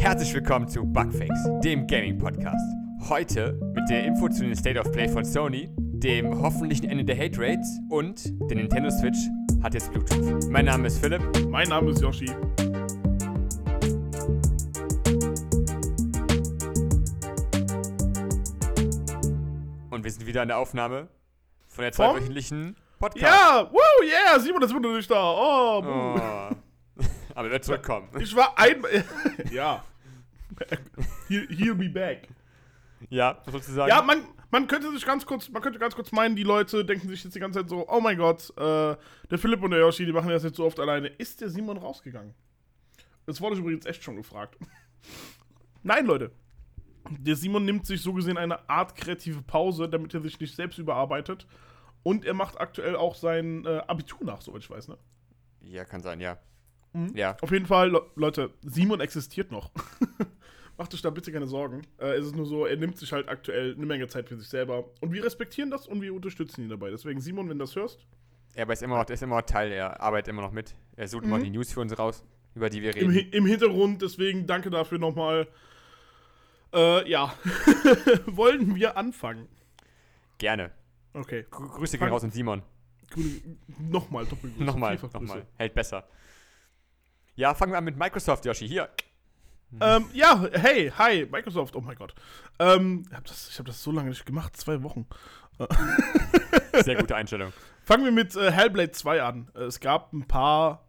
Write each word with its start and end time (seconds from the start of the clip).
Herzlich 0.00 0.32
willkommen 0.32 0.66
zu 0.66 0.82
Bugfix, 0.82 1.28
dem 1.62 1.86
Gaming-Podcast. 1.86 2.74
Heute 3.10 3.52
mit 3.74 3.86
der 3.90 4.06
Info 4.06 4.30
zu 4.30 4.44
den 4.44 4.56
State 4.56 4.80
of 4.80 4.90
Play 4.92 5.06
von 5.06 5.26
Sony, 5.26 5.68
dem 5.76 6.40
hoffentlichen 6.40 6.88
Ende 6.88 7.04
der 7.04 7.18
Hate 7.18 7.38
Rates 7.38 7.78
und 7.90 8.24
der 8.50 8.56
Nintendo 8.56 8.88
Switch 8.88 9.18
hat 9.62 9.74
jetzt 9.74 9.92
Bluetooth. 9.92 10.48
Mein 10.48 10.64
Name 10.64 10.86
ist 10.86 11.00
Philipp. 11.00 11.20
Mein 11.48 11.68
Name 11.68 11.90
ist 11.90 12.00
Yoshi. 12.00 12.30
Und 19.90 20.02
wir 20.02 20.10
sind 20.10 20.26
wieder 20.26 20.40
in 20.40 20.48
der 20.48 20.56
Aufnahme 20.56 21.08
von 21.68 21.82
der 21.82 21.92
zweiwöchentlichen 21.92 22.74
Podcast. 22.98 23.22
Ja, 23.22 23.70
woo, 23.70 24.02
yeah, 24.02 24.40
Simon 24.40 24.62
ist 24.62 24.72
nicht 24.72 25.10
da. 25.10 25.30
Oh. 25.30 25.82
Oh. 25.84 26.56
Aber 27.34 27.48
er 27.48 27.52
wird 27.52 27.64
zurückkommen. 27.66 28.08
Ich 28.18 28.34
war 28.34 28.58
ein. 28.58 28.82
ja. 29.50 29.84
He'll, 31.28 31.48
he'll 31.48 31.74
be 31.74 31.88
back. 31.88 32.28
Ja, 33.08 33.40
was 33.44 33.52
sollst 33.52 33.68
du 33.68 33.72
sagen? 33.72 33.88
Ja, 33.88 34.02
man, 34.02 34.24
man 34.50 34.66
könnte 34.66 34.90
sich 34.92 35.06
ganz 35.06 35.24
kurz, 35.24 35.48
man 35.48 35.62
könnte 35.62 35.78
ganz 35.78 35.94
kurz 35.94 36.12
meinen, 36.12 36.36
die 36.36 36.42
Leute 36.42 36.84
denken 36.84 37.08
sich 37.08 37.24
jetzt 37.24 37.34
die 37.34 37.40
ganze 37.40 37.60
Zeit 37.60 37.68
so, 37.70 37.88
oh 37.88 38.00
mein 38.00 38.18
Gott, 38.18 38.50
äh, 38.56 38.96
der 39.30 39.38
Philipp 39.38 39.62
und 39.62 39.70
der 39.70 39.80
Yoshi, 39.80 40.04
die 40.04 40.12
machen 40.12 40.28
das 40.28 40.42
jetzt 40.42 40.56
so 40.56 40.66
oft 40.66 40.78
alleine. 40.78 41.08
Ist 41.08 41.40
der 41.40 41.48
Simon 41.48 41.78
rausgegangen? 41.78 42.34
Das 43.26 43.40
wurde 43.40 43.54
ich 43.54 43.60
übrigens 43.60 43.86
echt 43.86 44.02
schon 44.02 44.16
gefragt. 44.16 44.58
Nein, 45.82 46.06
Leute. 46.06 46.32
Der 47.08 47.34
Simon 47.36 47.64
nimmt 47.64 47.86
sich 47.86 48.02
so 48.02 48.12
gesehen 48.12 48.36
eine 48.36 48.68
Art 48.68 48.94
kreative 48.94 49.40
Pause, 49.42 49.88
damit 49.88 50.12
er 50.12 50.20
sich 50.20 50.38
nicht 50.38 50.54
selbst 50.54 50.78
überarbeitet. 50.78 51.46
Und 52.02 52.24
er 52.24 52.34
macht 52.34 52.60
aktuell 52.60 52.96
auch 52.96 53.14
sein 53.14 53.64
äh, 53.64 53.78
Abitur 53.86 54.24
nach, 54.24 54.42
soweit 54.42 54.62
ich 54.62 54.70
weiß, 54.70 54.88
ne? 54.88 54.98
ja, 55.62 55.84
kann 55.84 56.02
sein, 56.02 56.20
ja. 56.20 56.38
Mhm. 56.92 57.14
Ja, 57.14 57.36
Auf 57.40 57.52
jeden 57.52 57.66
Fall, 57.66 57.90
Le 57.90 58.02
Leute, 58.16 58.50
Simon 58.62 59.00
existiert 59.00 59.50
noch. 59.50 59.70
Macht 60.80 60.94
euch 60.94 61.02
da 61.02 61.10
bitte 61.10 61.30
keine 61.30 61.46
Sorgen. 61.46 61.82
Äh, 61.98 62.12
es 62.14 62.24
ist 62.24 62.34
nur 62.34 62.46
so, 62.46 62.64
er 62.64 62.74
nimmt 62.74 62.96
sich 62.96 63.12
halt 63.12 63.28
aktuell 63.28 63.74
eine 63.76 63.84
Menge 63.84 64.08
Zeit 64.08 64.30
für 64.30 64.36
sich 64.38 64.48
selber. 64.48 64.86
Und 65.02 65.12
wir 65.12 65.22
respektieren 65.22 65.70
das 65.70 65.86
und 65.86 66.00
wir 66.00 66.14
unterstützen 66.14 66.62
ihn 66.62 66.70
dabei. 66.70 66.88
Deswegen, 66.88 67.20
Simon, 67.20 67.50
wenn 67.50 67.58
du 67.58 67.64
das 67.64 67.76
hörst, 67.76 68.06
er 68.54 68.66
ist 68.70 68.82
immer 68.82 68.96
noch, 68.96 69.04
er 69.06 69.10
ist 69.12 69.22
immer 69.22 69.36
noch 69.36 69.42
Teil, 69.42 69.72
er 69.72 70.00
arbeitet 70.00 70.28
immer 70.28 70.40
noch 70.40 70.52
mit. 70.52 70.74
Er 70.96 71.06
sucht 71.06 71.24
immer 71.24 71.36
Mhm. 71.36 71.44
die 71.44 71.50
News 71.50 71.70
für 71.70 71.80
uns 71.80 71.98
raus, 71.98 72.24
über 72.54 72.70
die 72.70 72.80
wir 72.80 72.96
im, 72.96 73.10
reden. 73.10 73.14
Hi- 73.30 73.36
im 73.36 73.44
Hintergrund, 73.44 74.00
deswegen 74.00 74.46
danke 74.46 74.70
dafür 74.70 74.98
nochmal. 74.98 75.48
Äh, 76.72 77.10
ja. 77.10 77.34
Wollen 78.26 78.74
wir 78.74 78.96
anfangen? 78.96 79.48
Gerne. 80.38 80.70
Okay. 81.12 81.44
Grü 81.50 81.68
Grüße 81.68 81.98
gehen 81.98 82.08
raus 82.08 82.24
und 82.24 82.32
Simon. 82.32 82.62
Nochmal, 83.78 84.24
Doppelgrüße. 84.24 84.64
Nochmal, 84.64 84.96
nochmal. 85.12 85.46
Hält 85.58 85.74
besser. 85.74 86.08
Ja, 87.34 87.52
fangen 87.54 87.72
wir 87.72 87.76
an 87.78 87.84
mit 87.84 87.98
Microsoft, 87.98 88.46
Yoshi. 88.46 88.66
Hier. 88.66 88.88
Ähm, 89.80 90.06
ja, 90.12 90.48
hey, 90.52 90.90
hi, 90.96 91.26
Microsoft, 91.30 91.76
oh 91.76 91.80
mein 91.80 91.96
Gott. 91.96 92.14
Ähm, 92.58 93.04
ich 93.08 93.14
habe 93.14 93.28
das, 93.28 93.48
ich 93.50 93.58
hab 93.58 93.66
das 93.66 93.82
so 93.82 93.92
lange 93.92 94.08
nicht 94.08 94.26
gemacht, 94.26 94.56
zwei 94.56 94.82
Wochen. 94.82 95.06
Sehr 96.82 96.96
gute 96.96 97.14
Einstellung. 97.14 97.52
Fangen 97.84 98.04
wir 98.04 98.12
mit 98.12 98.34
äh, 98.36 98.50
Hellblade 98.50 98.92
2 98.92 99.22
an. 99.22 99.48
Äh, 99.54 99.64
es 99.64 99.80
gab 99.80 100.12
ein 100.12 100.26
paar 100.26 100.86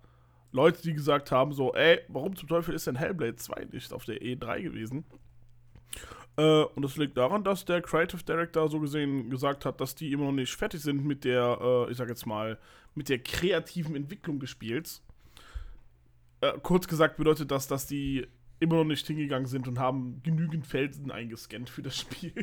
Leute, 0.51 0.81
die 0.81 0.93
gesagt 0.93 1.31
haben, 1.31 1.53
so, 1.53 1.73
ey, 1.73 1.99
warum 2.07 2.35
zum 2.35 2.47
Teufel 2.47 2.73
ist 2.73 2.87
denn 2.87 2.95
Hellblade 2.95 3.35
2 3.35 3.67
nicht 3.71 3.93
auf 3.93 4.05
der 4.05 4.21
E3 4.21 4.61
gewesen? 4.61 5.05
Äh, 6.37 6.63
und 6.63 6.83
das 6.83 6.97
liegt 6.97 7.17
daran, 7.17 7.43
dass 7.43 7.65
der 7.65 7.81
Creative 7.81 8.23
Director 8.23 8.69
so 8.69 8.79
gesehen 8.79 9.29
gesagt 9.29 9.65
hat, 9.65 9.81
dass 9.81 9.95
die 9.95 10.11
immer 10.11 10.25
noch 10.25 10.31
nicht 10.31 10.55
fertig 10.55 10.81
sind 10.81 11.05
mit 11.05 11.23
der, 11.23 11.59
äh, 11.61 11.91
ich 11.91 11.97
sag 11.97 12.09
jetzt 12.09 12.25
mal, 12.25 12.57
mit 12.95 13.09
der 13.09 13.19
kreativen 13.19 13.95
Entwicklung 13.95 14.39
des 14.39 14.49
Spiels. 14.49 15.01
Äh, 16.41 16.53
kurz 16.63 16.87
gesagt 16.87 17.17
bedeutet 17.17 17.51
das, 17.51 17.67
dass 17.67 17.87
die 17.87 18.27
immer 18.61 18.75
noch 18.75 18.85
nicht 18.85 19.05
hingegangen 19.05 19.47
sind 19.47 19.67
und 19.67 19.79
haben 19.79 20.21
genügend 20.23 20.67
Felsen 20.67 21.11
eingescannt 21.11 21.69
für 21.69 21.81
das 21.81 21.97
Spiel. 21.97 22.33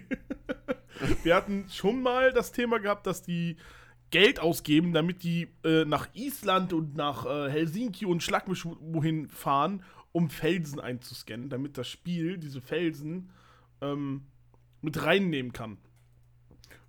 Wir 1.23 1.37
hatten 1.37 1.67
schon 1.71 2.03
mal 2.03 2.33
das 2.33 2.51
Thema 2.51 2.79
gehabt, 2.81 3.07
dass 3.07 3.23
die 3.23 3.57
Geld 4.11 4.41
ausgeben, 4.41 4.93
damit 4.93 5.23
die 5.23 5.49
äh, 5.65 5.85
nach 5.85 6.09
Island 6.15 6.73
und 6.73 6.97
nach 6.97 7.25
äh, 7.25 7.51
Helsinki 7.51 8.05
und 8.05 8.23
schlag 8.23 8.49
mich 8.49 8.65
wohin 8.65 9.29
fahren, 9.29 9.85
um 10.11 10.29
Felsen 10.29 10.81
einzuscannen, 10.81 11.51
damit 11.51 11.79
das 11.79 11.87
Spiel 11.87 12.37
diese 12.37 12.61
Felsen 12.61 13.31
ähm, 13.81 14.27
mit 14.81 15.05
reinnehmen 15.05 15.53
kann. 15.53 15.79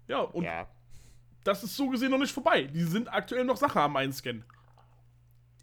Ja, 0.07 0.21
und 0.21 0.45
ja. 0.45 0.67
das 1.43 1.63
ist 1.63 1.75
so 1.75 1.89
gesehen 1.89 2.09
noch 2.09 2.17
nicht 2.17 2.33
vorbei. 2.33 2.63
Die 2.63 2.83
sind 2.83 3.13
aktuell 3.13 3.43
noch 3.45 3.57
Sache 3.57 3.79
am 3.79 3.95
Einscannen. 3.95 4.43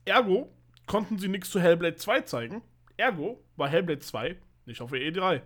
Ergo 0.04 0.52
konnten 0.86 1.18
sie 1.18 1.26
nichts 1.26 1.50
zu 1.50 1.58
Hellblade 1.58 1.96
2 1.96 2.20
zeigen. 2.20 2.62
Ergo 2.96 3.42
war 3.56 3.68
Hellblade 3.68 4.00
2 4.00 4.36
nicht 4.66 4.80
auf 4.80 4.90
der 4.90 5.00
E3. 5.00 5.42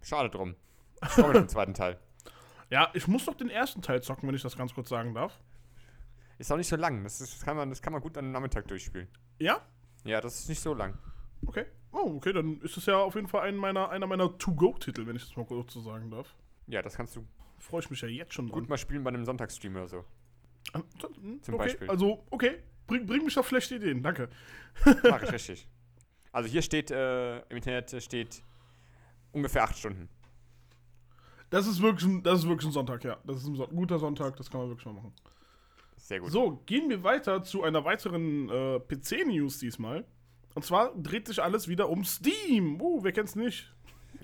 Schade 0.00 0.30
drum. 0.30 0.54
Ich 1.02 1.18
auf 1.18 1.32
den 1.32 1.48
zweiten 1.48 1.74
Teil. 1.74 1.98
Ja, 2.70 2.90
ich 2.94 3.06
muss 3.08 3.26
noch 3.26 3.34
den 3.34 3.50
ersten 3.50 3.82
Teil 3.82 4.02
zocken, 4.02 4.28
wenn 4.28 4.34
ich 4.34 4.42
das 4.42 4.56
ganz 4.56 4.72
kurz 4.74 4.88
sagen 4.88 5.14
darf. 5.14 5.40
Ist 6.38 6.50
auch 6.52 6.56
nicht 6.56 6.68
so 6.68 6.76
lang. 6.76 7.02
Das, 7.02 7.20
ist, 7.20 7.34
das, 7.34 7.44
kann 7.44 7.56
man, 7.56 7.68
das 7.70 7.82
kann 7.82 7.92
man 7.92 8.00
gut 8.00 8.16
an 8.16 8.24
einem 8.24 8.32
Nachmittag 8.32 8.66
durchspielen. 8.68 9.08
Ja? 9.38 9.60
Ja, 10.04 10.20
das 10.20 10.40
ist 10.40 10.48
nicht 10.48 10.60
so 10.60 10.72
lang. 10.74 10.98
Okay. 11.46 11.66
Oh, 11.92 12.14
okay, 12.16 12.32
dann 12.32 12.60
ist 12.62 12.76
es 12.76 12.86
ja 12.86 12.98
auf 12.98 13.14
jeden 13.14 13.28
Fall 13.28 13.48
ein 13.48 13.56
meiner, 13.56 13.90
einer 13.90 14.06
meiner 14.06 14.38
To-Go-Titel, 14.38 15.06
wenn 15.06 15.16
ich 15.16 15.26
das 15.26 15.36
mal 15.36 15.44
kurz 15.44 15.72
so 15.74 15.80
sagen 15.80 16.10
darf. 16.10 16.34
Ja, 16.66 16.80
das 16.80 16.96
kannst 16.96 17.16
du 17.16 17.26
Freue 17.62 17.80
ich 17.80 17.90
mich 17.90 18.00
ja 18.00 18.08
jetzt 18.08 18.34
schon 18.34 18.48
dran. 18.48 18.58
gut 18.60 18.68
mal 18.68 18.76
spielen 18.76 19.04
bei 19.04 19.10
einem 19.10 19.24
Sonntagsstream 19.24 19.76
oder 19.76 19.88
so. 19.88 20.04
Ah, 20.72 20.80
hm, 21.20 21.42
Zum 21.42 21.54
okay, 21.54 21.64
Beispiel. 21.64 21.90
Also, 21.90 22.24
okay. 22.30 22.58
Bring, 22.92 23.06
bring 23.06 23.24
mich 23.24 23.38
auf 23.38 23.48
schlechte 23.48 23.76
Ideen, 23.76 24.02
danke. 24.02 24.28
Mach 24.84 25.22
ich 25.22 25.32
richtig. 25.32 25.66
Also 26.30 26.46
hier 26.50 26.60
steht, 26.60 26.90
äh, 26.90 27.38
im 27.38 27.56
Internet 27.56 28.02
steht 28.02 28.42
ungefähr 29.32 29.64
acht 29.64 29.78
Stunden. 29.78 30.10
Das 31.48 31.66
ist 31.66 31.80
wirklich 31.80 32.06
ein, 32.06 32.22
das 32.22 32.40
ist 32.40 32.48
wirklich 32.48 32.68
ein 32.68 32.72
Sonntag, 32.72 33.02
ja. 33.04 33.16
Das 33.24 33.36
ist 33.38 33.46
ein, 33.46 33.54
guter 33.54 33.98
Sonntag, 33.98 34.36
das 34.36 34.50
kann 34.50 34.60
man 34.60 34.68
wirklich 34.68 34.84
mal 34.84 34.92
machen. 34.92 35.14
Sehr 35.96 36.20
gut. 36.20 36.30
So, 36.30 36.62
gehen 36.66 36.90
wir 36.90 37.02
weiter 37.02 37.42
zu 37.42 37.62
einer 37.62 37.82
weiteren 37.86 38.50
äh, 38.50 38.78
PC-News 38.80 39.58
diesmal. 39.58 40.04
Und 40.54 40.62
zwar 40.62 40.94
dreht 40.94 41.28
sich 41.28 41.42
alles 41.42 41.68
wieder 41.68 41.88
um 41.88 42.04
Steam. 42.04 42.78
Uh, 42.78 43.02
wer 43.02 43.12
kennt's 43.12 43.36
nicht? 43.36 43.72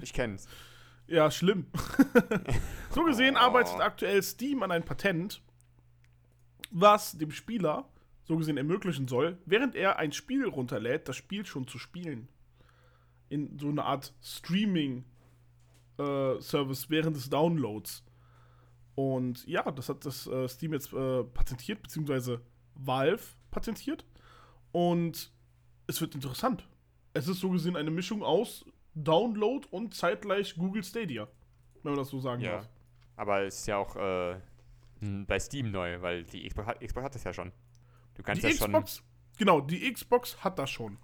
Ich 0.03 0.13
kenn's. 0.13 0.47
Ja, 1.07 1.31
schlimm. 1.31 1.69
so 2.91 3.03
gesehen 3.05 3.37
Oh. 3.37 3.41
arbeitet 3.41 3.81
aktuell 3.81 4.23
Steam 4.23 4.63
an 4.63 4.73
ein 4.73 4.85
Patent, 4.85 5.41
was 6.71 7.17
dem 7.17 7.31
Spieler 7.31 7.89
so 8.29 8.37
gesehen 8.37 8.59
ermöglichen 8.59 9.09
soll, 9.09 9.39
während 9.47 9.75
er 9.75 9.99
ein 9.99 10.13
Spiel 10.13 10.47
runterlädt, 10.47 11.09
das 11.09 11.17
Spiel 11.17 11.45
schon 11.47 11.67
zu 11.67 11.79
spielen. 11.79 12.29
In 13.31 13.59
so 13.59 13.69
eine 13.69 13.85
Art 13.85 14.13
Streaming-Service 14.23 16.91
während 16.91 17.17
des 17.17 17.31
Downloads. 17.31 18.05
Und 18.95 19.47
ja, 19.47 19.71
das 19.71 19.89
hat 19.89 20.05
das 20.05 20.27
äh, 20.27 20.49
Steam 20.49 20.73
jetzt 20.73 20.93
äh, 20.93 21.25
patentiert, 21.25 21.83
beziehungsweise 21.83 22.41
Valve 22.75 23.23
patentiert. 23.51 24.05
Und 24.73 25.33
es 25.87 26.01
wird 26.01 26.15
interessant. 26.15 26.67
Es 27.15 27.29
ist 27.29 27.41
so 27.41 27.51
gesehen 27.51 27.77
eine 27.77 27.91
Mischung 27.91 28.23
aus 28.23 28.65
Download 28.95 29.67
und 29.71 29.95
zeitgleich 29.95 30.57
Google 30.57 30.83
Stadia. 30.85 31.29
Wenn 31.83 31.93
man 31.93 31.99
das 32.01 32.11
so 32.11 32.21
sagen 32.21 32.43
Ja. 32.43 32.57
darf. 32.57 32.69
Aber 33.17 33.43
es 33.43 33.61
ist 33.61 33.67
ja 33.67 33.79
auch 33.79 33.97
äh, 33.97 34.41
bei 35.27 35.39
Steam 35.39 35.71
neu, 35.71 36.01
weil 36.03 36.25
die 36.25 36.47
Xbox 36.47 36.69
hat, 36.69 36.81
Xbox 36.81 37.05
hat 37.05 37.15
das 37.15 37.25
ja 37.25 37.33
schon. 37.33 37.53
Du 38.19 38.23
kannst 38.23 38.43
Die 38.43 38.49
ja 38.49 38.53
schon, 38.53 38.67
Xbox, 38.73 39.03
genau, 39.39 39.61
die 39.63 39.91
Xbox 39.91 40.43
hat 40.45 40.59
das 40.59 40.69
schon. 40.71 40.99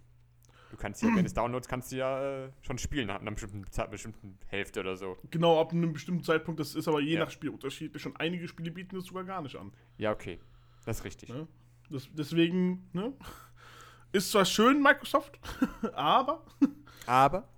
du 0.71 0.77
kannst 0.77 1.01
ja, 1.03 1.09
wenn 1.15 1.25
es 1.25 1.33
Downloads, 1.33 1.69
kannst 1.69 1.93
du 1.93 1.97
ja 1.97 2.45
äh, 2.47 2.51
schon 2.61 2.77
spielen 2.77 3.07
nach 3.07 3.21
einer 3.21 3.31
bestimmten, 3.31 3.65
Zeit, 3.71 3.91
bestimmten 3.91 4.39
Hälfte 4.49 4.81
oder 4.81 4.97
so. 4.97 5.17
Genau, 5.31 5.59
ab 5.61 5.73
einem 5.73 5.93
bestimmten 5.95 6.23
Zeitpunkt, 6.25 6.61
das 6.61 6.75
ist 6.75 6.89
aber 6.89 7.01
je 7.01 7.15
Ja. 7.15 7.21
nach 7.21 7.31
Spiel 7.31 7.51
unterschiedlich 7.51 8.05
und 8.05 8.21
einige 8.21 8.47
Spiele 8.49 8.71
bieten 8.71 8.97
das 8.97 9.07
sogar 9.07 9.25
gar 9.25 9.41
nicht 9.41 9.57
an. 9.57 9.73
Ja, 9.97 10.13
okay. 10.13 10.39
Das 10.85 10.99
ist 10.99 11.05
richtig. 11.05 11.29
Ja. 11.31 11.47
Das, 11.91 12.09
deswegen, 12.13 12.91
ne? 12.93 13.13
Ist 14.13 14.31
zwar 14.31 14.45
schön, 14.45 14.81
Microsoft, 14.83 15.39
aber 15.95 16.45
Aber 17.07 17.49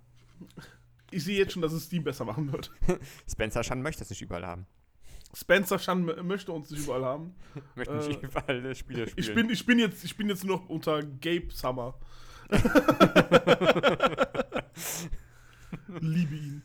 ich 1.11 1.23
sehe 1.23 1.37
jetzt 1.37 1.53
schon, 1.53 1.61
dass 1.61 1.71
es 1.71 1.85
Steam 1.85 2.03
besser 2.03 2.25
machen 2.25 2.51
wird. 2.51 2.71
Spencer 3.29 3.61
Chan 3.61 3.81
möchte 3.81 3.99
das 3.99 4.09
nicht 4.09 4.21
überall 4.21 4.45
haben. 4.45 4.65
Spencer 5.33 5.77
Chan 5.77 6.07
m- 6.09 6.27
möchte 6.27 6.51
uns 6.51 6.69
nicht 6.71 6.83
überall 6.83 7.03
haben. 7.05 7.35
Möchte 7.75 7.93
Äh, 7.93 8.07
nicht 8.07 8.23
überall 8.23 8.65
äh, 8.65 8.75
Spiele 8.75 9.07
spielen. 9.07 9.27
Ich 9.27 9.33
bin, 9.35 9.49
ich 9.49 9.65
bin 9.65 9.79
jetzt, 9.79 10.03
ich 10.03 10.15
bin 10.17 10.29
jetzt 10.29 10.43
nur 10.43 10.57
noch 10.57 10.69
unter 10.69 11.03
Gabe 11.03 11.49
Summer. 11.51 11.95
Liebe 15.99 16.35
ihn. 16.35 16.63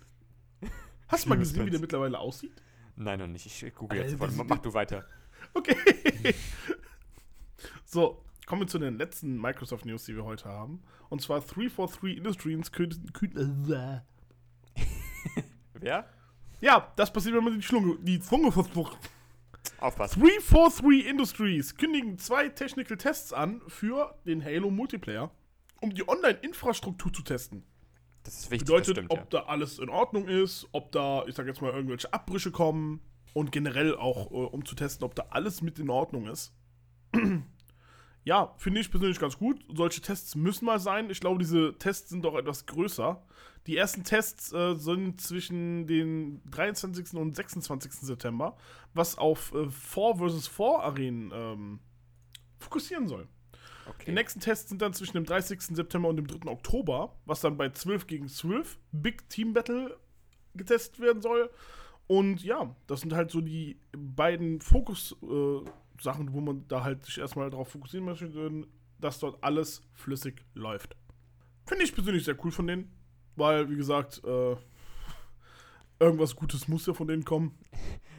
Hast 1.09 1.25
du 1.25 1.29
mal 1.29 1.39
gesehen, 1.39 1.57
wie 1.57 1.71
der 1.71 1.79
Spence. 1.79 1.81
mittlerweile 1.81 2.19
aussieht? 2.19 2.63
Nein, 2.97 3.19
noch 3.19 3.27
nicht. 3.27 3.47
Ich 3.47 3.75
google 3.75 3.99
Alter, 3.99 4.11
jetzt 4.13 4.21
das- 4.23 4.37
Mach 4.47 4.59
du 4.59 4.73
weiter. 4.75 5.05
Okay. 5.55 5.77
so, 7.85 8.25
kommen 8.47 8.63
wir 8.63 8.67
zu 8.69 8.79
den 8.79 8.97
letzten 8.97 9.41
Microsoft 9.41 9.85
News, 9.87 10.05
die 10.05 10.15
wir 10.15 10.25
heute 10.25 10.45
haben. 10.47 10.83
Und 11.09 11.21
zwar 11.21 11.41
343 11.41 12.17
Industries 12.19 12.73
kündigt. 12.73 13.01
kün- 13.13 14.03
Wer? 15.75 16.09
Ja, 16.63 16.93
das 16.95 17.13
passiert, 17.13 17.35
wenn 17.35 17.43
man 17.43 17.57
die 17.57 17.63
Schlunge, 17.63 17.99
die 18.01 18.21
Zunge 18.21 18.53
versucht. 18.53 18.97
Aufpassen. 19.81 20.23
343 20.23 21.07
Industries 21.07 21.77
kündigen 21.77 22.17
zwei 22.19 22.49
Technical 22.49 22.97
Tests 22.97 23.33
an 23.33 23.61
für 23.67 24.15
den 24.25 24.45
Halo 24.45 24.71
Multiplayer. 24.71 25.31
um 25.81 25.93
die 25.93 26.09
Online-Infrastruktur 26.09 27.13
zu 27.13 27.23
testen. 27.23 27.65
Das 28.23 28.35
ist 28.35 28.51
wichtig, 28.53 28.67
Bedeutet, 28.67 28.97
das 28.97 29.05
stimmt, 29.05 29.11
ob 29.11 29.19
ja. 29.19 29.41
da 29.41 29.47
alles 29.47 29.81
in 29.81 29.89
Ordnung 29.89 30.29
ist, 30.29 30.69
ob 30.71 30.93
da, 30.93 31.25
ich 31.27 31.35
sag 31.35 31.49
jetzt 31.49 31.61
mal, 31.61 31.73
irgendwelche 31.73 32.13
Abbrüche 32.13 32.53
kommen 32.53 33.01
und 33.33 33.51
generell 33.51 33.97
auch, 33.97 34.31
äh, 34.31 34.35
um 34.35 34.65
zu 34.65 34.77
testen, 34.77 35.05
ob 35.05 35.17
da 35.17 35.27
alles 35.31 35.63
mit 35.63 35.81
in 35.81 35.91
Ordnung 35.91 36.29
ist. 36.29 36.55
ja, 38.25 38.55
finde 38.59 38.81
ich 38.81 38.93
persönlich 38.93 39.19
ganz 39.19 39.37
gut. 39.37 39.65
Solche 39.75 40.01
Tests 40.01 40.37
müssen 40.37 40.67
mal 40.67 40.79
sein. 40.79 41.11
Ich 41.11 41.19
glaube, 41.19 41.41
diese 41.41 41.77
Tests 41.79 42.11
sind 42.11 42.25
doch 42.25 42.37
etwas 42.37 42.67
größer. 42.67 43.21
Die 43.67 43.77
ersten 43.77 44.03
Tests 44.03 44.53
äh, 44.53 44.75
sind 44.75 45.21
zwischen 45.21 45.87
den 45.87 46.43
23. 46.51 47.15
und 47.15 47.35
26. 47.35 47.93
September, 47.93 48.57
was 48.93 49.17
auf 49.19 49.53
äh, 49.55 49.69
4 49.71 50.17
vs 50.17 50.49
4 50.49 50.67
Arenen 50.81 51.31
ähm, 51.33 51.81
fokussieren 52.59 53.07
soll. 53.09 53.27
Die 53.27 53.91
Okay. 53.91 54.13
nächsten 54.13 54.39
Tests 54.39 54.69
sind 54.69 54.81
dann 54.81 54.95
zwischen 54.95 55.15
dem 55.15 55.25
30. 55.25 55.61
September 55.61 56.09
und 56.09 56.17
dem 56.17 56.27
3. 56.29 56.49
Oktober, 56.51 57.17
was 57.25 57.41
dann 57.41 57.57
bei 57.57 57.69
12 57.69 58.07
gegen 58.07 58.29
12 58.29 58.79
Big 58.93 59.29
Team 59.29 59.53
Battle 59.53 59.97
getestet 60.55 61.01
werden 61.01 61.21
soll. 61.21 61.51
Und 62.07 62.45
ja, 62.45 62.75
das 62.87 63.01
sind 63.01 63.13
halt 63.13 63.31
so 63.33 63.41
die 63.41 63.81
beiden 63.97 64.61
Fokus-Sachen, 64.61 66.33
wo 66.33 66.41
man 66.41 66.67
da 66.69 66.85
halt 66.85 67.05
sich 67.05 67.19
erstmal 67.19 67.51
darauf 67.51 67.71
fokussieren 67.71 68.05
möchte, 68.07 68.31
dass 69.01 69.19
dort 69.19 69.43
alles 69.43 69.83
flüssig 69.95 70.45
läuft. 70.55 70.97
Finde 71.67 71.85
ich 71.85 71.93
persönlich 71.95 72.25
sehr 72.25 72.37
cool 72.45 72.53
von 72.53 72.67
denen, 72.69 72.93
weil, 73.37 73.69
wie 73.71 73.77
gesagt, 73.77 74.23
äh, 74.25 74.57
irgendwas 75.99 76.35
Gutes 76.37 76.69
muss 76.69 76.87
ja 76.87 76.95
von 76.95 77.09
denen 77.09 77.25
kommen. 77.25 77.59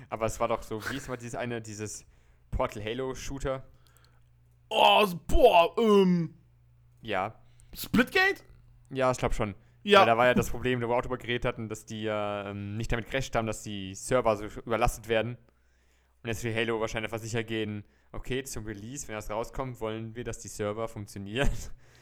Aber 0.10 0.26
es 0.26 0.40
war 0.40 0.48
doch 0.48 0.62
so, 0.64 0.82
wie 0.90 0.98
ist 0.98 1.10
mal 1.10 1.18
dieses 1.18 1.36
eine, 1.36 1.62
dieses 1.62 2.06
Portal 2.52 2.84
Halo 2.84 3.16
Shooter? 3.16 3.64
Oh, 4.70 5.08
boah, 5.28 5.76
ähm, 5.78 6.34
Ja. 7.02 7.36
Splitgate? 7.76 8.44
Ja, 8.92 9.12
ich 9.12 9.18
glaube 9.18 9.34
schon. 9.34 9.56
Ja. 9.84 10.02
Weil 10.02 10.06
da 10.06 10.18
war 10.18 10.26
ja 10.28 10.34
das 10.34 10.50
Problem, 10.50 10.82
wo 10.82 10.88
wir 10.88 10.96
auch 10.96 11.02
drüber 11.02 11.18
geredet 11.18 11.46
hatten, 11.46 11.68
dass 11.68 11.86
die 11.86 12.06
ähm, 12.08 12.78
nicht 12.78 12.92
damit 12.92 13.08
gerechnet 13.08 13.36
haben, 13.36 13.48
dass 13.48 13.64
die 13.64 13.94
Server 13.96 14.38
so 14.38 14.46
überlastet 14.62 15.08
werden. 15.10 15.38
Und 16.24 16.30
jetzt 16.30 16.44
will 16.44 16.56
Halo 16.56 16.80
wahrscheinlich 16.80 17.12
einfach 17.12 17.24
sicher 17.24 17.44
gehen, 17.44 17.84
okay, 18.14 18.44
zum 18.44 18.66
Release, 18.66 19.08
wenn 19.08 19.16
das 19.16 19.30
rauskommt, 19.30 19.82
wollen 19.82 20.16
wir, 20.16 20.24
dass 20.24 20.40
die 20.40 20.48
Server 20.48 20.88
funktionieren. 20.88 21.50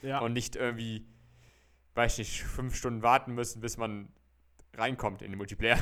Ja. 0.04 0.20
Und 0.20 0.34
nicht 0.34 0.56
irgendwie, 0.56 1.06
weiß 1.96 2.14
ich 2.14 2.20
nicht, 2.20 2.44
fünf 2.44 2.76
Stunden 2.76 3.04
warten 3.04 3.34
müssen, 3.34 3.62
bis 3.62 3.78
man 3.78 4.10
reinkommt 4.74 5.22
in 5.22 5.32
den 5.32 5.38
Multiplayer. 5.38 5.78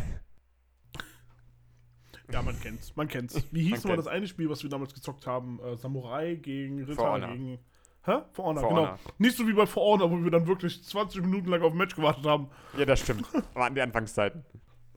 Ja, 2.32 2.42
man 2.42 2.60
kennt's. 2.60 2.96
Man 2.96 3.08
kennt's. 3.08 3.44
Wie 3.52 3.64
hieß 3.70 3.84
nochmal 3.84 3.98
das 3.98 4.08
eine 4.08 4.28
Spiel, 4.28 4.50
was 4.50 4.62
wir 4.64 4.70
damals 4.70 4.94
gezockt 4.94 5.26
haben? 5.26 5.60
Äh, 5.64 5.76
Samurai 5.78 6.36
gegen 6.36 6.80
Ritter 6.80 6.96
For 6.96 7.20
gegen. 7.20 7.60
Hä? 8.06 8.22
For 8.32 8.46
Honor, 8.46 8.62
For 8.62 8.70
genau. 8.70 8.82
Honor. 8.82 9.00
Nicht 9.18 9.38
so 9.38 9.48
wie 9.48 9.54
bei 9.54 9.66
For 9.66 9.84
Honor, 9.84 10.12
wo 10.12 10.24
wir 10.24 10.32
dann 10.32 10.48
wirklich 10.48 10.84
20 10.84 11.22
Minuten 11.22 11.50
lang 11.50 11.62
auf 11.62 11.72
ein 11.72 11.78
Match 11.78 11.96
gewartet 11.96 12.26
haben. 12.26 12.50
Ja, 12.78 12.86
das 12.86 13.00
stimmt. 13.02 13.26
An 13.56 13.76
die 13.76 13.82
Anfangszeiten. 13.82 14.46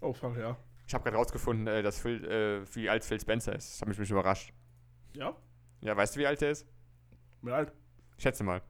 Oh, 0.01 0.13
fuck, 0.13 0.37
ja. 0.37 0.57
Ich 0.87 0.95
habe 0.95 1.05
gerade 1.05 1.17
rausgefunden, 1.17 1.67
äh, 1.67 1.83
dass 1.83 2.01
Phil, 2.01 2.25
äh, 2.25 2.75
wie 2.75 2.89
alt 2.89 3.05
Phil 3.05 3.21
Spencer 3.21 3.55
ist. 3.55 3.73
Das 3.73 3.81
hat 3.81 3.89
mich 3.89 3.97
bisschen 3.97 4.17
überrascht. 4.17 4.53
Ja? 5.15 5.35
Ja, 5.81 5.97
weißt 5.97 6.15
du, 6.15 6.21
wie 6.21 6.27
alt 6.27 6.43
er 6.43 6.51
ist? 6.51 6.67
Wie 7.41 7.51
alt? 7.51 7.73
Schätze 8.19 8.45
mal. 8.45 8.63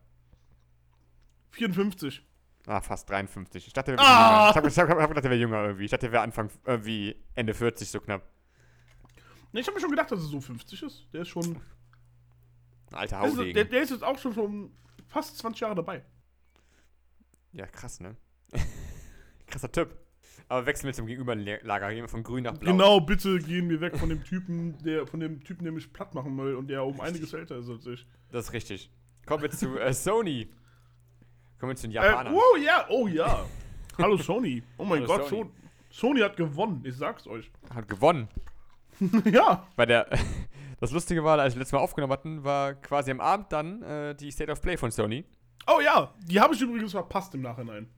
54. 1.51 2.25
Ah, 2.67 2.81
fast 2.81 3.09
53. 3.11 3.67
Ich 3.67 3.73
dachte, 3.73 3.93
er 3.93 3.99
Ah! 4.01 4.55
wäre 4.55 4.59
jünger. 4.59 4.69
Ich 4.69 4.79
habe 4.79 4.91
hab, 4.93 5.01
hab 5.01 5.09
gedacht, 5.09 5.25
er 5.25 5.31
wäre 5.31 5.41
jünger 5.41 5.63
irgendwie. 5.65 5.85
Ich 5.85 5.91
dachte, 5.91 6.07
er 6.07 6.13
wäre 6.13 6.23
Anfang, 6.23 6.49
irgendwie 6.65 7.17
Ende 7.35 7.55
40 7.55 7.91
so 7.91 8.01
knapp. 8.01 8.23
Ne, 9.53 9.61
ich 9.61 9.67
habe 9.67 9.75
mir 9.75 9.81
schon 9.81 9.91
gedacht, 9.91 10.11
dass 10.11 10.21
er 10.21 10.27
so 10.27 10.41
50 10.41 10.83
ist. 10.83 11.07
Der 11.13 11.23
ist 11.23 11.29
schon. 11.29 11.61
Alter 12.93 13.25
Ist, 13.25 13.37
der, 13.37 13.41
Haudegen. 13.47 13.71
der 13.71 13.83
ist 13.83 13.91
jetzt 13.91 14.05
auch 14.05 14.19
schon, 14.19 14.35
schon 14.35 14.73
fast 15.09 15.37
20 15.39 15.61
Jahre 15.61 15.75
dabei. 15.75 16.05
Ja, 17.53 17.67
krass, 17.67 18.01
ne? 18.01 18.17
Krasser 19.47 19.71
Typ. 19.73 19.97
Aber 20.49 20.67
wechseln 20.67 20.87
wir 20.87 20.93
zum 20.95 21.07
Gegenüberlager. 21.07 21.89
Gehen 21.91 22.03
wir 22.03 22.09
von 22.09 22.23
grün 22.23 22.45
nach 22.45 22.57
blau. 22.59 22.73
Genau, 22.73 23.01
bitte 23.01 23.39
gehen 23.39 23.69
wir 23.71 23.81
weg 23.81 23.97
von 23.97 24.09
dem 24.09 24.23
Typen, 24.25 24.77
der 24.83 25.07
von 25.07 25.21
dem 25.21 25.43
Typen, 25.43 25.65
der 25.65 25.73
mich 25.73 25.93
platt 25.93 26.15
machen 26.15 26.37
will 26.39 26.55
und 26.55 26.69
der 26.69 26.85
um 26.85 27.01
einiges 27.01 27.33
älter 27.33 27.57
ist 27.57 27.69
als 27.69 27.87
ich. 27.87 28.07
Das 28.31 28.47
ist 28.47 28.53
richtig. 28.53 28.91
Kommen 29.27 29.43
wir 29.43 29.51
zu 29.51 29.79
äh, 29.79 29.93
Sony. 29.93 30.51
Kommen 31.63 31.71
wir 31.71 31.77
zu 31.77 31.87
den 31.87 31.93
Äh, 31.93 32.07
Japanern. 32.07 32.35
oh 32.35 32.57
ja, 32.57 32.87
oh 32.89 33.07
ja. 33.07 33.45
Hallo 33.99 34.17
Sony. 34.17 34.65
Oh 34.79 34.85
mein 34.85 35.03
Hallo 35.03 35.07
Gott, 35.07 35.29
Sony. 35.29 35.43
Sony. 35.43 35.51
Sony 35.91 36.21
hat 36.23 36.37
gewonnen, 36.37 36.83
ich 36.85 36.97
sag's 36.97 37.25
euch. 37.29 37.53
Hat 37.73 37.87
gewonnen. 37.87 38.27
ja. 39.27 39.65
Bei 39.77 39.87
der. 39.87 40.09
Das 40.81 40.91
Lustige 40.91 41.23
war, 41.23 41.39
als 41.39 41.55
wir 41.55 41.61
letztes 41.61 41.75
Mal 41.75 41.79
aufgenommen 41.79 42.13
hatten, 42.13 42.43
war 42.43 42.75
quasi 42.75 43.13
am 43.13 43.21
Abend 43.21 43.53
dann 43.53 43.81
äh, 43.83 44.13
die 44.17 44.33
State 44.33 44.51
of 44.51 44.61
Play 44.61 44.77
von 44.77 44.91
Sony. 44.91 45.25
Oh 45.69 45.79
ja, 45.79 46.13
die 46.27 46.41
habe 46.41 46.53
ich 46.53 46.61
übrigens 46.61 46.91
verpasst 46.91 47.33
im 47.37 47.43
Nachhinein. 47.43 47.89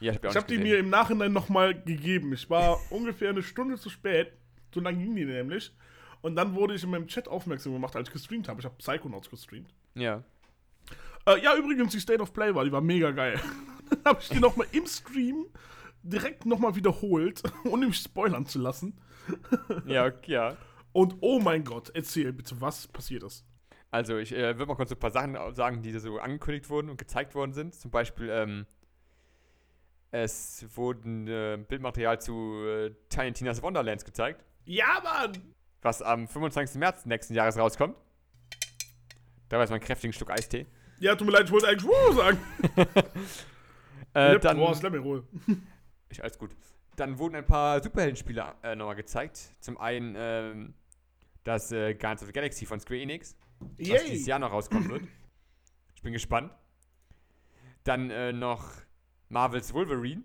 Ja, 0.00 0.10
ich, 0.10 0.18
hab 0.18 0.24
Ich 0.24 0.36
habe 0.36 0.46
die 0.48 0.58
mir 0.58 0.78
im 0.78 0.90
Nachhinein 0.90 1.32
nochmal 1.32 1.80
gegeben. 1.80 2.32
Ich 2.32 2.50
war 2.50 2.80
ungefähr 2.90 3.30
eine 3.30 3.44
Stunde 3.44 3.78
zu 3.78 3.88
spät. 3.88 4.32
So 4.74 4.80
lang 4.80 4.98
ging 4.98 5.14
die 5.14 5.24
nämlich. 5.26 5.72
Und 6.22 6.34
dann 6.34 6.56
wurde 6.56 6.74
ich 6.74 6.82
in 6.82 6.90
meinem 6.90 7.06
Chat 7.06 7.28
aufmerksam 7.28 7.72
gemacht, 7.72 7.94
als 7.94 8.08
ich 8.08 8.12
gestreamt 8.14 8.48
habe. 8.48 8.58
Ich 8.58 8.64
habe 8.64 8.74
Psychonauts 8.78 9.30
gestreamt. 9.30 9.72
Ja. 9.94 10.24
Äh, 11.26 11.42
ja, 11.42 11.56
übrigens, 11.56 11.92
die 11.92 12.00
State 12.00 12.20
of 12.20 12.32
Play 12.32 12.54
war, 12.54 12.64
die 12.64 12.72
war 12.72 12.80
mega 12.80 13.10
geil. 13.10 13.40
dann 13.90 14.04
habe 14.04 14.20
ich 14.20 14.28
die 14.28 14.40
nochmal 14.40 14.66
im 14.72 14.86
Stream 14.86 15.46
direkt 16.02 16.46
nochmal 16.46 16.74
wiederholt, 16.74 17.42
ohne 17.64 17.86
mich 17.86 17.98
spoilern 17.98 18.46
zu 18.46 18.58
lassen. 18.58 19.00
Ja, 19.86 20.12
ja. 20.26 20.56
Und 20.92 21.16
oh 21.20 21.40
mein 21.40 21.64
Gott, 21.64 21.90
erzähl 21.94 22.32
bitte, 22.32 22.60
was 22.60 22.86
passiert 22.88 23.22
ist. 23.22 23.46
Also, 23.90 24.18
ich 24.18 24.32
äh, 24.32 24.58
würde 24.58 24.66
mal 24.66 24.74
kurz 24.74 24.90
ein 24.90 24.98
paar 24.98 25.10
Sachen 25.10 25.36
sagen, 25.54 25.82
die 25.82 25.98
so 25.98 26.18
angekündigt 26.18 26.68
wurden 26.68 26.90
und 26.90 26.98
gezeigt 26.98 27.34
worden 27.34 27.52
sind. 27.52 27.74
Zum 27.74 27.90
Beispiel, 27.90 28.28
ähm, 28.30 28.66
es 30.10 30.66
wurden 30.74 31.26
äh, 31.28 31.58
Bildmaterial 31.66 32.20
zu 32.20 32.64
äh, 32.66 32.94
Tiny 33.08 33.32
Tina's 33.32 33.62
Wonderlands 33.62 34.04
gezeigt, 34.04 34.44
Ja, 34.64 35.00
Mann! 35.02 35.54
was 35.80 36.00
am 36.00 36.28
25. 36.28 36.78
März 36.78 37.06
nächsten 37.06 37.34
Jahres 37.34 37.58
rauskommt. 37.58 37.96
Da 39.48 39.58
jetzt 39.60 39.70
mal 39.70 39.76
einen 39.76 39.84
kräftigen 39.84 40.12
Schluck 40.12 40.30
Eistee. 40.30 40.66
Ja, 41.02 41.16
tut 41.16 41.26
mir 41.26 41.32
leid, 41.32 41.46
ich 41.46 41.50
wollte 41.52 41.66
eigentlich 41.66 41.84
Wuh 41.84 42.12
sagen. 42.12 42.38
Äh, 44.14 44.38
dann, 44.40 44.58
Boah, 44.58 44.74
Slammy-Roll. 44.74 45.24
ich, 46.10 46.22
alles 46.22 46.38
gut. 46.38 46.50
Dann 46.96 47.18
wurden 47.18 47.34
ein 47.34 47.46
paar 47.46 47.82
Superheldenspiele 47.82 48.44
äh, 48.62 48.76
nochmal 48.76 48.94
gezeigt. 48.94 49.54
Zum 49.58 49.78
einen 49.78 50.14
ähm, 50.18 50.74
das 51.44 51.72
äh, 51.72 51.94
Guardians 51.94 52.20
of 52.20 52.26
the 52.26 52.32
Galaxy 52.34 52.66
von 52.66 52.78
Square 52.78 53.00
Enix, 53.00 53.34
was 53.58 53.70
dieses 53.78 54.06
Yay! 54.10 54.24
Jahr 54.26 54.38
noch 54.38 54.52
rauskommen 54.52 54.88
wird. 54.90 55.02
Ich 55.96 56.02
bin 56.02 56.12
gespannt. 56.12 56.52
Dann 57.84 58.10
äh, 58.10 58.32
noch 58.34 58.66
Marvels 59.30 59.72
Wolverine. 59.72 60.24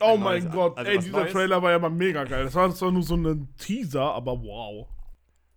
Oh 0.00 0.14
ein 0.14 0.20
mein 0.20 0.42
neues- 0.44 0.54
Gott, 0.54 0.78
also 0.78 0.90
ey, 0.90 0.98
dieser 0.98 1.18
Neues. 1.20 1.32
Trailer 1.32 1.60
war 1.62 1.72
ja 1.72 1.78
mal 1.78 1.90
mega 1.90 2.24
geil. 2.24 2.44
Das 2.44 2.54
war 2.54 2.74
zwar 2.74 2.90
nur 2.90 3.02
so 3.02 3.16
ein 3.16 3.54
Teaser, 3.58 4.14
aber 4.14 4.32
wow. 4.40 4.88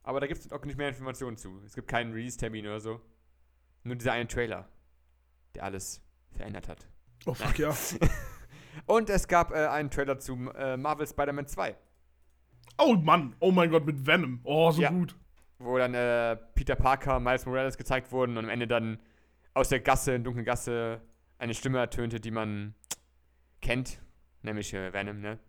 Aber 0.03 0.19
da 0.19 0.27
gibt 0.27 0.41
es 0.41 0.51
auch 0.51 0.65
nicht 0.65 0.77
mehr 0.77 0.89
Informationen 0.89 1.38
zu. 1.38 1.62
Es 1.65 1.75
gibt 1.75 1.88
keinen 1.88 2.12
Release-Termin 2.12 2.65
oder 2.67 2.81
so. 2.81 3.00
Nur 3.83 3.95
dieser 3.95 4.13
eine 4.13 4.27
Trailer, 4.27 4.67
der 5.55 5.63
alles 5.63 6.01
verändert 6.31 6.67
hat. 6.67 6.87
Oh 7.25 7.33
fuck 7.33 7.57
ja. 7.59 7.73
Und 8.85 9.09
es 9.09 9.27
gab 9.27 9.51
äh, 9.51 9.67
einen 9.67 9.89
Trailer 9.91 10.17
zu 10.19 10.33
äh, 10.55 10.77
Marvel 10.77 11.07
Spider-Man 11.07 11.47
2, 11.47 11.75
Oh 12.79 12.95
Mann, 12.95 13.35
oh 13.39 13.51
mein 13.51 13.69
Gott, 13.69 13.85
mit 13.85 14.05
Venom. 14.07 14.39
Oh, 14.43 14.71
so 14.71 14.81
Ja. 14.81 14.89
gut. 14.89 15.15
wo 15.59 15.77
dann 15.77 15.93
äh, 15.93 16.35
Peter 16.55 16.75
Parker, 16.75 17.19
Miles 17.19 17.45
Morales 17.45 17.77
gezeigt 17.77 18.11
wurden 18.11 18.37
und 18.37 18.45
am 18.45 18.49
Ende 18.49 18.67
dann 18.67 18.99
aus 19.53 19.69
der 19.69 19.79
Gasse, 19.79 20.13
in 20.15 20.23
dunklen 20.23 20.43
Gasse, 20.45 21.01
eine 21.37 21.53
Stimme 21.53 21.77
ertönte, 21.77 22.19
die 22.19 22.31
man 22.31 22.73
kennt, 23.61 24.01
nämlich 24.41 24.73
äh, 24.73 24.91
Venom, 24.91 25.21
ne? 25.21 25.39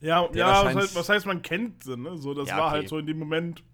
Ja, 0.00 0.26
Der 0.28 0.46
ja 0.46 0.64
was, 0.64 0.74
heißt, 0.74 0.94
was 0.96 1.08
heißt, 1.08 1.26
man 1.26 1.42
kennt 1.42 1.82
sie, 1.84 1.96
ne? 1.96 2.16
So, 2.16 2.32
das 2.32 2.48
Ja, 2.48 2.58
war 2.58 2.66
okay. 2.68 2.76
halt 2.76 2.88
so 2.88 2.98
in 2.98 3.06
dem 3.06 3.18
Moment. 3.18 3.64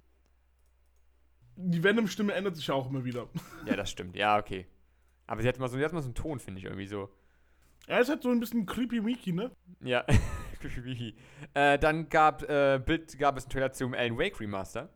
Die 1.61 1.83
Venom-Stimme 1.83 2.33
ändert 2.33 2.55
sich 2.57 2.69
ja 2.69 2.75
auch 2.75 2.89
immer 2.89 3.05
wieder. 3.05 3.29
Ja, 3.67 3.75
das 3.77 3.91
stimmt. 3.91 4.15
Ja, 4.17 4.39
okay. 4.39 4.67
Aber 5.27 5.43
sie 5.43 5.49
hat 5.49 5.59
mal 5.59 5.69
so, 5.69 5.77
sie 5.77 5.85
hat 5.85 5.93
mal 5.93 6.01
so 6.01 6.07
einen 6.07 6.15
Ton, 6.15 6.39
finde 6.39 6.61
ich 6.61 6.65
irgendwie 6.65 6.87
so. 6.87 7.11
Er 7.87 8.01
ist 8.01 8.09
halt 8.09 8.23
so 8.23 8.31
ein 8.31 8.39
bisschen 8.41 8.65
creepy 8.65 9.05
Wiki, 9.05 9.33
ne? 9.33 9.51
Ja, 9.81 10.05
creepy 10.61 10.85
Wiki. 10.85 11.15
Äh, 11.55 11.79
dann 11.79 12.09
gab, 12.09 12.43
äh, 12.49 12.81
Bild, 12.85 13.19
gab 13.19 13.37
es 13.37 13.45
einen 13.45 13.51
Trailer 13.51 13.73
zum 13.73 13.93
Alan 13.95 14.17
Wake 14.19 14.39
Remaster, 14.41 14.89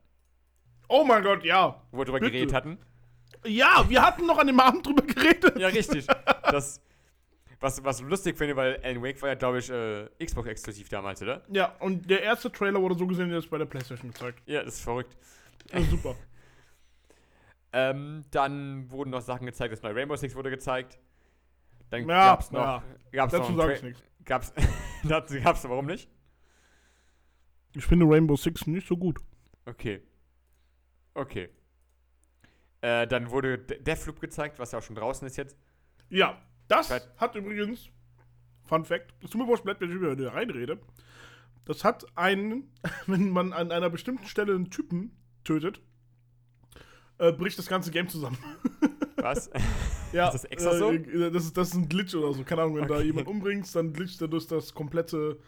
Oh 0.89 1.05
mein 1.05 1.23
Gott, 1.23 1.43
ja. 1.45 1.83
wo 1.91 1.99
wir 1.99 2.05
drüber 2.05 2.21
Bitte. 2.21 2.33
geredet 2.33 2.55
hatten. 2.55 2.79
Ja, 3.47 3.85
wir 3.89 4.03
hatten 4.03 4.27
noch 4.27 4.39
an 4.39 4.47
dem 4.47 4.61
Abend 4.61 4.87
drüber 4.87 5.03
geredet. 5.03 5.59
Ja, 5.59 5.69
richtig. 5.69 6.07
Das, 6.43 6.83
was, 7.61 7.83
was 7.83 8.03
lustig 8.03 8.37
finde, 8.37 8.55
weil 8.57 8.79
Alan 8.83 9.03
Wake 9.03 9.23
war 9.23 9.31
ja, 9.31 9.35
glaube 9.37 9.59
ich, 9.61 9.71
äh, 9.71 10.07
Xbox-exklusiv 10.23 10.91
damals, 10.91 11.23
oder? 11.23 11.41
Ja, 11.49 11.75
und 11.79 12.11
der 12.11 12.23
erste 12.23 12.53
Trailer 12.53 12.83
wurde 12.83 12.95
so 12.95 13.07
gesehen 13.07 13.31
jetzt 13.33 13.49
bei 13.49 13.57
der 13.57 13.65
Playstation 13.65 14.11
gezeigt. 14.11 14.43
Ja, 14.45 14.63
das 14.63 14.75
ist 14.75 14.81
verrückt. 14.83 15.17
Ja, 15.73 15.81
super. 15.83 16.15
Ähm, 17.73 18.23
dann 18.31 18.91
wurden 18.91 19.11
noch 19.11 19.23
Sachen 19.23 19.47
gezeigt, 19.47 19.73
das 19.73 19.83
neue 19.83 19.95
Rainbow 19.95 20.17
Six 20.17 20.35
wurde 20.35 20.51
gezeigt. 20.51 20.99
Dann 21.91 22.03
Ja, 22.09 22.27
gab's 22.35 22.51
noch, 22.51 22.61
ja. 22.61 22.83
gab's 23.13 23.33
Dazu 23.33 23.47
einen 23.49 23.57
sag 23.57 23.67
Tra- 23.71 23.75
ich 23.77 23.83
nichts. 23.83 24.03
Gab's, 24.25 24.53
dazu 25.05 25.41
gab's, 25.41 25.65
warum 25.65 25.87
nicht? 25.87 26.09
Ich 27.75 27.85
finde 27.87 28.07
Rainbow 28.07 28.37
Six 28.37 28.67
nicht 28.67 28.87
so 28.87 28.97
gut. 28.97 29.19
Okay. 29.65 30.03
Okay. 31.15 31.49
Äh, 32.83 33.07
dann 33.07 33.31
wurde 33.31 33.59
De- 33.59 33.81
Deathloop 33.83 34.21
gezeigt, 34.21 34.59
was 34.59 34.73
ja 34.73 34.79
auch 34.79 34.83
schon 34.83 34.97
draußen 34.97 35.27
ist 35.27 35.37
jetzt. 35.37 35.57
Ja, 36.11 36.41
das 36.69 36.89
Fett. 36.89 37.09
hat 37.17 37.35
übrigens, 37.37 37.89
Fun 38.65 38.85
Fact, 38.85 39.15
es 39.23 39.31
tut 39.31 39.41
mir 39.41 39.47
wurscht, 39.47 39.65
wenn 39.65 39.77
ich 39.81 39.95
über 39.95 40.15
da 40.17 40.31
reinrede. 40.33 40.81
Das 41.65 41.85
hat 41.85 42.05
einen, 42.19 42.71
wenn 43.07 43.31
man 43.31 43.53
an 43.53 43.71
einer 43.73 43.89
bestimmten 43.89 44.27
Stelle 44.27 44.55
einen 44.55 44.71
Typen 44.71 45.17
tötet, 45.45 45.81
äh, 47.23 47.33
bricht 47.33 47.59
das 47.59 47.67
ganze 47.67 47.91
Game 47.91 48.09
zusammen. 48.09 48.37
Was? 49.17 49.49
Ja, 50.13 50.27
Ist 50.27 50.35
das 50.35 50.45
extra 50.47 50.77
so? 50.77 50.93
äh, 50.93 51.31
das, 51.31 51.45
ist, 51.45 51.57
das 51.57 51.69
ist 51.69 51.75
ein 51.75 51.89
Glitch 51.89 52.15
oder 52.15 52.33
so. 52.35 52.43
Keine 52.43 52.63
Ahnung, 52.63 52.77
wenn 52.77 52.89
da 52.89 52.97
Okay. 52.97 53.05
jemand 53.05 53.29
umbringst, 53.29 53.77
dann 53.77 53.93
glitscht 53.93 54.21
er 54.21 54.29
durch 54.29 54.47
das 54.49 54.75
komplette 54.75 55.39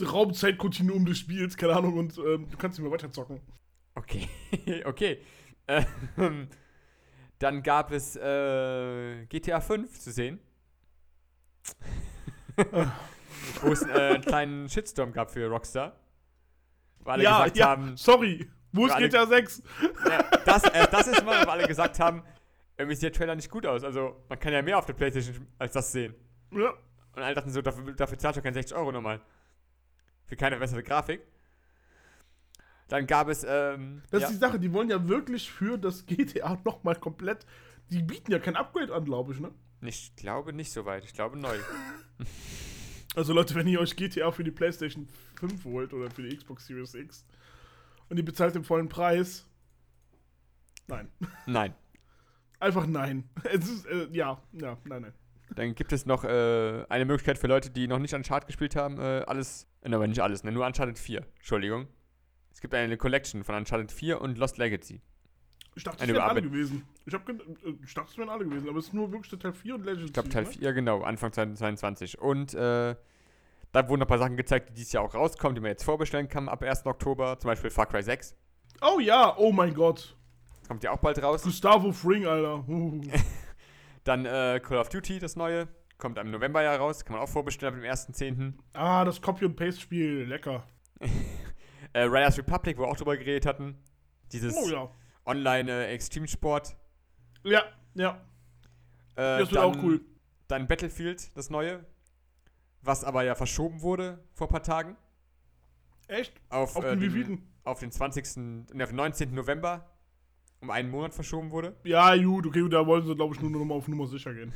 Raumzeitkontinuum 0.00 1.06
des 1.06 1.18
Spiels, 1.18 1.56
keine 1.56 1.74
Ahnung, 1.74 1.94
und 1.96 2.18
ähm, 2.18 2.48
du 2.50 2.56
kannst 2.58 2.78
nicht 2.78 2.84
mehr 2.84 2.92
weiterzocken. 2.92 3.40
Okay, 3.94 4.28
okay. 4.84 5.18
Ähm, 5.66 6.48
dann 7.38 7.62
gab 7.62 7.90
es 7.92 8.14
äh, 8.16 9.26
GTA 9.26 9.60
5 9.60 9.98
zu 9.98 10.12
sehen. 10.12 10.38
Wo 13.62 13.72
es 13.72 13.82
äh, 13.82 14.14
einen 14.14 14.22
kleinen 14.22 14.68
Shitstorm 14.68 15.12
gab 15.12 15.30
für 15.30 15.48
Rockstar. 15.48 15.96
Weil 17.00 17.14
alle 17.14 17.24
ja, 17.24 17.38
gesagt 17.38 17.56
ja, 17.56 17.66
haben, 17.68 17.96
sorry. 17.96 18.50
Wo 18.72 18.86
ist 18.86 18.96
GTA 18.96 19.26
6? 19.26 19.62
ja, 20.08 20.22
das, 20.44 20.64
äh, 20.64 20.86
das 20.90 21.06
ist 21.06 21.24
mal, 21.24 21.40
weil 21.40 21.48
alle 21.48 21.68
gesagt 21.68 21.98
haben, 22.00 22.22
irgendwie 22.76 22.94
sieht 22.94 23.04
der 23.04 23.12
Trailer 23.12 23.34
nicht 23.34 23.50
gut 23.50 23.66
aus. 23.66 23.82
Also 23.82 24.16
man 24.28 24.38
kann 24.38 24.52
ja 24.52 24.62
mehr 24.62 24.78
auf 24.78 24.86
der 24.86 24.92
Playstation 24.92 25.46
als 25.58 25.72
das 25.72 25.90
sehen. 25.92 26.14
Ja. 26.52 26.74
Und 27.14 27.22
alle 27.22 27.34
dachten 27.34 27.50
so, 27.50 27.62
dafür, 27.62 27.92
dafür 27.92 28.18
zahlst 28.18 28.38
du 28.38 28.42
keine 28.42 28.54
60 28.54 28.76
Euro 28.76 28.92
nochmal. 28.92 29.20
Für 30.26 30.36
keine 30.36 30.58
bessere 30.58 30.82
Grafik. 30.82 31.22
Dann 32.88 33.06
gab 33.06 33.28
es, 33.28 33.44
ähm, 33.48 34.02
Das 34.10 34.22
ja, 34.22 34.28
ist 34.28 34.34
die 34.34 34.38
Sache, 34.38 34.58
die 34.58 34.72
wollen 34.72 34.88
ja 34.88 35.08
wirklich 35.08 35.50
für 35.50 35.76
das 35.78 36.06
GTA 36.06 36.58
nochmal 36.64 36.96
komplett. 36.96 37.46
Die 37.90 38.02
bieten 38.02 38.30
ja 38.30 38.38
kein 38.38 38.56
Upgrade 38.56 38.94
an, 38.94 39.04
glaube 39.04 39.32
ich, 39.32 39.40
ne? 39.40 39.50
ich 39.80 40.14
glaube 40.16 40.52
nicht 40.52 40.72
so 40.72 40.84
weit. 40.84 41.04
Ich 41.04 41.14
glaube 41.14 41.38
neu. 41.38 41.56
Also 43.14 43.32
Leute, 43.32 43.54
wenn 43.56 43.66
ihr 43.66 43.80
euch 43.80 43.96
GTA 43.96 44.30
für 44.30 44.44
die 44.44 44.52
PlayStation 44.52 45.08
5 45.40 45.64
holt 45.64 45.92
oder 45.92 46.10
für 46.10 46.22
die 46.22 46.36
Xbox 46.36 46.66
Series 46.66 46.94
X 46.94 47.24
und 48.08 48.16
ihr 48.16 48.24
bezahlt 48.24 48.54
den 48.54 48.64
vollen 48.64 48.88
Preis. 48.88 49.46
Nein. 50.86 51.08
Nein. 51.46 51.74
Einfach 52.60 52.86
nein. 52.86 53.28
Es 53.44 53.68
ist, 53.68 53.86
äh, 53.86 54.08
ja, 54.10 54.42
ja, 54.52 54.76
nein, 54.84 55.02
nein. 55.02 55.12
Dann 55.54 55.74
gibt 55.74 55.92
es 55.92 56.06
noch 56.06 56.24
äh, 56.24 56.84
eine 56.88 57.04
Möglichkeit 57.04 57.38
für 57.38 57.46
Leute, 57.46 57.70
die 57.70 57.86
noch 57.86 57.98
nicht 57.98 58.14
Uncharted 58.14 58.48
gespielt 58.48 58.76
haben, 58.76 58.98
äh, 58.98 59.22
alles, 59.26 59.66
äh, 59.82 59.94
aber 59.94 60.06
nicht 60.06 60.20
alles, 60.20 60.44
ne, 60.44 60.52
nur 60.52 60.66
Uncharted 60.66 60.98
4, 60.98 61.24
Entschuldigung. 61.36 61.86
Es 62.52 62.60
gibt 62.60 62.74
eine 62.74 62.96
Collection 62.96 63.44
von 63.44 63.54
Uncharted 63.54 63.92
4 63.92 64.20
und 64.20 64.36
Lost 64.38 64.58
Legacy. 64.58 65.00
Ich 65.76 65.84
dachte, 65.84 66.02
es 66.02 66.08
wären 66.08 66.22
alle 66.22 66.42
gewesen. 66.42 66.82
Ich, 67.06 67.14
hab, 67.14 67.28
äh, 67.28 67.34
ich 67.84 67.94
dachte, 67.94 68.10
es 68.10 68.18
wären 68.18 68.28
alle 68.28 68.44
gewesen, 68.44 68.68
aber 68.68 68.78
es 68.78 68.86
ist 68.86 68.94
nur 68.94 69.12
wirklich 69.12 69.30
der 69.30 69.38
Teil 69.38 69.52
4 69.52 69.74
und 69.76 69.84
Legends. 69.84 70.06
Ich 70.06 70.12
glaube 70.12 70.28
Teil 70.28 70.44
ne? 70.44 70.50
4, 70.50 70.72
genau, 70.72 71.02
Anfang 71.02 71.32
2022. 71.32 72.18
Und 72.18 72.54
äh, 72.54 72.96
da 73.72 73.88
wurden 73.88 74.02
ein 74.02 74.08
paar 74.08 74.18
Sachen 74.18 74.36
gezeigt, 74.36 74.70
die 74.70 74.74
dieses 74.74 74.92
Jahr 74.92 75.04
auch 75.04 75.14
rauskommen, 75.14 75.54
die 75.54 75.60
man 75.60 75.70
jetzt 75.70 75.84
vorbestellen 75.84 76.28
kann 76.28 76.48
ab 76.48 76.62
1. 76.62 76.86
Oktober, 76.86 77.38
zum 77.38 77.48
Beispiel 77.48 77.70
Far 77.70 77.86
Cry 77.86 78.02
6. 78.02 78.36
Oh 78.80 78.98
ja, 79.00 79.36
oh 79.36 79.52
mein 79.52 79.74
Gott. 79.74 80.16
Kommt 80.66 80.82
ja 80.84 80.90
auch 80.92 80.98
bald 80.98 81.22
raus. 81.22 81.42
Gustavo 81.42 81.92
Fring, 81.92 82.26
Alter. 82.26 82.64
Dann 84.04 84.24
äh, 84.26 84.60
Call 84.62 84.78
of 84.78 84.88
Duty, 84.88 85.18
das 85.18 85.36
neue, 85.36 85.68
kommt 85.98 86.18
im 86.18 86.30
November 86.30 86.62
ja 86.62 86.76
raus, 86.76 87.04
kann 87.04 87.14
man 87.14 87.22
auch 87.22 87.28
vorbestellen 87.28 87.74
ab 87.74 87.80
dem 87.80 87.90
1.10. 87.90 88.52
ah, 88.74 89.04
das 89.04 89.20
Copy-and-Paste-Spiel, 89.20 90.24
lecker. 90.24 90.64
Äh, 91.94 92.02
Riders 92.02 92.36
Republic, 92.36 92.76
wo 92.76 92.82
wir 92.82 92.88
auch 92.88 92.96
drüber 92.98 93.16
geredet 93.16 93.46
hatten. 93.46 93.74
Dieses 94.30 94.54
Oh 94.54 94.68
ja. 94.68 94.90
Online-Extremsport. 95.24 96.76
Ja, 97.44 97.62
ja. 97.94 98.20
Äh, 99.16 99.38
Das 99.40 99.50
wird 99.50 99.56
auch 99.56 99.74
cool. 99.82 100.02
Dann 100.48 100.68
Battlefield, 100.68 101.34
das 101.34 101.48
neue. 101.48 101.84
Was 102.82 103.04
aber 103.04 103.24
ja 103.24 103.34
verschoben 103.34 103.82
wurde 103.82 104.22
vor 104.34 104.46
ein 104.46 104.50
paar 104.50 104.62
Tagen. 104.62 104.96
Echt? 106.06 106.32
Auf, 106.48 106.76
Auf 106.76 106.84
äh, 106.84 106.96
den 106.96 107.12
den, 107.12 107.48
auf 107.64 107.80
den 107.80 107.92
20. 107.92 108.36
Ne, 108.36 108.84
auf 108.84 108.90
den 108.90 108.96
19. 108.96 109.34
November. 109.34 109.90
Um 110.60 110.70
einen 110.70 110.90
Monat 110.90 111.14
verschoben 111.14 111.52
wurde. 111.52 111.76
Ja, 111.84 112.16
gut, 112.16 112.46
okay, 112.46 112.68
da 112.68 112.84
wollen 112.84 113.06
sie, 113.06 113.14
glaube 113.14 113.34
ich, 113.34 113.40
nur 113.40 113.50
noch 113.50 113.64
mal 113.64 113.76
auf 113.76 113.86
Nummer 113.86 114.08
sicher 114.08 114.34
gehen. 114.34 114.52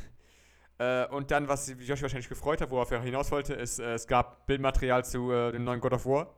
Äh, 0.78 1.06
und 1.08 1.30
dann, 1.30 1.46
was 1.46 1.72
Josh 1.78 2.02
wahrscheinlich 2.02 2.28
gefreut 2.28 2.60
hat, 2.60 2.70
worauf 2.70 2.90
er 2.90 3.00
hinaus 3.02 3.30
wollte, 3.30 3.54
ist, 3.54 3.78
äh, 3.78 3.94
es 3.94 4.06
gab 4.08 4.46
Bildmaterial 4.46 5.04
zu 5.04 5.30
äh, 5.30 5.52
dem 5.52 5.62
neuen 5.62 5.80
God 5.80 5.92
of 5.92 6.06
War. 6.06 6.34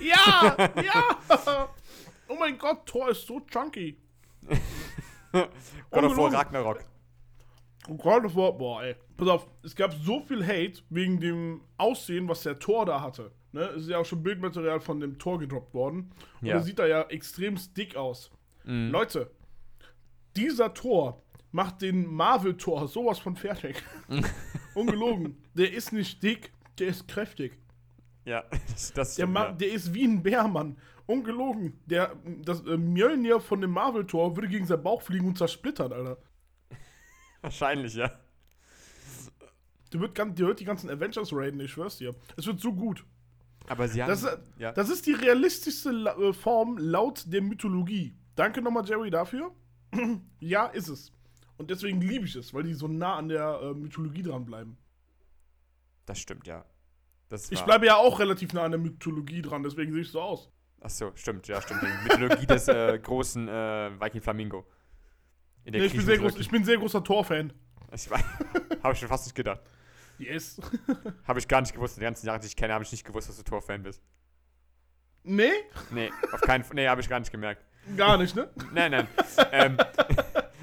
Ja, 0.00 0.56
ja. 0.82 1.68
Oh 2.26 2.36
mein 2.38 2.58
Gott, 2.58 2.86
Thor 2.86 3.10
ist 3.10 3.24
so 3.26 3.40
chunky. 3.40 4.00
God 5.30 6.04
of 6.04 6.16
War. 6.16 6.32
Ragnarok. 6.32 6.84
God 7.96 8.24
of 8.24 8.36
War, 8.36 8.52
boah, 8.52 8.82
ey. 8.82 8.94
Pass 9.16 9.28
auf, 9.28 9.48
es 9.62 9.74
gab 9.74 9.92
so 9.94 10.20
viel 10.20 10.46
Hate 10.46 10.82
wegen 10.90 11.18
dem 11.20 11.60
Aussehen, 11.76 12.28
was 12.28 12.42
der 12.42 12.58
Thor 12.58 12.86
da 12.86 13.00
hatte. 13.00 13.32
Ne? 13.52 13.62
Es 13.62 13.82
ist 13.82 13.88
ja 13.90 13.98
auch 13.98 14.04
schon 14.04 14.22
Bildmaterial 14.22 14.80
von 14.80 15.00
dem 15.00 15.18
Thor 15.18 15.38
gedroppt 15.38 15.72
worden. 15.74 16.12
Und 16.40 16.46
Ja. 16.46 16.54
er 16.54 16.60
sieht 16.62 16.78
da 16.78 16.86
ja 16.86 17.02
extrem 17.02 17.56
dick 17.76 17.96
aus. 17.96 18.30
Mhm. 18.64 18.90
Leute, 18.90 19.30
dieser 20.36 20.72
Thor 20.74 21.22
macht 21.50 21.82
den 21.82 22.06
Marvel-Thor 22.06 22.86
sowas 22.88 23.18
von 23.18 23.34
fertig. 23.36 23.82
Ungelogen. 24.74 25.42
Der 25.54 25.72
ist 25.72 25.92
nicht 25.92 26.22
dick, 26.22 26.52
der 26.78 26.88
ist 26.88 27.08
kräftig. 27.08 27.58
Ja, 28.24 28.44
das, 28.72 28.92
das 28.92 29.14
Der, 29.16 29.24
stimmt, 29.24 29.36
ja. 29.38 29.52
der 29.52 29.72
ist 29.72 29.94
wie 29.94 30.04
ein 30.04 30.22
Bärmann. 30.22 30.76
Ungelogen. 31.06 31.80
Der, 31.86 32.14
das 32.44 32.60
äh, 32.66 32.76
Mjölnir 32.76 33.40
von 33.40 33.62
dem 33.62 33.70
Marvel-Tor 33.70 34.36
würde 34.36 34.48
gegen 34.48 34.66
seinen 34.66 34.82
Bauch 34.82 35.00
fliegen 35.00 35.26
und 35.28 35.38
zersplittern, 35.38 35.90
Alter. 35.92 36.18
Wahrscheinlich, 37.42 37.94
ja. 37.94 38.10
Der 39.92 40.00
wird, 40.00 40.18
der 40.18 40.36
wird 40.38 40.60
die 40.60 40.64
ganzen 40.64 40.90
Avengers 40.90 41.32
raiden, 41.32 41.60
ich 41.60 41.70
schwör's 41.72 41.96
dir. 41.96 42.14
Es 42.36 42.46
wird 42.46 42.60
so 42.60 42.72
gut. 42.74 43.04
Aber 43.68 43.88
sie 43.88 44.02
haben. 44.02 44.10
Das, 44.10 44.22
ist- 44.22 44.38
ja. 44.58 44.72
das 44.72 44.90
ist 44.90 45.06
die 45.06 45.12
realistischste 45.12 45.90
äh, 45.90 46.32
Form 46.32 46.78
laut 46.78 47.24
der 47.26 47.42
Mythologie. 47.42 48.14
Danke 48.34 48.60
nochmal, 48.62 48.86
Jerry, 48.86 49.10
dafür. 49.10 49.52
ja, 50.40 50.66
ist 50.66 50.88
es. 50.88 51.12
Und 51.56 51.70
deswegen 51.70 52.00
liebe 52.00 52.24
ich 52.26 52.36
es, 52.36 52.54
weil 52.54 52.62
die 52.62 52.74
so 52.74 52.86
nah 52.86 53.16
an 53.16 53.28
der 53.28 53.60
äh, 53.62 53.74
Mythologie 53.74 54.22
dranbleiben. 54.22 54.76
das 56.06 56.18
stimmt, 56.18 56.46
ja. 56.46 56.64
Das 57.28 57.50
Ich 57.50 57.62
bleibe 57.62 57.84
ja 57.86 57.96
auch 57.96 58.20
relativ 58.20 58.52
nah 58.54 58.62
an 58.64 58.70
der 58.70 58.80
Mythologie 58.80 59.42
dran, 59.42 59.62
deswegen 59.62 59.92
sehe 59.92 60.00
ich 60.02 60.10
so 60.10 60.20
aus. 60.20 60.50
Ach 60.80 60.88
so, 60.88 61.10
stimmt, 61.14 61.46
ja, 61.48 61.60
stimmt. 61.60 61.82
Die 61.82 62.08
Mythologie 62.08 62.46
des 62.46 62.68
äh, 62.68 62.98
großen 63.02 63.48
äh, 63.48 63.90
Viking 64.00 64.22
Flamingo. 64.22 64.66
In 65.68 65.72
der 65.72 65.82
Nee, 65.82 65.88
ich, 65.88 65.92
bin 65.92 66.00
sehr 66.00 66.16
groß, 66.16 66.36
ich 66.38 66.48
bin 66.48 66.62
ein 66.62 66.64
sehr 66.64 66.78
großer 66.78 67.04
Tor-Fan. 67.04 67.52
Ich 67.92 68.10
weiß, 68.10 68.24
habe 68.82 68.94
ich 68.94 69.00
schon 69.00 69.08
fast 69.08 69.26
nicht 69.26 69.34
gedacht. 69.34 69.60
Yes. 70.18 70.58
Habe 71.28 71.38
ich 71.38 71.46
gar 71.46 71.60
nicht 71.60 71.74
gewusst. 71.74 71.98
Die 71.98 72.00
ganzen 72.00 72.26
Jahre, 72.26 72.40
die 72.40 72.46
ich 72.46 72.56
kenne, 72.56 72.72
habe 72.72 72.82
ich 72.82 72.90
nicht 72.90 73.04
gewusst, 73.04 73.28
dass 73.28 73.36
du 73.36 73.42
Torfan 73.42 73.82
bist. 73.82 74.02
nee, 75.22 75.52
Nee, 75.90 76.10
auf 76.32 76.40
keinen 76.40 76.64
Fall. 76.64 76.74
Nee, 76.74 76.88
habe 76.88 77.02
ich 77.02 77.08
gar 77.08 77.20
nicht 77.20 77.30
gemerkt. 77.30 77.64
gar 77.98 78.16
nicht, 78.16 78.34
ne? 78.34 78.48
Nein, 78.72 78.92
nein. 78.92 79.08
ähm, 79.52 79.76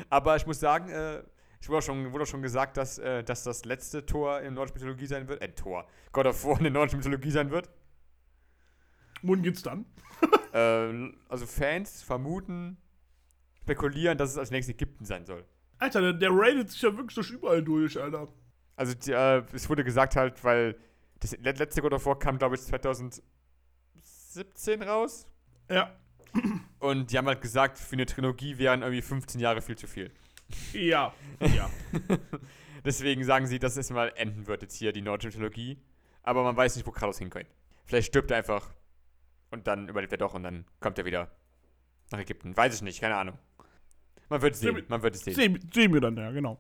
aber 0.10 0.36
ich 0.36 0.46
muss 0.48 0.60
sagen, 0.60 0.90
äh, 0.90 1.22
ich 1.62 1.70
wurde 1.70 1.78
auch 1.78 1.84
schon, 1.84 2.12
wurde 2.12 2.24
auch 2.24 2.28
schon 2.28 2.42
gesagt, 2.42 2.76
dass, 2.76 2.98
äh, 2.98 3.24
dass 3.24 3.44
das 3.44 3.64
letzte 3.64 4.06
Tor 4.08 4.40
in 4.40 4.46
der 4.46 4.52
nordischen 4.54 4.80
Mythologie 4.80 5.06
sein 5.06 5.28
wird. 5.28 5.42
Äh, 5.42 5.50
Tor. 5.50 5.88
God 6.14 6.26
of 6.26 6.44
War 6.44 6.58
in 6.58 6.64
der 6.64 6.74
nordischen 6.74 6.98
Mythologie 6.98 7.32
sein 7.32 7.52
wird. 7.52 7.70
Wohin 9.22 9.44
geht's 9.44 9.62
dann? 9.62 9.86
Äh, 10.52 11.14
also 11.30 11.46
Fans 11.46 12.02
vermuten, 12.02 12.78
spekulieren, 13.66 14.16
dass 14.18 14.30
es 14.30 14.38
als 14.38 14.52
nächstes 14.52 14.76
Ägypten 14.76 15.06
sein 15.06 15.26
soll. 15.26 15.44
Alter, 15.80 16.02
der, 16.02 16.14
der 16.14 16.30
raidet 16.32 16.70
sich 16.70 16.82
ja 16.84 16.96
wirklich 16.96 17.16
durch 17.16 17.32
überall 17.32 17.64
durch, 17.64 18.00
Alter. 18.00 18.28
Also 18.76 18.94
die, 18.94 19.12
äh, 19.12 19.44
es 19.54 19.68
wurde 19.70 19.84
gesagt 19.84 20.16
halt, 20.16 20.44
weil 20.44 20.78
das 21.20 21.32
le- 21.38 21.52
letzte 21.52 21.82
God 21.82 21.94
of 21.94 22.06
War 22.06 22.20
kam, 22.20 22.38
glaube 22.38 22.56
ich, 22.56 22.62
2017 22.62 23.24
raus. 24.84 25.28
Ja. 25.70 25.96
Und 26.80 27.12
die 27.12 27.18
haben 27.18 27.26
halt 27.28 27.42
gesagt, 27.42 27.78
für 27.80 27.94
eine 27.94 28.06
Trilogie 28.06 28.58
wären 28.60 28.82
irgendwie 28.84 29.02
15 29.02 29.42
Jahre 29.42 29.62
viel 29.62 29.78
zu 29.78 29.88
viel. 29.88 30.12
Ja. 30.74 31.12
Ja. 31.40 31.70
Deswegen 32.86 33.24
sagen 33.24 33.48
sie, 33.48 33.58
dass 33.58 33.78
es 33.78 33.90
mal 33.90 34.12
enden 34.16 34.46
wird 34.46 34.62
jetzt 34.62 34.76
hier, 34.76 34.92
die 34.92 35.02
nordische 35.02 35.32
Trilogie. 35.36 35.80
Aber 36.22 36.44
man 36.44 36.56
weiß 36.56 36.76
nicht, 36.76 36.86
wo 36.86 36.92
Kratos 36.92 37.18
hinkommt. 37.18 37.48
Vielleicht 37.86 38.08
stirbt 38.08 38.30
er 38.32 38.38
einfach 38.38 38.74
und 39.50 39.66
dann 39.68 39.90
überlebt 39.90 40.12
er 40.14 40.18
doch 40.20 40.34
und 40.36 40.44
dann 40.44 40.66
kommt 40.80 40.98
er 41.00 41.06
wieder 41.06 41.32
nach 42.12 42.20
Ägypten. 42.20 42.56
Weiß 42.56 42.76
ich 42.76 42.82
nicht, 42.82 43.00
keine 43.02 43.16
Ahnung. 43.16 43.38
Man 44.30 44.42
wird 44.42 44.56
es 44.56 44.60
sehen, 44.60 44.76
Sehen- 44.76 44.86
man 44.88 45.02
wird 45.04 45.16
es 45.16 45.22
sehen. 45.24 45.36
Sehen, 45.36 45.70
sehen 45.74 45.94
wir 45.94 46.02
dann, 46.02 46.18
ja, 46.18 46.32
genau. 46.32 46.60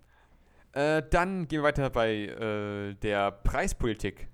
Äh, 0.73 1.03
dann 1.09 1.47
gehen 1.47 1.59
wir 1.59 1.63
weiter 1.63 1.89
bei 1.89 2.13
äh, 2.25 2.93
der 2.95 3.31
Preispolitik. 3.31 4.27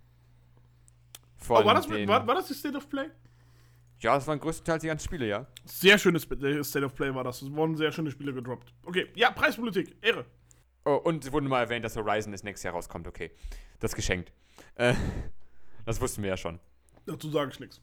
Von 1.38 1.58
Oh, 1.63 1.65
war, 1.65 1.75
das, 1.75 1.88
den, 1.88 2.08
war, 2.08 2.25
war 2.27 2.36
das 2.36 2.48
die 2.48 2.53
State 2.53 2.75
of 2.77 2.89
Play? 2.89 3.10
Ja, 4.00 4.15
das 4.15 4.25
waren 4.27 4.39
größtenteils 4.39 4.82
die 4.82 4.88
ganzen 4.88 5.06
Spiele, 5.06 5.27
ja. 5.27 5.46
Sehr 5.65 5.98
schönes 5.98 6.25
äh, 6.32 6.63
State 6.63 6.86
of 6.86 6.96
Play 6.96 7.13
war 7.13 7.24
das. 7.24 7.41
Es 7.41 7.51
wurden 7.51 7.75
sehr 7.75 7.91
schöne 7.91 8.10
Spiele 8.12 8.34
gedroppt. 8.34 8.74
Okay, 8.84 9.08
ja, 9.15 9.32
Preispolitik, 9.32 9.96
Ehre. 10.01 10.25
Oh, 10.86 10.96
und 10.96 11.24
es 11.24 11.32
wurde 11.32 11.48
mal 11.48 11.62
erwähnt, 11.62 11.86
dass 11.86 11.96
Horizon 11.96 12.32
das 12.32 12.44
nächstes 12.44 12.63
Jahr 12.63 12.74
rauskommt, 12.74 13.08
okay. 13.08 13.32
Das 13.80 13.94
geschenkt. 13.96 14.34
Äh, 14.75 14.96
das 15.86 16.01
wussten 16.01 16.24
wir 16.24 16.30
ja 16.32 16.38
schon. 16.38 16.60
Dazu 17.06 17.30
sage 17.30 17.51
ich 17.53 17.60
nichts. 17.60 17.82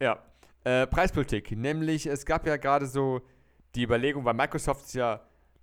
Ja. 0.00 0.22
Äh, 0.64 0.86
Preispolitik. 0.86 1.52
Nämlich, 1.52 2.06
es 2.06 2.24
gab 2.24 2.46
ja 2.46 2.56
gerade 2.56 2.86
so 2.86 3.22
die 3.74 3.84
Überlegung, 3.84 4.24
weil 4.24 4.34
Microsoft 4.34 4.86
ist 4.86 4.94
ja 4.94 5.20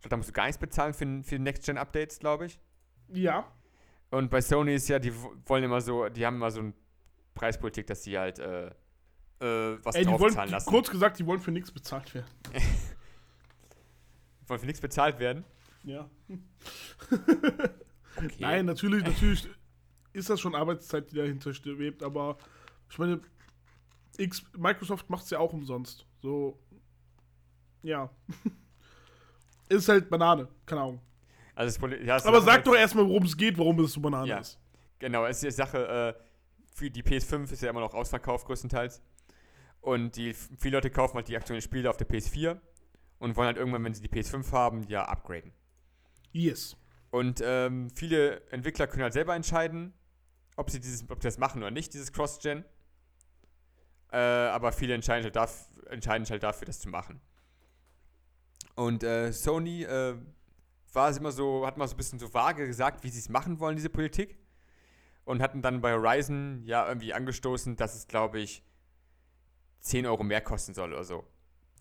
Da 0.09 0.17
musst 0.17 0.29
du 0.29 0.33
gar 0.33 0.45
nichts 0.45 0.57
bezahlen 0.59 0.93
für, 0.93 1.23
für 1.23 1.39
Next-Gen-Updates, 1.39 2.19
glaube 2.19 2.45
ich. 2.47 2.59
Ja. 3.09 3.51
Und 4.09 4.29
bei 4.29 4.41
Sony 4.41 4.75
ist 4.75 4.87
ja, 4.87 4.99
die 4.99 5.13
wollen 5.45 5.63
immer 5.63 5.81
so, 5.81 6.07
die 6.09 6.25
haben 6.25 6.35
immer 6.35 6.51
so 6.51 6.61
eine 6.61 6.73
Preispolitik, 7.35 7.87
dass 7.87 8.03
sie 8.03 8.17
halt 8.17 8.39
äh, 8.39 8.67
äh, 8.67 9.77
was 9.83 9.95
Ey, 9.95 10.03
die 10.03 10.09
drauf 10.09 10.19
wollen, 10.21 10.33
zahlen 10.33 10.51
lassen. 10.51 10.69
kurz 10.69 10.89
gesagt, 10.89 11.19
die 11.19 11.25
wollen 11.25 11.39
für 11.39 11.51
nichts 11.51 11.71
bezahlt 11.71 12.13
werden. 12.13 12.27
Wollen 14.47 14.59
für 14.59 14.65
nichts 14.65 14.81
bezahlt 14.81 15.19
werden. 15.19 15.43
Ja. 15.83 16.09
Okay. 18.17 18.33
Nein, 18.39 18.65
natürlich, 18.65 19.03
natürlich 19.03 19.47
ist 20.11 20.27
das 20.27 20.39
schon 20.41 20.55
Arbeitszeit, 20.55 21.11
die 21.11 21.17
dahinter 21.17 21.53
schwebt, 21.53 22.01
aber 22.01 22.39
ich 22.89 22.97
meine, 22.97 23.21
X, 24.17 24.43
Microsoft 24.57 25.09
macht 25.09 25.23
es 25.25 25.29
ja 25.29 25.39
auch 25.39 25.53
umsonst. 25.53 26.05
So, 26.21 26.59
ja. 27.83 28.09
ist 29.69 29.87
halt 29.89 30.09
Banane, 30.09 30.47
keine 30.65 30.81
Ahnung. 30.81 31.01
Also 31.55 31.87
ja, 31.87 32.17
Aber 32.25 32.41
sag 32.41 32.53
halt- 32.55 32.67
doch 32.67 32.75
erstmal, 32.75 33.05
worum 33.07 33.23
es 33.23 33.35
geht, 33.35 33.57
warum 33.57 33.79
es 33.79 33.93
so 33.93 34.01
Banane 34.01 34.27
Ja. 34.27 34.39
ist. 34.39 34.59
Genau, 34.99 35.25
es 35.25 35.37
ist 35.37 35.43
die 35.43 35.51
Sache, 35.51 36.15
äh, 36.17 36.23
für 36.73 36.89
die 36.91 37.03
PS5 37.03 37.51
ist 37.51 37.61
ja 37.61 37.69
immer 37.69 37.79
noch 37.79 37.93
ausverkauft 37.93 38.45
größtenteils. 38.45 39.01
Und 39.81 40.15
die, 40.15 40.33
viele 40.33 40.77
Leute 40.77 40.89
kaufen 40.89 41.15
halt 41.15 41.27
die 41.27 41.37
aktuellen 41.37 41.61
Spiele 41.61 41.89
auf 41.89 41.97
der 41.97 42.07
PS4 42.07 42.59
und 43.19 43.35
wollen 43.35 43.47
halt 43.47 43.57
irgendwann, 43.57 43.83
wenn 43.83 43.93
sie 43.93 44.01
die 44.01 44.09
PS5 44.09 44.51
haben, 44.51 44.83
ja 44.87 45.03
upgraden. 45.05 45.53
Yes. 46.31 46.75
Und 47.09 47.41
ähm, 47.43 47.89
viele 47.95 48.41
Entwickler 48.51 48.85
können 48.87 49.03
halt 49.03 49.13
selber 49.13 49.35
entscheiden, 49.35 49.93
ob 50.55 50.69
sie, 50.69 50.79
dieses, 50.79 51.09
ob 51.09 51.21
sie 51.21 51.27
das 51.27 51.37
machen 51.37 51.61
oder 51.61 51.71
nicht, 51.71 51.93
dieses 51.93 52.11
Cross-Gen. 52.11 52.65
Äh, 54.11 54.17
aber 54.17 54.71
viele 54.71 54.93
entscheiden 54.93 55.23
halt, 55.23 55.35
darf, 55.35 55.69
entscheiden 55.89 56.25
sich 56.25 56.31
halt 56.31 56.43
dafür, 56.43 56.65
das 56.65 56.79
zu 56.79 56.89
machen. 56.89 57.19
Und 58.75 59.03
äh, 59.03 59.31
Sony 59.33 59.83
äh, 59.83 60.15
war 60.93 61.09
es 61.09 61.17
immer 61.17 61.31
so, 61.31 61.65
hat 61.65 61.77
mal 61.77 61.87
so 61.87 61.95
ein 61.95 61.97
bisschen 61.97 62.19
so 62.19 62.33
vage 62.33 62.65
gesagt, 62.67 63.03
wie 63.03 63.09
sie 63.09 63.19
es 63.19 63.29
machen 63.29 63.59
wollen, 63.59 63.75
diese 63.75 63.89
Politik. 63.89 64.37
Und 65.25 65.41
hatten 65.41 65.61
dann 65.61 65.81
bei 65.81 65.93
Horizon 65.93 66.61
ja 66.63 66.87
irgendwie 66.87 67.13
angestoßen, 67.13 67.75
dass 67.75 67.95
es, 67.95 68.07
glaube 68.07 68.39
ich, 68.39 68.63
10 69.81 70.05
Euro 70.05 70.23
mehr 70.23 70.39
kosten 70.41 70.73
soll 70.73 70.93
oder 70.93 71.03
so. 71.03 71.25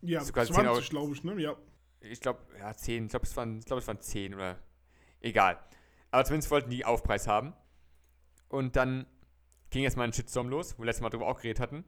Ja, 0.03 0.21
Sogar 0.25 0.45
10 0.47 0.55
20, 0.55 0.91
glaube 0.91 1.13
ich, 1.13 1.23
ne? 1.23 1.41
Ja. 1.41 1.57
Ich 2.01 2.21
glaube, 2.21 2.41
ja, 2.59 2.75
10, 2.75 3.05
ich 3.05 3.11
glaube, 3.11 3.25
es, 3.25 3.37
waren- 3.37 3.59
ich 3.61 3.65
glaub, 3.65 3.79
es 3.79 3.87
waren 3.87 4.01
10 4.01 4.35
oder. 4.35 4.59
Egal. 5.21 5.59
Aber 6.11 6.25
zumindest 6.25 6.51
wollten 6.51 6.71
die 6.71 6.85
Aufpreis 6.85 7.29
haben. 7.29 7.53
Und 8.49 8.75
dann 8.77 9.07
ging 9.71 9.85
erstmal 9.85 10.07
ein 10.09 10.13
Shitstorm 10.13 10.49
los, 10.49 10.75
wo 10.77 10.83
wir 10.83 10.87
letztes 10.87 11.03
Mal 11.03 11.11
drüber 11.11 11.27
auch 11.27 11.37
geredet 11.41 11.61
hatten. 11.61 11.85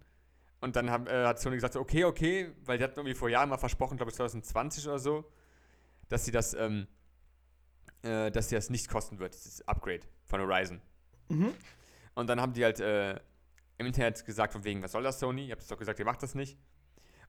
Und 0.60 0.76
dann 0.76 0.90
haben, 0.90 1.06
äh, 1.06 1.24
hat 1.24 1.40
Sony 1.40 1.56
gesagt, 1.56 1.74
so, 1.74 1.80
okay, 1.80 2.04
okay, 2.04 2.52
weil 2.64 2.78
die 2.78 2.84
hatten 2.84 2.98
irgendwie 2.98 3.14
vor 3.14 3.28
Jahren 3.28 3.48
mal 3.48 3.58
versprochen, 3.58 3.96
glaube 3.96 4.10
ich 4.10 4.16
2020 4.16 4.86
oder 4.88 4.98
so, 4.98 5.24
dass 6.08 6.24
sie 6.24 6.32
das, 6.32 6.54
ähm, 6.54 6.88
äh, 8.02 8.30
dass 8.30 8.48
sie 8.48 8.56
das 8.56 8.70
nicht 8.70 8.88
kosten 8.88 9.18
wird, 9.18 9.34
dieses 9.34 9.66
Upgrade 9.68 10.00
von 10.24 10.40
Horizon. 10.40 10.80
Mhm. 11.28 11.54
Und 12.14 12.26
dann 12.28 12.40
haben 12.40 12.52
die 12.52 12.64
halt 12.64 12.80
äh, 12.80 13.20
im 13.78 13.86
Internet 13.86 14.24
gesagt, 14.24 14.52
von 14.52 14.64
wegen, 14.64 14.82
was 14.82 14.92
soll 14.92 15.04
das, 15.04 15.20
Sony? 15.20 15.46
Ihr 15.46 15.52
habt 15.52 15.62
es 15.62 15.68
doch 15.68 15.78
gesagt, 15.78 15.98
ihr 16.00 16.04
macht 16.04 16.22
das 16.22 16.34
nicht. 16.34 16.58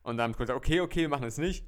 Und 0.02 0.16
dann 0.16 0.24
haben 0.24 0.32
sie 0.32 0.38
gesagt, 0.38 0.56
okay, 0.56 0.80
okay, 0.80 1.02
wir 1.02 1.08
machen 1.08 1.22
das 1.22 1.38
nicht. 1.38 1.64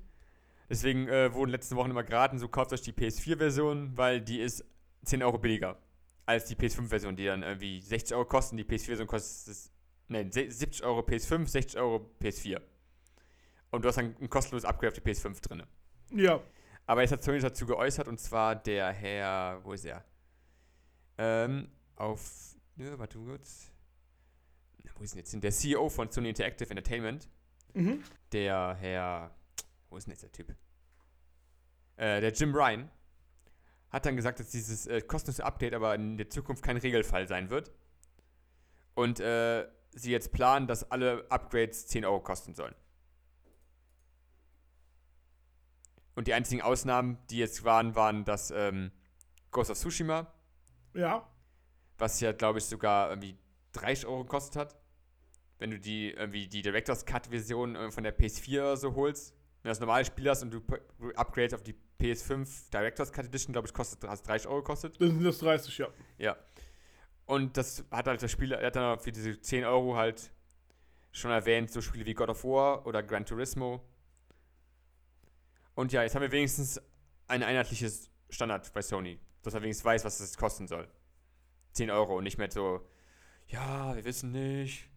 Deswegen 0.68 1.06
äh, 1.08 1.32
wurden 1.32 1.50
letzten 1.50 1.76
Wochen 1.76 1.90
immer 1.90 2.02
geraten, 2.02 2.38
so 2.38 2.48
kauft 2.48 2.72
euch 2.72 2.82
die 2.82 2.92
PS4-Version, 2.92 3.96
weil 3.96 4.20
die 4.20 4.40
ist 4.40 4.64
10 5.04 5.22
Euro 5.22 5.38
billiger 5.38 5.78
als 6.24 6.46
die 6.46 6.54
PS5-Version, 6.54 7.16
die 7.16 7.26
dann 7.26 7.42
irgendwie 7.42 7.80
60 7.80 8.16
Euro 8.16 8.24
kosten. 8.24 8.56
Die 8.56 8.64
PS4-Version 8.64 9.06
kostet, 9.06 9.70
nein, 10.08 10.30
70 10.32 10.82
Euro 10.84 11.00
PS5, 11.00 11.46
60 11.46 11.80
Euro 11.80 12.10
PS4. 12.20 12.60
Und 13.70 13.84
du 13.84 13.88
hast 13.88 13.96
dann 13.96 14.14
ein 14.20 14.28
kostenloses 14.28 14.68
Upgrade 14.68 14.88
auf 14.88 14.94
die 14.94 15.00
PS5 15.00 15.40
drin. 15.40 15.62
Ja. 16.10 16.40
Aber 16.86 17.00
jetzt 17.02 17.12
hat 17.12 17.22
Sony 17.22 17.38
dazu 17.40 17.64
geäußert 17.64 18.08
und 18.08 18.18
zwar 18.20 18.54
der 18.56 18.92
Herr, 18.92 19.60
wo 19.64 19.72
ist 19.72 19.84
er? 19.84 20.04
Ähm, 21.16 21.68
auf, 21.96 22.56
ne, 22.76 22.98
warte 22.98 23.18
kurz. 23.18 23.70
Wo 24.96 25.04
ist 25.04 25.14
denn 25.14 25.20
jetzt? 25.20 25.30
hin? 25.30 25.40
Der 25.40 25.52
CEO 25.52 25.88
von 25.88 26.10
Sony 26.10 26.28
Interactive 26.30 26.68
Entertainment, 26.70 27.28
Mhm. 27.74 28.02
der 28.32 28.76
Herr, 28.78 29.34
wo 29.88 29.96
ist 29.96 30.06
denn 30.06 30.12
jetzt 30.12 30.22
der 30.22 30.32
Typ? 30.32 30.54
Äh, 31.96 32.20
der 32.20 32.32
Jim 32.32 32.54
Ryan 32.54 32.90
hat 33.90 34.04
dann 34.06 34.16
gesagt, 34.16 34.40
dass 34.40 34.50
dieses 34.50 34.86
äh, 34.86 35.00
kostenlose 35.00 35.44
Update 35.44 35.72
aber 35.74 35.94
in 35.94 36.16
der 36.18 36.28
Zukunft 36.28 36.62
kein 36.62 36.76
Regelfall 36.76 37.26
sein 37.28 37.48
wird. 37.50 37.70
Und 38.94 39.20
äh, 39.20 39.66
sie 39.92 40.10
jetzt 40.10 40.32
planen, 40.32 40.66
dass 40.66 40.90
alle 40.90 41.26
Upgrades 41.30 41.86
10 41.86 42.04
Euro 42.04 42.20
kosten 42.20 42.54
sollen. 42.54 42.74
Und 46.14 46.26
die 46.28 46.34
einzigen 46.34 46.60
Ausnahmen, 46.62 47.18
die 47.30 47.38
jetzt 47.38 47.64
waren, 47.64 47.94
waren 47.94 48.24
das 48.24 48.50
ähm, 48.50 48.92
Ghost 49.50 49.70
of 49.70 49.78
Tsushima, 49.78 50.32
Ja. 50.94 51.26
was 51.98 52.20
ja, 52.20 52.32
glaube 52.32 52.58
ich, 52.58 52.66
sogar 52.66 53.10
irgendwie 53.10 53.38
30 53.72 54.06
Euro 54.06 54.22
gekostet 54.24 54.56
hat. 54.56 54.76
Wenn 55.58 55.70
du 55.70 55.78
die 55.78 56.10
irgendwie 56.10 56.48
die 56.48 56.60
Director's 56.62 57.06
Cut-Version 57.06 57.76
äh, 57.76 57.90
von 57.90 58.02
der 58.04 58.16
PS4 58.18 58.60
oder 58.60 58.76
so 58.76 58.94
holst, 58.94 59.30
wenn 59.62 59.68
du 59.68 59.70
das 59.70 59.80
normale 59.80 60.04
Spiel 60.04 60.28
hast 60.28 60.42
und 60.42 60.50
du 60.50 60.60
upgrades 61.14 61.54
auf 61.54 61.62
die 61.62 61.76
PS5 62.00 62.70
Director's 62.70 63.12
Cut 63.12 63.26
Edition, 63.26 63.52
glaube 63.52 63.68
ich, 63.68 63.72
kostet, 63.74 64.02
hast 64.04 64.24
30 64.26 64.48
Euro 64.48 64.58
gekostet. 64.58 65.00
Dann 65.00 65.10
sind 65.12 65.24
das 65.24 65.38
30, 65.38 65.78
ja. 65.78 65.88
Ja. 66.18 66.36
Und 67.32 67.56
das 67.56 67.82
hat 67.90 68.08
halt 68.08 68.20
der 68.20 68.28
Spieler, 68.28 68.58
er 68.58 68.66
hat 68.66 68.76
dann 68.76 68.98
für 68.98 69.10
diese 69.10 69.40
10 69.40 69.64
Euro 69.64 69.96
halt 69.96 70.30
schon 71.12 71.30
erwähnt, 71.30 71.70
so 71.70 71.80
Spiele 71.80 72.04
wie 72.04 72.12
God 72.12 72.28
of 72.28 72.44
War 72.44 72.86
oder 72.86 73.02
Gran 73.02 73.24
Turismo. 73.24 73.82
Und 75.74 75.92
ja, 75.92 76.02
jetzt 76.02 76.14
haben 76.14 76.20
wir 76.20 76.30
wenigstens 76.30 76.78
ein 77.28 77.42
einheitliches 77.42 78.10
Standard 78.28 78.70
bei 78.74 78.82
Sony, 78.82 79.18
dass 79.40 79.54
er 79.54 79.62
wenigstens 79.62 79.86
weiß, 79.86 80.04
was 80.04 80.18
das 80.18 80.36
kosten 80.36 80.68
soll. 80.68 80.86
10 81.72 81.90
Euro 81.90 82.18
und 82.18 82.24
nicht 82.24 82.36
mehr 82.36 82.50
so, 82.50 82.86
ja, 83.46 83.96
wir 83.96 84.04
wissen 84.04 84.32
nicht. 84.32 84.90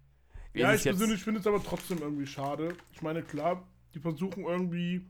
Wie 0.51 0.59
Ja, 0.59 0.73
ich 0.73 0.79
es 0.79 0.83
persönlich 0.83 1.23
finde 1.23 1.39
es 1.39 1.47
aber 1.47 1.63
trotzdem 1.63 1.99
irgendwie 1.99 2.27
schade. 2.27 2.75
Ich 2.91 3.01
meine, 3.01 3.23
klar, 3.23 3.65
die 3.93 3.99
versuchen 4.01 4.43
irgendwie 4.43 5.07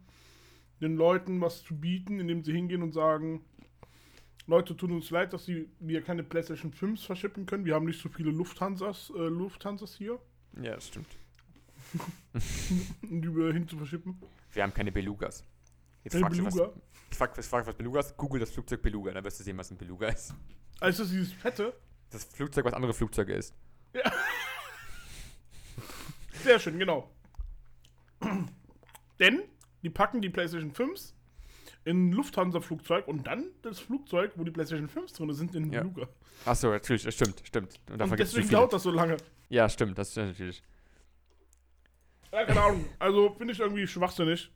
den 0.80 0.96
Leuten 0.96 1.42
was 1.42 1.64
zu 1.64 1.76
bieten, 1.76 2.20
indem 2.20 2.44
sie 2.44 2.52
hingehen 2.52 2.84
und 2.84 2.92
sagen, 2.92 3.44
Leute, 4.48 4.78
tut 4.78 4.92
uns 4.92 5.10
leid, 5.10 5.34
dass 5.34 5.46
sie, 5.46 5.70
wir 5.80 6.04
keine 6.04 6.24
PlayStation 6.24 6.72
5 6.72 7.04
verschippen 7.04 7.46
können. 7.46 7.66
Wir 7.66 7.74
haben 7.76 7.86
nicht 7.86 8.00
so 8.00 8.10
viele 8.10 8.30
Lufthansas, 8.32 9.12
äh, 9.16 9.20
Lufthansas 9.28 9.96
hier, 9.96 10.20
Ja, 10.62 10.76
das 10.76 10.88
stimmt. 10.88 11.08
um 13.04 13.22
die 13.22 13.36
wir 13.36 13.54
hin 13.54 13.68
zu 13.68 13.78
verschippen. 13.78 14.22
Wir 14.54 14.64
haben 14.64 14.74
keine 14.74 14.92
Belugas. 14.92 15.44
Jetzt 16.04 16.14
Keine 16.14 16.26
fragst 16.26 16.40
du, 16.40 16.46
was, 16.46 16.54
Beluga? 16.56 16.74
ich 17.10 17.18
frag, 17.18 17.38
ich 17.38 17.46
frag, 17.46 17.66
was 17.68 17.76
Belugas. 17.76 18.16
Google 18.18 18.40
das 18.40 18.52
Flugzeug 18.52 18.82
Beluga, 18.82 19.12
dann 19.12 19.24
wirst 19.24 19.40
du 19.40 19.44
sehen, 19.44 19.58
was 19.58 19.72
ein 19.72 19.78
Beluga 19.78 20.08
ist. 20.10 20.34
Also 20.80 21.04
das 21.04 21.12
ist 21.12 21.16
dieses 21.18 21.34
fette. 21.34 21.74
Das 22.12 22.26
Flugzeug, 22.26 22.66
was 22.66 22.74
andere 22.74 22.94
Flugzeuge 22.94 23.34
ist. 23.34 23.56
Sehr 26.44 26.60
schön, 26.60 26.78
genau. 26.78 27.10
Denn 29.20 29.42
die 29.82 29.90
packen 29.90 30.22
die 30.22 30.30
PlayStation 30.30 30.72
5s 30.72 31.14
in 31.86 32.12
Lufthansa-Flugzeug 32.12 33.08
und 33.08 33.26
dann 33.28 33.46
das 33.62 33.80
Flugzeug, 33.80 34.32
wo 34.36 34.44
die 34.44 34.52
PlayStation 34.52 34.90
5s 34.90 35.16
drin 35.16 35.34
sind, 35.34 35.56
in 35.56 35.72
den 35.72 35.96
Ja. 35.96 36.08
Achso, 36.46 36.70
natürlich, 36.72 37.04
das 37.04 37.14
stimmt, 37.14 37.42
stimmt. 37.46 37.80
Und 37.90 38.02
Und 38.02 38.20
deswegen 38.20 38.50
dauert 38.50 38.74
das 38.74 38.84
so 38.84 38.92
lange. 38.92 39.18
Ja, 39.50 39.70
stimmt, 39.70 39.98
das 39.98 40.10
ist 40.10 40.18
natürlich. 40.18 40.64
Ja, 42.32 42.44
keine 42.44 42.62
Ahnung. 42.62 42.86
Also 43.00 43.30
finde 43.36 43.54
ich 43.54 43.60
irgendwie 43.60 43.88
schwachsinnig, 43.88 44.52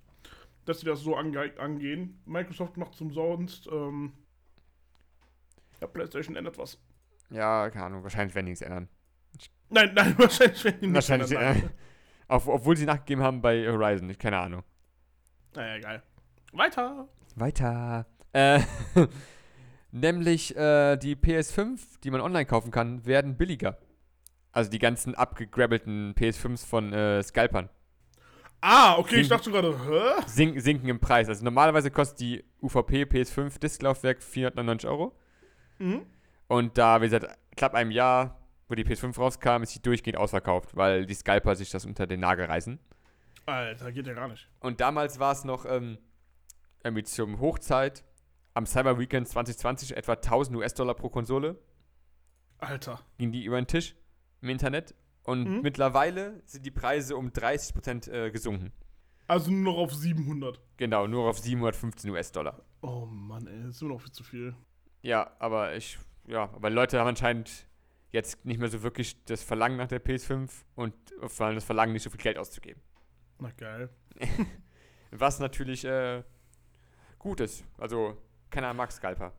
dass 0.65 0.79
sie 0.79 0.85
das 0.87 0.99
so 1.01 1.15
ange 1.15 1.53
angehen. 1.59 2.19
Microsoft 2.25 2.75
macht 2.77 2.95
zum 2.95 3.13
sonst. 3.13 3.67
Ähm, 3.71 4.11
ja, 5.79 5.87
PlayStation 5.87 6.35
ändert 6.35 6.57
was. 6.57 6.77
Ja, 7.29 7.69
keine 7.69 7.85
Ahnung, 7.85 8.03
wahrscheinlich 8.03 8.33
werden 8.35 8.47
die 8.47 8.51
nichts 8.51 8.63
ändern. 8.63 8.89
Nein, 9.69 9.93
nein, 9.93 10.15
wahrscheinlich 10.17 10.63
werden 10.63 10.79
die 10.81 10.87
nicht 10.87 10.95
Wahrscheinlich, 10.95 11.31
ändern. 11.31 11.57
äh, 11.57 11.69
auf, 12.27 12.47
obwohl 12.47 12.75
sie 12.75 12.85
nachgegeben 12.85 13.21
haben 13.23 13.39
bei 13.41 13.65
Horizon, 13.71 14.09
ich 14.09 14.17
keine 14.17 14.39
Ahnung. 14.39 14.63
Naja, 15.55 15.75
egal. 15.75 16.03
Weiter. 16.51 17.07
Weiter. 17.39 18.05
Äh, 18.33 18.61
nämlich 19.91 20.55
äh, 20.55 20.97
die 20.97 21.15
PS5, 21.15 21.79
die 22.03 22.11
man 22.11 22.21
online 22.21 22.45
kaufen 22.45 22.71
kann, 22.71 23.05
werden 23.05 23.37
billiger. 23.37 23.77
Also 24.51 24.69
die 24.71 24.79
ganzen 24.79 25.15
abgegrabbelten 25.15 26.13
PS5s 26.15 26.65
von 26.65 26.91
äh, 26.93 27.21
Scalpern. 27.23 27.69
Ah, 28.61 28.97
okay, 28.97 29.17
ich 29.17 29.23
Hm. 29.23 29.29
dachte 29.29 29.51
gerade, 29.51 29.77
hä? 29.87 30.21
Sink, 30.27 30.59
sinken 30.59 30.89
im 30.89 30.99
Preis. 30.99 31.29
Also 31.29 31.43
normalerweise 31.45 31.91
kostet 31.91 32.19
die 32.19 32.43
UVP 32.61 33.03
PS5 33.03 33.59
Disklaufwerk 33.59 34.21
499 34.21 34.89
Euro. 34.89 35.15
Mhm. 35.77 36.01
Und 36.47 36.77
da, 36.77 37.01
wie 37.01 37.07
seit 37.07 37.25
knapp 37.55 37.73
einem 37.73 37.91
Jahr, 37.91 38.37
wo 38.67 38.75
die 38.75 38.83
PS5 38.83 39.15
rauskam, 39.17 39.63
ist 39.63 39.71
sie 39.73 39.81
durchgehend 39.81 40.17
ausverkauft, 40.17 40.75
weil 40.75 41.05
die 41.05 41.13
Scalper 41.13 41.55
sich 41.55 41.69
das 41.69 41.85
unter 41.85 42.05
den 42.05 42.19
Nagel 42.19 42.45
reißen. 42.47 42.79
Alter, 43.45 43.91
geht 43.91 44.07
ja 44.07 44.13
gar 44.13 44.27
nicht. 44.27 44.49
Und 44.59 44.81
damals 44.81 45.19
war 45.19 45.31
es 45.31 45.45
noch 45.45 45.65
ähm, 45.65 45.97
irgendwie 46.83 47.03
zum 47.03 47.39
Hochzeit 47.39 48.03
am 48.53 48.65
Cyber 48.65 48.97
Weekend 48.99 49.27
2020 49.27 49.95
etwa 49.97 50.13
1000 50.13 50.57
US-Dollar 50.57 50.93
pro 50.95 51.09
Konsole. 51.09 51.57
Alter. 52.57 52.99
Ging 53.17 53.31
die 53.31 53.43
über 53.45 53.59
den 53.59 53.67
Tisch 53.67 53.95
im 54.41 54.49
Internet. 54.49 54.95
Und 55.23 55.43
Mhm. 55.47 55.61
mittlerweile 55.61 56.41
sind 56.45 56.65
die 56.65 56.71
Preise 56.71 57.15
um 57.15 57.29
30% 57.31 58.07
äh, 58.07 58.31
gesunken. 58.31 58.71
Also 59.27 59.51
nur 59.51 59.73
noch 59.73 59.77
auf 59.79 59.93
700. 59.93 60.59
Genau, 60.77 61.05
nur 61.07 61.29
auf 61.29 61.37
715 61.39 62.09
US-Dollar. 62.09 62.63
Oh 62.81 63.05
Mann, 63.05 63.45
ey, 63.47 63.61
das 63.63 63.75
ist 63.75 63.81
immer 63.81 63.93
noch 63.93 64.01
viel 64.01 64.11
zu 64.11 64.23
viel. 64.23 64.55
Ja, 65.03 65.31
aber 65.39 65.75
ich, 65.75 65.99
ja, 66.27 66.43
aber 66.53 66.69
Leute 66.69 66.99
haben 66.99 67.07
anscheinend 67.09 67.67
jetzt 68.11 68.43
nicht 68.43 68.59
mehr 68.59 68.69
so 68.69 68.81
wirklich 68.81 69.23
das 69.25 69.43
Verlangen 69.43 69.77
nach 69.77 69.87
der 69.87 70.03
PS5 70.03 70.49
und 70.75 70.93
vor 71.27 71.45
allem 71.45 71.55
das 71.55 71.63
Verlangen, 71.63 71.93
nicht 71.93 72.01
so 72.03 72.09
viel 72.09 72.19
Geld 72.19 72.39
auszugeben. 72.39 72.81
Na 73.37 73.51
geil. 73.51 73.89
Was 75.11 75.39
natürlich 75.39 75.85
äh, 75.85 76.23
gut 77.19 77.39
ist. 77.41 77.63
Also, 77.77 78.17
keiner 78.49 78.73
mag 78.73 78.91
Scalper. 78.91 79.33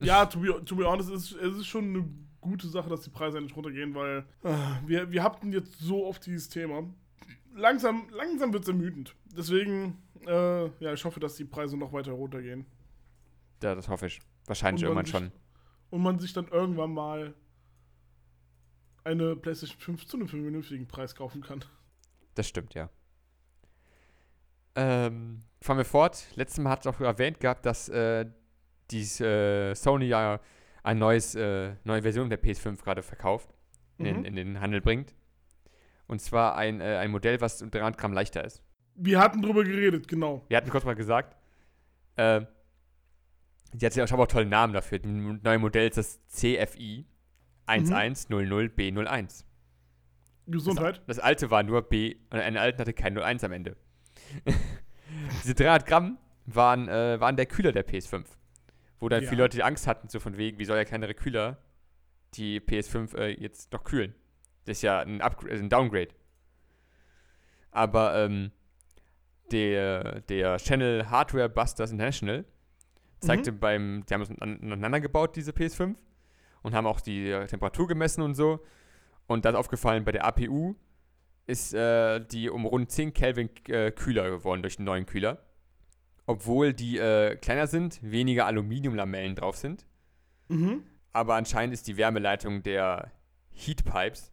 Ja, 0.00 0.26
to 0.26 0.40
be, 0.40 0.64
to 0.64 0.76
be 0.76 0.84
honest, 0.86 1.10
es 1.10 1.30
ist, 1.30 1.40
es 1.40 1.56
ist 1.58 1.66
schon 1.66 1.84
eine 1.84 2.08
gute 2.40 2.68
Sache, 2.68 2.88
dass 2.88 3.02
die 3.02 3.10
Preise 3.10 3.38
endlich 3.38 3.56
runtergehen, 3.56 3.94
weil 3.94 4.24
äh, 4.44 4.56
wir, 4.86 5.10
wir 5.10 5.22
hatten 5.22 5.52
jetzt 5.52 5.78
so 5.78 6.06
oft 6.06 6.24
dieses 6.26 6.48
Thema. 6.48 6.82
Langsam, 7.54 8.08
langsam 8.10 8.52
wird 8.52 8.62
es 8.62 8.68
ermüdend. 8.68 9.14
Deswegen, 9.36 9.98
äh, 10.26 10.66
ja, 10.82 10.92
ich 10.92 11.04
hoffe, 11.04 11.20
dass 11.20 11.34
die 11.36 11.44
Preise 11.44 11.76
noch 11.76 11.92
weiter 11.92 12.12
runtergehen. 12.12 12.64
Ja, 13.62 13.74
das 13.74 13.88
hoffe 13.88 14.06
ich. 14.06 14.20
Wahrscheinlich 14.46 14.82
irgendwann 14.82 15.04
sich- 15.04 15.12
schon. 15.14 15.30
Und 15.90 16.02
man 16.02 16.18
sich 16.18 16.32
dann 16.32 16.48
irgendwann 16.48 16.92
mal 16.94 17.34
eine 19.04 19.34
PlayStation 19.36 19.78
5 19.80 20.06
zu 20.06 20.16
einem 20.16 20.28
vernünftigen 20.28 20.86
Preis 20.86 21.14
kaufen 21.14 21.40
kann. 21.42 21.64
Das 22.34 22.46
stimmt, 22.48 22.74
ja. 22.74 22.88
Ähm, 24.74 25.40
fahren 25.60 25.78
wir 25.78 25.84
fort. 25.84 26.24
Letztes 26.36 26.58
Mal 26.62 26.70
hat 26.70 26.80
es 26.80 26.86
auch 26.86 27.00
erwähnt 27.00 27.40
gehabt, 27.40 27.66
dass 27.66 27.88
äh, 27.88 28.26
dies, 28.90 29.20
äh, 29.20 29.74
Sony 29.74 30.06
ja 30.06 30.40
ein 30.82 30.98
neues, 30.98 31.34
äh, 31.34 31.74
neue 31.84 32.02
Version 32.02 32.30
der 32.30 32.42
PS5 32.42 32.82
gerade 32.82 33.02
verkauft, 33.02 33.50
in, 33.98 34.04
den, 34.04 34.18
Mhm. 34.20 34.24
in 34.24 34.36
den 34.36 34.60
Handel 34.60 34.80
bringt. 34.80 35.14
Und 36.06 36.20
zwar 36.20 36.56
ein, 36.56 36.80
äh, 36.80 36.96
ein 36.96 37.10
Modell, 37.10 37.40
was 37.40 37.62
um 37.62 37.70
300 37.70 37.98
Gramm 37.98 38.12
leichter 38.12 38.44
ist. 38.44 38.62
Wir 38.94 39.20
hatten 39.20 39.42
drüber 39.42 39.64
geredet, 39.64 40.08
genau. 40.08 40.44
Wir 40.48 40.56
hatten 40.56 40.70
kurz 40.70 40.84
mal 40.84 40.94
gesagt, 40.96 41.36
äh, 42.16 42.42
die 43.72 43.86
hat 43.86 43.94
ja 43.94 44.04
auch 44.04 44.12
auch 44.12 44.26
tollen 44.26 44.48
Namen 44.48 44.72
dafür. 44.72 44.98
Das 44.98 45.10
neue 45.10 45.58
Modell 45.58 45.88
ist 45.88 45.96
das 45.98 46.20
CFI 46.28 47.06
1100B01. 47.66 49.44
Gesundheit. 50.46 51.02
Das 51.06 51.18
alte 51.20 51.50
war 51.50 51.62
nur 51.62 51.82
B 51.82 52.16
und 52.30 52.40
eine 52.40 52.60
alten 52.60 52.80
hatte 52.80 52.92
kein 52.92 53.16
01 53.16 53.44
am 53.44 53.52
Ende. 53.52 53.76
Diese 55.42 55.54
300 55.54 55.86
Gramm 55.86 56.18
waren, 56.46 56.88
äh, 56.88 57.18
waren 57.20 57.36
der 57.36 57.46
Kühler 57.46 57.72
der 57.72 57.86
PS5. 57.86 58.24
Wo 58.98 59.08
dann 59.08 59.22
Ja. 59.22 59.28
viele 59.28 59.42
Leute 59.42 59.56
die 59.56 59.62
Angst 59.62 59.86
hatten, 59.86 60.08
so 60.08 60.20
von 60.20 60.36
wegen, 60.36 60.58
wie 60.58 60.64
soll 60.64 60.76
ja 60.76 60.84
kleinere 60.84 61.14
Kühler 61.14 61.58
die 62.34 62.60
PS5 62.60 63.16
äh, 63.16 63.28
jetzt 63.40 63.72
noch 63.72 63.82
kühlen? 63.84 64.14
Das 64.66 64.78
ist 64.78 64.82
ja 64.82 65.00
ein, 65.00 65.20
Upgrade, 65.20 65.54
ein 65.54 65.68
Downgrade. 65.70 66.10
Aber 67.70 68.16
ähm, 68.16 68.50
der, 69.52 70.20
der 70.22 70.58
Channel 70.58 71.08
Hardware 71.10 71.48
Busters 71.48 71.90
International 71.92 72.44
zeigte 73.20 73.52
beim, 73.52 74.04
die 74.08 74.14
haben 74.14 74.22
es 74.22 74.30
an- 74.30 74.60
aneinander 74.62 75.00
gebaut, 75.00 75.36
diese 75.36 75.52
PS5, 75.52 75.94
und 76.62 76.74
haben 76.74 76.86
auch 76.86 77.00
die 77.00 77.30
Temperatur 77.48 77.86
gemessen 77.88 78.22
und 78.22 78.34
so. 78.34 78.64
Und 79.26 79.44
da 79.44 79.50
ist 79.50 79.56
aufgefallen, 79.56 80.04
bei 80.04 80.12
der 80.12 80.24
APU 80.24 80.74
ist 81.50 81.74
äh, 81.74 82.20
die 82.20 82.48
um 82.48 82.64
rund 82.64 82.90
10 82.90 83.12
Kelvin 83.12 83.50
äh, 83.68 83.90
kühler 83.90 84.30
geworden 84.30 84.62
durch 84.62 84.76
den 84.76 84.84
neuen 84.84 85.06
Kühler. 85.06 85.44
Obwohl 86.26 86.72
die 86.72 86.98
äh, 86.98 87.36
kleiner 87.36 87.66
sind, 87.66 87.98
weniger 88.02 88.46
Aluminiumlamellen 88.46 89.34
drauf 89.34 89.56
sind. 89.56 89.84
Mhm. 90.48 90.84
Aber 91.12 91.34
anscheinend 91.34 91.74
ist 91.74 91.88
die 91.88 91.96
Wärmeleitung 91.96 92.62
der 92.62 93.10
Heatpipes 93.52 94.32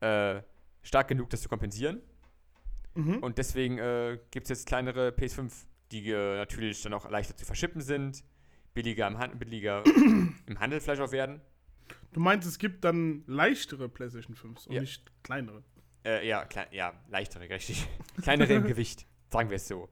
äh, 0.00 0.40
stark 0.82 1.08
genug, 1.08 1.28
das 1.30 1.42
zu 1.42 1.48
kompensieren. 1.48 2.00
Mhm. 2.94 3.18
Und 3.18 3.38
deswegen 3.38 3.78
äh, 3.78 4.18
gibt 4.30 4.44
es 4.46 4.48
jetzt 4.50 4.66
kleinere 4.66 5.10
PS5, 5.10 5.52
die 5.92 6.10
äh, 6.10 6.36
natürlich 6.36 6.82
dann 6.82 6.94
auch 6.94 7.08
leichter 7.10 7.36
zu 7.36 7.44
verschippen 7.44 7.82
sind, 7.82 8.24
billiger 8.74 9.06
im, 9.06 9.18
Han 9.18 9.38
billiger 9.38 9.84
im 10.46 10.60
Handel 10.60 10.80
vielleicht 10.80 11.02
auch 11.02 11.12
werden. 11.12 11.40
Du 12.12 12.20
meinst, 12.20 12.46
es 12.48 12.58
gibt 12.58 12.84
dann 12.84 13.22
leichtere 13.26 13.88
PlayStation 13.88 14.36
5s 14.36 14.66
und 14.66 14.74
Ja. 14.74 14.80
nicht 14.80 15.12
kleinere. 15.22 15.62
Äh, 16.04 16.26
ja, 16.26 16.44
klei 16.44 16.66
ja, 16.72 16.92
leichtere, 17.08 17.48
richtig. 17.48 17.86
kleinere 18.22 18.52
im 18.54 18.66
Gewicht, 18.66 19.06
sagen 19.30 19.50
wir 19.50 19.56
es 19.56 19.68
so. 19.68 19.88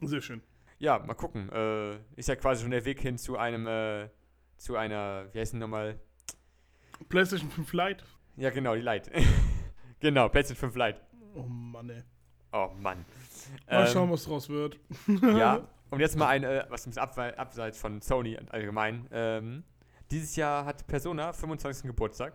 Sehr 0.00 0.20
schön. 0.20 0.42
Ja, 0.78 0.98
mal 0.98 1.14
gucken. 1.14 1.48
Äh, 1.52 1.96
ist 2.16 2.28
ja 2.28 2.34
quasi 2.36 2.62
schon 2.62 2.72
der 2.72 2.84
Weg 2.84 3.00
hin 3.00 3.16
zu 3.18 3.36
einem, 3.38 3.66
äh, 3.68 4.08
zu 4.56 4.76
einer, 4.76 5.28
wie 5.32 5.38
heißt 5.38 5.52
denn 5.52 5.60
nochmal? 5.60 6.00
PlayStation 7.08 7.50
5 7.50 7.72
Lite. 7.72 8.04
Ja, 8.36 8.50
genau, 8.50 8.74
die 8.74 8.80
Lite. 8.80 9.10
genau, 10.00 10.28
PlayStation 10.28 10.70
5 10.72 10.76
Lite. 10.76 11.00
Oh 11.34 11.42
Mann, 11.42 11.90
ey. 11.90 12.02
Oh 12.52 12.70
Mann. 12.80 13.04
Mal 13.70 13.86
Ähm, 13.86 13.92
schauen, 13.92 14.10
was 14.10 14.24
draus 14.24 14.48
wird. 14.48 14.78
Ja, 15.22 15.68
und 15.90 16.00
jetzt 16.00 16.16
mal 16.16 16.28
ein, 16.28 16.42
äh, 16.42 16.64
was 16.68 16.86
abwe- 16.96 17.34
abseits 17.36 17.78
von 17.78 18.00
Sony 18.00 18.36
allgemein. 18.50 19.06
Ähm, 19.12 19.64
dieses 20.10 20.36
Jahr 20.36 20.64
hat 20.64 20.86
Persona 20.86 21.32
25. 21.32 21.86
Geburtstag. 21.86 22.34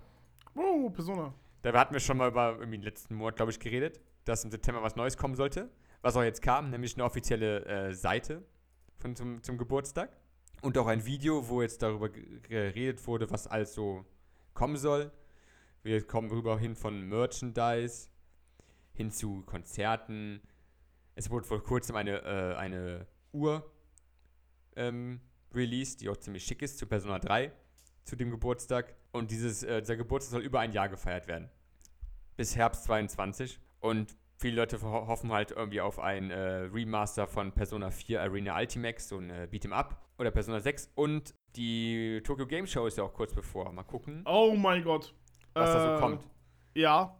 Oh, 0.55 0.89
Persona. 0.89 1.33
Da 1.61 1.73
hatten 1.73 1.93
wir 1.93 1.99
schon 1.99 2.17
mal 2.17 2.29
über 2.29 2.55
irgendwie 2.59 2.77
den 2.77 2.83
letzten 2.83 3.15
Monat, 3.15 3.35
glaube 3.35 3.51
ich, 3.51 3.59
geredet, 3.59 3.99
dass 4.25 4.43
im 4.43 4.51
September 4.51 4.81
was 4.83 4.95
Neues 4.95 5.17
kommen 5.17 5.35
sollte. 5.35 5.69
Was 6.01 6.15
auch 6.15 6.23
jetzt 6.23 6.41
kam, 6.41 6.69
nämlich 6.69 6.93
eine 6.95 7.03
offizielle 7.03 7.65
äh, 7.65 7.93
Seite 7.93 8.43
von, 8.99 9.15
zum, 9.15 9.41
zum 9.43 9.57
Geburtstag. 9.57 10.15
Und 10.61 10.77
auch 10.77 10.87
ein 10.87 11.05
Video, 11.05 11.49
wo 11.49 11.61
jetzt 11.61 11.81
darüber 11.81 12.09
ge- 12.09 12.39
geredet 12.41 13.05
wurde, 13.07 13.29
was 13.29 13.47
alles 13.47 13.73
so 13.73 14.05
kommen 14.53 14.77
soll. 14.77 15.11
Wir 15.83 16.05
kommen 16.05 16.29
rüber 16.29 16.57
hin 16.59 16.75
von 16.75 17.01
Merchandise 17.07 18.09
hin 18.93 19.11
zu 19.11 19.43
Konzerten. 19.45 20.41
Es 21.15 21.29
wurde 21.29 21.45
vor 21.45 21.63
kurzem 21.63 21.95
eine, 21.95 22.21
äh, 22.23 22.55
eine 22.55 23.07
Uhr 23.31 23.71
ähm, 24.75 25.19
released, 25.53 26.01
die 26.01 26.09
auch 26.09 26.17
ziemlich 26.17 26.43
schick 26.43 26.61
ist, 26.61 26.77
zu 26.77 26.85
Persona 26.87 27.19
3 27.19 27.51
zu 28.07 28.15
dem 28.15 28.31
Geburtstag. 28.31 28.95
Und 29.11 29.31
dieses, 29.31 29.63
äh, 29.63 29.81
dieser 29.81 29.95
Geburtstag 29.97 30.31
soll 30.31 30.41
über 30.41 30.59
ein 30.59 30.71
Jahr 30.71 30.89
gefeiert 30.89 31.27
werden. 31.27 31.49
Bis 32.35 32.55
Herbst 32.55 32.83
22. 32.85 33.59
Und 33.79 34.15
viele 34.37 34.55
Leute 34.57 34.81
hoffen 34.81 35.31
halt 35.31 35.51
irgendwie 35.51 35.81
auf 35.81 35.99
ein 35.99 36.31
äh, 36.31 36.39
Remaster 36.73 37.27
von 37.27 37.51
Persona 37.51 37.91
4 37.91 38.21
Arena 38.21 38.57
Ultimax, 38.57 39.09
so 39.09 39.17
ein 39.17 39.29
äh, 39.29 39.47
Beat'em 39.51 39.71
Up. 39.71 40.01
Oder 40.17 40.31
Persona 40.31 40.59
6. 40.59 40.91
Und 40.95 41.33
die 41.55 42.21
Tokyo 42.23 42.47
Game 42.47 42.65
Show 42.65 42.87
ist 42.87 42.97
ja 42.97 43.03
auch 43.03 43.13
kurz 43.13 43.33
bevor. 43.33 43.71
Mal 43.71 43.83
gucken, 43.83 44.23
Oh 44.25 44.55
mein 44.55 44.83
Gott. 44.83 45.13
was 45.53 45.71
da 45.71 45.93
Äh, 45.93 45.95
so 45.95 46.01
kommt. 46.01 46.27
Ja. 46.73 47.17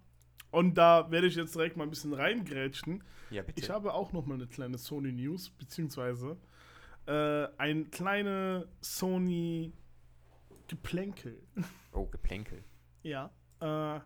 Und 0.52 0.76
da 0.78 1.12
werde 1.12 1.28
ich 1.28 1.36
jetzt 1.36 1.54
direkt 1.56 1.76
mal 1.78 1.84
ein 1.84 1.90
bisschen 1.90 2.14
reingrätschen. 2.14 3.04
Ja, 3.30 3.42
bitte. 3.44 3.60
Ich 3.60 3.70
habe 3.70 3.94
auch 3.94 4.14
noch 4.14 4.26
mal 4.26 4.36
eine 4.36 4.48
kleine 4.48 4.78
Sony 4.78 5.12
News, 5.12 5.50
beziehungsweise 5.50 6.38
äh, 7.06 7.48
ein 7.58 7.92
kleine 7.92 8.68
Sony 8.80 9.74
Geplänkel. 10.68 11.42
oh, 11.92 12.06
Geplänkel. 12.06 12.64
Ja. 13.04 13.32
Äh, 13.60 14.00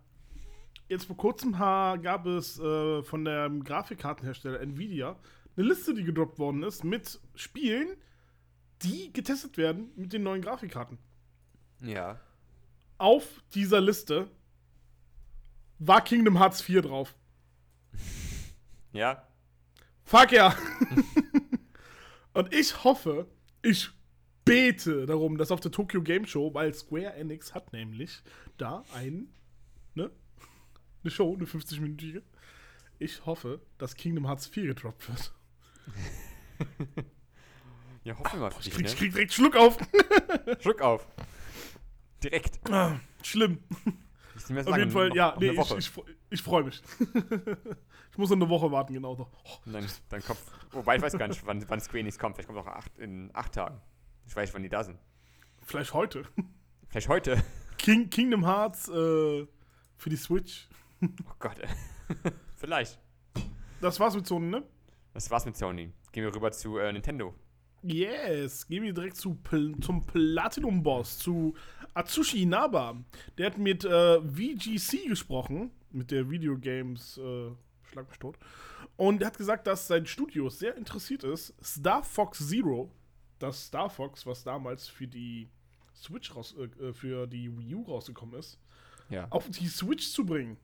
jetzt 0.90 1.06
vor 1.06 1.18
kurzem 1.18 1.54
gab 1.54 2.26
es 2.26 2.60
äh, 2.60 3.04
von 3.04 3.26
dem 3.26 3.64
Grafikkartenhersteller 3.64 4.62
Nvidia 4.62 5.18
eine 5.58 5.68
Liste, 5.68 5.94
die 5.94 6.04
gedroppt 6.04 6.40
worden 6.40 6.64
ist 6.64 6.84
mit 6.84 7.20
Spielen, 7.36 7.98
die 8.82 9.12
getestet 9.14 9.58
werden 9.58 9.92
mit 9.96 10.14
den 10.14 10.24
neuen 10.24 10.42
Grafikkarten. 10.42 10.98
Ja. 11.82 12.20
Auf 12.98 13.44
dieser 13.54 13.82
Liste 13.82 14.30
war 15.80 16.02
Kingdom 16.04 16.38
Hearts 16.38 16.62
4 16.62 16.84
drauf. 16.84 17.16
Ja. 18.94 19.28
Fuck 20.04 20.32
ja! 20.32 20.56
Und 22.34 22.54
ich 22.54 22.84
hoffe, 22.84 23.28
ich 23.62 23.90
bete 24.46 25.06
darum, 25.06 25.38
dass 25.38 25.52
auf 25.52 25.60
der 25.60 25.72
Tokyo 25.72 26.02
Game 26.02 26.26
Show, 26.26 26.54
weil 26.54 26.74
Square 26.74 27.14
Enix 27.16 27.54
hat 27.54 27.74
nämlich 27.74 28.22
da 28.58 28.84
ein, 28.96 29.28
ne? 29.96 30.12
Eine 31.04 31.12
Show, 31.12 31.36
eine 31.36 31.46
50-minütige. 31.46 32.22
Ich 33.00 33.26
hoffe, 33.26 33.62
dass 33.78 33.96
Kingdom 33.96 34.28
Hearts 34.28 34.48
4 34.48 34.68
gedroppt 34.68 35.10
wird. 35.10 35.34
Ja, 38.04 38.18
hoffen 38.18 38.40
wir 38.40 38.40
mal 38.40 38.52
für 38.52 38.62
Ich 38.68 38.72
krieg, 38.72 38.86
ich 38.88 38.94
ne? 38.94 38.98
krieg 38.98 39.14
direkt 39.14 39.34
Schluck 39.34 39.56
auf. 39.56 39.78
Schluck 40.60 40.82
auf. 40.82 41.08
Direkt. 42.24 42.60
Ah, 42.72 43.00
Schlimm. 43.22 43.60
Auf 44.66 44.78
jeden 44.78 44.90
Fall, 44.90 45.10
noch- 45.10 45.16
ja, 45.16 45.32
noch 45.34 45.40
nee, 45.40 45.50
ich, 45.52 45.72
ich, 45.78 45.92
ich 46.32 46.42
freue 46.42 46.64
mich. 46.64 46.82
ich 48.12 48.18
muss 48.18 48.30
noch 48.32 48.38
eine 48.38 48.50
Woche 48.50 48.72
warten, 48.72 48.94
genau. 48.94 49.30
Oh, 49.46 49.58
dann, 49.66 49.86
dann 50.10 50.24
kommt. 50.24 50.40
Wobei 50.72 50.96
ich 50.96 51.02
weiß 51.04 51.16
gar 51.18 51.28
nicht, 51.28 51.46
wann, 51.46 51.64
wann 51.70 51.80
Square 51.80 52.00
Enix 52.00 52.18
kommt. 52.18 52.36
Vielleicht 52.36 52.48
kommt 52.48 52.60
auch 52.60 52.68
acht, 52.68 52.98
in 52.98 53.30
acht 53.34 53.54
Tagen. 53.54 53.80
Ich 54.26 54.36
weiß 54.36 54.48
nicht, 54.48 54.54
wann 54.54 54.64
die 54.64 54.70
da 54.70 54.84
sind. 54.84 54.98
vielleicht 55.66 55.94
heute. 55.94 56.24
Vielleicht 56.90 57.10
heute. 57.10 57.42
King, 57.78 58.10
Kingdom 58.10 58.46
Hearts 58.46 58.88
äh, 58.90 59.48
für 59.98 60.10
die 60.10 60.18
Switch. 60.18 60.68
Oh 61.02 61.34
Gott. 61.40 61.58
ey. 61.60 61.70
Vielleicht. 62.56 63.00
Das 63.80 64.00
war's 64.00 64.16
mit 64.16 64.28
Sony, 64.28 64.48
ne? 64.48 64.64
Das 65.14 65.32
war's 65.32 65.46
mit 65.46 65.58
Sony. 65.58 65.92
Gehen 66.12 66.24
wir 66.24 66.36
rüber 66.36 66.52
zu 66.52 66.78
äh, 66.78 66.92
Nintendo. 66.92 67.34
Yes, 67.82 68.68
gehen 68.68 68.84
wir 68.84 68.94
direkt 68.94 69.16
zu, 69.16 69.40
zum 69.82 70.06
Platinum-Boss, 70.06 71.18
zu 71.18 71.56
Atsushi 71.96 72.44
Inaba. 72.44 73.04
Der 73.38 73.48
hat 73.48 73.58
mit 73.58 73.84
äh, 73.84 74.22
VGC 74.22 75.08
gesprochen, 75.08 75.72
mit 75.90 76.12
der 76.12 76.30
Videogames, 76.30 77.18
äh, 77.18 77.50
schlag 77.90 78.08
mich 78.10 78.20
tot. 78.20 78.38
Und 78.98 79.22
er 79.22 79.28
hat 79.28 79.38
gesagt, 79.38 79.66
dass 79.66 79.88
sein 79.88 80.06
Studio 80.06 80.50
sehr 80.50 80.78
interessiert 80.78 81.24
ist, 81.24 81.56
Star 81.64 82.04
Fox 82.04 82.48
Zero, 82.48 82.92
das 83.42 83.68
Star 83.68 83.90
Fox, 83.90 84.26
was 84.26 84.44
damals 84.44 84.88
für 84.88 85.08
die 85.08 85.50
Switch 85.96 86.36
raus, 86.36 86.56
äh, 86.58 86.64
äh, 86.88 86.94
für 86.94 87.28
die 87.28 87.56
Wii 87.58 87.76
U 87.76 87.84
rausgekommen 87.84 88.40
ist, 88.40 88.60
Ja. 89.10 89.28
auf 89.30 89.50
die 89.50 89.68
Switch 89.68 90.10
zu 90.12 90.26
bringen. 90.26 90.58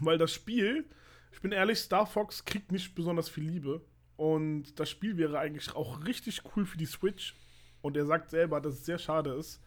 Weil 0.00 0.18
das 0.18 0.32
Spiel, 0.32 0.84
ich 1.32 1.40
bin 1.40 1.52
ehrlich, 1.52 1.78
Star 1.78 2.06
Fox 2.06 2.44
kriegt 2.44 2.72
nicht 2.72 2.94
besonders 2.94 3.28
viel 3.28 3.44
Liebe. 3.44 3.84
Und 4.16 4.80
das 4.80 4.88
Spiel 4.90 5.16
wäre 5.16 5.38
eigentlich 5.38 5.74
auch 5.76 6.04
richtig 6.06 6.42
cool 6.56 6.64
für 6.66 6.78
die 6.78 6.86
Switch. 6.86 7.34
Und 7.82 7.96
er 7.96 8.06
sagt 8.06 8.30
selber, 8.30 8.60
dass 8.60 8.74
es 8.74 8.84
sehr 8.86 8.98
schade 8.98 9.30
ist, 9.34 9.62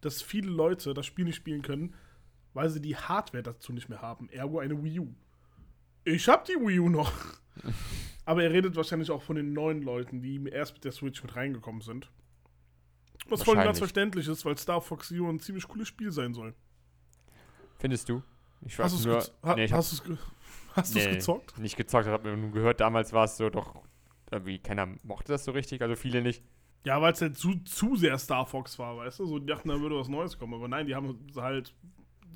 dass 0.00 0.22
viele 0.22 0.48
Leute 0.50 0.94
das 0.94 1.04
Spiel 1.04 1.24
nicht 1.24 1.36
spielen 1.36 1.62
können, 1.62 1.94
weil 2.54 2.70
sie 2.70 2.80
die 2.80 2.96
Hardware 2.96 3.42
dazu 3.42 3.72
nicht 3.72 3.88
mehr 3.88 4.00
haben. 4.00 4.28
Ergo 4.30 4.60
eine 4.60 4.82
Wii 4.82 5.00
U. 5.00 5.14
Ich 6.04 6.28
hab 6.28 6.44
die 6.46 6.52
Wii 6.54 6.78
U 6.78 6.88
noch. 6.88 7.12
Aber 8.28 8.42
er 8.42 8.52
redet 8.52 8.76
wahrscheinlich 8.76 9.10
auch 9.10 9.22
von 9.22 9.36
den 9.36 9.54
neuen 9.54 9.80
Leuten, 9.80 10.20
die 10.20 10.38
erst 10.50 10.74
mit 10.74 10.84
der 10.84 10.92
Switch 10.92 11.22
mit 11.22 11.34
reingekommen 11.34 11.80
sind. 11.80 12.10
Was 13.30 13.42
voll 13.42 13.56
ganz 13.56 13.78
verständlich 13.78 14.28
ist, 14.28 14.44
weil 14.44 14.58
Star 14.58 14.82
Fox 14.82 15.08
Zero 15.08 15.30
ein 15.30 15.40
ziemlich 15.40 15.66
cooles 15.66 15.88
Spiel 15.88 16.12
sein 16.12 16.34
soll. 16.34 16.54
Findest 17.78 18.06
du? 18.10 18.22
Ich 18.66 18.78
Hast 18.78 18.92
weiß 18.92 19.02
du 19.02 19.08
nur. 19.08 19.18
es 19.18 19.32
ha 19.42 19.54
nee, 19.54 19.66
hast 19.68 19.92
du's 19.92 20.04
ge 20.04 20.18
hast 20.76 20.94
Nee. 20.94 21.10
gezockt? 21.10 21.58
nicht 21.58 21.76
gezockt, 21.78 22.04
ich 22.04 22.12
habe 22.12 22.36
nur 22.36 22.50
gehört, 22.50 22.80
damals 22.80 23.14
war 23.14 23.24
es 23.24 23.38
so 23.38 23.48
doch. 23.48 23.82
Irgendwie 24.30 24.58
keiner 24.58 24.84
mochte 25.04 25.32
das 25.32 25.46
so 25.46 25.52
richtig, 25.52 25.80
also 25.80 25.96
viele 25.96 26.20
nicht. 26.20 26.44
Ja, 26.84 27.00
weil 27.00 27.14
es 27.14 27.22
halt 27.22 27.38
zu, 27.38 27.54
zu 27.64 27.96
sehr 27.96 28.18
Star 28.18 28.44
Fox 28.44 28.78
war, 28.78 28.94
weißt 28.98 29.20
du? 29.20 29.26
So, 29.26 29.38
die 29.38 29.46
dachten, 29.46 29.70
da 29.70 29.80
würde 29.80 29.96
was 29.96 30.08
Neues 30.08 30.38
kommen. 30.38 30.52
Aber 30.52 30.68
nein, 30.68 30.86
die 30.86 30.94
haben 30.94 31.18
halt 31.36 31.74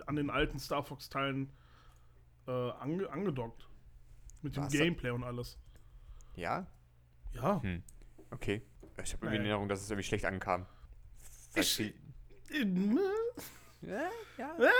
an 0.06 0.16
den 0.16 0.30
alten 0.30 0.58
Star 0.58 0.82
Fox-Teilen 0.82 1.52
äh, 2.48 2.50
ange 2.50 3.10
angedockt. 3.10 3.68
Mit 4.40 4.56
dem? 4.56 4.68
Gameplay 4.68 5.10
und 5.10 5.22
alles. 5.22 5.58
Ja? 6.34 6.66
Ja. 7.32 7.62
Hm. 7.62 7.82
Okay. 8.30 8.62
Ich 9.02 9.12
habe 9.12 9.26
irgendwie 9.26 9.36
in 9.36 9.42
Naja. 9.42 9.50
Erinnerung, 9.52 9.68
dass 9.68 9.80
es 9.82 9.90
irgendwie 9.90 10.06
schlecht 10.06 10.24
ankam. 10.24 10.66
Weil 11.54 11.62
Ich- 11.62 11.94
Naja, 13.80 14.10
ja, 14.38 14.56
ja. 14.58 14.70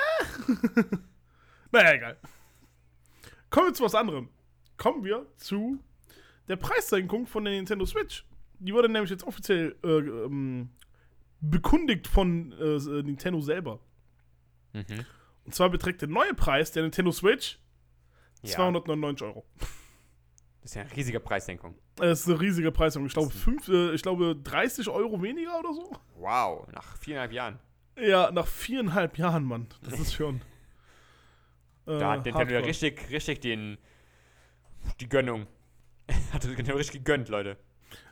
egal. 1.95 2.17
Kommen 3.51 3.69
wir 3.69 3.75
zu 3.75 3.85
was 3.85 3.95
anderem. 3.95 4.29
Kommen 4.77 5.05
wir 5.05 5.27
zu 5.37 5.79
der 6.49 6.57
Preissenkung 6.57 7.27
von 7.27 7.45
der 7.45 7.55
Nintendo 7.55 7.85
Switch. 7.87 8.25
Die 8.59 8.73
wurde 8.73 8.89
nämlich 8.89 9.11
jetzt 9.11 9.25
offiziell 9.25 9.77
äh, 9.83 9.89
ähm, 9.89 10.71
bekundigt 11.41 12.07
von 12.07 12.53
äh, 12.53 12.79
Nintendo 13.03 13.41
selber. 13.41 13.81
Mhm. 14.73 15.05
Und 15.45 15.55
zwar 15.55 15.71
beträgt 15.71 16.01
der 16.03 16.09
neue 16.09 16.35
Preis 16.35 16.71
der 16.73 16.83
Nintendo 16.85 17.11
Switch 17.13 17.59
ja. 18.43 18.53
299 18.55 19.27
Euro. 19.27 19.45
Das 20.63 20.71
ist 20.71 20.75
ja 20.77 20.83
eine 20.83 20.97
riesige 20.97 21.19
Preissenkung. 21.21 21.75
Das 21.97 22.21
ist 22.21 22.29
eine 22.29 22.41
riesige 22.41 22.71
Preisung. 22.71 23.05
Ich 23.07 23.13
glaube, 23.13 23.31
fünf, 23.31 23.69
äh, 23.69 23.93
ich 23.95 24.03
glaube 24.03 24.37
30 24.37 24.89
Euro 24.89 25.21
weniger 25.21 25.59
oder 25.59 25.75
so. 25.75 25.93
Wow, 26.17 26.69
nach 26.73 26.97
viereinhalb 26.99 27.33
Jahren. 27.33 27.59
Ja, 27.99 28.31
nach 28.31 28.47
viereinhalb 28.47 29.19
Jahren, 29.19 29.45
Mann. 29.45 29.67
Das 29.83 29.99
ist 29.99 30.15
schon. 30.15 30.41
Äh, 31.85 31.99
Da 31.99 32.13
hat 32.13 32.25
Nintendo 32.25 32.59
richtig, 32.61 33.11
richtig 33.11 33.41
den. 33.41 33.77
Die 35.01 35.09
Gönnung. 35.09 35.49
hat 36.33 36.45
Nintendo 36.45 36.77
richtig 36.77 37.05
gegönnt, 37.05 37.29
Leute. 37.29 37.57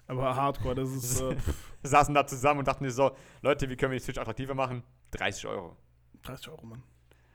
Aber 0.08 0.34
Hardcore, 0.34 0.74
das 0.74 0.90
ist 0.90 1.20
äh, 1.20 1.36
Saßen 1.84 2.12
da 2.12 2.26
zusammen 2.26 2.58
und 2.58 2.66
dachten 2.66 2.90
so: 2.90 3.16
Leute, 3.42 3.70
wie 3.70 3.76
können 3.76 3.92
wir 3.92 3.98
die 4.00 4.04
Switch 4.04 4.18
attraktiver 4.18 4.54
machen? 4.56 4.82
30 5.12 5.46
Euro. 5.46 5.76
30 6.24 6.48
Euro, 6.48 6.66
Mann. 6.66 6.82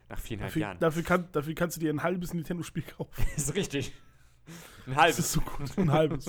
Nach 0.09 0.19
viereinhalb 0.19 0.49
Dafür, 0.51 0.61
Jahren. 0.61 0.79
dafür, 0.79 1.03
kann, 1.03 1.29
dafür 1.31 1.55
kannst 1.55 1.77
du 1.77 1.79
dir 1.79 1.93
ein 1.93 2.03
halbes 2.03 2.33
Nintendo-Spiel 2.33 2.83
kaufen. 2.83 3.11
Das 3.35 3.43
ist 3.45 3.55
richtig. 3.55 3.93
Ein 4.85 4.93
Das 4.93 4.95
halbes. 4.97 5.19
ist 5.19 5.31
so 5.33 5.41
gut. 5.41 5.77
Ein 5.77 5.91
halbes. 5.91 6.25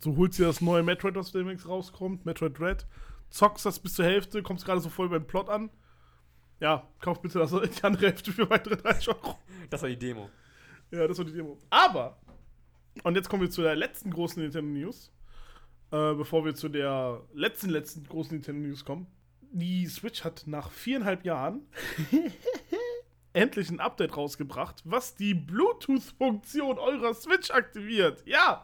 So 0.00 0.16
holst 0.16 0.38
dir 0.38 0.46
das 0.46 0.60
neue 0.60 0.82
Metroid, 0.82 1.14
was 1.14 1.32
demnächst 1.32 1.68
rauskommt, 1.68 2.24
Metroid 2.24 2.58
Red, 2.60 2.86
zockst 3.30 3.66
das 3.66 3.78
bis 3.78 3.94
zur 3.94 4.06
Hälfte, 4.06 4.42
kommst 4.42 4.64
gerade 4.64 4.80
so 4.80 4.88
voll 4.88 5.08
beim 5.10 5.26
Plot 5.26 5.48
an. 5.50 5.70
Ja, 6.60 6.88
kauf 7.00 7.20
bitte 7.20 7.38
das, 7.38 7.50
die 7.50 7.84
andere 7.84 8.06
Hälfte 8.06 8.32
für 8.32 8.48
weitere 8.48 8.76
30 8.76 9.08
Euro. 9.08 9.38
Das 9.68 9.82
war 9.82 9.88
die 9.88 9.98
Demo. 9.98 10.30
Ja, 10.90 11.06
das 11.06 11.18
war 11.18 11.24
die 11.24 11.32
Demo. 11.32 11.58
Aber, 11.68 12.18
und 13.02 13.14
jetzt 13.16 13.28
kommen 13.28 13.42
wir 13.42 13.50
zu 13.50 13.60
der 13.62 13.76
letzten 13.76 14.10
großen 14.10 14.42
Nintendo 14.42 14.70
News. 14.72 15.12
Äh, 15.90 16.14
bevor 16.14 16.44
wir 16.44 16.54
zu 16.54 16.68
der 16.68 17.20
letzten, 17.34 17.68
letzten 17.68 18.04
großen 18.04 18.32
Nintendo 18.32 18.66
News 18.68 18.84
kommen. 18.84 19.06
Die 19.52 19.86
Switch 19.86 20.24
hat 20.24 20.44
nach 20.46 20.70
viereinhalb 20.70 21.24
Jahren 21.24 21.60
endlich 23.34 23.68
ein 23.70 23.80
Update 23.80 24.16
rausgebracht, 24.16 24.80
was 24.84 25.14
die 25.14 25.34
Bluetooth-Funktion 25.34 26.78
eurer 26.78 27.12
Switch 27.14 27.50
aktiviert. 27.50 28.22
Ja, 28.26 28.62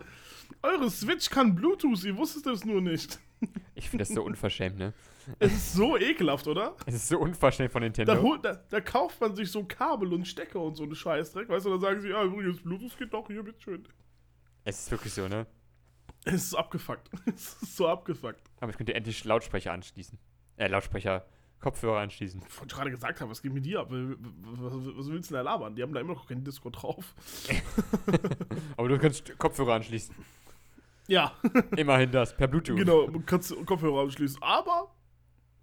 eure 0.63 0.91
Switch 0.91 1.29
kann 1.31 1.55
Bluetooth, 1.55 2.03
ihr 2.05 2.17
wusstet 2.17 2.47
es 2.47 2.65
nur 2.65 2.81
nicht. 2.81 3.19
Ich 3.75 3.89
finde 3.89 4.03
das 4.05 4.11
so 4.15 4.23
unverschämt, 4.23 4.79
ne? 4.79 4.93
Es 5.39 5.51
ist 5.51 5.73
so 5.73 5.97
ekelhaft, 5.97 6.47
oder? 6.47 6.77
Es 6.85 6.93
ist 6.95 7.09
so 7.09 7.19
unverschämt 7.19 7.73
von 7.73 7.81
Da, 7.81 7.87
Nintendo. 7.87 8.21
holt, 8.21 8.45
da, 8.45 8.57
da 8.69 8.83
kauft 8.83 9.19
man 9.23 9.35
sich 9.35 9.51
so 9.51 9.65
Kabel 9.65 10.13
und 10.13 10.27
Stecker 10.29 10.61
und 10.61 10.75
so 10.77 10.83
eine 10.83 10.95
Scheißdreck, 10.95 11.49
weißt 11.49 11.65
du, 11.65 11.71
dann 11.71 11.81
sagen 11.81 12.01
sie, 12.03 12.09
ja, 12.11 12.23
übrigens, 12.23 12.61
Bluetooth 12.61 12.99
geht 12.99 13.15
doch, 13.15 13.27
hier, 13.29 13.43
bitteschön. 13.43 13.89
Es 14.65 14.81
ist 14.81 14.91
wirklich 14.91 15.15
so, 15.15 15.27
ne? 15.29 15.47
Es 16.25 16.35
ist 16.45 16.55
abgefuckt. 16.55 17.09
Es 17.35 17.55
ist 17.63 17.77
so 17.79 17.89
abgefuckt. 17.89 18.43
Aber 18.61 18.71
ich 18.71 18.77
könnte 18.77 18.93
endlich 18.93 19.25
Lautsprecher 19.25 19.73
anschließen. 19.73 20.19
Äh, 20.59 20.67
Lautsprecher, 20.69 21.25
Kopfhörer 21.61 21.99
anschließen. 22.01 22.41
Was 22.43 22.63
ich 22.67 22.69
gerade 22.73 22.91
gesagt 22.91 23.21
habe, 23.21 23.31
was 23.31 23.43
geht 23.43 23.53
mit 23.53 23.65
dir 23.67 23.81
ab? 23.81 23.89
Was, 23.91 24.73
was, 24.73 24.97
was 24.97 25.09
willst 25.11 25.31
du 25.31 25.35
denn 25.35 25.45
da 25.45 25.51
labern? 25.53 25.75
Die 25.77 25.83
haben 25.83 25.93
da 25.93 26.01
immer 26.01 26.15
noch 26.15 26.27
keinen 26.27 26.43
Disco 26.45 26.71
drauf. 26.71 27.15
Aber 28.77 28.89
du 28.89 28.99
kannst 28.99 29.37
Kopfhörer 29.39 29.75
anschließen. 29.75 30.15
Ja, 31.09 31.33
Immerhin 31.77 32.11
das, 32.13 32.37
per 32.37 32.47
Bluetooth. 32.47 32.77
genau, 32.79 33.07
du 33.09 33.21
kannst 33.21 33.55
Kopfhörer 33.67 34.03
anschließen. 34.03 34.41
Aber 34.43 34.95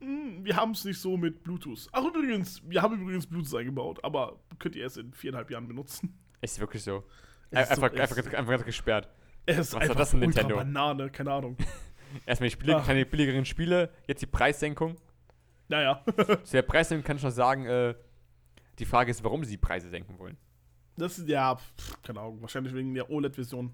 mh, 0.02 0.44
wir 0.44 0.56
haben 0.56 0.72
es 0.72 0.84
nicht 0.84 1.00
so 1.00 1.16
mit 1.18 1.44
Bluetooth. 1.44 1.88
Ach, 1.94 2.04
übrigens, 2.04 2.62
wir 2.68 2.82
haben 2.82 3.02
übrigens 3.02 3.26
Bluetooth 3.28 3.56
eingebaut, 3.60 4.04
aber 4.04 4.40
könnt 4.60 4.76
ihr 4.76 4.84
erst 4.84 4.98
in 4.98 5.14
viereinhalb 5.14 5.50
Jahren 5.50 5.68
benutzen. 5.68 6.18
Ist 6.42 6.60
wirklich 6.60 6.84
so. 6.84 7.04
Es 7.50 7.70
ist 7.70 7.76
so- 7.78 7.82
einfach, 7.86 7.98
es- 7.98 8.12
einfach, 8.18 8.34
einfach 8.34 8.52
ganz 8.52 8.66
gesperrt. 8.66 9.10
Es 9.46 9.58
ist 9.58 9.74
war 9.74 9.82
einfach 9.82 9.96
das 9.96 10.14
ultra 10.14 10.26
Nintendo? 10.28 10.56
Banane, 10.58 11.10
keine 11.10 11.32
Ahnung. 11.32 11.58
Erstmal 12.26 12.50
die 12.50 12.54
Spiele, 12.54 12.76
Ach. 12.78 12.86
keine 12.86 13.06
billigeren 13.06 13.46
Spiele, 13.46 13.90
jetzt 14.08 14.22
die 14.22 14.26
Preissenkung. 14.28 14.98
Naja, 15.70 16.04
Zu 16.44 16.52
der 16.54 16.62
Preissenkung 16.62 17.04
kann 17.06 17.18
ich 17.18 17.24
noch 17.24 17.32
sagen, 17.32 17.66
äh, 17.66 17.96
die 18.80 18.86
Frage 18.86 19.12
ist, 19.12 19.24
warum 19.24 19.44
sie 19.44 19.52
die 19.52 19.58
Preise 19.58 19.90
senken 19.90 20.18
wollen. 20.20 20.38
das 20.98 21.18
ist 21.20 21.28
ja, 21.28 21.56
pff, 21.56 22.02
keine 22.04 22.20
Ahnung, 22.22 22.42
wahrscheinlich 22.42 22.74
wegen 22.74 22.94
der 22.94 23.10
OLED-Version. 23.10 23.74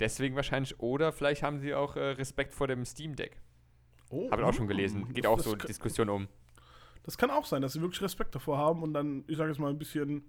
Deswegen 0.00 0.34
wahrscheinlich, 0.36 0.78
oder 0.80 1.12
vielleicht 1.12 1.42
haben 1.42 1.58
sie 1.60 1.72
auch 1.74 1.96
äh, 1.96 2.00
Respekt 2.10 2.54
vor 2.54 2.66
dem 2.66 2.84
Steam 2.84 3.14
Deck. 3.16 3.40
Oh, 4.10 4.30
Habe 4.30 4.42
ich 4.42 4.48
auch 4.48 4.52
schon 4.54 4.66
gelesen. 4.68 5.12
Geht 5.14 5.26
auch 5.26 5.36
das, 5.36 5.44
so 5.46 5.54
Das, 5.54 5.66
Diskussion 5.68 6.08
um. 6.08 6.28
das 7.04 7.16
kann 7.16 7.30
auch 7.30 7.46
sein, 7.46 7.62
dass 7.62 7.72
sie 7.74 7.80
wirklich 7.80 8.02
Respekt 8.02 8.34
davor 8.34 8.58
haben 8.58 8.82
und 8.82 8.92
dann, 8.92 9.24
ich 9.28 9.36
sage 9.36 9.50
jetzt 9.50 9.58
mal, 9.58 9.70
ein 9.70 9.78
bisschen, 9.78 10.24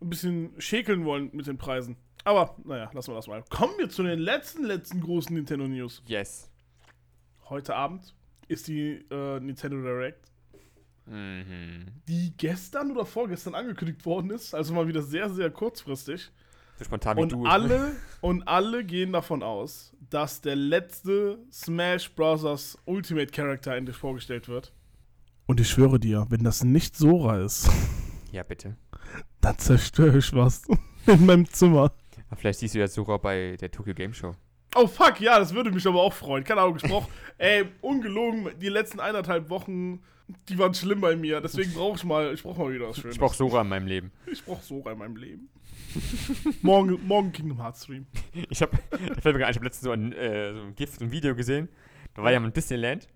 ein 0.00 0.08
bisschen 0.10 0.60
schäkeln 0.60 1.04
wollen 1.04 1.30
mit 1.32 1.46
den 1.46 1.58
Preisen. 1.58 1.96
Aber, 2.24 2.56
naja, 2.64 2.90
lassen 2.92 3.12
wir 3.12 3.16
das 3.16 3.28
mal. 3.28 3.44
Kommen 3.50 3.74
wir 3.78 3.88
zu 3.90 4.02
den 4.02 4.18
letzten, 4.18 4.64
letzten 4.64 5.00
großen 5.00 5.34
Nintendo 5.34 5.68
News. 5.68 6.02
Yes. 6.06 6.50
Heute 7.48 7.76
Abend 7.76 8.14
ist 8.48 8.68
die 8.68 9.04
äh, 9.10 9.40
Nintendo 9.40 9.80
Direct, 9.82 10.26
Mhm. 11.06 11.86
die 12.06 12.34
gestern 12.36 12.90
oder 12.90 13.06
vorgestern 13.06 13.54
angekündigt 13.54 14.04
worden 14.04 14.30
ist. 14.30 14.54
Also 14.54 14.74
mal 14.74 14.86
wieder 14.88 15.00
sehr, 15.02 15.30
sehr 15.30 15.50
kurzfristig. 15.50 16.30
So 16.76 16.84
spontan 16.84 17.16
wie 17.16 17.22
Und 17.22 17.32
du. 17.32 17.44
alle, 17.46 17.92
und 18.20 18.46
alle 18.46 18.84
gehen 18.84 19.12
davon 19.12 19.42
aus, 19.42 19.94
dass 20.10 20.42
der 20.42 20.54
letzte 20.56 21.38
Smash 21.50 22.10
Bros. 22.14 22.76
Ultimate 22.84 23.32
Character 23.32 23.74
endlich 23.74 23.96
vorgestellt 23.96 24.48
wird. 24.48 24.72
Und 25.46 25.60
ich 25.60 25.68
schwöre 25.70 25.98
dir, 25.98 26.26
wenn 26.28 26.44
das 26.44 26.62
nicht 26.62 26.94
Sora 26.96 27.38
ist, 27.42 27.70
Ja, 28.32 28.42
bitte. 28.42 28.76
dann 29.40 29.56
zerstöre 29.56 30.18
ich 30.18 30.34
was 30.34 30.62
in 31.06 31.24
meinem 31.24 31.46
Zimmer. 31.48 31.90
Aber 32.28 32.36
vielleicht 32.36 32.58
siehst 32.58 32.74
du 32.74 32.80
ja 32.80 32.86
Sora 32.86 33.16
bei 33.16 33.56
der 33.58 33.70
Tokyo 33.70 33.94
Game 33.94 34.12
Show. 34.12 34.34
Oh 34.80 34.86
fuck, 34.86 35.20
ja, 35.20 35.38
das 35.40 35.52
würde 35.54 35.72
mich 35.72 35.86
aber 35.86 36.00
auch 36.00 36.12
freuen. 36.12 36.44
Keine 36.44 36.60
Ahnung, 36.60 36.76
brauch, 36.76 37.08
ey, 37.38 37.64
ungelogen, 37.80 38.48
die 38.60 38.68
letzten 38.68 39.00
eineinhalb 39.00 39.50
Wochen, 39.50 40.00
die 40.48 40.56
waren 40.56 40.72
schlimm 40.72 41.00
bei 41.00 41.16
mir. 41.16 41.40
Deswegen 41.40 41.72
brauche 41.72 41.96
ich 41.96 42.04
mal, 42.04 42.32
ich 42.32 42.42
brauche 42.44 42.62
mal 42.62 42.72
wieder 42.72 42.88
was 42.88 42.96
Schönes. 42.98 43.16
Ich 43.16 43.20
brauche 43.20 43.34
Sora 43.34 43.62
in 43.62 43.68
meinem 43.68 43.86
Leben. 43.88 44.12
ich 44.26 44.44
brauch 44.44 44.62
Sora 44.62 44.92
in 44.92 44.98
meinem 44.98 45.16
Leben. 45.16 45.48
morgen, 46.62 47.04
morgen 47.06 47.32
Kingdom 47.32 47.60
Hearts 47.60 47.82
Stream. 47.84 48.06
Ich 48.50 48.62
habe, 48.62 48.78
ich 49.18 49.24
habe 49.24 49.38
letztens 49.38 49.80
so 49.80 49.90
ein, 49.90 50.12
äh, 50.12 50.52
so 50.54 50.60
ein 50.60 50.74
GIF, 50.76 50.94
so 50.96 51.04
ein 51.04 51.10
Video 51.10 51.34
gesehen. 51.34 51.68
Da 52.14 52.22
war 52.22 52.30
ja 52.30 52.38
mal 52.38 52.46
in 52.46 52.52
Disneyland 52.52 53.08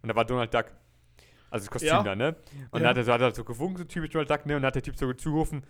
und 0.00 0.08
da 0.08 0.14
war 0.16 0.24
Donald 0.24 0.54
Duck. 0.54 0.66
Also 1.50 1.66
das 1.66 1.70
Kostüm 1.70 1.88
Ja. 1.88 2.02
da, 2.02 2.16
ne? 2.16 2.36
Und 2.70 2.80
Ja. 2.80 2.84
da 2.84 2.88
hat 2.90 2.96
er 2.96 3.04
so, 3.04 3.12
hat 3.12 3.20
er 3.20 3.34
so 3.34 3.44
gewunken, 3.44 3.76
so 3.78 3.84
typisch 3.84 4.10
Donald 4.10 4.30
Duck, 4.30 4.46
ne? 4.46 4.56
Und 4.56 4.62
da 4.62 4.68
hat 4.68 4.74
der 4.74 4.82
Typ 4.82 4.96
so 4.96 5.12
zugerufen: 5.12 5.64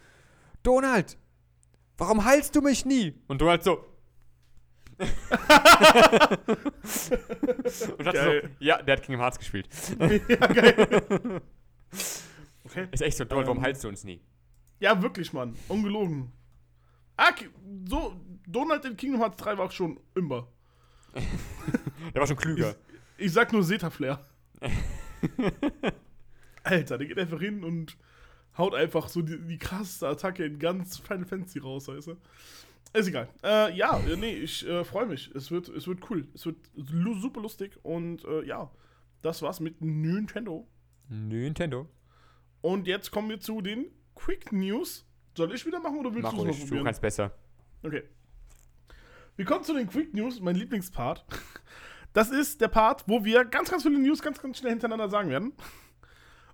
Donald, 0.62 1.16
warum 1.98 2.24
heilst 2.24 2.54
du 2.56 2.62
mich 2.62 2.84
nie? 2.86 3.14
Und 3.26 3.40
Donald 3.40 3.64
so. 3.64 3.84
Und 7.98 8.06
dachte 8.06 8.42
so, 8.42 8.48
ja, 8.64 8.82
der 8.82 8.96
hat 8.96 9.02
Kingdom 9.02 9.20
Hearts 9.20 9.38
gespielt. 9.38 9.68
ja, 10.28 10.46
geil. 10.46 11.40
Okay. 12.64 12.88
Ist 12.92 13.02
echt 13.02 13.16
so, 13.16 13.24
warum 13.28 13.58
Ähm. 13.58 13.62
heilst 13.62 13.84
du 13.84 13.88
uns 13.88 14.04
nie? 14.04 14.20
Ja, 14.80 15.00
wirklich, 15.02 15.32
Mann. 15.32 15.56
Ungelogen. 15.68 16.32
Ah, 17.16 17.30
so, 17.88 18.20
Donald 18.46 18.84
in 18.84 18.96
Kingdom 18.96 19.20
Hearts 19.20 19.36
3 19.36 19.58
war 19.58 19.66
auch 19.66 19.72
schon 19.72 20.00
immer. 20.14 20.48
Der 22.14 22.20
war 22.20 22.26
schon 22.26 22.36
klüger. 22.36 22.74
Ich 23.16 23.32
sag 23.32 23.52
nur 23.52 23.62
Zeta-Flair. 23.62 24.24
Alter, 26.64 26.98
der 26.98 27.06
geht 27.06 27.18
einfach 27.18 27.40
hin 27.40 27.62
und 27.62 27.96
haut 28.56 28.74
einfach 28.74 29.08
so 29.08 29.22
die, 29.22 29.38
die 29.38 29.58
krasseste 29.58 30.08
Attacke 30.08 30.44
in 30.44 30.58
ganz 30.58 30.98
Final 30.98 31.26
Fantasy 31.26 31.58
raus, 31.58 31.88
weißt 31.88 32.08
du? 32.08 32.16
Ist 32.92 33.08
egal. 33.08 33.28
Äh, 33.42 33.76
ja, 33.76 33.98
äh, 33.98 34.16
nee, 34.16 34.34
ich 34.34 34.66
äh, 34.66 34.84
freue 34.84 35.06
mich. 35.06 35.30
Es 35.34 35.50
wird, 35.50 35.68
es 35.68 35.88
wird 35.88 36.08
cool. 36.10 36.28
Es 36.34 36.46
wird 36.46 36.56
super 36.76 37.40
lustig 37.40 37.78
und 37.82 38.24
äh, 38.24 38.44
ja, 38.44 38.70
das 39.22 39.42
war's 39.42 39.58
mit 39.60 39.80
Nintendo. 39.80 40.68
Nintendo. 41.08 41.88
Und 42.60 42.86
jetzt 42.86 43.10
kommen 43.10 43.28
wir 43.28 43.40
zu 43.40 43.60
den 43.60 43.86
Quick 44.14 44.52
News. 44.52 45.06
Soll 45.36 45.52
ich 45.52 45.66
wieder 45.66 45.80
machen 45.80 45.98
oder 45.98 46.14
willst 46.14 46.32
du 46.32 46.36
es 46.36 46.38
noch 46.38 46.44
ruhig, 46.44 46.60
du 46.60 46.66
probieren? 46.66 46.84
kannst 46.84 47.00
besser. 47.00 47.32
Okay. 47.82 48.04
Wir 49.36 49.44
kommen 49.44 49.64
zu 49.64 49.74
den 49.74 49.88
Quick 49.88 50.14
News, 50.14 50.40
mein 50.40 50.56
Lieblingspart. 50.56 51.24
Das 52.12 52.30
ist 52.30 52.60
der 52.60 52.68
Part, 52.68 53.08
wo 53.08 53.24
wir 53.24 53.44
ganz, 53.44 53.72
ganz 53.72 53.82
viele 53.82 53.98
News 53.98 54.22
ganz, 54.22 54.40
ganz 54.40 54.58
schnell 54.58 54.70
hintereinander 54.70 55.08
sagen 55.08 55.30
werden. 55.30 55.52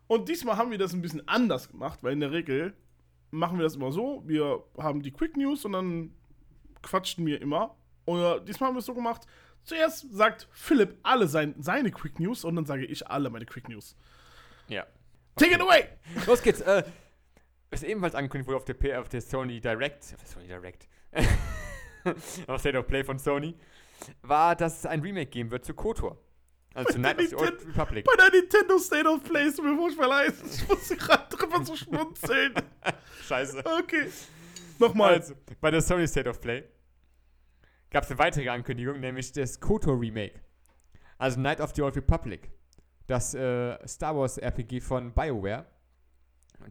Und 0.07 0.29
diesmal 0.31 0.57
haben 0.57 0.71
wir 0.71 0.79
das 0.79 0.95
ein 0.95 1.03
bisschen 1.03 1.29
anders 1.29 1.69
gemacht, 1.69 2.03
weil 2.03 2.15
in 2.15 2.21
der 2.21 2.33
Regel 2.33 2.75
machen 3.31 3.59
wir 3.59 3.65
das 3.65 3.77
immer 3.77 3.93
so: 3.93 4.23
wir 4.27 4.65
haben 4.79 5.03
die 5.03 5.11
Quick 5.11 5.37
News 5.37 5.67
und 5.67 5.73
dann 5.73 6.15
quatschen 6.83 7.27
wir 7.27 7.41
immer. 7.41 7.77
Oder 8.07 8.41
diesmal 8.41 8.69
haben 8.69 8.75
wir 8.75 8.81
es 8.81 8.87
so 8.87 8.95
gemacht: 8.95 9.27
zuerst 9.65 10.13
sagt 10.13 10.49
Philipp 10.53 10.99
alle 11.03 11.29
sein, 11.29 11.55
seine 11.59 11.91
Quick 11.91 12.21
News 12.21 12.45
und 12.45 12.57
dann 12.57 12.67
sage 12.67 12.85
ich 12.85 13.07
alle 13.07 13.31
meine 13.31 13.47
Quick 13.47 13.69
News. 13.69 13.97
Ja. 14.69 14.87
Take 15.37 15.55
it 15.55 15.61
away! 15.61 15.85
Los 16.27 16.43
geht's. 16.43 16.61
Äh, 16.61 16.85
was 17.71 17.83
ebenfalls 17.83 18.15
angekündigt 18.15 18.49
wurde 18.49 18.57
auf 18.57 18.65
der, 18.65 18.75
P 18.75 18.95
auf 18.97 19.09
der 19.09 19.21
Sony 19.21 19.61
Direct, 19.61 20.03
auf 20.15 20.21
der 20.21 20.29
Sony 20.29 20.47
Direct, 20.49 20.89
auf 22.49 22.61
State 22.61 22.77
of 22.77 22.87
Play 22.87 23.05
von 23.05 23.19
Sony, 23.19 23.55
war, 24.23 24.57
dass 24.57 24.79
es 24.79 24.87
ein 24.87 25.01
Remake 25.01 25.31
geben 25.31 25.51
wird 25.51 25.65
zu 25.65 25.75
KOTOR. 25.75 26.19
Also 26.75 26.93
zu 26.93 26.99
Night 27.01 27.19
of 27.19 27.29
the 27.29 27.37
Old 27.37 27.67
Republic. 27.67 28.05
Bei 28.05 28.17
der 28.17 28.41
Nintendo 28.41 28.79
State 28.79 29.09
of 29.09 29.23
Play 29.25 29.47
ist 29.47 29.61
mir 29.63 29.77
furchtbar 29.77 30.09
leid. 30.09 30.35
Ich 30.53 30.69
musste 30.69 30.97
gerade 30.97 31.37
drüber 31.37 31.65
so 31.65 31.75
schmunzeln. 31.75 32.55
Scheiße. 33.27 33.65
Okay. 33.65 34.09
Nochmal. 34.81 35.15
Also, 35.15 35.35
bei 35.61 35.71
der 35.71 35.83
Sony 35.83 36.09
State 36.09 36.29
of 36.29 36.41
Play 36.41 36.65
gab 37.91 38.05
es 38.05 38.11
eine 38.11 38.19
weitere 38.19 38.49
Ankündigung, 38.49 39.01
nämlich 39.01 39.33
das 39.33 39.61
KOTOR 39.61 40.01
Remake. 40.01 40.41
Also 41.19 41.39
Night 41.39 41.61
of 41.61 41.75
the 41.75 41.83
Old 41.83 41.97
Republic. 41.97 42.51
Das 43.07 43.35
äh, 43.35 43.77
Star 43.87 44.17
Wars 44.17 44.39
RPG 44.39 44.81
von 44.81 45.13
BioWare. 45.13 45.67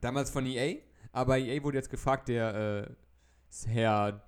Damals 0.02 0.32
von 0.32 0.46
EA. 0.46 0.78
Aber 1.12 1.38
EA 1.38 1.62
wurde 1.64 1.78
jetzt 1.78 1.90
gefragt, 1.90 2.30
der 2.30 2.88
äh, 2.88 3.70
Herr 3.70 4.24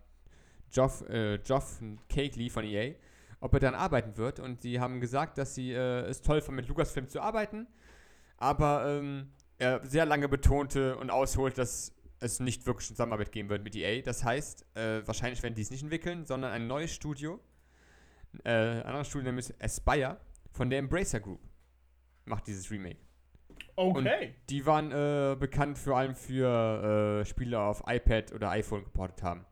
Geoff, 0.71 1.01
äh, 1.09 1.37
Geoff 1.39 1.79
Cagley 2.09 2.49
von 2.49 2.65
EA, 2.65 2.95
ob 3.39 3.53
er 3.53 3.59
daran 3.61 3.79
arbeiten 3.79 4.17
wird. 4.17 4.39
Und 4.39 4.61
sie 4.61 4.79
haben 4.79 4.99
gesagt, 4.99 5.37
dass 5.37 5.55
sie 5.55 5.71
äh, 5.71 6.01
es 6.01 6.21
toll 6.21 6.41
fanden, 6.41 6.57
mit 6.57 6.67
Lucasfilm 6.67 7.07
zu 7.07 7.21
arbeiten. 7.21 7.67
Aber 8.37 8.85
ähm, 8.87 9.31
er 9.57 9.85
sehr 9.85 10.05
lange 10.05 10.27
betonte 10.27 10.97
und 10.97 11.09
ausholt, 11.09 11.57
dass 11.57 11.93
es 12.21 12.39
nicht 12.39 12.65
wirklich 12.65 12.87
eine 12.89 12.95
Zusammenarbeit 12.95 13.31
geben 13.31 13.49
wird 13.49 13.63
mit 13.63 13.75
EA. 13.75 14.01
Das 14.01 14.23
heißt, 14.23 14.65
äh, 14.75 15.05
wahrscheinlich 15.05 15.41
werden 15.43 15.55
die 15.55 15.61
es 15.61 15.71
nicht 15.71 15.81
entwickeln, 15.83 16.25
sondern 16.25 16.51
ein 16.51 16.67
neues 16.67 16.93
Studio, 16.93 17.39
äh, 18.43 18.49
ein 18.51 18.83
anderes 18.83 19.07
Studio, 19.07 19.25
nämlich 19.27 19.53
Aspire, 19.61 20.19
von 20.51 20.69
der 20.69 20.79
Embracer 20.79 21.19
Group, 21.19 21.41
macht 22.25 22.47
dieses 22.47 22.69
Remake. 22.71 22.99
Okay. 23.75 24.35
Die 24.49 24.65
waren 24.65 24.91
äh, 24.91 25.35
bekannt 25.39 25.77
vor 25.77 25.97
allem 25.97 26.15
für 26.15 27.21
äh, 27.21 27.25
Spiele 27.25 27.59
auf 27.59 27.83
iPad 27.87 28.31
oder 28.33 28.49
iPhone 28.51 28.83
geportet 28.83 29.23
haben. 29.23 29.45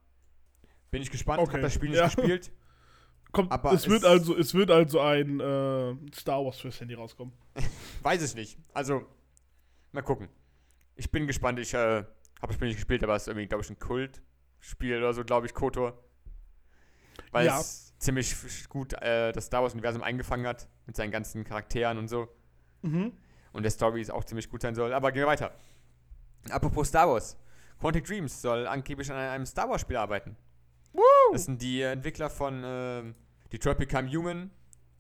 Bin 0.91 1.01
ich 1.01 1.09
gespannt, 1.11 1.39
Okay, 1.41 1.53
hab 1.53 1.61
das 1.61 1.73
Spiel 1.73 1.89
nicht 1.89 1.99
ja. 1.99 2.05
gespielt. 2.05 2.51
Kommt, 3.31 3.51
aber 3.51 3.73
es, 3.73 3.87
wird 3.87 3.99
es- 4.03 4.05
also, 4.09 4.35
es 4.37 4.53
wird 4.55 4.71
also 4.71 4.99
ein 5.01 5.39
äh, 5.39 5.95
Star 6.15 6.43
Wars 6.43 6.59
fürs 6.59 6.79
Handy 6.79 6.95
rauskommen. 6.95 7.33
Weiß 8.03 8.23
ich 8.23 8.35
nicht. 8.35 8.57
Also, 8.73 9.05
mal 9.91 10.01
gucken. 10.01 10.29
Ich 10.95 11.11
bin 11.11 11.27
gespannt. 11.27 11.59
Ich 11.59 11.73
äh, 11.73 12.03
habe 12.41 12.47
das 12.47 12.55
Spiel 12.55 12.67
nicht 12.67 12.77
gespielt, 12.77 13.03
aber 13.03 13.15
es 13.15 13.23
ist 13.23 13.27
irgendwie, 13.27 13.47
glaube 13.47 13.63
ich, 13.63 13.69
ein 13.69 13.79
Kultspiel 13.79 14.97
oder 14.97 15.13
so, 15.13 15.23
glaube 15.23 15.45
ich, 15.45 15.53
KOTOR. 15.53 15.97
Weil 17.31 17.45
Ja. 17.47 17.59
es 17.59 17.93
ziemlich 17.99 18.35
gut 18.69 18.93
äh, 18.93 19.31
das 19.31 19.45
Star 19.47 19.61
Wars-Universum 19.61 20.03
eingefangen 20.03 20.47
hat, 20.47 20.67
mit 20.85 20.95
seinen 20.95 21.11
ganzen 21.11 21.43
Charakteren 21.43 21.97
und 21.97 22.07
so. 22.07 22.27
Mhm. 22.81 23.13
Und 23.51 23.63
der 23.63 23.71
Story 23.71 24.01
ist 24.01 24.09
auch 24.11 24.23
ziemlich 24.23 24.49
gut 24.49 24.61
sein 24.61 24.75
soll. 24.75 24.93
Aber 24.93 25.11
gehen 25.11 25.21
wir 25.23 25.27
weiter. 25.27 25.51
Apropos 26.49 26.87
Star 26.87 27.09
Wars. 27.09 27.37
Quantic 27.79 28.05
Dreams 28.05 28.41
soll 28.41 28.67
angeblich 28.67 29.09
an 29.11 29.17
einem 29.17 29.45
Star 29.45 29.69
Wars-Spiel 29.69 29.97
arbeiten. 29.97 30.35
Das 31.31 31.45
sind 31.45 31.61
die 31.61 31.81
Entwickler 31.81 32.29
von 32.29 32.61
ähm, 32.65 33.15
Detroit 33.51 33.77
Become 33.77 34.09
Human 34.11 34.49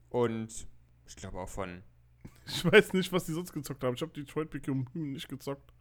und 0.09 0.67
ich 1.07 1.15
glaube 1.15 1.39
auch 1.39 1.49
von 1.49 1.81
Ich 2.45 2.63
weiß 2.63 2.93
nicht, 2.93 3.11
was 3.11 3.25
die 3.25 3.33
sonst 3.33 3.51
gezockt 3.51 3.83
haben. 3.83 3.95
Ich 3.95 4.01
habe 4.01 4.11
Detroit 4.13 4.49
Become 4.49 4.85
Human 4.93 5.13
nicht 5.13 5.27
gezockt. 5.27 5.73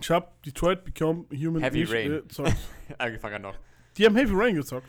Ich 0.00 0.10
habe 0.10 0.28
Detroit 0.44 0.84
Become 0.84 1.26
Human 1.32 1.62
Heavy 1.62 1.80
nicht 1.80 1.92
Rain. 1.92 2.08
gezockt. 2.26 2.56
angefangen 2.98 3.42
noch. 3.42 3.58
Die 3.96 4.04
haben 4.06 4.16
Heavy 4.16 4.32
Rain 4.34 4.54
gezockt. 4.54 4.88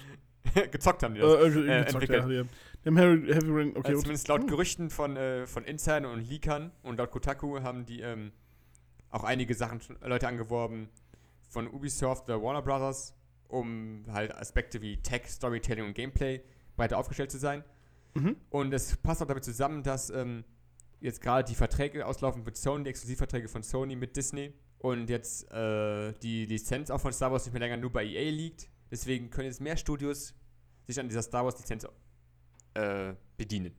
Gezockt 0.71 1.03
haben 1.03 1.15
die 1.15 1.19
Äh, 1.21 1.23
das. 1.23 1.33
äh, 1.33 1.47
äh, 1.47 1.83
gezockt 1.85 2.09
entwickelt. 2.09 2.23
ja, 2.23 2.27
die, 2.29 2.39
haben- 2.39 2.97
Heavy, 2.97 3.33
Heavy 3.33 3.51
Rain, 3.51 3.69
okay. 3.77 3.91
äh, 3.91 3.95
und- 3.95 4.01
zumindest 4.01 4.27
laut 4.27 4.41
Hm. 4.41 4.47
Gerüchten 4.47 4.89
von, 4.89 5.15
äh, 5.17 5.45
von 5.47 5.63
Insidern 5.65 6.05
und 6.05 6.21
Leakern 6.27 6.71
und 6.83 6.97
laut 6.97 7.12
Kotaku 7.12 7.62
haben 7.62 7.85
die 7.85 8.01
ähm, 8.01 8.31
auch 9.09 9.23
einige 9.23 9.53
Sachen 9.53 9.81
Leute 10.01 10.27
angeworben 10.27 10.89
von 11.49 11.67
Ubisoft 11.67 12.25
oder 12.29 12.41
Warner 12.41 12.62
Brothers, 12.62 13.15
um 13.47 14.05
halt 14.12 14.33
Aspekte 14.35 14.81
wie 14.81 14.97
Tech, 14.97 15.23
Storytelling 15.27 15.85
und 15.85 15.93
Gameplay 15.93 16.41
breiter 16.77 16.97
aufgestellt 16.97 17.31
zu 17.31 17.38
sein. 17.39 17.63
Mhm. 18.13 18.35
Und 18.49 18.73
es 18.73 18.95
passt 18.97 19.21
auch 19.21 19.27
damit 19.27 19.43
zusammen, 19.43 19.83
dass 19.83 20.09
ähm, 20.09 20.43
jetzt 21.01 21.21
gerade 21.21 21.47
die 21.49 21.55
Verträge 21.55 22.05
auslaufen 22.05 22.43
mit 22.43 22.55
Sony, 22.57 22.83
die 22.85 22.89
Exklusivverträge 22.91 23.47
von 23.49 23.62
Sony 23.63 23.95
mit 23.95 24.15
Disney 24.15 24.53
und 24.80 25.10
jetzt 25.10 25.52
äh, 25.52 26.13
die 26.22 26.46
Lizenz 26.46 26.89
auch 26.89 27.00
von 27.00 27.13
Star 27.13 27.32
Wars 27.32 27.46
nicht 27.46 27.54
mehr 27.54 27.60
länger 27.60 27.78
nur 27.78 27.92
bei 27.92 28.06
EA 28.06 28.32
liegt. 28.32 28.70
Deswegen 28.89 29.30
können 29.30 29.48
jetzt 29.48 29.62
mehr 29.62 29.78
Studios 29.78 30.34
sich 30.88 31.00
an 31.00 31.08
dieser 31.08 31.22
Star 31.22 31.46
Wars 31.46 31.58
Lizenz 31.58 31.86
äh, 32.74 33.13
bedienen. 33.38 33.76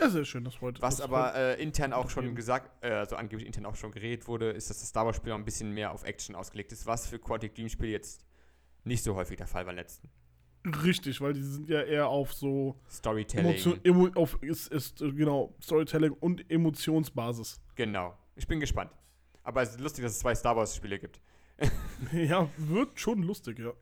Ja, 0.00 0.10
sehr 0.10 0.24
schön, 0.24 0.44
das 0.44 0.56
freut 0.56 0.82
Was 0.82 0.96
das 0.96 1.04
aber 1.04 1.34
äh, 1.36 1.62
intern 1.62 1.92
auch 1.92 2.10
schon 2.10 2.24
Eben. 2.24 2.34
gesagt, 2.34 2.84
äh, 2.84 2.90
also 2.90 3.16
angeblich 3.16 3.46
intern 3.46 3.64
auch 3.66 3.76
schon 3.76 3.92
geredet 3.92 4.26
wurde, 4.26 4.50
ist, 4.50 4.68
dass 4.68 4.80
das 4.80 4.88
Star 4.88 5.06
Wars 5.06 5.16
Spiel 5.16 5.32
auch 5.32 5.38
ein 5.38 5.44
bisschen 5.44 5.70
mehr 5.70 5.92
auf 5.92 6.04
Action 6.04 6.34
ausgelegt 6.34 6.72
ist, 6.72 6.86
was 6.86 7.06
für 7.06 7.18
Quantic 7.18 7.54
Dream 7.54 7.68
Spiele 7.68 7.92
jetzt 7.92 8.24
nicht 8.82 9.04
so 9.04 9.14
häufig 9.14 9.36
der 9.36 9.46
Fall 9.46 9.64
war 9.66 9.72
im 9.72 9.76
letzten. 9.76 10.10
Richtig, 10.82 11.20
weil 11.20 11.34
die 11.34 11.42
sind 11.42 11.68
ja 11.68 11.82
eher 11.82 12.08
auf 12.08 12.32
so 12.32 12.80
Storytelling. 12.90 13.50
Emotion, 13.50 13.80
emo, 13.84 14.08
auf 14.14 14.42
ist, 14.42 14.72
ist 14.72 15.00
äh, 15.02 15.12
genau 15.12 15.54
Storytelling 15.62 16.12
und 16.12 16.50
Emotionsbasis. 16.50 17.60
Genau. 17.74 18.16
Ich 18.34 18.48
bin 18.48 18.60
gespannt. 18.60 18.90
Aber 19.44 19.62
es 19.62 19.70
ist 19.70 19.80
lustig, 19.80 20.04
dass 20.04 20.12
es 20.12 20.18
zwei 20.18 20.34
Star 20.34 20.56
Wars 20.56 20.74
Spiele 20.74 20.98
gibt. 20.98 21.20
ja, 22.12 22.48
wird 22.56 22.98
schon 22.98 23.22
lustig, 23.22 23.58
ja. 23.60 23.72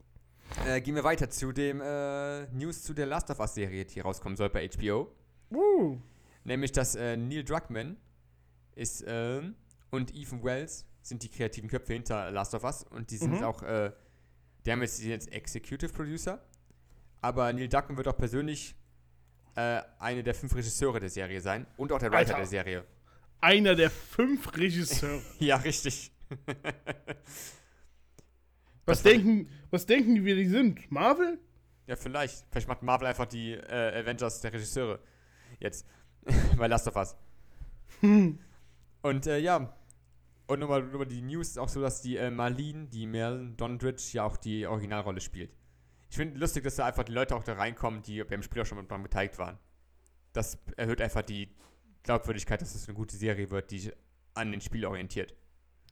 Äh, 0.66 0.81
gehen 0.83 0.94
wir 0.94 1.05
weiter 1.05 1.31
zu 1.31 1.53
dem 1.53 1.81
äh, 1.81 2.46
News 2.48 2.83
zu 2.83 2.92
der 2.92 3.07
Last 3.07 3.31
of 3.31 3.38
Us 3.40 3.55
Serie, 3.55 3.85
die 3.87 4.01
rauskommen 4.01 4.37
soll 4.37 4.51
bei 4.51 4.68
HBO. 4.68 5.11
Uh, 5.51 5.98
Nämlich, 6.44 6.72
dass 6.72 6.94
äh, 6.94 7.16
Neil 7.16 7.44
Druckmann 7.44 7.96
ist 8.75 9.05
ähm, 9.07 9.55
und 9.90 10.14
Ethan 10.14 10.42
Wells 10.44 10.85
sind 11.01 11.22
die 11.22 11.29
kreativen 11.31 11.70
Köpfe 11.70 11.92
hinter 11.94 12.31
Last 12.31 12.55
of 12.55 12.64
Us 12.64 12.85
und 12.90 13.11
die 13.11 13.16
sind 13.16 13.38
Mhm. 13.38 13.44
auch, 13.44 13.62
äh, 13.62 13.92
die 14.66 14.72
haben 14.72 14.83
jetzt, 14.83 14.98
die 14.98 15.03
sind 15.03 15.12
jetzt 15.12 15.33
Executive 15.33 15.92
Producer. 15.92 16.42
Aber 17.20 17.53
Neil 17.53 17.68
Druckmann 17.68 17.96
wird 17.96 18.09
auch 18.09 18.16
persönlich 18.16 18.75
äh, 19.55 19.81
eine 19.98 20.22
der 20.22 20.35
fünf 20.35 20.55
Regisseure 20.55 20.98
der 21.01 21.11
Serie 21.11 21.40
sein 21.40 21.66
und 21.77 21.92
auch 21.92 21.98
der 21.98 22.11
Writer 22.11 22.35
Alter. 22.35 22.37
der 22.38 22.46
Serie. 22.46 22.85
Einer 23.43 23.75
der 23.75 23.91
fünf 23.91 24.57
Regisseure. 24.57 25.21
Ja, 25.39 25.57
richtig. 25.57 26.13
Was 28.85 29.03
Das 29.03 29.13
denken, 29.13 29.49
was 29.71 29.87
denken 29.87 30.17
die, 30.17 30.25
wie 30.25 30.35
die 30.35 30.47
sind? 30.47 30.91
Marvel? 30.91 31.38
Ja, 31.87 31.95
vielleicht. 31.95 32.45
Vielleicht 32.51 32.67
macht 32.67 32.83
Marvel 32.83 33.07
einfach 33.07 33.27
die 33.27 33.53
äh, 33.53 34.01
Avengers 34.01 34.40
der 34.40 34.53
Regisseure. 34.53 34.99
Jetzt. 35.61 35.87
Bei 36.57 36.67
Last 36.67 36.88
of 36.88 36.97
Us. 36.97 37.15
Hm. 38.01 38.40
Und 39.03 39.27
äh, 39.29 39.38
ja. 39.38 39.77
Und 40.49 40.59
nochmal 40.59 40.83
über 40.83 41.07
die 41.07 41.23
News 41.23 41.51
ist 41.51 41.59
auch 41.59 41.69
so, 41.69 41.81
dass 41.81 42.03
die 42.03 42.17
äh, 42.17 42.31
Marlene, 42.31 42.88
die 42.88 43.07
Mel 43.07 43.53
Dondridge, 43.57 44.03
ja 44.13 44.25
auch 44.25 44.37
die 44.37 44.67
Originalrolle 44.67 45.21
spielt. 45.21 45.55
Ich 46.11 46.17
finde 46.17 46.38
lustig, 46.38 46.65
dass 46.65 46.77
da 46.77 46.87
einfach 46.87 47.05
die 47.05 47.13
Leute 47.13 47.37
auch 47.37 47.45
da 47.45 47.55
reinkommen, 47.55 48.03
die 48.03 48.23
beim 48.25 48.43
Spiel 48.43 48.63
auch 48.63 48.67
schon 48.67 48.79
mit 48.79 48.90
dran 48.90 49.03
beteiligt 49.03 49.38
waren. 49.38 49.59
Das 50.33 50.59
erhöht 50.77 51.01
einfach 51.01 51.23
die 51.23 51.55
Glaubwürdigkeit, 52.03 52.61
dass 52.61 52.75
es 52.75 52.88
eine 52.88 52.96
gute 52.96 53.17
Serie 53.17 53.50
wird, 53.50 53.71
die 53.71 53.79
sich 53.79 53.92
an 54.35 54.50
den 54.50 54.61
Spiel 54.61 54.85
orientiert. 54.87 55.35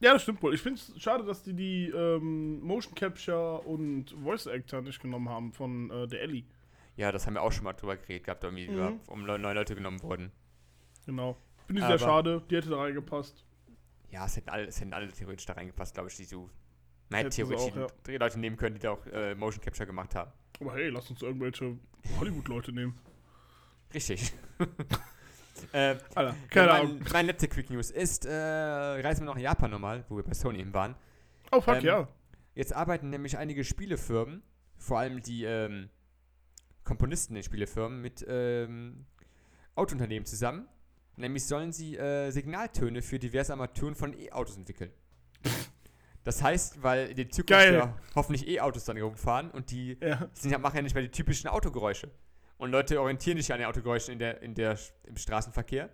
Ja, 0.01 0.13
das 0.13 0.23
stimmt 0.23 0.41
wohl. 0.41 0.53
Ich 0.55 0.61
finde 0.61 0.79
es 0.81 0.99
schade, 1.01 1.23
dass 1.23 1.43
die 1.43 1.53
die 1.53 1.89
ähm, 1.89 2.59
Motion 2.61 2.95
Capture 2.95 3.59
und 3.61 4.11
Voice 4.23 4.47
Actor 4.47 4.81
nicht 4.81 4.99
genommen 4.99 5.29
haben 5.29 5.53
von 5.53 5.91
äh, 5.91 6.07
der 6.07 6.21
Ellie. 6.21 6.43
Ja, 6.95 7.11
das 7.11 7.27
haben 7.27 7.35
wir 7.35 7.41
auch 7.43 7.51
schon 7.51 7.63
mal 7.63 7.73
drüber 7.73 7.95
geredet 7.97 8.25
gehabt, 8.25 8.43
irgendwie, 8.43 8.67
Mhm. 8.67 8.73
über, 8.73 8.93
um 9.07 9.23
neue 9.25 9.53
Leute 9.53 9.75
genommen 9.75 10.01
wurden. 10.01 10.31
Genau. 11.05 11.37
Finde 11.67 11.81
ich 11.83 11.87
sehr 11.87 11.99
schade. 11.99 12.41
Die 12.49 12.55
hätte 12.55 12.69
da 12.69 12.77
reingepasst. 12.77 13.45
Ja, 14.09 14.25
es 14.25 14.35
hätten 14.35 14.49
alle, 14.49 14.65
es 14.65 14.81
hätten 14.81 14.93
alle 14.93 15.07
theoretisch 15.11 15.45
da 15.45 15.53
reingepasst, 15.53 15.93
glaube 15.93 16.09
ich, 16.09 16.15
die 16.17 16.25
so 16.25 16.49
Hätten 17.11 17.29
sie 17.31 17.43
theoretisch 17.43 17.71
auch, 17.77 17.91
ja. 18.07 18.17
Leute 18.17 18.39
nehmen 18.39 18.57
können, 18.57 18.75
die 18.75 18.81
da 18.81 18.91
auch 18.91 19.05
äh, 19.07 19.35
Motion 19.35 19.63
Capture 19.63 19.85
gemacht 19.85 20.15
haben. 20.15 20.31
Aber 20.59 20.73
hey, 20.73 20.89
lass 20.89 21.09
uns 21.09 21.21
irgendwelche 21.21 21.77
Hollywood-Leute 22.19 22.71
nehmen. 22.73 22.97
Richtig. 23.93 24.33
äh, 25.73 25.95
Alter, 26.15 26.35
keine 26.49 26.67
mein, 26.67 26.81
Ahnung. 26.81 26.99
Mein 27.11 27.25
letzte 27.25 27.47
Quick 27.47 27.69
News 27.69 27.91
ist, 27.91 28.25
äh, 28.25 28.31
reisen 28.31 29.21
wir 29.21 29.25
noch 29.25 29.35
in 29.35 29.43
Japan 29.43 29.71
nochmal, 29.71 30.05
wo 30.09 30.17
wir 30.17 30.23
bei 30.23 30.33
Sony 30.33 30.59
eben 30.59 30.73
waren. 30.73 30.95
Oh, 31.51 31.61
fuck, 31.61 31.77
ähm, 31.77 31.85
ja. 31.85 32.07
Jetzt 32.55 32.73
arbeiten 32.73 33.09
nämlich 33.09 33.37
einige 33.37 33.63
Spielefirmen, 33.63 34.43
vor 34.77 34.99
allem 34.99 35.21
die 35.21 35.43
ähm, 35.45 35.89
Komponisten 36.83 37.35
der 37.35 37.43
Spielefirmen, 37.43 38.01
mit 38.01 38.25
ähm, 38.27 39.05
Autounternehmen 39.75 40.25
zusammen. 40.25 40.67
Nämlich 41.17 41.45
sollen 41.45 41.71
sie 41.71 41.97
äh, 41.97 42.31
Signaltöne 42.31 43.01
für 43.01 43.19
diverse 43.19 43.53
Armaturen 43.53 43.95
von 43.95 44.17
E-Autos 44.17 44.57
entwickeln. 44.57 44.91
Das 46.23 46.43
heißt, 46.43 46.83
weil 46.83 47.07
in 47.07 47.15
der 47.15 47.29
Zukunft 47.31 47.65
ja 47.65 47.97
hoffentlich 48.13 48.47
E-Autos 48.47 48.85
dann 48.85 48.95
rumfahren 49.01 49.49
und 49.49 49.71
die 49.71 49.97
Ja. 49.99 50.29
sind 50.33 50.51
ja, 50.51 50.59
machen 50.59 50.75
ja 50.75 50.81
nicht 50.83 50.93
mehr 50.93 51.01
die 51.01 51.09
typischen 51.09 51.49
Autogeräusche. 51.49 52.11
Und 52.61 52.69
Leute 52.69 53.01
orientieren 53.01 53.37
sich 53.39 53.47
ja 53.47 53.55
an 53.55 53.61
den 53.61 53.67
Autogeräuschen 53.67 54.13
in 54.13 54.19
der, 54.19 54.39
in 54.43 54.53
der, 54.53 54.77
im 55.05 55.17
Straßenverkehr. 55.17 55.89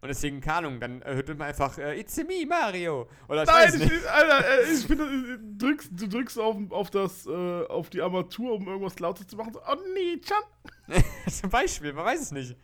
Und 0.00 0.06
deswegen, 0.08 0.40
keine 0.40 0.58
Ahnung, 0.58 0.78
dann 0.78 1.02
hört 1.04 1.26
man 1.30 1.42
einfach 1.42 1.76
äh, 1.76 1.98
It's 1.98 2.16
me, 2.18 2.46
Mario. 2.48 3.08
Oder 3.26 3.42
ich 3.42 3.48
Nein, 3.48 3.72
ich, 3.74 3.90
nicht. 3.90 4.06
Alter, 4.06 4.48
äh, 4.48 4.72
ich 4.72 4.86
finde, 4.86 5.04
äh, 5.06 5.38
drückst, 5.58 5.90
du 5.92 6.06
drückst 6.06 6.38
auf, 6.38 6.56
auf, 6.70 6.90
das, 6.90 7.26
äh, 7.26 7.64
auf 7.66 7.90
die 7.90 8.00
Armatur, 8.00 8.52
um 8.52 8.68
irgendwas 8.68 8.96
lauter 9.00 9.26
zu 9.26 9.34
machen. 9.34 9.54
So, 9.54 9.60
oh 9.60 9.74
nee, 9.92 10.20
Chan. 10.20 11.02
Zum 11.32 11.50
Beispiel, 11.50 11.92
man 11.92 12.04
weiß 12.04 12.20
es 12.20 12.30
nicht. 12.30 12.56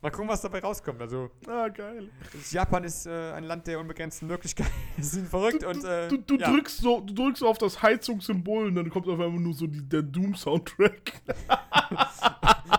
Mal 0.00 0.10
gucken, 0.10 0.30
was 0.30 0.40
dabei 0.40 0.60
rauskommt. 0.60 1.02
Also, 1.02 1.30
Ah, 1.46 1.68
geil. 1.68 2.08
Japan 2.50 2.84
ist 2.84 3.04
äh, 3.06 3.32
ein 3.32 3.44
Land 3.44 3.66
der 3.66 3.78
unbegrenzten 3.78 4.26
Möglichkeiten. 4.26 4.70
Sie 4.96 5.16
sind 5.16 5.28
verrückt 5.28 5.64
Du, 5.64 5.68
und. 5.68 5.84
Äh, 5.84 6.08
du, 6.08 6.16
du, 6.16 6.36
ja. 6.36 6.50
drückst 6.50 6.78
so, 6.78 7.00
du 7.00 7.12
drückst 7.12 7.42
auf 7.44 7.58
das 7.58 7.82
Heizungssymbol 7.82 8.68
und 8.68 8.74
dann 8.74 8.88
kommt 8.88 9.06
auf 9.06 9.20
einmal 9.20 9.38
nur 9.38 9.52
so 9.52 9.66
die, 9.66 9.86
der 9.86 10.00
Doom-Soundtrack. 10.00 11.12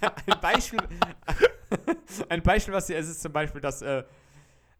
ein, 0.00 0.10
Be- 0.26 0.32
ein 0.34 0.40
Beispiel. 0.40 0.80
ein 2.28 2.42
Beispiel, 2.42 2.74
was 2.74 2.86
hier 2.86 2.98
ist, 2.98 3.08
ist 3.08 3.22
zum 3.22 3.32
Beispiel, 3.32 3.60
dass 3.60 3.82
äh, 3.82 4.04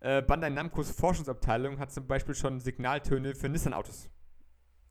äh, 0.00 0.22
Bandai 0.22 0.50
Namcos 0.50 0.90
Forschungsabteilung 0.90 1.78
hat 1.78 1.92
zum 1.92 2.06
Beispiel 2.06 2.34
schon 2.34 2.60
Signaltöne 2.60 3.34
für 3.34 3.48
Nissan-Autos 3.48 4.08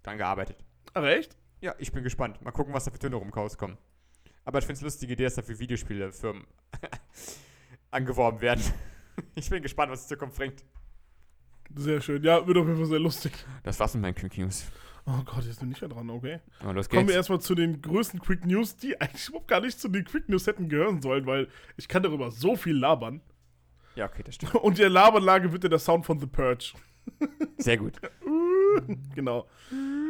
dran 0.04 0.18
gearbeitet. 0.18 0.64
Ach, 0.94 1.04
echt? 1.04 1.38
Ja, 1.62 1.74
ich 1.78 1.92
bin 1.92 2.04
gespannt. 2.04 2.42
Mal 2.42 2.52
gucken, 2.52 2.74
was 2.74 2.86
da 2.86 2.92
für 2.92 3.00
Töne 3.00 3.16
rauskommen. 3.16 3.78
Aber 4.44 4.60
ich 4.60 4.66
finde 4.66 4.78
es 4.78 4.82
lustige 4.84 5.14
Idee, 5.14 5.24
dass 5.24 5.36
da 5.36 5.42
für 5.42 5.58
Videospielefirmen 5.58 6.46
angeworben 7.92 8.42
werden. 8.42 8.64
Ich 9.34 9.50
bin 9.50 9.64
gespannt, 9.64 9.92
was 9.92 10.04
die 10.04 10.14
Zukunft 10.14 10.38
bringt. 10.38 10.64
Sehr 11.76 12.00
schön. 12.02 12.22
Ja, 12.24 12.46
wird 12.46 12.58
auf 12.58 12.66
jeden 12.68 12.78
Fall 12.78 12.86
sehr 12.86 13.00
lustig. 13.00 13.34
Das 13.64 13.80
war's 13.80 13.94
mit 13.96 14.04
meinen 14.04 14.14
Quick 14.16 14.38
News. 14.38 14.66
Oh 15.08 15.22
Gott, 15.24 15.46
jetzt 15.46 15.60
bin 15.60 15.72
ich 15.72 15.80
ja 15.80 15.88
dran, 15.88 16.10
okay. 16.10 16.40
Oh, 16.62 16.74
Kommen 16.90 17.08
wir 17.08 17.16
erstmal 17.16 17.40
zu 17.40 17.54
den 17.54 17.82
größten 17.82 18.20
Quick 18.20 18.46
News, 18.46 18.76
die 18.76 19.00
eigentlich 19.00 19.28
überhaupt 19.28 19.48
gar 19.48 19.62
nicht 19.62 19.80
zu 19.80 19.88
den 19.88 20.04
Quick 20.04 20.28
News 20.30 20.48
hätten 20.48 20.68
gehören 20.68 21.02
sollen, 21.02 21.28
weil 21.28 21.48
ich 21.78 21.88
kann 21.88 22.02
darüber 22.02 22.32
so 22.32 22.56
viel 22.56 22.76
labern. 22.76 23.22
Ja, 23.96 24.06
okay, 24.06 24.24
das 24.24 24.36
stimmt. 24.36 24.56
Und 24.56 24.80
der 24.80 24.90
Laberlage 24.90 25.52
wird 25.52 25.64
ja 25.64 25.70
der 25.70 25.80
Sound 25.80 26.06
von 26.06 26.20
The 26.20 26.28
Purge. 26.28 26.74
Sehr 27.58 27.78
gut. 27.78 27.94
Genau. 29.16 29.48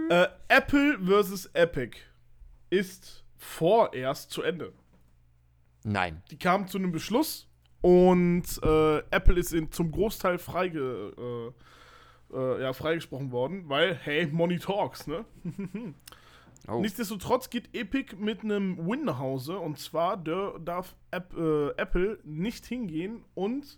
Äh, 0.09 0.25
Apple 0.47 0.97
vs. 0.99 1.51
Epic 1.53 1.99
ist 2.71 3.23
vorerst 3.37 4.31
zu 4.31 4.41
Ende. 4.41 4.73
Nein. 5.83 6.23
Die 6.31 6.39
kamen 6.39 6.67
zu 6.67 6.79
einem 6.79 6.91
Beschluss 6.91 7.47
und 7.81 8.43
äh, 8.63 8.97
Apple 9.11 9.39
ist 9.39 9.53
in, 9.53 9.71
zum 9.71 9.91
Großteil 9.91 10.39
freige, 10.39 11.13
äh, 11.15 11.51
äh, 12.33 12.61
ja, 12.61 12.73
freigesprochen 12.73 13.31
worden, 13.31 13.67
weil, 13.69 13.95
hey, 13.95 14.27
Money 14.27 14.59
Talks, 14.59 15.07
ne? 15.07 15.25
Oh. 16.67 16.79
Nichtsdestotrotz 16.81 17.51
geht 17.51 17.75
Epic 17.75 18.15
mit 18.15 18.41
einem 18.43 18.87
Win 18.87 19.05
nach 19.05 19.19
Hause 19.19 19.59
und 19.59 19.77
zwar 19.77 20.17
darf 20.17 20.95
App, 21.11 21.31
äh, 21.37 21.69
Apple 21.77 22.17
nicht 22.23 22.65
hingehen 22.65 23.23
und 23.35 23.77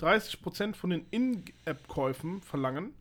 30% 0.00 0.74
von 0.74 0.90
den 0.90 1.06
In-App-Käufen 1.10 2.42
verlangen. 2.42 2.92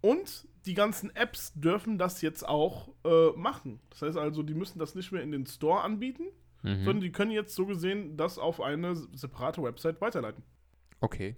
Und 0.00 0.48
die 0.64 0.72
ganzen 0.72 1.14
Apps 1.14 1.52
dürfen 1.54 1.98
das 1.98 2.22
jetzt 2.22 2.48
auch 2.48 2.88
äh, 3.04 3.32
machen. 3.36 3.80
Das 3.90 4.00
heißt 4.00 4.16
also, 4.16 4.42
die 4.42 4.54
müssen 4.54 4.78
das 4.78 4.94
nicht 4.94 5.12
mehr 5.12 5.22
in 5.22 5.32
den 5.32 5.46
Store 5.46 5.82
anbieten, 5.82 6.24
Mhm. 6.62 6.84
sondern 6.84 7.00
die 7.00 7.12
können 7.12 7.30
jetzt 7.30 7.54
so 7.54 7.66
gesehen 7.66 8.16
das 8.16 8.38
auf 8.38 8.60
eine 8.60 8.96
separate 8.96 9.62
Website 9.62 10.00
weiterleiten. 10.00 10.42
Okay. 11.00 11.36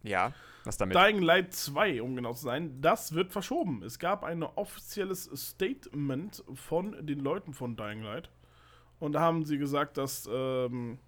ja, 0.02 0.32
was 0.64 0.78
damit? 0.78 0.96
Dying 0.96 1.20
Light 1.20 1.52
2, 1.54 2.00
um 2.02 2.16
genau 2.16 2.32
zu 2.32 2.44
sein. 2.46 2.80
Das 2.80 3.12
wird 3.14 3.30
verschoben. 3.30 3.82
Es 3.84 3.98
gab 3.98 4.24
ein 4.24 4.42
offizielles 4.42 5.30
Statement 5.34 6.42
von 6.54 7.06
den 7.06 7.20
Leuten 7.20 7.52
von 7.52 7.76
Dying 7.76 8.02
Light. 8.02 8.30
Und 8.98 9.12
da 9.12 9.20
haben 9.20 9.44
sie 9.44 9.58
gesagt, 9.58 9.98
dass, 9.98 10.28
ähm, 10.32 10.98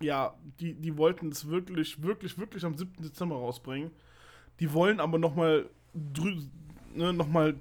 ja, 0.00 0.34
die, 0.60 0.74
die 0.74 0.96
wollten 0.96 1.28
es 1.28 1.48
wirklich, 1.48 2.02
wirklich, 2.02 2.38
wirklich 2.38 2.64
am 2.64 2.76
7. 2.76 3.02
Dezember 3.02 3.36
rausbringen. 3.36 3.90
Die 4.60 4.72
wollen 4.72 5.00
aber 5.00 5.18
nochmal 5.18 5.68
drü 5.94 6.36
ne, 6.94 7.12
noch 7.12 7.28
mal 7.28 7.54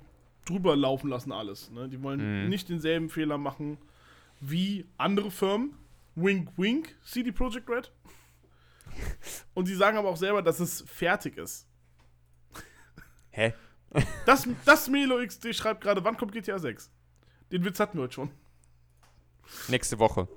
drüber 0.45 0.75
laufen 0.75 1.09
lassen 1.09 1.31
alles. 1.31 1.71
Ne? 1.71 1.89
Die 1.89 2.01
wollen 2.03 2.43
Mhm. 2.43 2.49
nicht 2.49 2.69
denselben 2.69 3.09
Fehler 3.09 3.37
machen 3.37 3.77
wie 4.39 4.85
andere 4.97 5.31
Firmen. 5.31 5.73
Wink, 6.15 6.49
wink, 6.57 6.95
CD 7.03 7.31
Projekt 7.31 7.69
Red. 7.69 7.91
Und 9.53 9.65
sie 9.65 9.75
sagen 9.75 9.97
aber 9.97 10.09
auch 10.09 10.17
selber, 10.17 10.41
dass 10.41 10.59
es 10.59 10.81
fertig 10.87 11.37
ist. 11.37 11.67
Hä? 13.31 13.53
Das, 14.25 14.47
das 14.65 14.89
Melo 14.89 15.23
XD 15.23 15.53
schreibt 15.55 15.81
gerade, 15.81 16.03
wann 16.03 16.17
kommt 16.17 16.31
GTA 16.31 16.57
6? 16.57 16.89
Den 17.51 17.63
Witz 17.63 17.79
hatten 17.79 17.97
wir 17.99 18.03
heute 18.03 18.13
schon. 18.15 18.31
Nächste 19.67 19.99
Woche. 19.99 20.27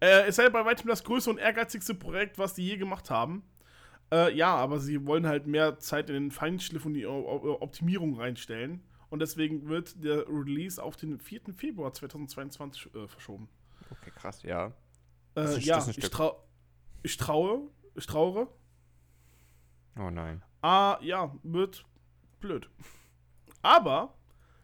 Äh, 0.00 0.26
es 0.26 0.36
sei 0.36 0.50
bei 0.50 0.62
weitem 0.64 0.88
das 0.88 1.02
größte 1.04 1.30
und 1.30 1.38
ehrgeizigste 1.38 1.94
Projekt, 1.94 2.36
was 2.38 2.52
die 2.52 2.66
je 2.66 2.76
gemacht 2.76 3.08
haben. 3.08 3.42
Äh, 4.10 4.34
ja, 4.34 4.54
aber 4.54 4.80
sie 4.80 5.06
wollen 5.06 5.26
halt 5.26 5.46
mehr 5.46 5.78
Zeit 5.78 6.08
in 6.08 6.14
den 6.14 6.30
Feinschliff 6.30 6.86
und 6.86 6.94
die 6.94 7.06
Optimierung 7.06 8.18
reinstellen. 8.18 8.82
Und 9.10 9.20
deswegen 9.20 9.68
wird 9.68 10.02
der 10.02 10.26
Release 10.28 10.82
auf 10.82 10.96
den 10.96 11.18
4. 11.18 11.40
Februar 11.56 11.92
2022 11.92 12.94
äh, 12.94 13.08
verschoben. 13.08 13.48
Okay, 13.90 14.10
krass, 14.14 14.42
ja. 14.42 14.72
Äh, 15.34 15.58
ja, 15.60 15.86
ich, 15.88 16.10
trau 16.10 16.44
ich 17.02 17.16
traue, 17.16 17.68
ich 17.94 18.06
trauere. 18.06 18.48
Oh 19.98 20.10
nein. 20.10 20.42
Ah, 20.62 20.98
ja, 21.00 21.34
wird 21.42 21.84
blöd. 22.40 22.68
Aber 23.62 24.14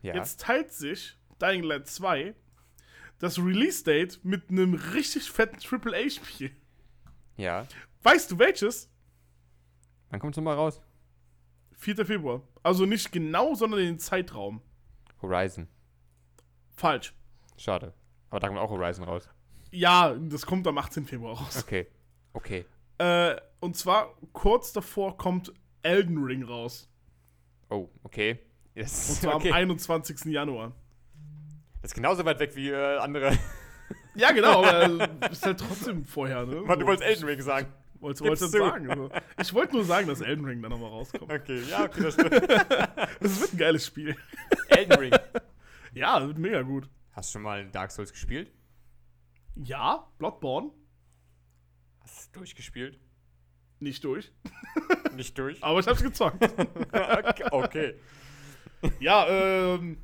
Ja. 0.02 0.14
Jetzt 0.14 0.40
teilt 0.40 0.70
sich 0.72 1.16
Dying 1.40 1.62
Light 1.62 1.86
2 1.86 2.34
das 3.18 3.38
Release-Date 3.38 4.22
mit 4.22 4.50
einem 4.50 4.74
richtig 4.74 5.30
fetten 5.30 5.58
AAA-Spiel. 5.58 6.50
Ja. 7.38 7.66
Weißt 8.02 8.30
du 8.30 8.38
welches? 8.38 8.90
Wann 10.14 10.20
kommt's 10.20 10.36
nochmal 10.36 10.54
raus? 10.54 10.80
4. 11.72 12.06
Februar. 12.06 12.40
Also 12.62 12.86
nicht 12.86 13.10
genau, 13.10 13.56
sondern 13.56 13.80
den 13.80 13.98
Zeitraum. 13.98 14.62
Horizon. 15.20 15.66
Falsch. 16.72 17.12
Schade. 17.56 17.92
Aber 18.30 18.38
da 18.38 18.46
kommt 18.46 18.60
auch 18.60 18.70
Horizon 18.70 19.02
raus. 19.02 19.28
Ja, 19.72 20.14
das 20.14 20.46
kommt 20.46 20.68
am 20.68 20.78
18. 20.78 21.06
Februar 21.06 21.36
raus. 21.36 21.56
Okay. 21.60 21.88
Okay. 22.32 22.64
Äh, 22.98 23.34
und 23.58 23.76
zwar 23.76 24.14
kurz 24.32 24.72
davor 24.72 25.16
kommt 25.16 25.52
Elden 25.82 26.22
Ring 26.22 26.44
raus. 26.44 26.88
Oh, 27.68 27.88
okay. 28.04 28.38
Das 28.76 29.08
Und 29.08 29.16
zwar 29.16 29.34
okay. 29.34 29.48
am 29.48 29.54
21. 29.54 30.26
Januar. 30.26 30.76
das 31.82 31.90
ist 31.90 31.94
genauso 31.96 32.24
weit 32.24 32.38
weg 32.38 32.54
wie 32.54 32.70
äh, 32.70 32.98
andere. 32.98 33.36
Ja, 34.14 34.30
genau, 34.30 34.64
aber 34.64 34.84
äh, 35.24 35.28
ist 35.32 35.44
halt 35.44 35.58
trotzdem 35.58 36.04
vorher, 36.04 36.46
ne? 36.46 36.62
Warte, 36.68 36.82
du 36.82 36.86
wolltest 36.86 37.04
Elden 37.04 37.24
Ring 37.24 37.42
sagen. 37.42 37.66
Wolltest 38.04 38.42
du 38.42 38.46
sagen. 38.46 38.88
So. 38.94 39.10
Ich 39.40 39.54
wollte 39.54 39.74
nur 39.74 39.84
sagen, 39.84 40.08
dass 40.08 40.20
Elden 40.20 40.44
Ring 40.44 40.60
dann 40.60 40.70
nochmal 40.70 40.90
rauskommt. 40.90 41.32
Okay, 41.32 41.62
ja, 41.70 41.84
okay, 41.84 42.02
das 42.02 42.14
stimmt. 42.14 42.32
Das 43.20 43.40
wird 43.40 43.54
ein 43.54 43.58
geiles 43.58 43.86
Spiel. 43.86 44.16
Elden 44.68 44.98
Ring. 44.98 45.12
Ja, 45.94 46.18
das 46.18 46.26
wird 46.26 46.38
mega 46.38 46.60
gut. 46.62 46.90
Hast 47.12 47.30
du 47.30 47.34
schon 47.34 47.42
mal 47.42 47.70
Dark 47.70 47.92
Souls 47.92 48.10
gespielt? 48.10 48.52
Ja, 49.54 50.10
Bloodborne. 50.18 50.72
Hast 52.00 52.34
du 52.34 52.40
durchgespielt? 52.40 52.98
Nicht 53.78 54.02
durch. 54.02 54.32
Nicht 55.14 55.38
durch? 55.38 55.62
Aber 55.62 55.78
ich 55.78 55.86
hab's 55.86 56.02
gezockt. 56.02 56.42
okay. 56.92 57.44
okay. 57.52 57.94
ja, 58.98 59.26
ähm. 59.28 59.98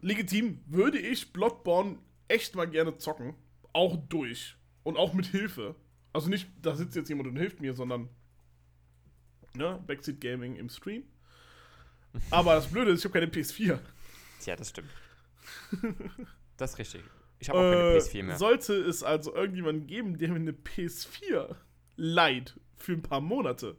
Legitim 0.00 0.64
würde 0.66 0.98
ich 0.98 1.32
Bloodborne 1.32 1.98
echt 2.26 2.56
mal 2.56 2.68
gerne 2.68 2.98
zocken. 2.98 3.34
Auch 3.72 3.96
durch. 4.08 4.56
Und 4.82 4.96
auch 4.96 5.12
mit 5.12 5.26
Hilfe. 5.26 5.76
Also 6.16 6.30
nicht, 6.30 6.48
da 6.62 6.74
sitzt 6.74 6.96
jetzt 6.96 7.10
jemand 7.10 7.28
und 7.28 7.36
hilft 7.36 7.60
mir, 7.60 7.74
sondern. 7.74 8.08
Ne, 9.54 9.82
Backseat 9.86 10.18
Gaming 10.18 10.56
im 10.56 10.70
Stream. 10.70 11.02
Aber 12.30 12.54
das 12.54 12.68
Blöde 12.68 12.92
ist, 12.92 13.00
ich 13.00 13.04
habe 13.04 13.20
keine 13.20 13.30
PS4. 13.30 13.78
Tja, 14.40 14.56
das 14.56 14.70
stimmt. 14.70 14.88
Das 16.56 16.72
ist 16.72 16.78
richtig. 16.78 17.04
Ich 17.38 17.50
habe 17.50 17.58
auch 17.58 17.70
keine 17.70 17.82
Äh, 17.82 17.98
PS4 17.98 18.22
mehr. 18.22 18.38
Sollte 18.38 18.72
es 18.72 19.02
also 19.02 19.34
irgendjemanden 19.34 19.86
geben, 19.86 20.16
der 20.16 20.30
mir 20.30 20.36
eine 20.36 20.52
PS4 20.52 21.54
leiht 21.96 22.58
für 22.76 22.92
ein 22.92 23.02
paar 23.02 23.20
Monate 23.20 23.76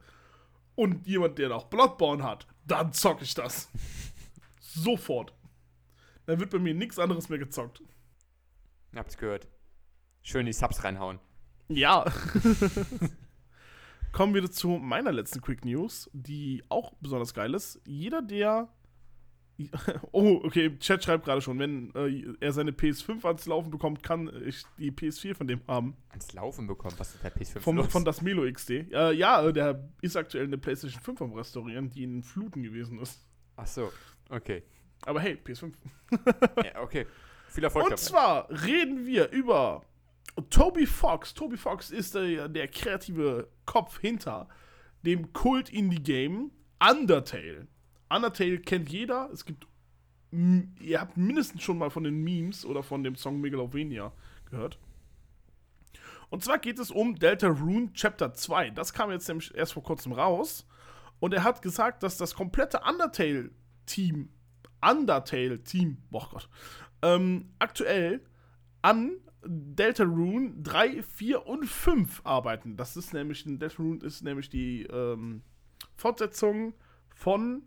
und 0.75 1.07
jemand, 1.07 1.39
der 1.39 1.49
noch 1.49 1.63
Bloodborne 1.65 2.21
hat, 2.23 2.45
dann 2.67 2.93
zocke 2.93 3.23
ich 3.23 3.33
das. 3.33 3.71
Sofort. 4.59 5.33
Dann 6.27 6.39
wird 6.39 6.51
bei 6.51 6.59
mir 6.59 6.75
nichts 6.75 6.99
anderes 6.99 7.29
mehr 7.29 7.39
gezockt. 7.39 7.81
Habt's 8.95 9.17
gehört. 9.17 9.47
Schön 10.21 10.45
die 10.45 10.53
Subs 10.53 10.83
reinhauen. 10.83 11.19
Ja. 11.69 12.05
Kommen 14.11 14.33
wir 14.33 14.49
zu 14.49 14.69
meiner 14.69 15.11
letzten 15.11 15.41
Quick 15.41 15.65
News, 15.65 16.09
die 16.13 16.63
auch 16.69 16.93
besonders 17.01 17.33
geil 17.33 17.53
ist. 17.53 17.81
Jeder, 17.85 18.21
der. 18.21 18.69
Oh, 20.11 20.39
okay, 20.43 20.67
im 20.67 20.79
Chat 20.79 21.03
schreibt 21.03 21.25
gerade 21.25 21.41
schon, 21.41 21.57
wenn 21.57 21.91
äh, 21.95 22.35
er 22.39 22.53
seine 22.53 22.71
PS5 22.71 23.25
ans 23.25 23.47
Laufen 23.47 23.71
bekommt, 23.71 24.03
kann 24.03 24.29
ich 24.45 24.63
die 24.77 24.91
PS4 24.91 25.33
von 25.35 25.47
dem 25.47 25.61
haben. 25.67 25.97
Ans 26.09 26.31
Laufen 26.33 26.67
bekommen. 26.67 26.93
Was 26.99 27.15
ist 27.15 27.23
der 27.23 27.35
PS5 27.35 27.59
Vom, 27.59 27.77
los? 27.77 27.87
von 27.87 28.05
das 28.05 28.21
Melo 28.21 28.49
XD. 28.51 28.69
Äh, 28.91 29.13
ja, 29.13 29.43
äh, 29.43 29.51
der 29.51 29.89
ist 30.01 30.15
aktuell 30.15 30.43
eine 30.43 30.59
PlayStation 30.59 31.01
5 31.01 31.21
am 31.23 31.33
Restaurieren, 31.33 31.89
die 31.89 32.03
in 32.03 32.21
Fluten 32.21 32.61
gewesen 32.61 32.99
ist. 32.99 33.19
Ach 33.55 33.65
so. 33.65 33.91
Okay. 34.29 34.61
Aber 35.01 35.19
hey, 35.21 35.39
PS5. 35.43 35.73
Ja, 36.63 36.81
okay. 36.81 37.07
Viel 37.49 37.63
Erfolg 37.63 37.85
Und 37.85 37.91
dabei. 37.91 38.01
zwar 38.01 38.49
reden 38.63 39.07
wir 39.07 39.31
über 39.31 39.81
Toby 40.49 40.85
Fox. 40.85 41.33
Toby 41.33 41.57
Fox 41.57 41.89
ist 41.89 42.15
der, 42.15 42.47
der 42.47 42.67
kreative 42.67 43.49
Kopf 43.65 43.99
hinter 43.99 44.47
dem 45.05 45.33
Kult-Indie-Game 45.33 46.51
Undertale. 46.79 47.67
Undertale 48.09 48.59
kennt 48.59 48.89
jeder. 48.89 49.29
Es 49.31 49.45
gibt. 49.45 49.67
Ihr 50.31 50.99
habt 50.99 51.15
mindestens 51.15 51.63
schon 51.63 51.77
mal 51.77 51.89
von 51.89 52.03
den 52.03 52.23
Memes 52.23 52.65
oder 52.65 52.83
von 52.83 53.03
dem 53.03 53.15
Song 53.15 53.39
Megalovania 53.39 54.11
gehört. 54.49 54.77
Und 56.29 56.43
zwar 56.43 56.57
geht 56.59 56.79
es 56.79 56.91
um 56.91 57.15
Delta 57.15 57.47
Rune 57.47 57.93
Chapter 57.93 58.33
2. 58.33 58.71
Das 58.71 58.93
kam 58.93 59.09
jetzt 59.11 59.27
nämlich 59.27 59.55
erst 59.55 59.73
vor 59.73 59.83
kurzem 59.83 60.11
raus. 60.11 60.67
Und 61.19 61.33
er 61.33 61.43
hat 61.43 61.61
gesagt, 61.61 62.03
dass 62.03 62.17
das 62.17 62.35
komplette 62.35 62.81
Undertale-Team, 62.87 64.29
Undertale-Team, 64.81 65.97
oh 66.11 66.25
Gott, 66.29 66.49
ähm, 67.01 67.53
aktuell 67.59 68.21
an 68.81 69.13
Deltarune 69.47 70.53
3, 70.61 71.03
4 71.03 71.47
und 71.47 71.65
5 71.65 72.21
arbeiten. 72.23 72.77
Das 72.77 72.97
ist 72.97 73.13
nämlich, 73.13 73.43
Deltarune 73.45 74.03
ist 74.03 74.23
nämlich 74.23 74.49
die 74.49 74.83
ähm, 74.83 75.41
Fortsetzung 75.95 76.73
von 77.15 77.63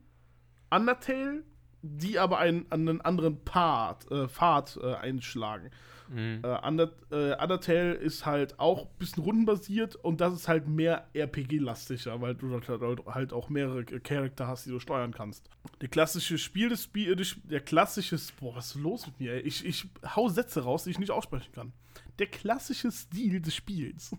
Undertale, 0.71 1.43
die 1.83 2.19
aber 2.19 2.39
einen, 2.39 2.71
einen 2.71 3.01
anderen 3.01 3.45
Part, 3.45 4.11
äh, 4.11 4.29
Pfad 4.29 4.79
äh, 4.83 4.95
einschlagen. 4.95 5.71
Mhm. 6.11 6.43
Äh, 6.43 6.83
äh, 7.13 7.41
Undertale 7.41 7.95
ist 7.95 8.27
halt 8.27 8.59
auch 8.59 8.87
ein 8.87 8.99
bisschen 8.99 9.23
rundenbasiert 9.23 9.95
und 9.95 10.21
das 10.21 10.35
ist 10.35 10.49
halt 10.49 10.67
mehr 10.67 11.09
RPG-lastiger, 11.15 12.21
weil 12.21 12.35
du 12.35 12.53
halt, 12.53 13.07
halt 13.07 13.33
auch 13.33 13.49
mehrere 13.49 13.85
Charakter 13.85 14.49
hast, 14.49 14.67
die 14.67 14.71
du 14.71 14.81
steuern 14.81 15.15
kannst. 15.15 15.49
Der 15.81 15.89
klassische 15.89 16.37
Spiel 16.37 16.69
des 16.69 16.85
Spiel, 16.85 17.13
äh, 17.13 17.25
der 17.45 17.61
klassische, 17.61 18.19
boah, 18.41 18.57
was 18.57 18.75
ist 18.75 18.83
los 18.83 19.07
mit 19.07 19.21
mir? 19.21 19.33
ey? 19.35 19.41
Ich, 19.41 19.65
ich 19.65 19.89
hau 20.17 20.29
Sätze 20.29 20.65
raus, 20.65 20.85
die 20.85 20.91
ich 20.91 20.99
nicht 20.99 21.13
aussprechen 21.13 21.53
kann. 21.53 21.73
Der 22.19 22.27
klassische 22.27 22.91
Stil 22.91 23.41
des 23.41 23.55
Spiels 23.55 24.11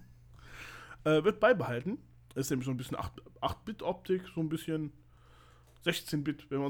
äh, 1.04 1.24
wird 1.24 1.42
beibehalten. 1.42 1.98
Ist 2.36 2.50
nämlich 2.50 2.66
so 2.66 2.72
ein 2.72 2.78
bisschen 2.78 2.98
8 2.98 3.22
8-Bit-Optik, 3.42 4.24
so 4.34 4.39
ein 4.39 4.48
bisschen 4.48 4.94
16-Bit, 5.86 6.50
wenn 6.50 6.62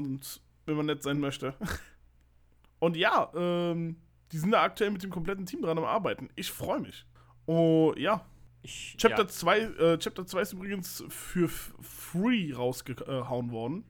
wenn 0.66 0.76
man 0.76 0.86
nett 0.86 1.04
sein 1.04 1.20
möchte. 1.20 1.54
Und 2.80 2.96
ja, 2.96 3.30
ähm, 3.36 3.96
die 4.32 4.38
sind 4.38 4.52
da 4.52 4.62
aktuell 4.62 4.90
mit 4.90 5.02
dem 5.02 5.10
kompletten 5.10 5.46
Team 5.46 5.62
dran 5.62 5.78
am 5.78 5.84
Arbeiten. 5.84 6.30
Ich 6.34 6.50
freue 6.50 6.80
mich. 6.80 7.06
Oh, 7.46 7.92
ja. 7.96 8.24
Ich, 8.62 8.96
Chapter 8.96 9.24
ja. 9.24 9.28
2 9.28 9.58
äh, 9.58 9.98
Chapter 9.98 10.26
2 10.26 10.40
ist 10.40 10.52
übrigens 10.52 11.04
für 11.08 11.48
free 11.48 12.52
rausgehauen 12.52 13.50
worden. 13.50 13.84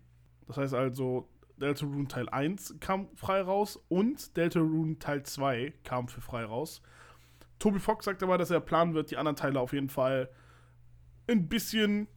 Das 0.46 0.56
heißt 0.56 0.74
also, 0.74 1.28
Deltarune 1.58 2.08
Teil 2.08 2.28
1 2.28 2.76
kam 2.80 3.08
frei 3.14 3.42
raus 3.42 3.78
und 3.88 4.36
Deltarune 4.36 4.98
Teil 4.98 5.22
2 5.22 5.74
kam 5.84 6.08
für 6.08 6.20
frei 6.20 6.44
raus. 6.44 6.82
Toby 7.58 7.78
Fox 7.78 8.06
sagt 8.06 8.22
aber, 8.22 8.38
dass 8.38 8.50
er 8.50 8.60
planen 8.60 8.94
wird, 8.94 9.10
die 9.10 9.16
anderen 9.16 9.36
Teile 9.36 9.60
auf 9.60 9.72
jeden 9.72 9.90
Fall 9.90 10.28
ein 11.28 11.48
bisschen 11.48 12.08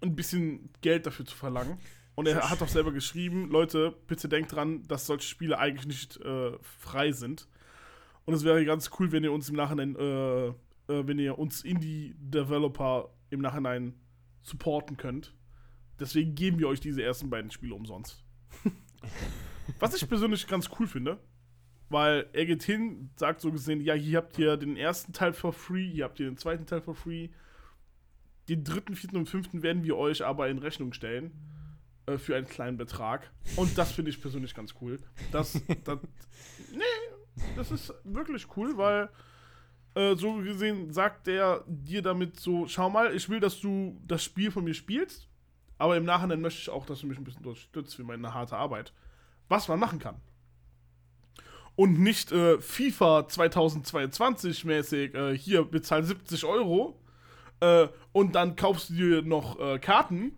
ein 0.00 0.14
bisschen 0.14 0.70
Geld 0.80 1.06
dafür 1.06 1.24
zu 1.24 1.36
verlangen. 1.36 1.78
Und 2.18 2.26
er 2.26 2.50
hat 2.50 2.60
auch 2.62 2.68
selber 2.68 2.90
geschrieben, 2.90 3.48
Leute, 3.48 3.94
bitte 4.08 4.28
denkt 4.28 4.52
dran, 4.52 4.82
dass 4.88 5.06
solche 5.06 5.28
Spiele 5.28 5.56
eigentlich 5.56 5.86
nicht 5.86 6.16
äh, 6.16 6.58
frei 6.62 7.12
sind. 7.12 7.46
Und 8.24 8.34
es 8.34 8.42
wäre 8.42 8.64
ganz 8.64 8.90
cool, 8.98 9.12
wenn 9.12 9.22
ihr 9.22 9.30
uns 9.30 9.48
im 9.48 9.54
Nachhinein, 9.54 9.94
äh, 9.94 10.48
äh, 10.48 10.52
wenn 10.88 11.20
ihr 11.20 11.38
uns 11.38 11.62
Indie-Developer 11.62 13.08
im 13.30 13.40
Nachhinein 13.40 13.94
supporten 14.42 14.96
könnt. 14.96 15.32
Deswegen 16.00 16.34
geben 16.34 16.58
wir 16.58 16.66
euch 16.66 16.80
diese 16.80 17.04
ersten 17.04 17.30
beiden 17.30 17.52
Spiele 17.52 17.76
umsonst. 17.76 18.24
Was 19.78 19.94
ich 19.94 20.08
persönlich 20.08 20.48
ganz 20.48 20.68
cool 20.80 20.88
finde, 20.88 21.20
weil 21.88 22.28
er 22.32 22.46
geht 22.46 22.64
hin, 22.64 23.10
sagt 23.14 23.40
so 23.40 23.52
gesehen, 23.52 23.80
ja, 23.80 23.94
hier 23.94 24.16
habt 24.18 24.36
ihr 24.40 24.56
den 24.56 24.76
ersten 24.76 25.12
Teil 25.12 25.32
for 25.32 25.52
free, 25.52 25.88
hier 25.88 26.02
habt 26.02 26.18
ihr 26.18 26.26
den 26.26 26.36
zweiten 26.36 26.66
Teil 26.66 26.80
for 26.80 26.96
free. 26.96 27.28
Den 28.48 28.64
dritten, 28.64 28.96
vierten 28.96 29.18
und 29.18 29.28
fünften 29.28 29.62
werden 29.62 29.84
wir 29.84 29.96
euch 29.96 30.24
aber 30.24 30.48
in 30.48 30.58
Rechnung 30.58 30.92
stellen 30.92 31.30
äh, 32.08 32.18
für 32.18 32.36
einen 32.36 32.46
kleinen 32.46 32.76
Betrag. 32.76 33.30
Und 33.56 33.76
das 33.76 33.92
finde 33.92 34.10
ich 34.10 34.20
persönlich 34.20 34.54
ganz 34.54 34.74
cool. 34.80 34.98
Das, 35.32 35.60
das, 35.84 35.98
nee, 36.72 37.44
das 37.56 37.70
ist 37.70 37.92
wirklich 38.04 38.46
cool, 38.56 38.76
weil 38.76 39.08
äh, 39.94 40.16
so 40.16 40.34
gesehen 40.36 40.92
sagt 40.92 41.26
der 41.26 41.64
dir 41.66 42.02
damit 42.02 42.40
so, 42.40 42.66
schau 42.66 42.90
mal, 42.90 43.14
ich 43.14 43.28
will, 43.28 43.40
dass 43.40 43.60
du 43.60 44.00
das 44.06 44.24
Spiel 44.24 44.50
von 44.50 44.64
mir 44.64 44.74
spielst, 44.74 45.28
aber 45.76 45.96
im 45.96 46.04
Nachhinein 46.04 46.40
möchte 46.40 46.60
ich 46.60 46.70
auch, 46.70 46.86
dass 46.86 47.00
du 47.00 47.06
mich 47.06 47.18
ein 47.18 47.24
bisschen 47.24 47.44
unterstützt 47.44 47.96
für 47.96 48.04
meine 48.04 48.32
harte 48.34 48.56
Arbeit. 48.56 48.92
Was 49.48 49.68
man 49.68 49.78
machen 49.78 49.98
kann. 49.98 50.20
Und 51.74 52.00
nicht 52.00 52.32
äh, 52.32 52.60
FIFA 52.60 53.28
2022 53.28 54.64
mäßig, 54.64 55.14
äh, 55.14 55.38
hier 55.38 55.64
bezahl 55.64 56.02
70 56.02 56.44
Euro 56.44 57.00
äh, 57.60 57.88
und 58.12 58.34
dann 58.34 58.56
kaufst 58.56 58.90
du 58.90 58.94
dir 58.94 59.22
noch 59.22 59.58
äh, 59.60 59.78
Karten, 59.78 60.32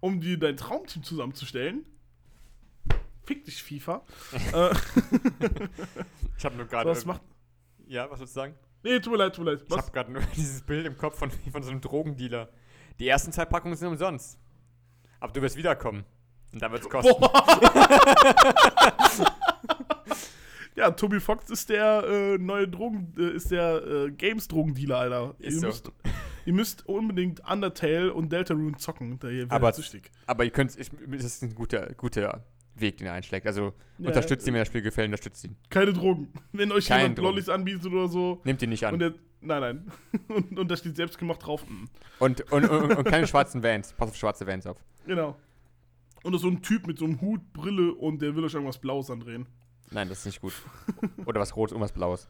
um 0.00 0.20
dir 0.20 0.38
dein 0.38 0.56
Traumteam 0.56 1.02
zusammenzustellen. 1.02 1.84
Fick 3.24 3.44
dich, 3.44 3.62
FIFA. 3.62 4.04
äh, 4.54 4.74
Ich 6.38 6.44
habe 6.44 6.56
nur 6.56 6.66
gerade. 6.66 6.90
was 6.90 7.04
macht. 7.04 7.22
ja, 7.86 8.10
was 8.10 8.20
würdest 8.20 8.36
du 8.36 8.40
sagen? 8.40 8.54
Nee, 8.82 9.00
tut 9.00 9.12
mir 9.12 9.18
leid, 9.18 9.34
tut 9.34 9.44
mir 9.44 9.52
leid. 9.52 9.62
Ich 9.64 9.70
Was? 9.70 9.78
habe 9.78 9.90
gerade 9.92 10.12
nur 10.12 10.22
dieses 10.36 10.62
Bild 10.62 10.86
im 10.86 10.96
Kopf 10.96 11.18
von, 11.18 11.30
von 11.30 11.62
so 11.62 11.70
einem 11.70 11.80
Drogendealer. 11.80 12.48
Die 12.98 13.08
ersten 13.08 13.32
zwei 13.32 13.44
Packungen 13.44 13.76
sind 13.76 13.88
umsonst. 13.88 14.38
Aber 15.20 15.32
du 15.32 15.42
wirst 15.42 15.56
wiederkommen. 15.56 16.04
Und 16.52 16.62
dann 16.62 16.72
wird's 16.72 16.88
kosten. 16.88 17.12
Ja, 20.76 20.92
Toby 20.92 21.18
Fox 21.18 21.50
ist 21.50 21.68
der 21.70 22.04
äh, 22.04 22.38
neue 22.38 22.68
Drogen, 22.68 23.12
äh, 23.18 23.30
ist 23.32 23.50
der 23.50 23.84
äh, 23.84 24.10
Games-Drogendealer, 24.12 24.96
Alter. 24.96 25.34
Ist 25.40 25.54
ihr, 25.54 25.60
so. 25.60 25.66
müsst, 25.66 25.92
ihr 26.48 26.54
müsst 26.54 26.86
unbedingt 26.88 27.40
Undertale 27.48 28.12
und 28.14 28.32
Deltarune 28.32 28.74
zocken. 28.78 29.18
Da 29.18 29.28
ihr 29.28 29.46
Aber- 29.50 29.70
süchtig. 29.74 30.10
Aber 30.26 30.44
ihr 30.44 30.50
könnt, 30.50 30.76
ich, 30.78 30.90
das 31.06 31.24
ist 31.24 31.42
ein 31.42 31.54
guter, 31.54 31.92
guter 31.94 32.42
Weg, 32.74 32.96
den 32.96 33.06
er 33.06 33.12
einschlägt. 33.12 33.46
Also 33.46 33.74
Ja, 33.98 34.08
unterstützt 34.08 34.46
ihn, 34.46 34.54
wenn 34.54 34.62
das 34.62 34.68
Spiel 34.68 34.80
gefällt, 34.80 35.08
unterstützt 35.08 35.44
ihn. 35.44 35.56
Keine 35.68 35.92
Drogen. 35.92 36.32
Wenn 36.52 36.72
euch 36.72 36.86
Keine 36.86 37.02
jemand 37.02 37.18
Drogen. 37.18 37.28
Lollis 37.28 37.48
anbietet 37.50 37.84
oder 37.92 38.08
so. 38.08 38.40
Nimmt 38.44 38.62
ihn 38.62 38.70
nicht 38.70 38.86
an. 38.86 38.98
Der, 38.98 39.12
nein, 39.42 39.60
nein. 39.60 39.92
Und, 40.28 40.58
und 40.58 40.70
da 40.70 40.76
steht 40.76 40.96
selbstgemacht 40.96 41.44
drauf. 41.44 41.64
Und, 42.18 42.40
und, 42.50 42.68
und, 42.70 42.92
und 42.96 43.04
keine 43.04 43.26
schwarzen 43.26 43.62
Vans. 43.62 43.92
Pass 43.92 44.08
auf 44.10 44.16
schwarze 44.16 44.46
Vans 44.46 44.66
auf. 44.66 44.78
Genau. 45.06 45.36
Und 46.22 46.32
da 46.32 46.36
ist 46.36 46.42
so 46.42 46.48
ein 46.48 46.62
Typ 46.62 46.86
mit 46.86 46.98
so 46.98 47.04
einem 47.04 47.20
Hut, 47.20 47.52
Brille 47.52 47.92
und 47.94 48.22
der 48.22 48.34
will 48.34 48.44
euch 48.44 48.54
irgendwas 48.54 48.78
Blaues 48.78 49.10
andrehen. 49.10 49.46
Nein, 49.90 50.08
das 50.08 50.20
ist 50.20 50.26
nicht 50.26 50.40
gut. 50.40 50.52
Oder 51.26 51.40
was 51.40 51.54
Rotes 51.56 51.74
und 51.74 51.80
was 51.82 51.92
Blaues. 51.92 52.26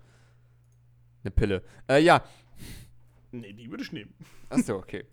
Eine 1.23 1.31
Pille. 1.31 1.63
Äh, 1.89 2.03
ja. 2.03 2.23
Nee, 3.31 3.53
die 3.53 3.71
würde 3.71 3.83
ich 3.83 3.93
nehmen. 3.93 4.15
Achso, 4.49 4.77
okay. 4.77 5.05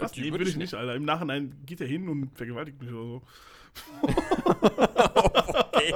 Was? 0.00 0.12
Die 0.12 0.22
Nee, 0.22 0.30
würde 0.32 0.44
ich 0.44 0.50
ich 0.50 0.56
nicht, 0.56 0.74
Alter. 0.74 0.94
Im 0.96 1.04
Nachhinein 1.04 1.56
geht 1.64 1.80
er 1.80 1.86
hin 1.86 2.08
und 2.08 2.36
vergewaltigt 2.36 2.80
mich 2.80 2.90
oder 2.90 3.04
so. 3.04 3.22
okay. 4.02 5.94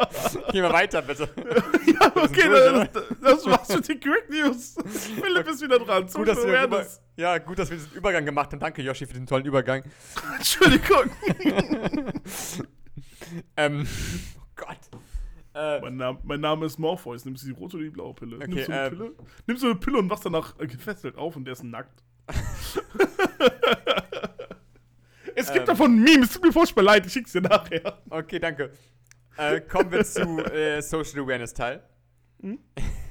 Gehen 0.52 0.62
wir 0.62 0.72
weiter, 0.72 1.02
bitte. 1.02 1.28
ja, 1.86 2.12
okay, 2.14 2.48
das, 2.48 3.08
das 3.20 3.46
war's 3.46 3.68
mit 3.68 3.88
den 3.88 3.98
Quick 3.98 4.30
News. 4.30 4.76
Philipp 5.20 5.48
ist 5.48 5.60
wieder 5.60 5.80
dran. 5.80 6.06
Gut, 6.06 6.28
dass 6.28 6.46
wir 6.46 6.62
über 6.62 6.86
ja, 7.16 7.38
gut, 7.38 7.58
dass 7.58 7.70
wir 7.70 7.76
diesen 7.76 7.92
Übergang 7.92 8.24
gemacht 8.24 8.52
haben. 8.52 8.60
Danke, 8.60 8.82
Yoshi, 8.82 9.06
für 9.06 9.14
den 9.14 9.26
tollen 9.26 9.44
Übergang. 9.44 9.82
Entschuldigung. 10.36 11.10
Ähm, 13.56 13.86
oh 14.38 14.46
Gott. 14.56 14.78
Äh, 15.54 15.80
mein, 15.80 15.96
Name, 15.96 16.18
mein 16.24 16.40
Name 16.40 16.66
ist 16.66 16.78
Morpheus. 16.78 17.24
Nimmst 17.24 17.44
du 17.44 17.46
die 17.48 17.52
rote 17.54 17.76
oder 17.76 17.84
die 17.84 17.90
blaue 17.90 18.12
Pille? 18.14 18.36
Okay, 18.36 18.46
Nimmst 18.48 18.68
du 18.68 18.72
eine 18.72 18.86
ähm, 18.86 18.90
Pille? 18.90 19.12
Nimmst 19.46 19.62
du 19.62 19.66
eine 19.68 19.76
Pille 19.76 19.98
und 19.98 20.10
wachst 20.10 20.24
danach 20.26 20.58
äh, 20.58 20.66
gefesselt 20.66 21.16
auf 21.16 21.36
und 21.36 21.44
der 21.44 21.52
ist 21.52 21.62
nackt. 21.62 22.02
es 25.36 25.46
gibt 25.52 25.60
Ähm. 25.60 25.66
davon 25.66 25.92
ein 25.92 26.02
Meme. 26.02 26.24
Es 26.24 26.32
tut 26.32 26.42
mir 26.42 26.52
furchtbar 26.52 26.82
leid. 26.82 27.06
Ich 27.06 27.12
schick's 27.12 27.32
dir 27.32 27.42
nachher. 27.42 27.98
okay, 28.10 28.38
danke. 28.40 28.72
Äh, 29.36 29.60
kommen 29.60 29.90
wir 29.92 30.04
zu 30.04 30.20
äh, 30.52 30.80
Social 30.80 31.20
Awareness 31.20 31.54
Teil. 31.54 31.82
Hm? 32.40 32.58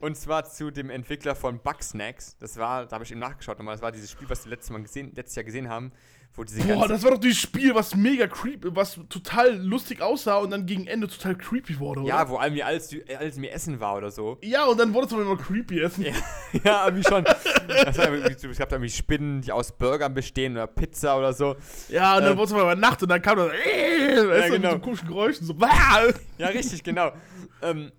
Und 0.00 0.16
zwar 0.16 0.44
zu 0.44 0.70
dem 0.70 0.88
Entwickler 0.90 1.34
von 1.34 1.60
Bugsnacks. 1.60 2.36
Das 2.38 2.56
war, 2.56 2.86
da 2.86 2.94
habe 2.94 3.04
ich 3.04 3.10
eben 3.10 3.20
nachgeschaut 3.20 3.58
nochmal, 3.58 3.74
das 3.74 3.82
war 3.82 3.92
dieses 3.92 4.10
Spiel, 4.10 4.28
was 4.30 4.44
wir 4.44 4.50
letztes, 4.50 4.70
Mal 4.70 4.82
gesehen, 4.82 5.12
letztes 5.14 5.36
Jahr 5.36 5.44
gesehen 5.44 5.68
haben, 5.68 5.92
wo 6.34 6.44
diese 6.44 6.62
Boah, 6.62 6.88
das 6.88 7.02
war 7.02 7.10
doch 7.10 7.18
dieses 7.18 7.38
Spiel, 7.38 7.74
was 7.74 7.94
mega 7.94 8.26
creepy, 8.26 8.74
was 8.74 8.98
total 9.08 9.56
lustig 9.56 10.00
aussah 10.00 10.36
und 10.38 10.50
dann 10.50 10.64
gegen 10.64 10.86
Ende 10.86 11.08
total 11.08 11.36
creepy 11.36 11.78
wurde, 11.78 12.00
oder? 12.00 12.08
Ja, 12.08 12.28
wo 12.28 12.36
allem 12.36 12.58
alles, 12.62 12.96
alles 13.18 13.36
mir 13.36 13.50
Essen 13.50 13.78
war 13.80 13.96
oder 13.96 14.10
so. 14.10 14.38
Ja, 14.40 14.64
und 14.66 14.78
dann 14.78 14.94
wurde 14.94 15.08
es 15.08 15.12
aber 15.12 15.22
immer 15.22 15.36
creepy 15.36 15.80
essen. 15.80 16.04
Ja, 16.04 16.12
ja 16.64 16.84
irgendwie 16.86 17.06
schon. 17.06 17.24
Das 17.24 17.98
war 17.98 18.14
irgendwie, 18.14 18.46
es 18.48 18.58
gab 18.58 18.68
da 18.68 18.76
irgendwie 18.76 18.90
Spinnen, 18.90 19.42
die 19.42 19.52
aus 19.52 19.72
Burgern 19.72 20.14
bestehen 20.14 20.52
oder 20.52 20.66
Pizza 20.66 21.18
oder 21.18 21.32
so. 21.32 21.56
Ja, 21.88 22.16
und 22.16 22.22
dann 22.22 22.32
Ähm. 22.32 22.38
wurde 22.38 22.46
es 22.46 22.52
aber 22.58 22.76
Nacht 22.76 23.02
und 23.02 23.08
dann 23.10 23.20
kam 23.20 23.36
das, 23.36 23.52
äh, 23.52 24.28
weißt 24.28 24.48
du, 24.48 24.52
mit 24.52 24.62
genau. 24.62 24.70
so 24.74 24.78
komischen 24.78 25.08
Geräuschen, 25.08 25.46
so, 25.46 25.54
"Wah!" 25.60 26.12
Ja, 26.38 26.46
richtig, 26.48 26.82
genau. 26.84 27.12
ähm, 27.60 27.90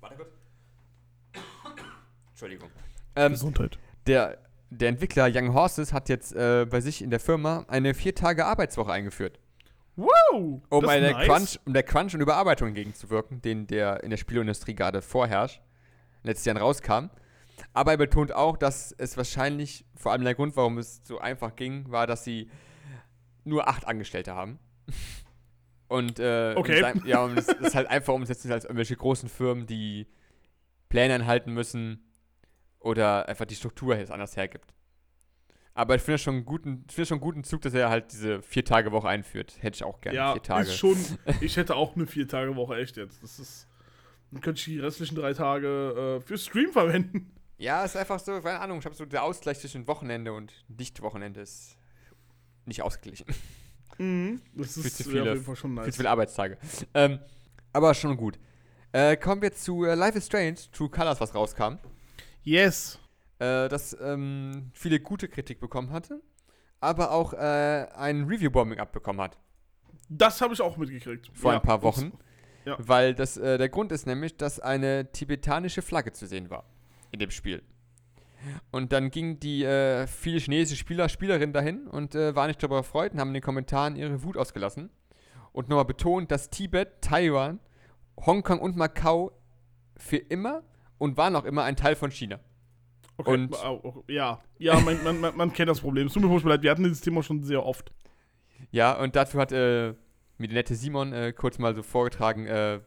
warte 0.00 0.16
kurz. 0.16 0.37
Entschuldigung. 2.38 2.70
Ähm, 3.16 3.32
Gesundheit. 3.32 3.78
der, 4.06 4.38
der 4.70 4.90
Entwickler 4.90 5.28
Young 5.32 5.54
Horses 5.54 5.92
hat 5.92 6.08
jetzt 6.08 6.32
äh, 6.36 6.66
bei 6.70 6.80
sich 6.80 7.02
in 7.02 7.10
der 7.10 7.18
Firma 7.18 7.64
eine 7.66 7.94
vier 7.94 8.14
Tage 8.14 8.46
Arbeitswoche 8.46 8.92
eingeführt, 8.92 9.40
Wow! 9.96 10.08
um, 10.32 10.62
das 10.70 10.82
ist 10.82 10.88
eine 10.88 11.10
nice. 11.10 11.26
Crunch, 11.26 11.60
um 11.66 11.72
der 11.72 11.82
Crunch 11.82 12.14
und 12.14 12.20
Überarbeitung 12.20 12.68
entgegenzuwirken, 12.68 13.42
den 13.42 13.66
der 13.66 14.04
in 14.04 14.10
der 14.10 14.16
Spielindustrie 14.16 14.76
gerade 14.76 15.02
vorherrscht, 15.02 15.60
letztes 16.22 16.44
Jahr 16.44 16.56
rauskam. 16.58 17.10
Aber 17.72 17.90
er 17.90 17.96
betont 17.96 18.30
auch, 18.32 18.56
dass 18.56 18.92
es 18.96 19.16
wahrscheinlich, 19.16 19.84
vor 19.96 20.12
allem 20.12 20.22
der 20.22 20.36
Grund, 20.36 20.54
warum 20.54 20.78
es 20.78 21.00
so 21.04 21.18
einfach 21.18 21.56
ging, 21.56 21.90
war, 21.90 22.06
dass 22.06 22.22
sie 22.22 22.48
nur 23.42 23.66
acht 23.68 23.84
Angestellte 23.88 24.36
haben. 24.36 24.60
Und, 25.88 26.20
äh, 26.20 26.52
Okay. 26.54 26.82
und 26.84 26.96
es, 27.02 27.08
ja, 27.08 27.24
und 27.24 27.38
es 27.38 27.48
ist 27.48 27.74
halt 27.74 27.88
einfach 27.88 28.12
umsetzen 28.12 28.52
als 28.52 28.64
irgendwelche 28.66 28.94
großen 28.94 29.26
Firmen, 29.30 29.66
die 29.66 30.06
Pläne 30.90 31.14
einhalten 31.14 31.54
müssen 31.54 32.04
oder 32.80 33.28
einfach 33.28 33.44
die 33.44 33.54
Struktur 33.56 33.96
jetzt 33.96 34.10
anders 34.10 34.36
hergibt. 34.36 34.72
Aber 35.74 35.94
ich 35.94 36.02
finde 36.02 36.16
es 36.16 36.22
schon 36.22 36.34
einen 36.36 36.44
guten, 36.44 36.84
ich 36.88 36.94
finde 36.94 37.02
es 37.02 37.08
schon 37.08 37.16
einen 37.16 37.22
guten 37.22 37.44
Zug, 37.44 37.60
dass 37.62 37.72
er 37.72 37.88
halt 37.88 38.10
diese 38.12 38.42
Vier-Tage-Woche 38.42 39.08
einführt. 39.08 39.56
Hätte 39.60 39.76
ich 39.76 39.84
auch 39.84 40.00
gerne, 40.00 40.16
Ja, 40.16 40.32
vier 40.32 40.42
Tage. 40.42 40.66
ist 40.68 40.76
schon, 40.76 40.96
ich 41.40 41.56
hätte 41.56 41.76
auch 41.76 41.94
eine 41.94 42.06
Vier-Tage-Woche, 42.06 42.76
echt 42.76 42.96
jetzt. 42.96 43.22
Das 43.22 43.38
ist, 43.38 43.68
dann 44.32 44.40
könnte 44.40 44.58
ich 44.58 44.64
die 44.64 44.80
restlichen 44.80 45.14
drei 45.14 45.34
Tage 45.34 46.18
äh, 46.18 46.20
für 46.20 46.36
Stream 46.36 46.72
verwenden. 46.72 47.32
Ja, 47.58 47.84
ist 47.84 47.96
einfach 47.96 48.18
so, 48.18 48.40
keine 48.40 48.60
Ahnung, 48.60 48.78
ich 48.80 48.84
habe 48.86 48.94
so 48.96 49.04
der 49.04 49.22
Ausgleich 49.22 49.58
zwischen 49.60 49.86
Wochenende 49.86 50.32
und 50.32 50.52
Nicht-Wochenende 50.68 51.40
ist 51.40 51.76
nicht 52.66 52.82
ausgeglichen. 52.82 53.26
Mhm. 53.98 54.40
Das 54.54 54.74
Viel 54.74 54.86
ist 54.86 54.96
zu 54.96 55.02
ja, 55.04 55.10
viele- 55.10 55.22
auf 55.22 55.28
jeden 55.28 55.44
Fall 55.44 55.56
schon 55.56 55.70
Viel 55.74 55.82
nice. 55.84 55.94
zu 55.94 55.96
viele 55.98 56.10
Arbeitstage. 56.10 56.58
Ähm, 56.94 57.18
aber 57.72 57.94
schon 57.94 58.16
gut. 58.16 58.38
Äh, 58.92 59.16
kommen 59.16 59.42
wir 59.42 59.52
zu 59.52 59.84
äh, 59.84 59.94
Life 59.94 60.18
is 60.18 60.26
Strange, 60.26 60.56
True 60.72 60.88
Colors, 60.88 61.20
was 61.20 61.34
rauskam. 61.34 61.78
Yes. 62.42 62.98
Äh, 63.38 63.68
das 63.68 63.96
ähm, 64.00 64.70
viele 64.72 65.00
gute 65.00 65.28
Kritik 65.28 65.60
bekommen 65.60 65.90
hatte, 65.90 66.20
aber 66.80 67.12
auch 67.12 67.32
äh, 67.32 67.86
ein 67.94 68.24
Review-Bombing 68.24 68.78
abbekommen 68.78 69.20
hat. 69.20 69.38
Das 70.08 70.40
habe 70.40 70.54
ich 70.54 70.60
auch 70.60 70.76
mitgekriegt. 70.76 71.30
Vor 71.34 71.52
Ja, 71.52 71.58
ein 71.58 71.62
paar 71.62 71.82
Wochen. 71.82 72.12
Ja. 72.64 72.76
Weil 72.78 73.14
das, 73.14 73.36
äh, 73.36 73.58
der 73.58 73.68
Grund 73.68 73.92
ist 73.92 74.06
nämlich, 74.06 74.36
dass 74.36 74.60
eine 74.60 75.10
tibetanische 75.12 75.82
Flagge 75.82 76.12
zu 76.12 76.26
sehen 76.26 76.50
war 76.50 76.64
in 77.12 77.18
dem 77.18 77.30
Spiel. 77.30 77.62
Und 78.70 78.92
dann 78.92 79.10
gingen 79.10 79.40
die 79.40 79.64
äh, 79.64 80.06
viele 80.06 80.38
chinesische 80.38 80.78
Spieler, 80.78 81.08
Spielerinnen 81.08 81.52
dahin 81.52 81.86
und 81.86 82.14
äh, 82.14 82.34
waren 82.34 82.48
nicht 82.48 82.62
darüber 82.62 82.76
erfreut 82.78 83.12
und 83.12 83.20
haben 83.20 83.28
in 83.28 83.34
den 83.34 83.42
Kommentaren 83.42 83.96
ihre 83.96 84.22
Wut 84.22 84.36
ausgelassen. 84.36 84.90
Und 85.52 85.68
nochmal 85.68 85.86
betont, 85.86 86.30
dass 86.30 86.50
Tibet, 86.50 87.00
Taiwan, 87.00 87.58
Hongkong 88.24 88.60
und 88.60 88.76
Macau 88.76 89.32
für 89.96 90.18
immer 90.18 90.62
und 90.98 91.16
waren 91.16 91.34
auch 91.36 91.44
immer 91.44 91.64
ein 91.64 91.76
Teil 91.76 91.94
von 91.96 92.10
China. 92.10 92.40
Okay. 93.16 93.30
Und- 93.32 93.56
ja, 94.08 94.40
ja 94.58 94.78
man, 94.80 95.02
man, 95.02 95.20
man, 95.20 95.36
man 95.36 95.52
kennt 95.52 95.68
das 95.68 95.80
Problem. 95.80 96.06
Es 96.06 96.12
tut 96.12 96.22
mir 96.22 96.28
furchtbar 96.28 96.50
leid, 96.50 96.62
wir 96.62 96.70
hatten 96.70 96.84
dieses 96.84 97.00
Thema 97.00 97.22
schon 97.22 97.42
sehr 97.42 97.64
oft. 97.64 97.92
Ja, 98.70 98.92
und 99.00 99.16
dafür 99.16 99.40
hat 99.40 99.52
äh, 99.52 99.94
mir 100.38 100.48
der 100.48 100.54
nette 100.54 100.74
Simon 100.74 101.12
äh, 101.12 101.32
kurz 101.32 101.58
mal 101.58 101.74
so 101.74 101.82
vorgetragen, 101.82 102.46
äh, 102.46 102.80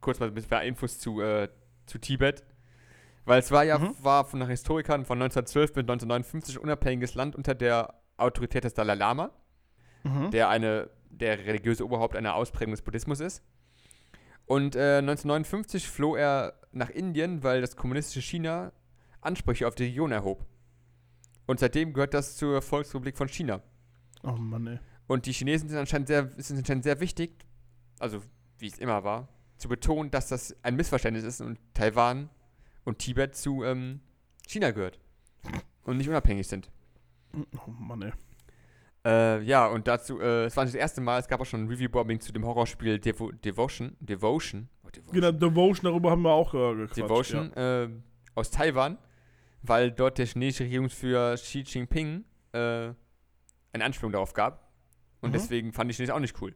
kurz 0.00 0.20
mal 0.20 0.26
ein 0.28 0.34
bisschen 0.34 0.60
Infos 0.62 0.98
zu, 0.98 1.20
äh, 1.20 1.48
zu 1.86 1.98
Tibet. 1.98 2.44
Weil 3.24 3.40
es 3.40 3.50
war 3.50 3.64
ja, 3.64 3.78
Mhm. 3.78 3.96
war 4.00 4.24
von 4.24 4.38
nach 4.38 4.48
Historikern 4.48 5.04
von 5.04 5.18
1912 5.20 5.72
bis 5.72 5.80
1959 5.82 6.56
ein 6.56 6.62
unabhängiges 6.62 7.14
Land 7.16 7.34
unter 7.34 7.54
der 7.56 7.94
Autorität 8.16 8.62
des 8.64 8.74
Dalai 8.74 8.94
Lama, 8.94 9.30
Mhm. 10.04 10.30
der 10.30 10.48
eine, 10.48 10.88
der 11.10 11.38
religiöse 11.44 11.84
Oberhaupt 11.84 12.14
einer 12.14 12.34
Ausprägung 12.36 12.72
des 12.72 12.82
Buddhismus 12.82 13.18
ist. 13.18 13.42
Und 14.46 14.76
äh, 14.76 14.98
1959 14.98 15.88
floh 15.88 16.16
er 16.16 16.54
nach 16.72 16.90
Indien, 16.90 17.42
weil 17.42 17.60
das 17.60 17.76
kommunistische 17.76 18.22
China 18.22 18.72
Ansprüche 19.20 19.66
auf 19.66 19.74
die 19.74 19.84
Region 19.84 20.12
erhob. 20.12 20.46
Und 21.46 21.60
seitdem 21.60 21.92
gehört 21.92 22.14
das 22.14 22.36
zur 22.36 22.62
Volksrepublik 22.62 23.16
von 23.16 23.28
China. 23.28 23.62
Oh 24.22 24.32
Mann, 24.32 24.66
ey. 24.66 24.78
Und 25.06 25.26
die 25.26 25.32
Chinesen 25.32 25.68
sind 25.68 25.78
anscheinend 25.78 26.08
sehr, 26.08 26.30
ist 26.36 26.50
anscheinend 26.50 26.84
sehr 26.84 27.00
wichtig, 27.00 27.46
also 27.98 28.22
wie 28.58 28.66
es 28.66 28.78
immer 28.78 29.04
war, 29.04 29.28
zu 29.56 29.68
betonen, 29.68 30.10
dass 30.10 30.28
das 30.28 30.56
ein 30.62 30.76
Missverständnis 30.76 31.24
ist 31.24 31.40
und 31.40 31.58
Taiwan 31.74 32.28
und 32.84 32.98
Tibet 32.98 33.36
zu 33.36 33.64
ähm, 33.64 34.00
China 34.46 34.70
gehört 34.70 34.98
und 35.84 35.96
nicht 35.96 36.08
unabhängig 36.08 36.46
sind. 36.48 36.70
Oh 37.34 37.70
Mann, 37.70 38.02
ey. 38.02 38.12
Äh, 39.06 39.42
ja, 39.42 39.66
und 39.68 39.86
dazu, 39.86 40.20
äh, 40.20 40.46
es 40.46 40.56
war 40.56 40.64
nicht 40.64 40.74
das 40.74 40.80
erste 40.80 41.00
Mal, 41.00 41.20
es 41.20 41.28
gab 41.28 41.40
auch 41.40 41.46
schon 41.46 41.62
ein 41.64 41.68
Review-Bombing 41.68 42.18
zu 42.20 42.32
dem 42.32 42.44
Horrorspiel 42.44 42.98
Devo 42.98 43.30
Devotion. 43.30 43.96
Devotion. 44.00 44.68
Oh, 44.82 44.88
Devotion. 44.90 45.14
Genau, 45.14 45.30
Devotion, 45.30 45.84
darüber 45.84 46.10
haben 46.10 46.22
wir 46.22 46.32
auch 46.32 46.52
äh, 46.54 46.74
gequatscht. 46.74 46.96
Devotion 46.96 47.52
äh, 47.52 47.88
aus 48.34 48.50
Taiwan, 48.50 48.98
weil 49.62 49.92
dort 49.92 50.18
der 50.18 50.26
chinesische 50.26 50.64
Regierungsführer 50.64 51.34
Xi 51.36 51.60
Jinping 51.60 52.24
äh, 52.52 52.58
eine 52.58 53.84
Anspielung 53.84 54.10
darauf 54.12 54.32
gab. 54.34 54.72
Und 55.20 55.30
Mhm. 55.30 55.34
deswegen 55.34 55.72
fand 55.72 55.90
ich 55.90 55.98
das 55.98 56.10
auch 56.10 56.18
nicht 56.18 56.40
cool. 56.42 56.52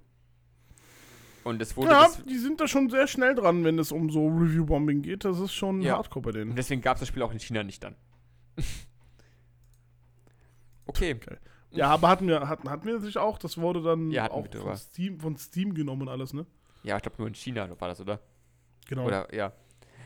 Und 1.45 1.63
es 1.63 1.71
Ja, 1.71 1.77
wurde 1.77 1.91
ja 1.93 2.09
die 2.29 2.37
sind 2.39 2.61
da 2.61 2.67
schon 2.69 2.91
sehr 2.91 3.07
schnell 3.07 3.35
dran, 3.37 3.63
wenn 3.65 3.79
es 3.79 3.93
um 3.93 4.11
so 4.11 4.27
Review-Bombing 4.27 5.03
geht. 5.03 5.25
Das 5.25 5.39
ist 5.39 5.53
schon 5.53 5.81
Ja. 5.83 5.97
hardcore 5.99 6.23
bei 6.23 6.33
denen. 6.33 6.51
Und 6.51 6.57
deswegen 6.57 6.83
gab 6.83 6.97
es 6.97 7.01
das 7.01 7.09
Spiel 7.09 7.23
auch 7.23 7.33
in 7.33 7.39
China 7.39 7.63
nicht 7.63 7.83
dann. 7.85 7.95
okay. 10.87 11.17
Ja, 11.73 11.89
aber 11.89 12.09
hatten 12.09 12.27
wir, 12.27 12.49
hatten, 12.49 12.69
hatten 12.69 12.87
wir 12.87 13.01
sich 13.01 13.17
auch, 13.19 13.39
das 13.39 13.59
wurde 13.59 13.83
dann 13.83 14.11
Ja, 14.11 14.31
auch 14.31 14.47
von 14.53 14.77
Steam, 14.77 15.21
von 15.21 15.37
Steam 15.37 15.75
genommen 15.75 16.03
und 16.03 16.09
alles, 16.09 16.33
ne? 16.33 16.47
Ja, 16.83 16.97
ich 16.97 17.03
glaube 17.03 17.17
nur 17.19 17.29
in 17.29 17.35
China 17.35 17.69
war 17.79 17.89
das, 17.89 18.01
oder? 18.01 18.21
Genau. 18.89 19.07
Oder 19.07 19.33
ja. 19.35 19.53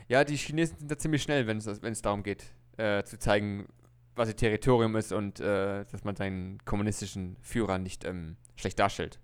Ja, 0.07 0.23
die 0.23 0.35
Chinesen 0.35 0.77
sind 0.77 0.91
da 0.91 0.97
ziemlich 0.97 1.23
schnell, 1.23 1.47
wenn 1.47 1.57
es 1.57 1.81
wenn 1.81 1.93
es 1.93 2.01
darum 2.01 2.21
geht, 2.21 2.53
äh, 2.77 3.03
zu 3.03 3.17
zeigen, 3.17 3.67
was 4.15 4.29
ihr 4.29 4.35
Territorium 4.35 4.95
ist 4.95 5.11
und 5.11 5.39
äh, 5.39 5.85
dass 5.85 6.03
man 6.03 6.15
seinen 6.15 6.63
kommunistischen 6.65 7.37
Führer 7.41 7.79
nicht 7.79 8.05
ähm, 8.05 8.37
schlecht 8.55 8.77
darstellt. 8.77 9.19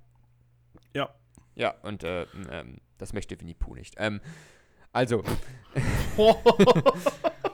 Ja. 0.94 1.14
Ja, 1.56 1.76
und 1.84 2.04
äh, 2.04 2.26
ähm, 2.50 2.78
das 2.98 3.14
möchte 3.14 3.40
Winnie 3.40 3.54
Pooh 3.54 3.76
nicht. 3.76 3.96
Ähm, 3.98 4.22
also, 4.92 5.24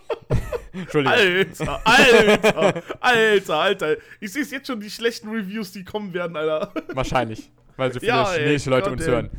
Entschuldigung. 0.80 1.18
Alter, 1.18 1.82
Alter, 1.86 2.84
Alter, 3.02 3.56
Alter. 3.58 3.96
Ich 4.20 4.32
sehe 4.34 4.44
jetzt 4.44 4.68
schon 4.68 4.80
die 4.80 4.90
schlechten 4.90 5.30
Reviews, 5.30 5.72
die 5.72 5.84
kommen 5.84 6.14
werden, 6.14 6.36
Alter. 6.38 6.72
Wahrscheinlich. 6.94 7.52
Weil 7.76 7.92
so 7.94 8.00
viele 8.00 8.12
Ja, 8.12 8.34
ey, 8.34 8.44
chinesische 8.46 8.70
Leute 8.70 8.84
Gott, 8.90 8.94
uns 8.94 9.02
ey. 9.06 9.12
hören. 9.12 9.30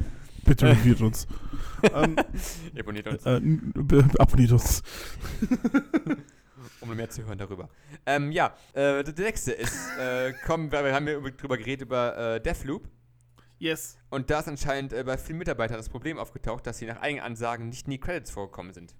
Bitte 0.44 0.66
reviewiert 0.66 1.00
uns. 1.02 1.26
ähm, 1.94 2.16
Abonniert 2.78 3.06
uns, 3.06 3.26
äh, 3.26 3.40
abonniert 4.18 4.52
uns. 4.52 4.82
um 6.80 6.94
mehr 6.96 7.10
zu 7.10 7.24
hören 7.26 7.38
darüber. 7.38 7.68
Ähm, 8.06 8.32
ja, 8.32 8.54
äh, 8.72 9.02
der 9.04 9.14
nächste 9.26 9.52
ist, 9.52 9.76
äh, 9.98 10.32
kommen, 10.46 10.70
wir 10.72 10.84
wir 10.84 10.94
haben 10.94 11.06
ja 11.06 11.14
über- 11.14 11.30
drüber 11.30 11.56
geredet 11.58 11.82
über 11.86 12.16
äh, 12.36 12.40
Deathloop. 12.40 12.88
Yes. 13.58 13.98
Und 14.10 14.30
da 14.30 14.38
ist 14.40 14.48
anscheinend 14.48 14.92
äh, 14.92 15.02
bei 15.04 15.18
vielen 15.18 15.38
Mitarbeitern 15.38 15.76
das 15.76 15.88
Problem 15.88 16.16
aufgetaucht, 16.18 16.66
dass 16.66 16.78
sie 16.78 16.86
nach 16.86 17.00
eigenen 17.00 17.24
Ansagen 17.24 17.68
nicht 17.68 17.86
in 17.86 17.90
die 17.92 17.98
Credits 18.00 18.30
vorgekommen 18.30 18.72
sind. 18.72 18.94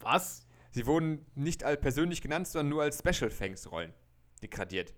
Was? 0.00 0.43
Sie 0.74 0.86
wurden 0.86 1.24
nicht 1.36 1.62
als 1.62 1.80
persönlich 1.80 2.20
genannt, 2.20 2.48
sondern 2.48 2.70
nur 2.70 2.82
als 2.82 2.98
Special 2.98 3.30
Thanks 3.30 3.70
Rollen 3.70 3.94
degradiert. 4.42 4.92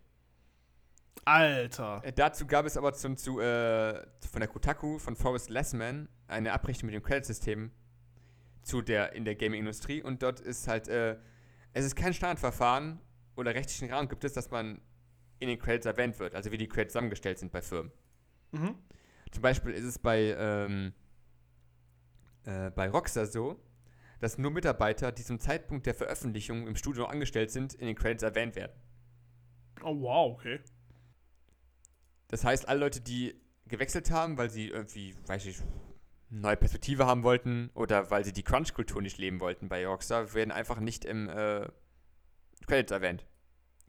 Alter. 1.27 2.01
Äh, 2.03 2.15
dazu 2.15 2.47
gab 2.47 2.65
es 2.65 2.79
aber 2.79 2.95
zum, 2.95 3.19
zu, 3.19 3.41
äh, 3.41 4.07
von 4.31 4.41
der 4.41 4.49
Kotaku, 4.49 4.99
von 4.99 5.17
Forrest 5.17 5.51
Lessman, 5.51 6.09
eine 6.29 6.55
Abrechnung 6.55 6.87
mit 6.87 6.95
dem 6.95 7.03
Credit-System 7.03 7.73
zu 8.63 8.81
der, 8.81 9.13
in 9.13 9.27
der 9.27 9.35
Gaming-Industrie. 9.35 10.03
Und 10.03 10.23
dort 10.23 10.41
ist 10.41 10.67
halt, 10.67 10.89
äh, 10.89 11.19
es 11.75 11.85
ist 11.85 11.95
kein 11.95 12.15
Standardverfahren 12.15 12.99
oder 13.37 13.55
rechtlichen 13.55 13.93
Rahmen 13.93 14.09
gibt 14.09 14.25
es, 14.25 14.33
dass 14.33 14.51
man 14.51 14.81
in 15.41 15.49
den 15.49 15.59
Credits 15.59 15.85
erwähnt 15.85 16.19
wird, 16.19 16.35
also 16.35 16.51
wie 16.53 16.57
die 16.57 16.69
Credits 16.69 16.95
zusammengestellt 16.95 17.39
sind 17.39 17.53
bei 17.53 17.61
Firmen. 17.61 17.93
Mhm. 18.53 18.77
Zum 19.31 19.43
Beispiel 19.43 19.73
ist 19.73 19.85
es 19.85 19.99
bei, 19.99 20.35
ähm, 20.39 20.95
äh, 22.45 22.71
bei 22.71 22.89
Rockstar 22.89 23.27
so, 23.27 23.61
dass 24.21 24.39
nur 24.39 24.51
Mitarbeiter, 24.51 25.13
die 25.13 25.25
zum 25.25 25.41
Zeitpunkt 25.41 25.87
der 25.87 25.95
Veröffentlichung 25.95 26.67
im 26.67 26.77
Studio 26.77 27.07
angestellt 27.07 27.51
sind, 27.51 27.75
in 27.75 27.87
den 27.87 27.97
Credits 27.97 28.23
erwähnt 28.23 28.57
werden. 28.57 28.73
Oh, 29.83 30.01
wow, 30.01 30.35
okay. 30.35 30.61
Das 32.29 32.45
heißt, 32.45 32.69
alle 32.69 32.81
Leute, 32.81 33.01
die 33.01 33.41
gewechselt 33.69 34.11
haben, 34.11 34.39
weil 34.39 34.51
sie 34.51 34.69
irgendwie, 34.69 35.15
weiß 35.27 35.47
ich, 35.47 35.59
eine 36.31 36.41
neue 36.41 36.57
Perspektive 36.57 37.07
haben 37.07 37.23
wollten 37.23 37.71
oder 37.75 38.11
weil 38.11 38.25
sie 38.25 38.33
die 38.33 38.43
Crunch-Kultur 38.43 39.01
nicht 39.01 39.19
leben 39.19 39.41
wollten 39.41 39.69
bei 39.69 39.87
Rockstar, 39.87 40.35
werden 40.35 40.51
einfach 40.51 40.81
nicht 40.81 41.05
im 41.05 41.29
äh, 41.29 41.69
Credits 42.67 42.91
erwähnt. 42.91 43.25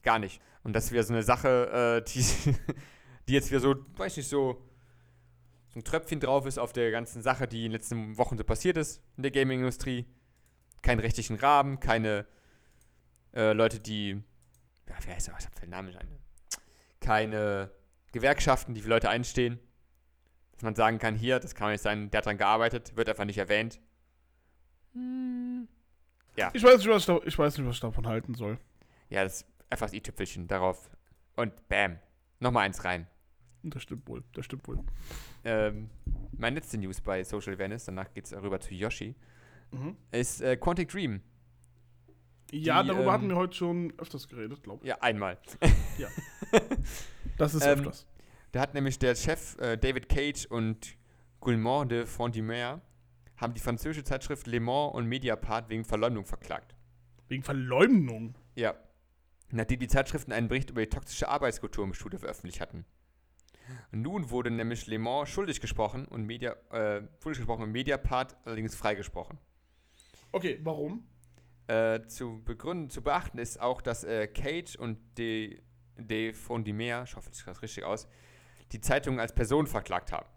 Gar 0.04 0.20
nicht. 0.20 0.42
Und 0.64 0.74
das 0.74 0.86
ist 0.86 0.92
wieder 0.92 1.04
so 1.04 1.14
eine 1.14 1.24
Sache, 1.24 2.04
äh, 2.04 2.10
die, 2.12 2.24
die 3.28 3.34
jetzt 3.34 3.50
wieder 3.50 3.60
so, 3.60 3.76
weiß 3.98 4.18
nicht, 4.18 4.30
so, 4.30 4.62
so 5.70 5.80
ein 5.80 5.84
Tröpfchen 5.84 6.20
drauf 6.20 6.46
ist 6.46 6.60
auf 6.60 6.74
der 6.74 6.92
ganzen 6.92 7.22
Sache, 7.22 7.48
die 7.48 7.58
in 7.58 7.64
den 7.64 7.72
letzten 7.72 8.18
Wochen 8.18 8.38
so 8.38 8.44
passiert 8.44 8.78
ist 8.78 9.02
in 9.16 9.24
der 9.24 9.32
Gaming-Industrie. 9.32 10.06
Keinen 10.88 11.02
rechtlichen 11.02 11.36
Rahmen, 11.36 11.82
keine 11.82 12.26
äh, 13.34 13.52
Leute, 13.52 13.82
die, 13.82 14.24
ja, 14.88 14.96
wie 15.02 15.12
heißt 15.12 15.28
das? 15.28 15.46
Für 15.54 15.64
einen 15.64 15.72
Namen? 15.72 15.94
Keine 17.02 17.72
Gewerkschaften, 18.14 18.74
die 18.74 18.80
für 18.80 18.88
Leute 18.88 19.10
einstehen. 19.10 19.60
Dass 20.54 20.62
man 20.62 20.76
sagen 20.76 20.98
kann, 20.98 21.14
hier, 21.16 21.42
das 21.42 21.56
kann 21.56 21.72
nicht 21.72 21.82
sein, 21.82 22.10
der 22.10 22.20
hat 22.20 22.26
dran 22.26 22.38
gearbeitet, 22.38 22.96
wird 22.96 23.10
einfach 23.10 23.26
nicht 23.26 23.38
erwähnt. 23.38 23.82
Ich 26.54 26.64
weiß, 26.64 26.78
nicht, 26.78 26.88
was 26.88 27.02
ich, 27.02 27.06
da, 27.06 27.20
ich 27.26 27.38
weiß 27.38 27.58
nicht, 27.58 27.68
was 27.68 27.76
ich 27.76 27.82
davon 27.82 28.08
halten 28.08 28.34
soll. 28.34 28.58
Ja, 29.10 29.26
das 29.26 29.42
ist 29.42 29.48
einfach 29.70 29.88
das 29.88 29.94
i-Tüpfelchen 29.94 30.48
darauf. 30.48 30.90
Und 31.36 31.68
bam, 31.68 32.00
nochmal 32.40 32.66
eins 32.66 32.86
rein. 32.86 33.08
Das 33.62 33.84
stimmt 33.84 34.08
wohl. 34.08 34.24
Das 34.32 34.46
stimmt 34.46 34.66
wohl. 34.70 34.80
Ähm, 35.44 35.90
meine 36.32 36.56
letzte 36.56 36.78
News 36.78 37.02
bei 37.02 37.26
Social 37.26 37.56
Awareness, 37.56 37.84
danach 37.84 38.14
geht 38.14 38.24
es 38.24 38.34
rüber 38.34 38.62
zu 38.62 38.74
Yoshi, 38.74 39.16
Mhm. 39.72 39.96
ist 40.12 40.42
äh, 40.42 40.58
Quantic 40.58 40.90
Dream. 40.90 41.22
Ja, 42.52 42.82
Die, 42.82 42.88
darüber 42.88 43.06
ähm, 43.08 43.12
hatten 43.12 43.30
wir 43.30 43.36
heute 43.36 43.56
schon 43.56 43.94
öfters 43.98 44.28
geredet, 44.28 44.64
glaube 44.64 44.84
ich. 44.84 44.90
Ja, 44.90 44.98
einmal. 45.02 45.38
Das 47.38 47.54
ist 47.54 47.64
Ähm, 47.66 47.80
öfters. 47.80 48.08
Da 48.52 48.62
hat 48.62 48.74
nämlich 48.74 48.98
der 48.98 49.14
Chef 49.16 49.58
äh, 49.60 49.78
David 49.78 50.10
Cage 50.10 50.46
und 50.48 50.98
Guillemot 51.40 51.92
de 51.92 52.06
Frontimer 52.06 52.82
haben 53.36 53.54
die 53.54 53.60
französische 53.60 54.04
Zeitschrift 54.04 54.48
Le 54.48 54.60
Mans 54.60 54.96
und 54.96 55.06
Mediapart 55.06 55.70
wegen 55.70 55.86
Verleumdung 55.86 56.26
verklagt. 56.26 56.76
Wegen 57.28 57.44
Verleumdung. 57.44 58.36
Ja. 58.56 58.74
Nachdem 59.52 59.80
die 59.80 59.88
Zeitschriften 59.88 60.32
einen 60.32 60.48
Bericht 60.48 60.72
über 60.72 60.82
die 60.82 60.90
toxische 60.90 61.30
Arbeitskultur 61.30 61.84
im 61.84 61.94
Studio 61.94 62.18
veröffentlicht 62.20 62.60
hatten. 62.60 62.86
Nun 63.92 64.30
wurde 64.32 64.50
nämlich 64.50 64.88
Le 64.88 64.98
Mans 64.98 65.30
schuldig 65.30 65.62
gesprochen 65.62 66.08
und 66.08 66.24
Media, 66.24 66.54
äh, 66.72 67.02
schuldig 67.22 67.40
gesprochen 67.40 67.64
und 67.64 67.72
Mediapart 67.72 68.36
allerdings 68.46 68.76
freigesprochen. 68.76 69.38
Okay, 70.32 70.60
warum? 70.64 71.08
Äh, 71.68 72.06
zu 72.08 72.42
begründen, 72.44 72.90
zu 72.90 73.02
beachten 73.02 73.40
ist 73.40 73.60
auch, 73.60 73.82
dass 73.82 74.04
äh, 74.04 74.28
Cage 74.28 74.76
und 74.78 75.00
De, 75.18 75.62
De 75.98 76.34
Fondimer, 76.34 77.04
ich 77.04 77.16
hoffe, 77.16 77.30
ich 77.34 77.44
das 77.44 77.62
richtig 77.62 77.84
aus, 77.84 78.08
die 78.72 78.80
Zeitung 78.80 79.20
als 79.20 79.34
Person 79.34 79.68
verklagt 79.68 80.12
haben. 80.12 80.28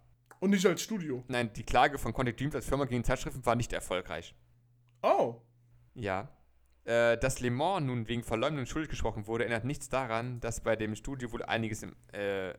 Und 0.41 0.51
nicht 0.51 0.66
als 0.66 0.82
Studio. 0.82 1.22
Nein, 1.28 1.53
die 1.53 1.62
Klage 1.62 1.99
von 1.99 2.12
Quantic 2.14 2.36
Dreams 2.36 2.55
als 2.55 2.66
Firma 2.66 2.86
gegen 2.86 3.05
Zeitschriften 3.05 3.45
war 3.45 3.57
nicht 3.57 3.72
erfolgreich. 3.72 4.34
Oh. 5.03 5.36
Ja. 5.95 6.30
Äh, 6.84 7.18
dass 7.18 7.41
Le 7.41 7.51
Mans 7.51 7.86
nun 7.86 8.09
wegen 8.09 8.22
Verleumdung 8.22 8.64
schuldig 8.64 8.88
gesprochen 8.88 9.26
wurde, 9.26 9.45
erinnert 9.45 9.64
nichts 9.64 9.88
daran, 9.88 10.41
dass 10.41 10.62
bei 10.62 10.76
dem 10.76 10.95
Studio 10.95 11.30
wohl 11.30 11.43
einiges 11.43 11.82
im, 11.82 11.95
äh, 12.12 12.55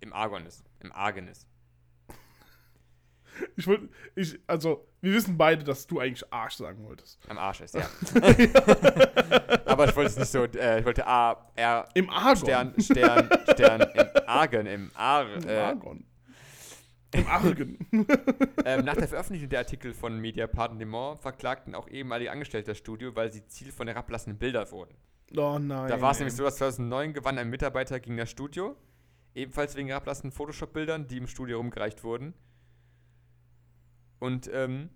im 0.00 0.12
Argon 0.12 0.46
ist. 0.46 0.64
Im 0.80 0.92
Argen 0.92 1.26
ist. 1.26 1.48
Ich 3.56 3.66
wollte, 3.66 3.88
ich, 4.14 4.38
also, 4.46 4.86
wir 5.00 5.12
wissen 5.12 5.36
beide, 5.36 5.64
dass 5.64 5.86
du 5.86 6.00
eigentlich 6.00 6.32
Arsch 6.32 6.54
sagen 6.54 6.84
wolltest. 6.84 7.18
Am 7.28 7.38
Arsch 7.38 7.60
ist, 7.60 7.74
ja. 7.74 7.88
Aber 9.64 9.88
ich 9.88 9.96
wollte 9.96 10.10
es 10.10 10.16
nicht 10.16 10.30
so, 10.30 10.44
äh, 10.44 10.80
ich 10.80 10.84
wollte 10.84 11.06
A, 11.06 11.50
R, 11.56 11.88
Im 11.94 12.10
Argon. 12.10 12.36
Stern, 12.36 12.74
Stern, 12.78 13.28
Stern, 13.52 13.80
im 13.80 14.06
Argen, 14.26 14.66
im 14.66 14.90
Ar, 14.94 15.34
Im 15.34 15.48
äh, 15.48 15.56
Argon. 15.56 16.04
Im 17.14 17.26
Argen. 17.26 17.78
Ähm, 18.66 18.82
nach 18.86 18.96
der 18.96 19.08
Veröffentlichung 19.08 19.50
der 19.50 19.58
Artikel 19.58 19.92
von 19.92 20.22
Le 20.22 20.86
Mans 20.86 21.20
verklagten 21.20 21.74
auch 21.74 21.86
ehemalige 21.88 22.30
Angestellte 22.30 22.70
das 22.70 22.78
Studio, 22.78 23.14
weil 23.14 23.30
sie 23.30 23.46
Ziel 23.46 23.72
von 23.72 23.86
herablassenden 23.86 24.38
Bilder 24.38 24.70
wurden. 24.70 24.94
oh 25.36 25.58
nein. 25.58 25.88
Da 25.88 26.00
war 26.00 26.12
es 26.12 26.18
nämlich 26.18 26.34
so, 26.34 26.44
dass 26.44 26.56
2009 26.56 27.12
gewann 27.12 27.36
ein 27.36 27.50
Mitarbeiter 27.50 28.00
gegen 28.00 28.16
das 28.16 28.30
Studio, 28.30 28.74
ebenfalls 29.34 29.76
wegen 29.76 29.88
herablassenden 29.88 30.32
Photoshop-Bildern, 30.34 31.08
die 31.08 31.18
im 31.18 31.26
Studio 31.26 31.58
rumgereicht 31.58 32.02
wurden. 32.04 32.32
Und 34.24 34.48
ähm, 34.54 34.88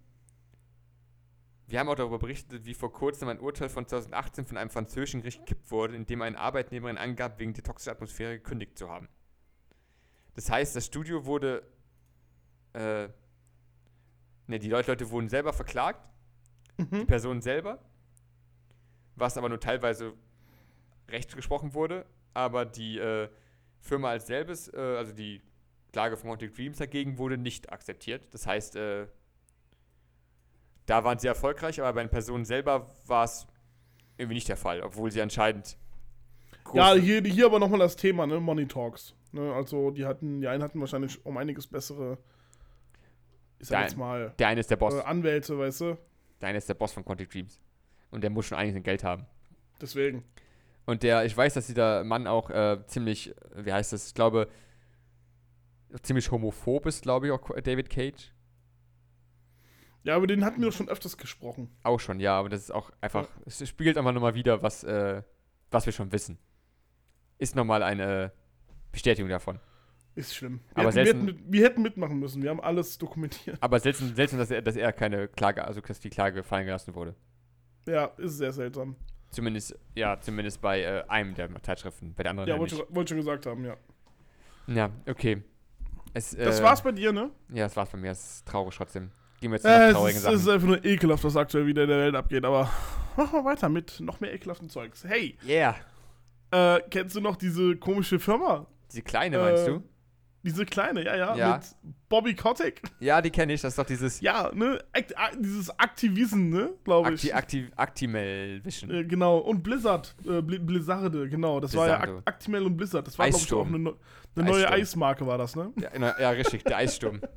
wir 1.66 1.78
haben 1.78 1.88
auch 1.90 1.96
darüber 1.96 2.18
berichtet, 2.18 2.64
wie 2.64 2.72
vor 2.72 2.90
kurzem 2.90 3.28
ein 3.28 3.40
Urteil 3.40 3.68
von 3.68 3.86
2018 3.86 4.46
von 4.46 4.56
einem 4.56 4.70
französischen 4.70 5.20
Gericht 5.20 5.40
gekippt 5.40 5.70
wurde, 5.70 5.96
in 5.96 6.06
dem 6.06 6.22
eine 6.22 6.38
Arbeitnehmerin 6.38 6.96
angab, 6.96 7.38
wegen 7.38 7.52
der 7.52 7.62
toxischen 7.62 7.92
Atmosphäre 7.92 8.38
gekündigt 8.38 8.78
zu 8.78 8.88
haben. 8.88 9.06
Das 10.34 10.48
heißt, 10.48 10.74
das 10.74 10.86
Studio 10.86 11.26
wurde 11.26 11.62
äh, 12.72 13.08
ne, 14.46 14.58
die 14.58 14.70
Leute, 14.70 15.10
wurden 15.10 15.28
selber 15.28 15.52
verklagt, 15.52 16.08
die 16.78 16.84
Mhm. 16.84 17.06
Person 17.06 17.42
selber, 17.42 17.84
was 19.14 19.36
aber 19.36 19.50
nur 19.50 19.60
teilweise 19.60 20.14
recht 21.06 21.36
gesprochen 21.36 21.74
wurde, 21.74 22.06
aber 22.32 22.64
die 22.64 22.98
äh, 22.98 23.28
Firma 23.80 24.08
als 24.08 24.26
selbes, 24.26 24.72
äh, 24.72 24.78
also 24.78 25.12
die 25.12 25.42
Klage 25.92 26.16
von 26.16 26.30
Quantic 26.30 26.54
Dreams 26.54 26.78
dagegen 26.78 27.18
wurde 27.18 27.36
nicht 27.36 27.70
akzeptiert. 27.70 28.32
Das 28.32 28.46
heißt, 28.46 28.76
äh, 28.76 29.06
da 30.88 31.04
waren 31.04 31.18
sie 31.18 31.28
erfolgreich, 31.28 31.80
aber 31.80 31.92
bei 31.92 32.02
den 32.02 32.10
Personen 32.10 32.44
selber 32.46 32.94
war 33.06 33.24
es 33.24 33.46
irgendwie 34.16 34.34
nicht 34.34 34.48
der 34.48 34.56
Fall, 34.56 34.80
obwohl 34.80 35.10
sie 35.10 35.20
anscheinend 35.20 35.76
Ja, 36.72 36.94
hier, 36.94 37.22
hier 37.22 37.46
aber 37.46 37.58
nochmal 37.58 37.78
das 37.78 37.94
Thema, 37.94 38.26
ne? 38.26 38.40
Money 38.40 38.66
Talks. 38.66 39.14
Ne? 39.32 39.52
Also, 39.52 39.90
die 39.90 40.06
hatten, 40.06 40.40
die 40.40 40.48
einen 40.48 40.62
hatten 40.62 40.80
wahrscheinlich 40.80 41.24
um 41.26 41.36
einiges 41.36 41.66
bessere, 41.66 42.16
ich 43.58 43.68
sag 43.68 43.78
Der 43.78 43.86
jetzt 43.86 43.96
mal, 43.98 44.34
der 44.38 44.48
eine 44.48 44.60
ist 44.60 44.70
der 44.70 44.76
Boss, 44.76 44.94
äh, 44.94 45.02
Anwälte, 45.02 45.58
weißt 45.58 45.82
du? 45.82 45.98
der 46.40 46.48
eine 46.48 46.58
ist 46.58 46.68
der 46.68 46.74
Boss 46.74 46.92
von 46.92 47.04
Quantic 47.04 47.30
Dreams 47.30 47.60
und 48.10 48.22
der 48.22 48.30
muss 48.30 48.46
schon 48.46 48.56
einiges 48.56 48.82
Geld 48.82 49.04
haben. 49.04 49.26
Deswegen. 49.80 50.24
Und 50.86 51.02
der, 51.02 51.26
ich 51.26 51.36
weiß, 51.36 51.52
dass 51.52 51.66
dieser 51.66 52.02
Mann 52.02 52.26
auch 52.26 52.48
äh, 52.48 52.78
ziemlich, 52.86 53.34
wie 53.54 53.72
heißt 53.72 53.92
das, 53.92 54.08
ich 54.08 54.14
glaube, 54.14 54.48
ziemlich 56.02 56.30
homophob 56.30 56.86
ist, 56.86 57.02
glaube 57.02 57.26
ich, 57.26 57.32
auch 57.32 57.50
David 57.60 57.90
Cage. 57.90 58.32
Ja, 60.08 60.16
über 60.16 60.26
den 60.26 60.42
hatten 60.42 60.62
wir 60.62 60.70
doch 60.70 60.74
schon 60.76 60.88
öfters 60.88 61.18
gesprochen. 61.18 61.68
Auch 61.82 62.00
schon, 62.00 62.18
ja, 62.18 62.38
aber 62.38 62.48
das 62.48 62.62
ist 62.62 62.70
auch 62.70 62.90
einfach, 63.02 63.28
es 63.44 63.68
spiegelt 63.68 63.98
einfach 63.98 64.12
nochmal 64.12 64.34
wieder, 64.34 64.62
was, 64.62 64.82
äh, 64.82 65.22
was 65.70 65.84
wir 65.84 65.92
schon 65.92 66.10
wissen. 66.12 66.38
Ist 67.36 67.54
nochmal 67.54 67.82
eine 67.82 68.32
Bestätigung 68.90 69.28
davon. 69.28 69.60
Ist 70.14 70.34
schlimm. 70.34 70.60
Wir, 70.74 70.78
Aber 70.78 70.86
hätten, 70.88 70.96
wir, 70.96 71.04
selten- 71.04 71.26
hätten, 71.26 71.26
mit- 71.26 71.52
wir 71.52 71.62
hätten 71.64 71.82
mitmachen 71.82 72.18
müssen. 72.18 72.42
Wir 72.42 72.48
haben 72.48 72.60
alles 72.62 72.96
dokumentiert. 72.96 73.58
Aber 73.60 73.78
seltsam, 73.80 74.14
seltsam 74.14 74.38
dass, 74.38 74.50
er, 74.50 74.62
dass 74.62 74.76
er 74.76 74.94
keine 74.94 75.28
Klage, 75.28 75.62
also 75.62 75.82
dass 75.82 76.00
die 76.00 76.08
Klage 76.08 76.42
fallen 76.42 76.64
gelassen 76.64 76.94
wurde. 76.94 77.14
Ja, 77.86 78.06
ist 78.16 78.38
sehr 78.38 78.52
seltsam. 78.52 78.96
Zumindest, 79.30 79.78
ja, 79.94 80.18
zumindest 80.18 80.62
bei 80.62 80.80
äh, 80.84 81.04
einem 81.06 81.34
der 81.34 81.50
Zeitschriften, 81.62 82.14
bei 82.14 82.22
der 82.22 82.30
anderen 82.30 82.48
Ja, 82.48 82.54
ja, 82.54 82.60
wollte 82.60 82.76
schon, 82.76 83.06
schon 83.06 83.16
gesagt 83.18 83.44
haben, 83.44 83.62
ja. 83.66 83.76
Ja, 84.68 84.90
okay. 85.06 85.42
Es, 86.14 86.30
Das 86.30 86.60
äh, 86.60 86.62
war's 86.62 86.82
bei 86.82 86.92
dir, 86.92 87.12
ne? 87.12 87.30
Ja, 87.50 87.64
das 87.64 87.76
war's 87.76 87.90
bei 87.90 87.98
mir. 87.98 88.08
Das 88.08 88.36
ist 88.36 88.48
traurig 88.48 88.74
trotzdem. 88.74 89.10
Gehen 89.40 89.50
wir 89.52 89.56
jetzt 89.56 89.64
Äh, 89.64 89.68
noch 89.78 89.86
es, 89.86 89.92
traurigen 89.94 90.16
ist, 90.16 90.22
Sachen. 90.22 90.34
es 90.34 90.40
ist 90.42 90.48
einfach 90.48 90.66
nur 90.66 90.84
ekelhaft, 90.84 91.24
was 91.24 91.36
aktuell 91.36 91.66
wieder 91.66 91.82
in 91.84 91.88
der 91.88 91.98
Welt 91.98 92.14
abgeht, 92.14 92.44
aber 92.44 92.70
machen 93.16 93.32
wir 93.32 93.44
weiter 93.44 93.68
mit 93.68 94.00
noch 94.00 94.20
mehr 94.20 94.32
ekelhaften 94.34 94.68
Zeugs. 94.68 95.04
Hey, 95.04 95.36
yeah. 95.46 95.76
äh, 96.50 96.80
kennst 96.90 97.14
du 97.16 97.20
noch 97.20 97.36
diese 97.36 97.76
komische 97.76 98.18
Firma? 98.18 98.66
Diese 98.90 99.02
kleine, 99.02 99.38
meinst 99.38 99.64
Äh, 99.68 99.70
du? 99.72 99.82
Diese 100.44 100.64
kleine, 100.64 101.04
ja, 101.04 101.16
ja, 101.16 101.36
Ja. 101.36 101.56
mit 101.56 101.94
Bobby 102.08 102.34
Kotick. 102.34 102.80
Ja, 103.00 103.20
die 103.20 103.28
kenne 103.30 103.52
ich. 103.52 103.60
Das 103.60 103.72
ist 103.72 103.78
doch 103.78 103.84
dieses 103.84 104.20
Ja, 104.20 104.50
ne? 104.54 104.78
Akt, 104.92 105.12
dieses 105.40 105.68
Activism, 105.68 106.48
ne? 106.48 106.70
Glaube 106.84 107.12
ich. 107.12 107.34
Acti 107.34 107.68
Actimel 107.76 108.64
Vision. 108.64 108.90
Äh, 108.90 109.04
genau, 109.04 109.38
und 109.38 109.62
Blizzard, 109.64 110.14
äh, 110.24 110.40
Bli- 110.40 110.60
Blizzarde, 110.60 111.28
genau. 111.28 111.58
Das 111.60 111.74
war 111.76 111.88
ja 111.88 111.96
Blizzardo. 111.98 112.22
Actimel 112.24 112.62
und 112.62 112.76
Blizzard. 112.76 113.06
Das 113.06 113.18
war, 113.18 113.28
glaube 113.28 113.44
ich, 113.44 113.52
auch 113.52 113.66
eine, 113.66 113.94
eine 114.36 114.50
neue. 114.50 114.70
Eismarke, 114.70 115.26
war 115.26 115.38
das, 115.38 115.56
ne? 115.56 115.72
Ja, 115.76 116.14
ja, 116.18 116.30
richtig, 116.30 116.62
der 116.64 116.76
Eissturm. 116.78 117.20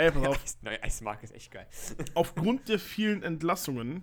Ey, 0.00 0.10
pass 0.10 0.26
auf. 0.26 0.44
Neue 0.62 0.82
Eismarke 0.82 1.24
ist 1.24 1.34
echt 1.34 1.50
geil. 1.50 1.66
Aufgrund 2.14 2.68
der 2.68 2.78
vielen 2.78 3.22
Entlassungen, 3.22 4.02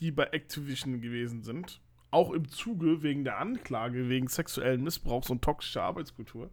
die 0.00 0.10
bei 0.10 0.24
Activision 0.24 1.00
gewesen 1.00 1.42
sind, 1.42 1.80
auch 2.10 2.32
im 2.32 2.48
Zuge 2.48 3.02
wegen 3.02 3.24
der 3.24 3.38
Anklage 3.38 4.08
wegen 4.08 4.28
sexuellen 4.28 4.82
Missbrauchs 4.82 5.28
und 5.28 5.42
toxischer 5.42 5.82
Arbeitskultur, 5.82 6.50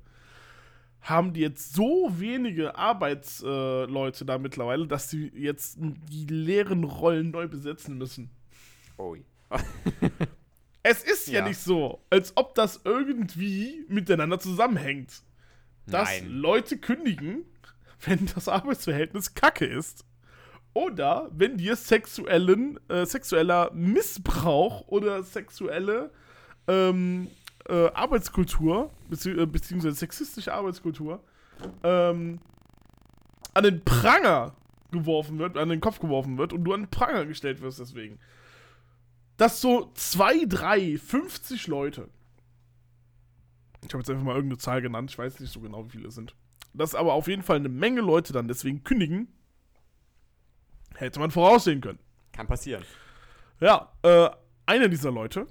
haben 1.00 1.34
die 1.34 1.40
jetzt 1.42 1.74
so 1.74 2.12
wenige 2.20 2.76
Arbeitsleute 2.76 4.24
äh, 4.24 4.28
da 4.28 4.38
mittlerweile, 4.40 4.88
dass 4.88 5.10
sie 5.10 5.32
jetzt 5.36 5.78
die 5.80 6.26
leeren 6.26 6.84
Rollen 6.84 7.32
neu 7.32 7.48
besetzen 7.48 7.98
müssen. 7.98 8.30
Ui. 8.98 9.24
Es 10.88 11.04
ist 11.04 11.28
ja, 11.30 11.40
Ja. 11.40 11.48
nicht 11.48 11.58
so, 11.58 12.00
als 12.12 12.38
ob 12.38 12.54
das 12.54 12.82
irgendwie 12.84 13.86
miteinander 13.88 14.38
zusammenhängt. 14.40 15.24
Dass 15.88 16.10
Nein. 16.22 16.30
Leute 16.30 16.78
kündigen, 16.78 17.44
wenn 18.02 18.26
das 18.34 18.48
Arbeitsverhältnis 18.48 19.34
kacke 19.34 19.66
ist. 19.66 20.06
Oder 20.74 21.30
wenn 21.32 21.58
dir 21.58 21.76
sexuellen, 21.76 22.80
äh, 22.90 23.06
sexueller 23.06 23.72
Missbrauch 23.74 24.88
oder 24.88 25.24
sexuelle 25.24 26.12
ähm, 26.68 27.30
äh, 27.70 27.88
Arbeitskultur, 27.94 28.92
bezieh 29.10 29.32
äh, 29.32 29.46
beziehungsweise 29.46 29.96
sexistische 29.96 30.54
Arbeitskultur, 30.54 31.24
ähm, 31.84 32.40
an 33.54 33.64
den 33.64 33.86
Pranger 33.86 34.54
geworfen 34.92 35.40
wird, 35.40 35.58
an 35.58 35.70
den 35.70 35.80
Kopf 35.80 36.00
geworfen 36.00 36.38
wird 36.38 36.54
und 36.54 36.64
du 36.64 36.74
an 36.74 36.82
den 36.84 36.90
Pranger 36.90 37.26
gestellt 37.26 37.62
wirst 37.62 37.80
deswegen. 37.80 38.20
Dass 39.38 39.62
so 39.62 39.92
zwei, 39.96 40.46
drei, 40.46 40.98
50 40.98 41.68
Leute, 41.68 42.10
ich 43.86 43.94
habe 43.94 44.00
jetzt 44.00 44.10
einfach 44.10 44.24
mal 44.24 44.36
irgendeine 44.36 44.58
Zahl 44.58 44.82
genannt, 44.82 45.12
ich 45.12 45.18
weiß 45.18 45.40
nicht 45.40 45.52
so 45.52 45.60
genau, 45.60 45.86
wie 45.86 45.92
viele 45.92 46.08
es 46.08 46.16
sind, 46.16 46.36
dass 46.78 46.96
aber 46.96 47.14
auf 47.14 47.28
jeden 47.28 47.44
Fall 47.44 47.58
eine 47.58 47.70
Menge 47.70 48.02
Leute 48.02 48.34
dann 48.34 48.48
deswegen 48.48 48.84
kündigen, 48.84 49.28
hätte 50.96 51.20
man 51.20 51.32
voraussehen 51.32 51.82
können. 51.82 52.00
Kann 52.32 52.48
passieren. 52.48 52.84
Ja, 53.60 53.92
äh, 54.04 54.30
einer 54.66 54.88
dieser 54.88 55.12
Leute 55.12 55.48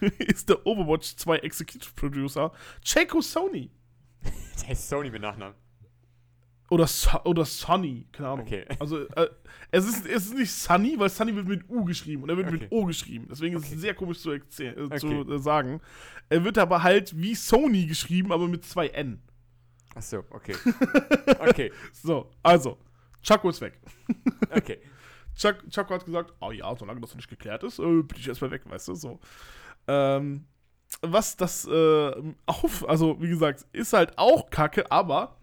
ist 0.18 0.48
der 0.48 0.66
Overwatch 0.66 1.16
2 1.16 1.38
Executive 1.38 1.92
Producer, 1.94 2.52
Checo 2.82 3.20
Sony. 3.20 3.70
Der 4.62 4.70
ist 4.70 4.88
Sony 4.88 5.10
mit 5.10 5.22
Nachnamen. 5.22 5.54
Oder, 6.70 6.86
so 6.86 7.10
oder 7.24 7.44
Sonny, 7.44 8.06
keine 8.12 8.28
Ahnung. 8.30 8.46
Okay. 8.46 8.64
Also, 8.78 9.06
äh, 9.08 9.28
es, 9.70 9.86
ist, 9.86 10.06
es 10.06 10.26
ist 10.26 10.34
nicht 10.34 10.50
Sunny, 10.50 10.98
weil 10.98 11.10
Sunny 11.10 11.34
wird 11.36 11.46
mit 11.46 11.68
U 11.68 11.84
geschrieben 11.84 12.22
und 12.22 12.30
er 12.30 12.36
wird 12.38 12.46
Okay. 12.46 12.58
mit 12.60 12.72
O 12.72 12.86
geschrieben. 12.86 13.26
Deswegen 13.30 13.56
ist 13.56 13.64
Okay. 13.66 13.74
es 13.74 13.80
sehr 13.82 13.94
komisch 13.94 14.20
zu, 14.20 14.32
äh, 14.32 14.40
zu 14.48 14.64
äh, 14.64 15.38
sagen. 15.38 15.82
Er 16.30 16.44
wird 16.44 16.56
aber 16.56 16.82
halt 16.82 17.14
wie 17.20 17.34
Sony 17.34 17.84
geschrieben, 17.84 18.32
aber 18.32 18.48
mit 18.48 18.64
zwei 18.64 18.88
N. 18.88 19.20
Ach 19.94 20.02
so, 20.02 20.24
okay. 20.30 20.54
Okay, 21.40 21.72
So, 21.92 22.30
also, 22.42 22.78
Chaco 23.22 23.50
ist 23.50 23.60
weg. 23.60 23.78
okay. 24.50 24.78
Chuck, 25.34 25.56
Chaco 25.70 25.94
hat 25.94 26.04
gesagt, 26.04 26.32
oh 26.40 26.50
ja, 26.50 26.74
solange 26.76 27.00
das 27.00 27.14
nicht 27.14 27.28
geklärt 27.28 27.62
ist, 27.62 27.78
äh, 27.78 28.02
bin 28.02 28.18
ich 28.18 28.28
erstmal 28.28 28.50
weg, 28.50 28.62
weißt 28.68 28.88
du, 28.88 28.94
so. 28.94 29.20
Ähm, 29.86 30.46
was 31.00 31.36
das 31.36 31.66
äh, 31.66 32.12
auf, 32.46 32.88
also 32.88 33.20
wie 33.20 33.28
gesagt, 33.28 33.64
ist 33.72 33.92
halt 33.92 34.18
auch 34.18 34.50
kacke, 34.50 34.90
aber 34.90 35.38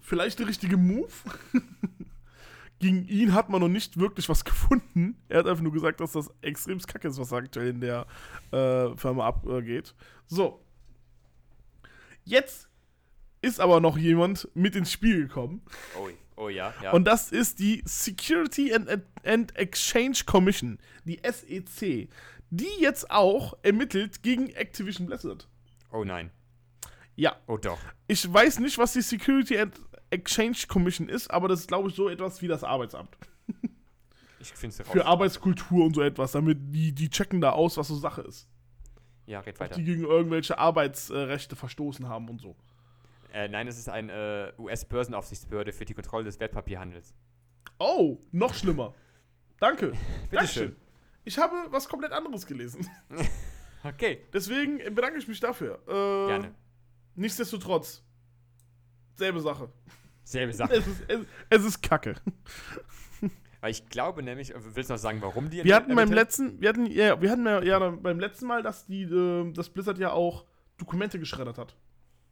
vielleicht 0.00 0.38
der 0.38 0.46
richtige 0.48 0.76
Move. 0.76 1.10
Gegen 2.78 3.06
ihn 3.06 3.32
hat 3.32 3.48
man 3.48 3.60
noch 3.60 3.68
nicht 3.68 3.96
wirklich 3.98 4.28
was 4.28 4.44
gefunden. 4.44 5.16
Er 5.28 5.40
hat 5.40 5.46
einfach 5.46 5.62
nur 5.62 5.72
gesagt, 5.72 6.00
dass 6.00 6.12
das 6.12 6.30
extrem 6.40 6.78
kacke 6.80 7.08
ist, 7.08 7.18
was 7.18 7.32
aktuell 7.32 7.68
in 7.68 7.80
der 7.80 8.06
äh, 8.50 8.96
Firma 8.96 9.26
abgeht. 9.26 9.94
So. 10.26 10.64
Jetzt 12.24 12.68
ist 13.42 13.60
aber 13.60 13.80
noch 13.80 13.98
jemand 13.98 14.48
mit 14.54 14.74
ins 14.76 14.90
Spiel 14.90 15.26
gekommen. 15.28 15.62
Oh, 15.98 16.08
oh 16.36 16.48
ja, 16.48 16.72
ja. 16.82 16.92
Und 16.92 17.04
das 17.04 17.30
ist 17.32 17.58
die 17.58 17.82
Security 17.84 18.72
and, 18.72 18.88
and 19.24 19.54
Exchange 19.56 20.18
Commission, 20.24 20.78
die 21.04 21.20
SEC, 21.22 22.08
die 22.50 22.68
jetzt 22.80 23.10
auch 23.10 23.54
ermittelt 23.62 24.22
gegen 24.22 24.48
Activision 24.50 25.06
Blizzard. 25.06 25.48
oh 25.92 26.04
nein. 26.04 26.30
Ja, 27.14 27.36
Oh 27.46 27.58
doch. 27.58 27.78
ich 28.08 28.32
weiß 28.32 28.60
nicht, 28.60 28.78
was 28.78 28.94
die 28.94 29.02
Security 29.02 29.58
and 29.58 29.74
Exchange 30.08 30.56
Commission 30.66 31.10
ist, 31.10 31.30
aber 31.30 31.46
das 31.48 31.60
ist, 31.60 31.68
glaube 31.68 31.90
ich, 31.90 31.94
so 31.94 32.08
etwas 32.08 32.40
wie 32.40 32.48
das 32.48 32.64
Arbeitsamt. 32.64 33.10
Ich 34.40 34.48
finde 34.48 34.76
es. 34.82 34.88
Für 34.88 35.04
Arbeitskultur 35.06 35.84
und 35.84 35.94
so 35.94 36.00
etwas, 36.02 36.32
damit 36.32 36.58
die, 36.74 36.92
die 36.92 37.10
checken 37.10 37.40
da 37.40 37.50
aus, 37.50 37.76
was 37.76 37.88
so 37.88 37.96
Sache 37.96 38.22
ist. 38.22 38.48
ja, 39.26 39.40
red 39.40 39.54
Ob 39.56 39.60
weiter. 39.60 39.74
die 39.76 39.84
gegen 39.84 40.04
irgendwelche 40.04 40.58
Arbeitsrechte 40.58 41.54
verstoßen 41.54 42.08
haben 42.08 42.28
und 42.28 42.40
so. 42.40 42.56
Äh, 43.32 43.48
nein, 43.48 43.66
es 43.66 43.78
ist 43.78 43.88
ein 43.88 44.10
äh, 44.10 44.52
US-Börsenaufsichtsbehörde 44.58 45.72
für 45.72 45.86
die 45.86 45.94
Kontrolle 45.94 46.24
des 46.24 46.38
Wertpapierhandels. 46.38 47.14
Oh, 47.78 48.18
noch 48.30 48.54
schlimmer. 48.54 48.94
Danke. 49.58 49.92
Bitteschön. 50.30 50.76
Ich 51.24 51.38
habe 51.38 51.54
was 51.70 51.88
komplett 51.88 52.12
anderes 52.12 52.46
gelesen. 52.46 52.88
Okay, 53.84 54.24
Deswegen 54.32 54.78
bedanke 54.94 55.18
ich 55.18 55.26
mich 55.26 55.40
dafür. 55.40 55.80
Äh, 55.88 56.28
gerne. 56.28 56.54
Nichtsdestotrotz. 57.16 58.00
Selbe 59.16 59.40
Sache. 59.40 59.72
Selbe 60.22 60.52
Sache. 60.54 60.74
Es 60.74 60.86
ist, 60.86 61.02
es, 61.08 61.26
es 61.50 61.64
ist 61.64 61.82
Kacke. 61.82 62.14
Weil 63.60 63.72
ich 63.72 63.88
glaube 63.88 64.22
nämlich, 64.22 64.54
äh, 64.54 64.76
willst 64.76 64.88
du 64.90 64.94
noch 64.94 65.00
sagen, 65.00 65.20
warum 65.20 65.50
die 65.50 65.64
Wir 65.64 65.74
hatten 65.74 65.96
beim 65.96 66.12
letzten, 66.12 66.60
wir 66.60 66.68
hatten, 66.68 66.86
ja, 66.86 67.20
wir 67.20 67.28
hatten 67.28 67.44
ja, 67.44 67.60
ja 67.60 67.90
beim 67.90 68.20
letzten 68.20 68.46
Mal, 68.46 68.62
dass 68.62 68.86
die, 68.86 69.02
äh, 69.02 69.52
dass 69.52 69.68
Blizzard 69.70 69.98
ja 69.98 70.12
auch 70.12 70.44
Dokumente 70.78 71.18
geschreddert 71.18 71.58
hat. 71.58 71.76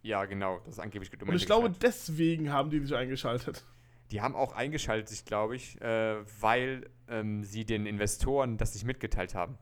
Ja, 0.02 0.24
genau, 0.24 0.58
das 0.64 0.74
ist 0.74 0.78
angeblich 0.80 1.10
Und 1.12 1.20
Dokumente 1.20 1.42
ich 1.42 1.46
glaube, 1.46 1.70
deswegen 1.70 2.50
haben 2.52 2.70
die 2.70 2.80
sich 2.80 2.94
eingeschaltet. 2.94 3.64
Die 4.10 4.20
haben 4.22 4.34
auch 4.34 4.52
eingeschaltet, 4.52 5.08
sich, 5.08 5.24
glaube 5.24 5.56
ich, 5.56 5.80
äh, 5.80 6.16
weil 6.40 6.90
ähm, 7.08 7.44
sie 7.44 7.64
den 7.64 7.86
Investoren 7.86 8.56
das 8.56 8.74
nicht 8.74 8.84
mitgeteilt 8.84 9.34
haben. 9.34 9.56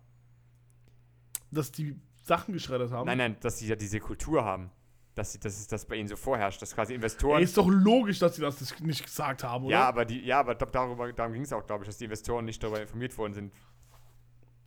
Dass 1.51 1.72
die 1.72 2.01
Sachen 2.22 2.55
geschreddert 2.55 2.93
haben. 2.93 3.07
Nein, 3.07 3.18
nein, 3.18 3.36
dass 3.41 3.59
sie 3.59 3.66
ja 3.66 3.76
diese 3.76 4.01
Kultur 4.01 4.45
haben. 4.45 4.70
Dass, 5.14 5.32
sie, 5.32 5.41
dass 5.41 5.59
es 5.59 5.66
das 5.66 5.84
bei 5.86 5.97
ihnen 5.97 6.09
so 6.09 6.14
vorherrscht, 6.14 6.62
dass 6.62 6.74
quasi 6.74 6.95
Investoren. 6.95 7.39
Ey, 7.39 7.45
ist 7.45 7.57
doch 7.57 7.66
logisch, 7.68 8.20
dass 8.20 8.36
sie 8.36 8.43
das 8.43 8.78
nicht- 8.80 9.03
gesagt 9.05 9.43
haben, 9.43 9.64
oder? 9.64 9.72
ja, 9.72 9.89
aber 9.89 10.05
die, 10.05 10.20
ja, 10.20 10.39
aber 10.39 10.55
da- 10.55 10.66
darüber, 10.66 11.12
darum 11.12 11.32
ging 11.32 11.43
es 11.43 11.53
auch, 11.53 11.66
glaube 11.66 11.82
ich, 11.84 11.89
dass 11.89 11.99
die 11.99 12.05
Investoren 12.05 12.45
nicht 12.45 12.62
darüber 12.62 12.80
informiert 12.80 13.18
worden 13.18 13.32
sind. 13.34 13.53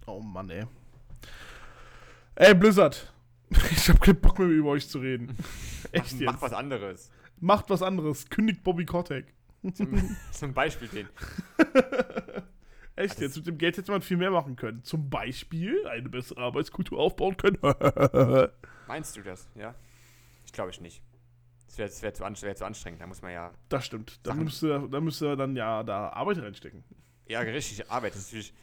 Oh 0.07 0.19
Mann, 0.19 0.49
ey. 0.49 0.65
Ey, 2.35 2.53
Blizzard. 2.53 3.10
Ich 3.71 3.89
hab 3.89 3.99
keinen 4.01 4.19
Bock 4.21 4.39
mehr 4.39 4.47
über 4.47 4.69
euch 4.69 4.87
zu 4.87 4.99
reden. 4.99 5.35
Echt 5.91 6.13
jetzt. 6.13 6.21
mach 6.21 6.41
was 6.41 6.53
anderes. 6.53 7.11
Macht 7.39 7.69
was 7.69 7.81
anderes. 7.81 8.29
Kündigt 8.29 8.63
Bobby 8.63 8.85
Kotick. 8.85 9.33
Zum, 9.73 10.15
zum 10.31 10.53
Beispiel 10.53 10.87
den. 10.87 11.07
Echt 12.95 13.15
Das- 13.15 13.19
jetzt? 13.19 13.37
Mit 13.37 13.47
dem 13.47 13.57
Geld 13.57 13.77
hätte 13.77 13.91
man 13.91 14.01
viel 14.01 14.17
mehr 14.17 14.31
machen 14.31 14.55
können. 14.55 14.83
Zum 14.83 15.09
Beispiel 15.09 15.85
eine 15.87 16.09
bessere 16.09 16.41
Arbeitskultur 16.41 16.99
aufbauen 16.99 17.35
können. 17.37 17.57
Meinst 18.87 19.15
du 19.17 19.21
das? 19.21 19.49
Ja? 19.55 19.75
Ich 20.45 20.51
glaube 20.53 20.71
ich 20.71 20.81
nicht. 20.81 21.01
Das 21.67 21.77
wäre 21.77 21.89
wär 22.01 22.33
zu, 22.33 22.45
wär 22.45 22.55
zu 22.55 22.65
anstrengend. 22.65 23.01
Da 23.01 23.07
muss 23.07 23.21
man 23.21 23.31
ja. 23.31 23.51
das 23.69 23.85
stimmt. 23.85 24.19
Da 24.23 24.33
müsste, 24.33 24.87
da 24.91 24.99
müsste 24.99 25.35
dann 25.37 25.55
ja 25.55 25.83
da 25.83 26.09
Arbeit 26.09 26.39
reinstecken. 26.39 26.83
Ja, 27.27 27.39
richtig 27.39 27.89
Arbeit. 27.89 28.15
Ist 28.15 28.27
natürlich. 28.33 28.53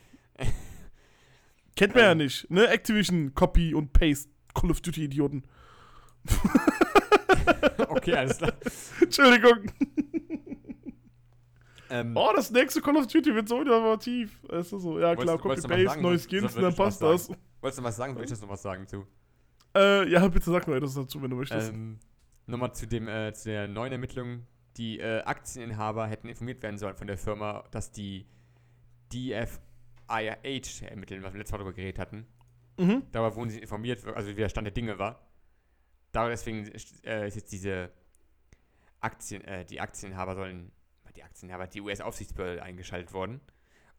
Kennt 1.74 1.94
man 1.94 2.04
ja 2.04 2.12
Ähm. 2.12 2.18
nicht, 2.18 2.50
ne? 2.50 2.68
Activision, 2.68 3.34
Copy 3.34 3.72
und 3.74 3.92
Paste. 3.92 4.30
Call 4.60 4.70
of 4.70 4.80
Duty 4.80 5.04
Idioten. 5.04 5.44
Okay, 7.88 8.12
alles 8.14 8.38
klar. 8.38 8.52
Entschuldigung. 9.00 9.70
Ähm, 11.90 12.12
Oh, 12.16 12.30
das 12.36 12.50
nächste 12.50 12.80
Call 12.82 12.96
of 12.96 13.06
Duty 13.06 13.34
wird 13.34 13.48
so 13.48 13.60
innovativ. 13.62 14.38
Weißt 14.48 14.72
du 14.72 14.78
so? 14.78 14.98
Ja, 14.98 15.14
klar, 15.16 15.36
du- 15.36 15.42
Copy, 15.42 15.48
wolltest 15.48 15.64
du 15.64 15.70
was 15.70 15.76
Paste, 15.76 15.88
sagen? 15.88 16.02
neue 16.02 16.18
Skins 16.18 16.54
dann 16.54 16.74
passt 16.74 17.02
das. 17.02 17.30
wolltest 17.60 17.78
du 17.78 17.82
was 17.84 17.96
sagen? 17.96 18.18
Ich 18.22 18.28
das 18.30 18.42
noch 18.42 18.48
was 18.50 18.62
sagen 18.62 18.86
zu? 18.86 19.06
Äh, 19.74 20.08
ja, 20.10 20.26
bitte 20.28 20.50
sag 20.50 20.66
noch 20.68 20.74
etwas 20.74 20.94
dazu, 20.94 21.22
wenn 21.22 21.30
du 21.30 21.36
möchtest. 21.36 21.70
Ähm, 21.72 21.98
Nochmal 22.46 22.74
zu, 22.74 22.86
dem, 22.86 23.08
äh, 23.08 23.32
zu 23.32 23.48
der 23.50 23.68
neuen 23.68 23.92
Ermittlung. 23.92 24.46
Die 24.76 25.00
äh, 25.00 25.22
Aktieninhaber 25.22 26.06
hätten 26.06 26.28
informiert 26.28 26.62
werden 26.62 26.78
sollen 26.78 26.96
von 26.96 27.06
der 27.06 27.18
Firma, 27.18 27.64
dass 27.70 27.90
die 27.90 28.26
DFIH 29.12 30.82
ermitteln, 30.88 31.22
was 31.22 31.32
wir 31.32 31.38
letztes 31.38 31.52
Mal 31.52 31.58
darüber 31.58 31.72
geredet 31.74 31.98
hatten. 31.98 32.26
Mhm. 32.78 33.02
Darüber 33.12 33.34
wurden 33.36 33.50
sie 33.50 33.58
informiert, 33.58 34.04
also 34.06 34.30
wie 34.30 34.34
der 34.34 34.48
Stand 34.48 34.66
der 34.66 34.72
Dinge 34.72 34.98
war. 34.98 35.28
Daher 36.12 36.30
deswegen 36.30 36.66
äh, 37.04 37.26
ist 37.28 37.34
jetzt 37.34 37.52
diese 37.52 37.90
Aktien, 39.00 39.42
äh, 39.44 39.64
die 39.64 39.80
Aktieninhaber 39.80 40.34
sollen, 40.34 40.72
die 41.16 41.22
Aktieninhaber, 41.22 41.66
die 41.66 41.80
US-Aufsichtsbehörde 41.80 42.62
eingeschaltet 42.62 43.12
worden. 43.12 43.40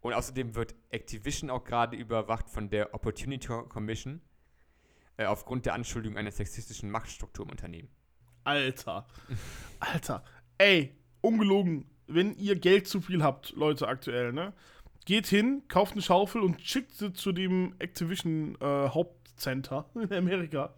Und 0.02 0.14
außerdem 0.14 0.56
wird 0.56 0.76
Activision 0.90 1.50
auch 1.50 1.64
gerade 1.64 1.98
überwacht 1.98 2.50
von 2.50 2.70
der 2.70 2.94
Opportunity 2.94 3.48
Commission 3.48 4.22
äh, 5.18 5.26
aufgrund 5.26 5.66
der 5.66 5.74
Anschuldigung 5.74 6.18
einer 6.18 6.32
sexistischen 6.32 6.90
Machtstruktur 6.90 7.46
im 7.46 7.52
Unternehmen. 7.52 7.90
Alter. 8.46 9.06
Alter. 9.80 10.24
Ey, 10.58 10.96
ungelogen. 11.22 11.86
Wenn 12.08 12.34
ihr 12.34 12.56
Geld 12.56 12.88
zu 12.88 13.02
viel 13.02 13.22
habt, 13.22 13.52
Leute, 13.52 13.88
aktuell, 13.88 14.34
ne? 14.34 14.54
Geht 15.10 15.26
hin, 15.26 15.64
kauft 15.68 15.94
eine 15.94 16.04
Schaufel 16.04 16.40
und 16.44 16.62
schickt 16.62 16.92
sie 16.92 17.12
zu 17.12 17.32
dem 17.32 17.74
Activision 17.80 18.56
äh, 18.62 18.90
Hauptcenter 18.90 19.90
in 19.96 20.14
Amerika 20.14 20.72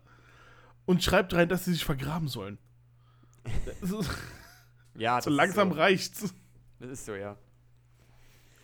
und 0.86 1.04
schreibt 1.04 1.34
rein, 1.34 1.50
dass 1.50 1.66
sie 1.66 1.74
sich 1.74 1.84
vergraben 1.84 2.30
sollen. 2.30 2.58
Ja, 4.96 5.20
so 5.22 5.30
langsam 5.30 5.74
so. 5.74 5.76
reicht's. 5.78 6.34
Das 6.80 6.90
ist 6.90 7.06
so, 7.08 7.14
ja. 7.14 7.36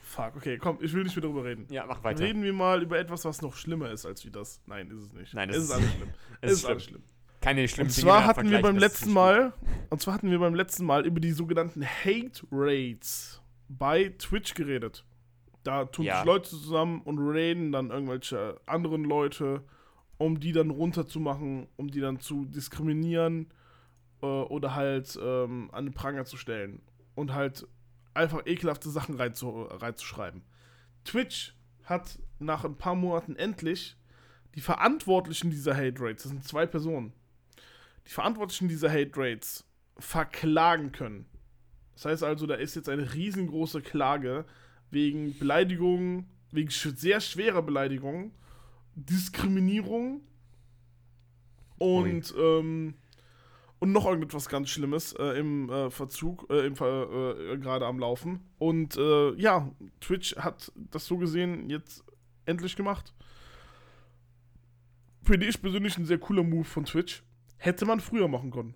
Fuck, 0.03 0.37
okay, 0.37 0.57
komm, 0.57 0.77
ich 0.79 0.93
will 0.93 1.03
nicht 1.03 1.17
mehr 1.17 1.23
darüber 1.23 1.43
reden. 1.43 1.67
Ja, 1.69 1.85
mach 1.85 2.01
weiter. 2.01 2.21
Reden 2.23 2.43
wir 2.43 2.53
mal 2.53 2.81
über 2.81 2.97
etwas, 2.97 3.25
was 3.25 3.41
noch 3.41 3.57
schlimmer 3.57 3.91
ist 3.91 4.05
als 4.05 4.23
wie 4.23 4.31
das. 4.31 4.61
Nein, 4.67 4.89
ist 4.89 4.99
es 5.07 5.11
nicht. 5.11 5.33
Nein, 5.33 5.49
es 5.49 5.55
das 5.55 5.63
ist 5.65 5.69
ist- 5.69 5.75
alles 5.75 5.91
schlimm. 5.95 6.13
es 6.39 6.51
ist 6.53 6.65
alles 6.65 6.83
schlimm. 6.85 7.03
Keine 7.41 7.67
schlimmen 7.67 7.89
Und 7.89 7.93
zwar 7.93 8.23
hatten 8.23 8.49
wir 8.49 8.61
beim 8.61 8.77
letzten 8.77 9.11
Mal, 9.11 9.51
und 9.89 10.01
zwar 10.01 10.13
hatten 10.13 10.31
wir 10.31 10.39
beim 10.39 10.55
letzten 10.55 10.85
Mal 10.85 11.05
über 11.05 11.19
die 11.19 11.33
sogenannten 11.33 11.85
Hate 11.85 12.47
Raids 12.53 13.41
bei 13.67 14.15
Twitch 14.17 14.53
geredet. 14.53 15.03
Da 15.67 15.83
tun 15.83 16.05
Ja. 16.05 16.17
sich 16.19 16.25
Leute 16.25 16.49
zusammen 16.49 17.01
und 17.01 17.19
raiden 17.19 17.73
dann 17.73 17.89
irgendwelche 17.89 18.59
anderen 18.65 19.03
Leute, 19.03 19.63
um 20.17 20.39
die 20.39 20.53
dann 20.53 20.69
runterzumachen, 20.69 21.67
um 21.75 21.91
die 21.91 21.99
dann 21.99 22.21
zu 22.21 22.45
diskriminieren 22.45 23.51
äh, 24.21 24.25
oder 24.25 24.75
halt 24.75 25.19
ähm, 25.21 25.69
an 25.73 25.85
den 25.87 25.93
Pranger 25.93 26.23
zu 26.23 26.37
stellen 26.37 26.81
und 27.15 27.33
halt 27.33 27.67
einfach 28.13 28.45
ekelhafte 28.45 28.89
Sachen 28.89 29.15
reinzu, 29.15 29.63
reinzuschreiben. 29.63 30.41
Twitch 31.03 31.53
hat 31.83 32.17
nach 32.39 32.63
ein 32.63 32.77
paar 32.77 32.95
Monaten 32.95 33.35
endlich 33.35 33.97
die 34.55 34.61
Verantwortlichen 34.61 35.49
dieser 35.51 35.75
Hate 35.75 36.01
Raids, 36.01 36.23
das 36.23 36.31
sind 36.31 36.45
zwei 36.45 36.65
Personen, 36.65 37.11
die 38.07 38.11
Verantwortlichen 38.11 38.69
dieser 38.69 38.89
Hate 38.89 39.11
Raids 39.17 39.65
verklagen 39.99 40.93
können. 40.93 41.25
Das 41.95 42.05
heißt 42.05 42.23
also, 42.23 42.47
da 42.47 42.55
ist 42.55 42.75
jetzt 42.75 42.87
eine 42.87 43.13
riesengroße 43.13 43.81
Klage 43.81 44.45
wegen 44.91 45.37
Beleidigung, 45.37 46.25
wegen 46.51 46.69
sehr 46.69 47.19
schwerer 47.19 47.61
Beleidigung, 47.61 48.31
Diskriminierung 48.95 50.21
und, 51.77 52.33
ähm, 52.37 52.95
und 53.79 53.91
noch 53.91 54.05
irgendetwas 54.05 54.49
ganz 54.49 54.69
Schlimmes 54.69 55.13
äh, 55.13 55.39
im 55.39 55.69
äh, 55.69 55.89
Verzug, 55.91 56.49
äh, 56.49 56.65
im 56.65 56.75
Ver 56.75 57.35
äh, 57.37 57.57
gerade 57.57 57.85
am 57.85 57.99
Laufen. 57.99 58.39
Und 58.57 58.97
äh, 58.97 59.33
ja, 59.35 59.71
Twitch 59.99 60.35
hat 60.37 60.71
das 60.75 61.05
so 61.05 61.17
gesehen 61.17 61.69
jetzt 61.69 62.03
endlich 62.45 62.75
gemacht. 62.75 63.13
Finde 65.23 65.45
ich 65.45 65.61
persönlich 65.61 65.97
ein 65.97 66.05
sehr 66.05 66.19
cooler 66.19 66.43
Move 66.43 66.63
von 66.63 66.85
Twitch. 66.85 67.21
Hätte 67.57 67.85
man 67.85 67.99
früher 67.99 68.27
machen 68.27 68.49
können. 68.49 68.75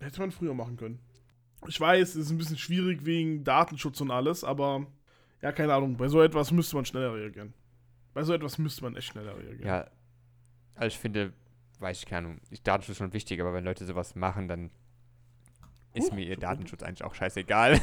Hätte 0.00 0.20
man 0.20 0.30
früher 0.30 0.54
machen 0.54 0.76
können. 0.76 1.00
Ich 1.68 1.80
weiß, 1.80 2.10
es 2.10 2.16
ist 2.16 2.30
ein 2.30 2.38
bisschen 2.38 2.58
schwierig 2.58 3.04
wegen 3.04 3.44
Datenschutz 3.44 4.00
und 4.00 4.10
alles, 4.10 4.44
aber 4.44 4.86
ja, 5.40 5.52
keine 5.52 5.74
Ahnung. 5.74 5.96
Bei 5.96 6.08
so 6.08 6.22
etwas 6.22 6.50
müsste 6.50 6.76
man 6.76 6.84
schneller 6.84 7.14
reagieren. 7.14 7.52
Bei 8.14 8.22
so 8.22 8.32
etwas 8.32 8.58
müsste 8.58 8.84
man 8.84 8.96
echt 8.96 9.08
schneller 9.08 9.36
reagieren. 9.36 9.66
Ja, 9.66 9.90
also 10.74 10.94
ich 10.94 10.98
finde, 10.98 11.32
weiß 11.78 11.98
ich 11.98 12.06
keine 12.06 12.28
Ahnung, 12.28 12.40
Datenschutz 12.62 12.90
ist 12.92 12.98
schon 12.98 13.12
wichtig, 13.12 13.40
aber 13.40 13.52
wenn 13.54 13.64
Leute 13.64 13.84
sowas 13.84 14.14
machen, 14.14 14.48
dann 14.48 14.70
ist 15.94 16.12
mir 16.12 16.24
ihr 16.24 16.36
Datenschutz 16.36 16.82
eigentlich 16.82 17.04
auch 17.04 17.14
scheißegal. 17.14 17.80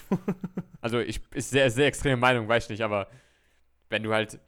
also 0.80 1.00
ich 1.00 1.20
ist 1.32 1.50
sehr, 1.50 1.70
sehr 1.70 1.86
extreme 1.86 2.16
Meinung, 2.16 2.48
weiß 2.48 2.64
ich 2.64 2.70
nicht, 2.70 2.82
aber 2.82 3.08
wenn 3.88 4.02
du 4.02 4.12
halt 4.12 4.40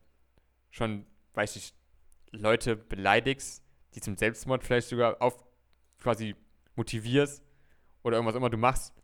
schon, 0.70 1.07
weiß 1.34 1.57
ich, 1.57 1.72
Leute 2.30 2.76
beleidigst, 2.76 3.62
die 3.95 4.01
zum 4.01 4.16
Selbstmord 4.16 4.64
vielleicht 4.64 4.89
sogar 4.89 5.22
auf 5.22 5.45
quasi 5.99 6.36
motivierst 6.76 7.43
oder 8.03 8.16
irgendwas 8.16 8.36
immer 8.36 8.51
du 8.51 8.57
machst, 8.59 8.94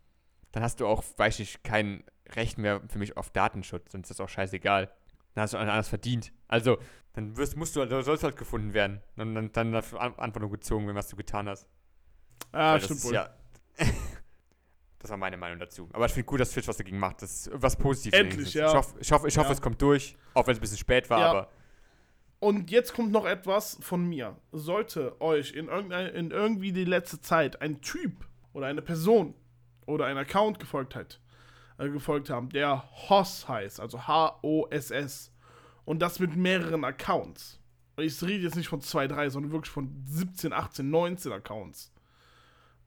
dann 0.53 0.63
hast 0.63 0.81
du 0.81 0.87
auch, 0.87 1.03
weiß 1.17 1.41
ich, 1.41 1.63
kein 1.63 2.05
Recht 2.31 2.59
mehr 2.59 2.81
für 2.89 2.99
mich 2.99 3.17
auf 3.17 3.31
Datenschutz 3.31 3.93
und 3.95 4.03
ist 4.03 4.11
das 4.11 4.21
auch 4.21 4.29
scheißegal. 4.29 4.91
Dann 5.35 5.43
hast 5.43 5.53
du 5.55 5.59
anders 5.59 5.89
verdient. 5.89 6.33
Also, 6.49 6.79
dann 7.13 7.37
wirst, 7.37 7.57
musst 7.57 7.75
du, 7.77 7.87
sollst 8.03 8.23
halt 8.25 8.37
gefunden 8.37 8.73
werden. 8.73 9.01
Und 9.17 9.35
dann, 9.35 9.53
dann 9.53 9.73
dafür 9.73 10.01
An- 10.01 10.15
Verantwortung 10.15 10.51
gezogen, 10.53 10.87
wenn 10.89 10.95
was 10.95 11.09
du 11.09 11.17
getan 11.17 11.49
hast. 11.49 11.67
ah, 12.53 12.73
Weil 12.73 12.79
das 12.79 12.85
stimmt 12.85 12.99
ist 13.01 13.07
wohl. 13.07 13.15
ja. 13.15 13.31
das 14.99 15.11
war 15.11 15.17
meine 15.17 15.37
Meinung 15.37 15.59
dazu. 15.59 15.89
Aber 15.93 16.07
ich 16.07 16.13
finde 16.13 16.27
gut, 16.27 16.41
dass 16.41 16.53
Twitch 16.53 16.69
was 16.69 16.77
dagegen 16.77 16.99
macht. 16.99 17.21
Das 17.23 17.33
ist 17.47 17.51
was 17.53 17.77
Positives. 17.77 18.19
Endlich, 18.19 18.55
ja. 18.55 18.69
Ich 18.69 18.75
hoffe, 18.75 18.95
ich 19.01 19.13
hoffe, 19.13 19.29
ich 19.29 19.37
hoffe 19.39 19.49
Ja. 19.49 19.53
es 19.55 19.61
kommt 19.61 19.83
durch, 19.83 20.17
auch 20.35 20.47
wenn 20.47 20.53
es 20.53 20.59
ein 20.59 20.63
bisschen 20.63 20.79
spät 20.79 21.11
war, 21.11 21.19
Ja. 21.21 21.31
aber 21.31 21.49
Und 22.41 22.71
jetzt 22.71 22.95
kommt 22.95 23.11
noch 23.13 23.27
etwas 23.27 23.77
von 23.81 24.07
mir. 24.09 24.37
Sollte 24.53 25.21
euch 25.21 25.53
in, 25.53 25.69
irgendein, 25.69 26.07
in 26.15 26.31
irgendwie 26.31 26.73
die 26.73 26.85
letzte 26.85 27.21
Zeit 27.21 27.61
ein 27.61 27.81
Typ 27.81 28.27
oder 28.55 28.67
eine 28.69 28.81
Person 28.81 29.35
oder 29.85 30.07
ein 30.07 30.17
Account 30.17 30.59
gefolgt 30.59 30.95
hat, 30.95 31.21
äh, 31.77 31.91
gefolgt 31.91 32.31
haben, 32.31 32.49
der 32.49 32.83
Hoss 33.11 33.47
heißt, 33.47 33.81
also 33.81 34.07
H-O-S-S, 34.07 35.33
und 35.85 36.01
das 36.01 36.19
mit 36.19 36.35
mehreren 36.35 36.85
Accounts. 36.85 37.61
Und 37.97 38.05
Ich 38.05 38.23
rede 38.23 38.43
jetzt 38.43 38.57
nicht 38.57 38.69
von 38.69 38.81
2, 38.81 39.09
3, 39.09 39.29
sondern 39.29 39.53
wirklich 39.53 39.71
von 39.71 40.03
17, 40.07 40.55
18, 40.55 40.89
19 40.89 41.33
Accounts. 41.33 41.93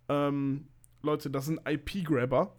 Ähm, 0.09 0.67
Leute, 1.03 1.29
das 1.29 1.45
sind 1.45 1.61
IP-Grabber. 1.67 2.55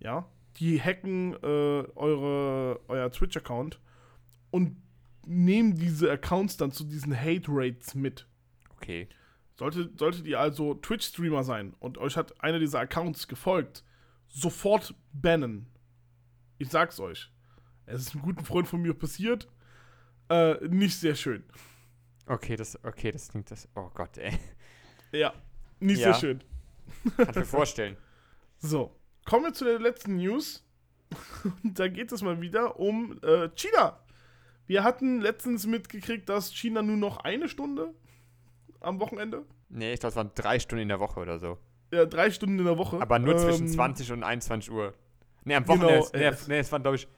Ja. 0.00 0.26
Die 0.56 0.80
hacken 0.82 1.34
äh, 1.34 1.86
eure, 1.94 2.80
euer 2.88 3.10
Twitch-Account 3.10 3.80
und 4.50 4.76
nehmen 5.24 5.76
diese 5.76 6.10
Accounts 6.10 6.56
dann 6.56 6.72
zu 6.72 6.84
diesen 6.84 7.16
Hate-Rates 7.18 7.94
mit. 7.94 8.26
okay. 8.76 9.08
Solltet, 9.62 9.96
solltet 9.96 10.26
ihr 10.26 10.40
also 10.40 10.74
Twitch-Streamer 10.74 11.44
sein 11.44 11.72
und 11.78 11.96
euch 11.96 12.16
hat 12.16 12.42
einer 12.42 12.58
dieser 12.58 12.80
Accounts 12.80 13.28
gefolgt, 13.28 13.84
sofort 14.26 14.92
bannen. 15.12 15.66
Ich 16.58 16.68
sag's 16.68 16.98
euch. 16.98 17.30
Es 17.86 18.00
ist 18.00 18.14
einem 18.14 18.22
guten 18.24 18.44
Freund 18.44 18.66
von 18.66 18.82
mir 18.82 18.92
passiert. 18.92 19.46
Äh, 20.28 20.54
nicht 20.66 20.98
sehr 20.98 21.14
schön. 21.14 21.44
Okay, 22.26 22.56
das, 22.56 22.76
okay, 22.84 23.12
das 23.12 23.28
klingt 23.28 23.52
das. 23.52 23.68
Oh 23.76 23.88
Gott, 23.94 24.18
ey. 24.18 24.36
Ja, 25.12 25.32
nicht 25.78 26.00
Ja. 26.00 26.12
sehr 26.12 26.20
schön. 26.20 26.44
Kann 27.16 27.28
ich 27.30 27.36
mir 27.36 27.44
vorstellen. 27.44 27.96
So, 28.58 28.96
kommen 29.24 29.44
wir 29.44 29.52
zu 29.52 29.64
der 29.64 29.78
letzten 29.78 30.16
News. 30.16 30.66
Da 31.62 31.86
geht 31.86 32.10
es 32.10 32.20
mal 32.22 32.40
wieder 32.40 32.80
um 32.80 33.16
äh, 33.22 33.48
China. 33.54 34.00
Wir 34.66 34.82
hatten 34.82 35.20
letztens 35.20 35.66
mitgekriegt, 35.66 36.28
dass 36.28 36.52
China 36.52 36.82
nur 36.82 36.96
noch 36.96 37.18
eine 37.18 37.48
Stunde 37.48 37.94
am 38.82 39.00
Wochenende, 39.00 39.44
Nee, 39.68 39.94
ich 39.94 40.00
glaube, 40.00 40.10
es 40.10 40.16
waren 40.16 40.30
drei 40.34 40.58
Stunden 40.58 40.82
in 40.82 40.88
der 40.88 41.00
Woche 41.00 41.18
oder 41.20 41.38
so. 41.38 41.58
ja, 41.92 42.04
drei 42.04 42.30
Stunden 42.30 42.58
in 42.58 42.64
der 42.66 42.76
Woche. 42.78 43.00
Aber 43.00 43.18
nur 43.18 43.36
zwischen 43.38 43.66
ähm, 43.66 43.72
20 43.72 44.12
und 44.12 44.22
21 44.22 44.70
Uhr. 44.70 44.92
Nee, 45.44 45.54
am 45.54 45.64
genau, 45.64 45.82
Wochenende. 45.84 46.08
äh, 46.12 46.30
nee, 46.30 46.36
nee, 46.48 46.58
es 46.58 46.70
waren, 46.70 46.82
glaube 46.82 46.96
ich, 46.96 47.08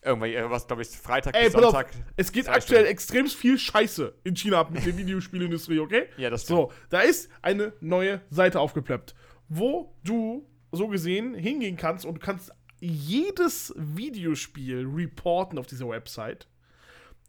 irgendwie, 0.00 0.34
äh, 0.34 0.48
was, 0.48 0.66
glaube 0.66 0.82
ich, 0.82 0.88
Freitag 0.88 1.34
Ey, 1.36 1.44
bis 1.46 1.54
pass 1.54 1.64
auf. 1.64 1.70
Sonntag. 1.72 1.90
Es 2.16 2.30
geht 2.30 2.48
aktuell 2.48 2.86
extrem 2.86 3.26
viel 3.26 3.58
Scheiße 3.58 4.14
in 4.24 4.36
China 4.36 4.60
ab 4.60 4.70
mit 4.70 4.86
der 4.86 4.96
Videospielindustrie, 4.96 5.80
okay? 5.80 6.06
Ja, 6.16 6.30
das 6.30 6.44
stimmt. 6.44 6.56
So, 6.58 6.72
da 6.88 7.00
ist 7.00 7.28
eine 7.42 7.72
neue 7.80 8.20
Seite 8.30 8.60
aufgeploppt, 8.60 9.14
wo 9.48 9.92
du 10.04 10.46
so 10.70 10.86
gesehen 10.86 11.34
hingehen 11.34 11.76
kannst 11.76 12.04
und 12.06 12.14
du 12.14 12.20
kannst 12.20 12.52
jedes 12.80 13.74
Videospiel 13.76 14.86
reporten 14.86 15.58
auf 15.58 15.66
dieser 15.66 15.88
Website, 15.88 16.46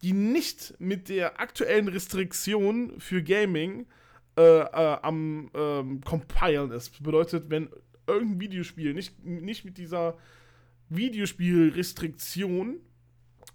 die 0.02 0.14
nicht 0.14 0.76
mit 0.80 1.10
der 1.10 1.40
aktuellen 1.40 1.88
Restriktion 1.88 3.00
für 3.00 3.22
Gaming 3.22 3.86
äh, 4.38 4.42
äh, 4.42 4.98
am 5.02 5.50
ähm, 5.54 6.02
Compilen 6.02 6.72
ist. 6.72 7.04
Bedeutet, 7.04 7.50
wenn 7.50 7.70
irgendein 8.08 8.40
Videospiel 8.40 8.94
nicht, 8.94 9.24
nicht 9.24 9.66
mit 9.66 9.78
dieser 9.78 10.18
Videospielrestriktion 10.90 12.78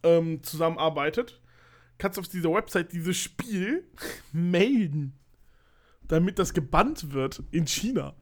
ähm, 0.03 0.43
zusammenarbeitet, 0.43 1.41
kannst 1.99 2.19
du 2.19 2.21
auf 2.21 2.29
dieser 2.29 2.53
Website 2.53 2.93
dieses 2.93 3.17
Spiel 3.17 3.85
melden, 4.33 5.15
damit 6.07 6.39
das 6.39 6.53
gebannt 6.53 7.13
wird 7.13 7.43
in 7.51 7.67
China. 7.67 8.15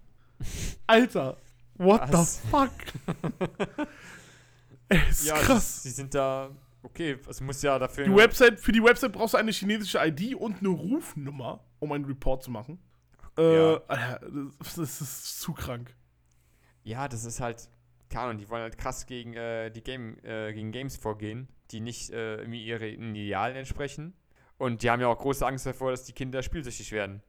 Alter, 0.87 1.39
what 1.75 2.13
Was? 2.13 2.41
the 2.43 2.49
fuck? 2.49 2.71
Ey, 4.89 5.01
ist 5.11 5.27
Ja, 5.27 5.39
krass. 5.39 5.83
Sie 5.83 5.91
sind 5.91 6.15
da. 6.15 6.51
Okay, 6.83 7.19
es 7.29 7.41
muss 7.41 7.63
ja 7.63 7.79
dafür. 7.79 8.05
Die 8.05 8.15
Website, 8.15 8.59
für 8.61 8.73
die 8.73 8.83
Website 8.83 9.13
brauchst 9.13 9.35
du 9.35 9.39
eine 9.39 9.53
chinesische 9.53 9.99
ID 10.05 10.35
und 10.35 10.59
eine 10.59 10.69
Rufnummer, 10.69 11.65
um 11.79 11.93
einen 11.93 12.05
Report 12.05 12.43
zu 12.43 12.51
machen. 12.51 12.79
Äh, 13.39 13.55
Ja. 13.55 14.19
Das, 14.59 14.75
das 14.75 15.01
ist 15.01 15.41
zu 15.41 15.53
krank. 15.53 15.95
Ja, 16.83 17.09
das 17.09 17.25
ist 17.25 17.41
halt. 17.41 17.69
Keine 18.09 18.25
Ahnung, 18.25 18.39
die 18.39 18.49
wollen 18.51 18.63
halt 18.63 18.77
krass 18.77 19.07
gegen, 19.07 19.33
äh, 19.35 19.71
die 19.71 19.83
Game, 19.83 20.19
äh, 20.23 20.53
gegen 20.53 20.71
Games 20.71 20.97
vorgehen, 20.97 21.49
die 21.71 21.81
nicht 21.81 22.11
äh, 22.11 22.37
irgendwie 22.41 22.63
ihren 22.67 23.15
Idealen 23.15 23.57
entsprechen. 23.57 24.13
Und 24.59 24.83
die 24.83 24.91
haben 24.91 25.01
ja 25.01 25.07
auch 25.09 25.19
große 25.19 25.47
Angst 25.47 25.65
davor, 25.65 25.93
dass 25.93 26.05
die 26.05 26.13
Kinder 26.13 26.43
spielsüchtig 26.43 26.93
werden. 26.93 27.23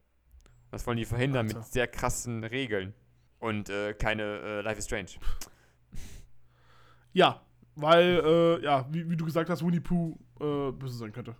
Das 0.71 0.85
wollen 0.85 0.97
die 0.97 1.05
verhindern 1.05 1.45
Alter. 1.47 1.59
mit 1.59 1.67
sehr 1.67 1.87
krassen 1.87 2.43
Regeln. 2.43 2.93
Und 3.39 3.69
äh, 3.69 3.93
keine 3.93 4.23
äh, 4.23 4.61
Life 4.61 4.79
is 4.79 4.85
Strange. 4.85 5.11
Ja, 7.13 7.41
weil, 7.75 8.21
äh, 8.23 8.63
ja, 8.63 8.85
wie, 8.91 9.09
wie 9.09 9.15
du 9.17 9.25
gesagt 9.25 9.49
hast, 9.49 9.65
Winnie 9.65 9.79
Pooh 9.79 10.17
äh, 10.39 10.71
böse 10.71 10.97
sein 10.97 11.11
könnte. 11.11 11.35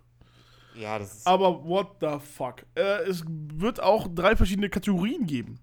Ja, 0.74 0.98
das 0.98 1.18
ist. 1.18 1.26
Aber 1.26 1.64
what 1.64 1.96
the 2.00 2.18
fuck? 2.18 2.64
Äh, 2.74 3.02
es 3.08 3.24
wird 3.26 3.80
auch 3.80 4.08
drei 4.12 4.34
verschiedene 4.36 4.68
Kategorien 4.68 5.26
geben. 5.26 5.60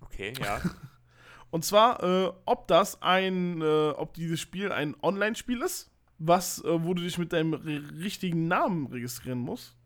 Okay, 0.00 0.32
ja. 0.40 0.60
Und 1.50 1.64
zwar, 1.64 2.02
äh, 2.02 2.32
ob 2.46 2.66
das 2.66 3.00
ein, 3.02 3.60
äh, 3.60 3.90
ob 3.90 4.14
dieses 4.14 4.40
Spiel 4.40 4.72
ein 4.72 4.96
Online-Spiel 5.02 5.60
ist, 5.62 5.90
was, 6.18 6.64
äh, 6.64 6.82
wo 6.84 6.94
du 6.94 7.02
dich 7.02 7.18
mit 7.18 7.32
deinem 7.32 7.54
ri- 7.54 8.02
richtigen 8.02 8.48
Namen 8.48 8.86
registrieren 8.86 9.38
musst. 9.38 9.76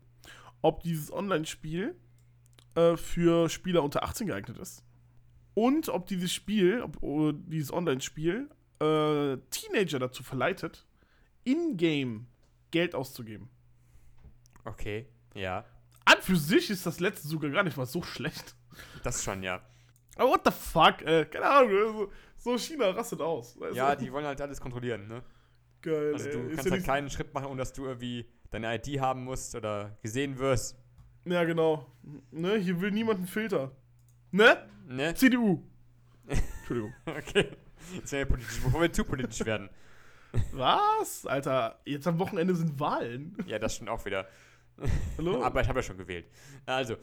Ob 0.61 0.81
dieses 0.83 1.11
Online-Spiel 1.11 1.95
äh, 2.75 2.95
für 2.97 3.49
Spieler 3.49 3.83
unter 3.83 4.03
18 4.03 4.27
geeignet 4.27 4.57
ist. 4.57 4.83
Und 5.53 5.89
ob 5.89 6.07
dieses 6.07 6.33
Spiel, 6.33 6.81
ob 6.81 6.97
dieses 7.47 7.71
Online-Spiel 7.73 8.49
äh, 8.79 9.37
Teenager 9.49 9.99
dazu 9.99 10.23
verleitet, 10.23 10.85
in-game 11.43 12.27
Geld 12.71 12.95
auszugeben. 12.95 13.49
Okay, 14.65 15.07
ja. 15.33 15.65
An 16.05 16.17
für 16.21 16.35
sich 16.35 16.69
ist 16.69 16.85
das 16.85 16.99
letzte 16.99 17.27
sogar 17.27 17.49
gar 17.51 17.63
nicht 17.63 17.77
mal 17.77 17.85
so 17.85 18.01
schlecht. 18.01 18.55
Das 19.03 19.23
schon, 19.23 19.43
ja. 19.43 19.61
Aber 20.15 20.29
what 20.31 20.41
the 20.45 20.51
fuck, 20.51 21.01
äh, 21.03 21.25
keine 21.25 21.45
Ahnung, 21.45 21.71
so, 21.71 22.11
so 22.51 22.57
China 22.57 22.89
rastet 22.89 23.21
aus. 23.21 23.59
weißt 23.59 23.75
Ja, 23.75 23.95
die 23.95 24.11
wollen 24.11 24.25
halt 24.25 24.41
alles 24.41 24.59
kontrollieren, 24.59 25.07
ne? 25.07 25.23
Geil, 25.81 26.13
Also 26.13 26.27
ey. 26.27 26.33
du 26.33 26.39
Ist 26.49 26.55
kannst 26.57 26.71
halt 26.71 26.85
keinen 26.85 27.09
Schritt 27.09 27.33
machen, 27.33 27.47
ohne 27.47 27.57
dass 27.57 27.71
du 27.71 27.85
irgendwie 27.85 28.29
deine 28.51 28.75
ID 28.75 28.99
haben 28.99 29.23
musst 29.23 29.55
oder 29.55 29.97
gesehen 30.01 30.37
wirst. 30.37 30.77
Ja, 31.25 31.43
genau. 31.45 31.85
Ne, 32.31 32.55
hier 32.57 32.79
will 32.81 32.91
niemand 32.91 33.19
einen 33.19 33.27
Filter. 33.27 33.71
Ne? 34.31 34.67
Ne? 34.87 35.13
CDU. 35.15 35.63
Entschuldigung. 36.27 36.93
Okay. 37.05 37.49
Wir 38.09 38.25
politisch, 38.25 38.61
bevor 38.63 38.81
wir 38.81 38.91
zu 38.91 39.03
politisch 39.03 39.45
werden. 39.45 39.69
Was? 40.51 41.25
Alter, 41.25 41.79
jetzt 41.85 42.07
am 42.07 42.19
Wochenende 42.19 42.55
sind 42.55 42.79
Wahlen. 42.79 43.35
Ja, 43.47 43.57
das 43.59 43.75
stimmt 43.75 43.89
auch 43.89 44.03
wieder. 44.05 44.27
Hallo? 45.17 45.43
Aber 45.43 45.61
ich 45.61 45.67
habe 45.67 45.79
ja 45.79 45.83
schon 45.83 45.97
gewählt. 45.97 46.27
Also, 46.65 46.97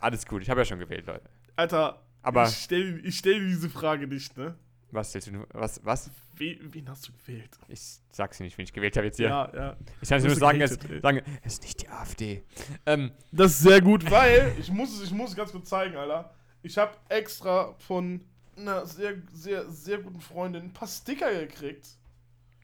alles 0.00 0.26
gut, 0.26 0.42
ich 0.42 0.50
habe 0.50 0.60
ja 0.60 0.64
schon 0.64 0.78
gewählt, 0.78 1.06
Leute. 1.06 1.28
Alter, 1.56 2.02
Aber 2.22 2.44
ich 2.48 2.56
stelle 2.56 2.98
ich 3.00 3.18
stell 3.18 3.40
dir 3.40 3.46
diese 3.46 3.70
Frage 3.70 4.06
nicht, 4.06 4.36
ne? 4.36 4.56
was 4.90 5.12
willst 5.12 5.28
du 5.28 5.32
nur? 5.32 5.46
Was? 5.52 5.84
Was? 5.84 6.10
We, 6.36 6.56
wen 6.60 6.88
hast 6.88 7.08
du 7.08 7.12
gewählt? 7.12 7.58
Ich 7.68 7.98
sag's 8.10 8.38
dir 8.38 8.44
nicht, 8.44 8.56
wen 8.56 8.64
ich 8.64 8.72
gewählt 8.72 8.96
habe 8.96 9.06
jetzt 9.06 9.16
hier. 9.16 9.28
Ja, 9.28 9.52
ja. 9.54 9.76
Ich 10.00 10.08
kann 10.08 10.22
nur 10.22 10.34
sagen, 10.34 10.60
es, 10.60 10.78
sagen, 11.02 11.20
ist 11.44 11.62
nicht 11.62 11.82
die 11.82 11.88
AfD. 11.88 12.42
Ähm, 12.86 13.10
Das 13.32 13.52
ist 13.52 13.60
sehr 13.60 13.80
gut, 13.80 14.10
weil 14.10 14.54
ich 14.58 14.70
muss 14.70 14.94
es, 14.94 15.04
ich 15.04 15.12
muss 15.12 15.30
es 15.30 15.36
ganz 15.36 15.52
kurz 15.52 15.68
zeigen, 15.68 15.96
Alter. 15.96 16.32
Ich 16.62 16.78
habe 16.78 16.96
extra 17.08 17.74
von 17.78 18.24
einer 18.58 18.86
sehr, 18.86 19.14
sehr, 19.32 19.70
sehr 19.70 19.98
guten 19.98 20.20
Freundin 20.20 20.64
ein 20.64 20.72
paar 20.72 20.88
Sticker 20.88 21.32
gekriegt. 21.32 21.88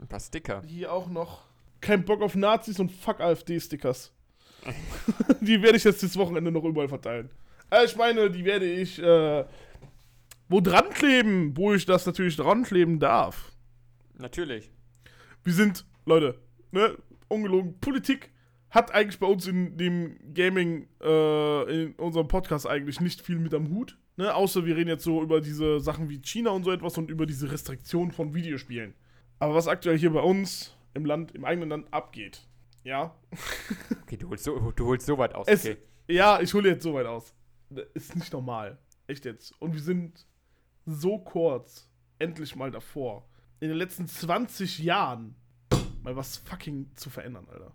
ein 0.01 0.07
paar 0.07 0.21
Sticker. 0.21 0.63
Hier 0.67 0.93
auch 0.93 1.09
noch 1.09 1.45
kein 1.81 2.05
Bock 2.05 2.23
auf 2.23 2.35
Nazis 2.35 2.79
und 2.81 2.91
fuck 2.91 3.21
AfD-Stickers. 3.21 4.13
die 5.41 5.61
werde 5.63 5.77
ich 5.77 5.85
jetzt 5.85 6.01
dieses 6.01 6.17
Wochenende 6.17 6.51
noch 6.51 6.65
überall 6.65 6.89
verteilen. 6.89 7.31
Äh, 7.71 7.85
ich 7.85 7.97
meine, 7.97 8.31
die 8.31 8.45
werde 8.45 8.65
ich 8.65 8.99
äh, 8.99 9.45
wo 10.49 10.61
dran 10.61 10.91
kleben, 10.91 11.57
wo 11.57 11.73
ich 11.75 11.87
das 11.87 12.07
natürlich 12.07 12.37
dran 12.37 12.63
kleben 12.65 12.99
darf. 12.99 13.53
Natürlich. 14.17 14.71
Wir 15.43 15.53
sind, 15.53 15.85
Leute, 16.07 16.39
ne, 16.71 16.97
ungelogen, 17.29 17.79
Politik 17.81 18.31
hat 18.75 18.93
eigentlich 18.93 19.19
bei 19.21 19.27
uns 19.27 19.47
in 19.47 19.77
dem 19.77 20.19
Gaming, 20.35 20.89
äh, 21.03 21.85
in 21.85 21.95
unserem 21.95 22.29
Podcast 22.29 22.67
eigentlich 22.67 23.01
nicht 23.01 23.21
viel 23.23 23.39
mit 23.39 23.55
am 23.55 23.69
Hut. 23.71 23.99
Ne, 24.17 24.33
außer 24.35 24.65
wir 24.65 24.77
reden 24.77 24.89
jetzt 24.89 25.03
so 25.05 25.23
über 25.23 25.41
diese 25.41 25.81
Sachen 25.81 26.09
wie 26.09 26.21
China 26.21 26.51
und 26.51 26.63
so 26.65 26.71
etwas 26.71 26.97
und 26.99 27.11
über 27.11 27.27
diese 27.27 27.51
Restriktion 27.51 28.13
von 28.13 28.33
Videospielen. 28.35 28.95
Aber 29.41 29.55
was 29.55 29.67
aktuell 29.67 29.99
hier 29.99 30.13
bei 30.13 30.21
uns 30.21 30.77
im 30.95 31.05
Land, 31.05 31.33
im 31.33 31.45
eigenen 31.45 31.69
Land 31.71 31.93
abgeht, 31.93 32.47
ja, 32.85 33.15
Okay, 34.03 34.17
du 34.17 34.29
holst 34.29 34.45
so, 34.45 34.71
du 34.73 34.87
holst 34.87 35.07
so 35.07 35.19
weit 35.19 35.35
aus. 35.35 35.49
Es- 35.49 35.65
Okay. 35.65 35.79
ja, 36.07 36.41
ich 36.41 36.53
hole 36.55 36.69
jetzt 36.69 36.83
so 36.85 36.95
weit 36.95 37.07
aus. 37.07 37.35
Das 37.71 37.87
Ist 37.95 38.15
nicht 38.15 38.33
normal. 38.33 38.79
Echt 39.09 39.25
jetzt. 39.25 39.53
Und 39.61 39.73
wir 39.75 39.81
sind 39.81 40.27
so 40.87 41.19
kurz 41.19 41.91
endlich 42.21 42.55
mal 42.55 42.71
davor, 42.71 43.29
in 43.59 43.69
den 43.69 43.79
letzten 43.79 44.07
20 44.07 44.79
Jahren 44.79 45.35
mal 46.03 46.15
was 46.15 46.37
fucking 46.37 46.91
zu 46.95 47.11
verändern, 47.11 47.49
Alter. 47.51 47.73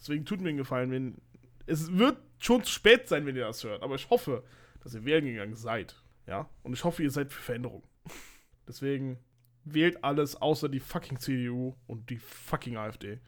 Deswegen 0.00 0.24
tut 0.24 0.40
mir 0.40 0.48
einen 0.48 0.58
Gefallen, 0.58 0.90
wenn. 0.90 1.18
Es 1.66 1.92
wird 1.96 2.18
schon 2.38 2.64
zu 2.64 2.72
spät 2.72 3.08
sein, 3.08 3.26
wenn 3.26 3.36
ihr 3.36 3.44
das 3.44 3.62
hört, 3.62 3.82
aber 3.82 3.94
ich 3.94 4.10
hoffe, 4.10 4.42
dass 4.82 4.94
ihr 4.94 5.04
wählen 5.04 5.24
gegangen 5.24 5.54
seid. 5.54 6.02
Ja? 6.26 6.48
Und 6.62 6.72
ich 6.72 6.84
hoffe, 6.84 7.02
ihr 7.02 7.10
seid 7.10 7.32
für 7.32 7.42
Veränderung. 7.42 7.82
Deswegen 8.66 9.18
wählt 9.64 10.02
alles 10.02 10.36
außer 10.36 10.68
die 10.68 10.80
fucking 10.80 11.18
CDU 11.18 11.74
und 11.86 12.08
die 12.10 12.18
fucking 12.18 12.76
AfD. 12.76 13.20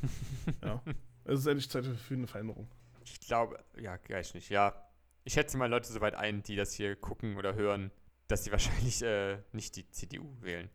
ja. 0.62 0.82
Es 1.24 1.40
ist 1.40 1.46
endlich 1.46 1.68
Zeit 1.68 1.86
für 1.86 2.14
eine 2.14 2.26
Veränderung. 2.26 2.68
Ich 3.04 3.20
glaube, 3.20 3.58
ja, 3.80 3.96
gleich 3.96 4.34
nicht. 4.34 4.48
Ja. 4.48 4.74
Ich 5.24 5.34
schätze 5.34 5.56
mal 5.56 5.70
Leute 5.70 5.92
so 5.92 6.00
weit 6.00 6.14
ein, 6.14 6.42
die 6.42 6.56
das 6.56 6.72
hier 6.72 6.96
gucken 6.96 7.36
oder 7.36 7.54
hören, 7.54 7.90
dass 8.28 8.44
sie 8.44 8.52
wahrscheinlich 8.52 9.02
äh, 9.02 9.38
nicht 9.52 9.76
die 9.76 9.88
CDU 9.90 10.36
wählen. 10.40 10.68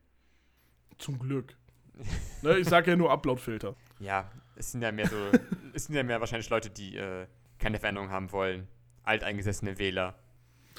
Zum 0.98 1.20
Glück. 1.20 1.56
ne, 2.42 2.58
ich 2.58 2.68
sage 2.68 2.92
ja 2.92 2.98
nur 2.98 3.12
Upload-Filter. 3.12 3.76
Ja, 4.00 4.30
es 4.56 4.72
sind 4.72 4.82
ja 4.82 4.92
mehr 4.92 5.08
so, 5.08 5.16
es 5.74 5.86
sind 5.86 5.96
ja 5.96 6.04
mehr 6.04 6.20
wahrscheinlich 6.20 6.50
Leute, 6.50 6.70
die 6.70 6.98
äh, 6.98 7.28
keine 7.60 7.80
Veränderung 7.80 8.10
haben 8.10 8.32
wollen. 8.32 8.68
Alteingesessene 9.04 9.80
Wähler, 9.80 10.16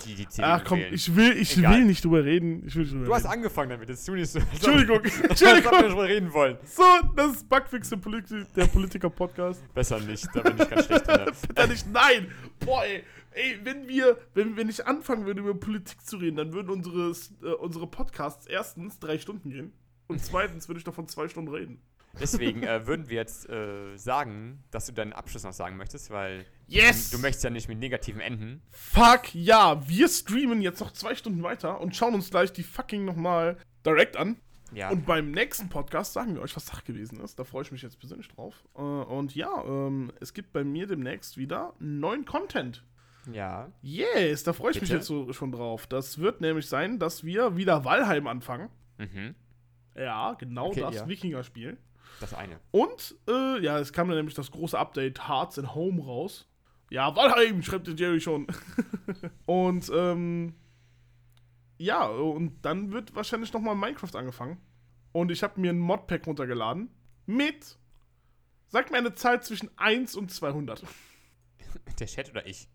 die 0.04 0.14
die 0.14 0.28
CDU 0.28 0.46
Ach 0.46 0.64
komm, 0.64 0.80
wählen. 0.80 0.94
ich 0.94 1.16
will, 1.16 1.36
ich 1.36 1.56
Egal. 1.56 1.74
will 1.74 1.84
nicht 1.86 2.04
drüber 2.04 2.24
reden. 2.24 2.66
Ich 2.66 2.74
will 2.76 2.82
nicht 2.82 2.94
drüber 2.94 3.06
du 3.06 3.14
hast 3.14 3.24
reden. 3.24 3.32
angefangen 3.32 3.70
damit, 3.70 3.88
jetzt 3.88 4.04
tu 4.04 4.14
nicht 4.14 4.30
so. 4.30 4.38
Entschuldigung, 4.38 5.02
Entschuldigung. 5.28 5.72
drüber 5.72 6.04
reden 6.04 6.32
wollen. 6.32 6.58
So, 6.64 6.82
das 7.16 7.36
ist 7.36 7.48
Bugfix, 7.48 7.88
der, 7.88 7.96
Politi 7.96 8.44
der 8.54 8.66
Politiker-Podcast. 8.66 9.62
Besser 9.74 9.98
nicht, 10.00 10.28
da 10.34 10.42
bin 10.42 10.58
ich 10.58 10.68
ganz 10.68 10.86
schlecht 10.86 11.08
drin. 11.08 11.32
Bitte 11.48 11.68
nicht, 11.68 11.86
nein! 11.92 12.30
Boah, 12.60 12.84
ey, 12.84 13.02
ey 13.32 13.58
wenn 13.64 13.88
wir, 13.88 14.18
wenn, 14.34 14.56
wenn 14.56 14.68
ich 14.68 14.86
anfangen 14.86 15.24
würde, 15.24 15.40
über 15.40 15.54
Politik 15.54 16.04
zu 16.04 16.18
reden, 16.18 16.36
dann 16.36 16.52
würden 16.52 16.70
unsere, 16.70 17.12
äh, 17.42 17.54
unsere 17.54 17.86
Podcasts 17.86 18.46
erstens 18.46 18.98
drei 18.98 19.18
Stunden 19.18 19.50
gehen 19.50 19.72
und 20.06 20.22
zweitens 20.22 20.68
würde 20.68 20.78
ich 20.78 20.84
davon 20.84 21.08
zwei 21.08 21.28
Stunden 21.28 21.52
reden. 21.52 21.80
Deswegen 22.20 22.62
äh, 22.62 22.86
würden 22.86 23.08
wir 23.08 23.16
jetzt 23.16 23.48
äh, 23.48 23.96
sagen, 23.96 24.62
dass 24.70 24.86
du 24.86 24.92
deinen 24.92 25.12
Abschluss 25.12 25.44
noch 25.44 25.52
sagen 25.52 25.76
möchtest, 25.76 26.10
weil 26.10 26.44
Yes! 26.66 27.10
du 27.10 27.18
möchtest 27.18 27.44
ja 27.44 27.50
nicht 27.50 27.68
mit 27.68 27.78
negativen 27.78 28.20
enden. 28.20 28.62
Fuck 28.70 29.34
ja, 29.34 29.86
wir 29.88 30.08
streamen 30.08 30.60
jetzt 30.60 30.80
noch 30.80 30.92
zwei 30.92 31.14
Stunden 31.14 31.42
weiter 31.42 31.80
und 31.80 31.94
schauen 31.96 32.14
uns 32.14 32.30
gleich 32.30 32.52
die 32.52 32.62
fucking 32.62 33.04
nochmal 33.04 33.56
direkt 33.86 34.16
an. 34.16 34.36
Ja. 34.72 34.90
Und 34.90 35.06
beim 35.06 35.30
nächsten 35.30 35.70
Podcast 35.70 36.12
sagen 36.12 36.34
wir 36.34 36.42
euch, 36.42 36.54
was 36.54 36.66
Sache 36.66 36.84
gewesen 36.84 37.20
ist. 37.20 37.38
Da 37.38 37.44
freue 37.44 37.62
ich 37.62 37.72
mich 37.72 37.80
jetzt 37.80 37.98
persönlich 37.98 38.28
drauf. 38.28 38.54
Äh, 38.76 38.80
und 38.80 39.34
ja, 39.34 39.64
ähm, 39.64 40.12
es 40.20 40.34
gibt 40.34 40.52
bei 40.52 40.62
mir 40.62 40.86
demnächst 40.86 41.38
wieder 41.38 41.72
neuen 41.78 42.24
Content. 42.26 42.84
ja. 43.32 43.72
Yes, 43.80 44.42
da 44.42 44.52
freue 44.52 44.72
ich 44.72 44.80
mich 44.80 44.90
Bitte? 44.90 44.96
jetzt 44.98 45.06
so, 45.06 45.32
schon 45.32 45.52
drauf. 45.52 45.86
Das 45.86 46.18
wird 46.18 46.42
nämlich 46.42 46.66
sein, 46.68 46.99
dass 46.99 47.24
wir 47.24 47.57
wieder 47.57 47.84
Valheim 47.86 48.26
anfangen. 48.26 48.68
Mhm. 48.99 49.34
Ja, 49.96 50.34
genau 50.34 50.66
Okay, 50.68 50.80
das 50.82 50.96
ja. 50.96 51.08
Wikinger-Spiel. 51.08 51.78
Das 52.21 52.35
eine. 52.35 52.59
Und, 52.71 53.17
äh, 53.29 53.61
ja, 53.61 53.79
es 53.79 53.93
kam 53.93 54.09
dann 54.09 54.17
nämlich 54.17 54.35
das 54.35 54.51
große 54.51 54.79
Update 54.79 55.29
Hearts 55.29 55.59
and 55.59 55.75
Home 55.75 56.03
raus. 56.03 56.49
Ja, 56.91 57.14
Valheim, 57.14 57.63
schreibt 57.63 57.87
der 57.87 57.95
Jerry 57.95 58.21
schon. 58.21 58.47
und, 59.47 59.91
ähm, 59.95 60.55
ja, 61.76 62.07
und 62.07 62.61
dann 62.63 62.93
wird 62.93 63.14
wahrscheinlich 63.14 63.53
nochmal 63.53 63.75
Minecraft 63.75 64.14
angefangen. 64.14 64.59
Und 65.13 65.30
ich 65.30 65.43
habe 65.43 65.61
mir 65.61 65.71
ein 65.71 65.79
Modpack 65.79 66.26
runtergeladen 66.26 66.91
mit, 67.26 67.79
sag 68.68 68.91
mir 68.91 68.99
eine 68.99 69.14
Zahl 69.14 69.43
zwischen 69.43 69.71
1 69.76 70.17
und 70.17 70.33
200. 70.33 70.83
Der 71.99 72.07
Chat 72.07 72.30
oder 72.30 72.47
ich? 72.47 72.68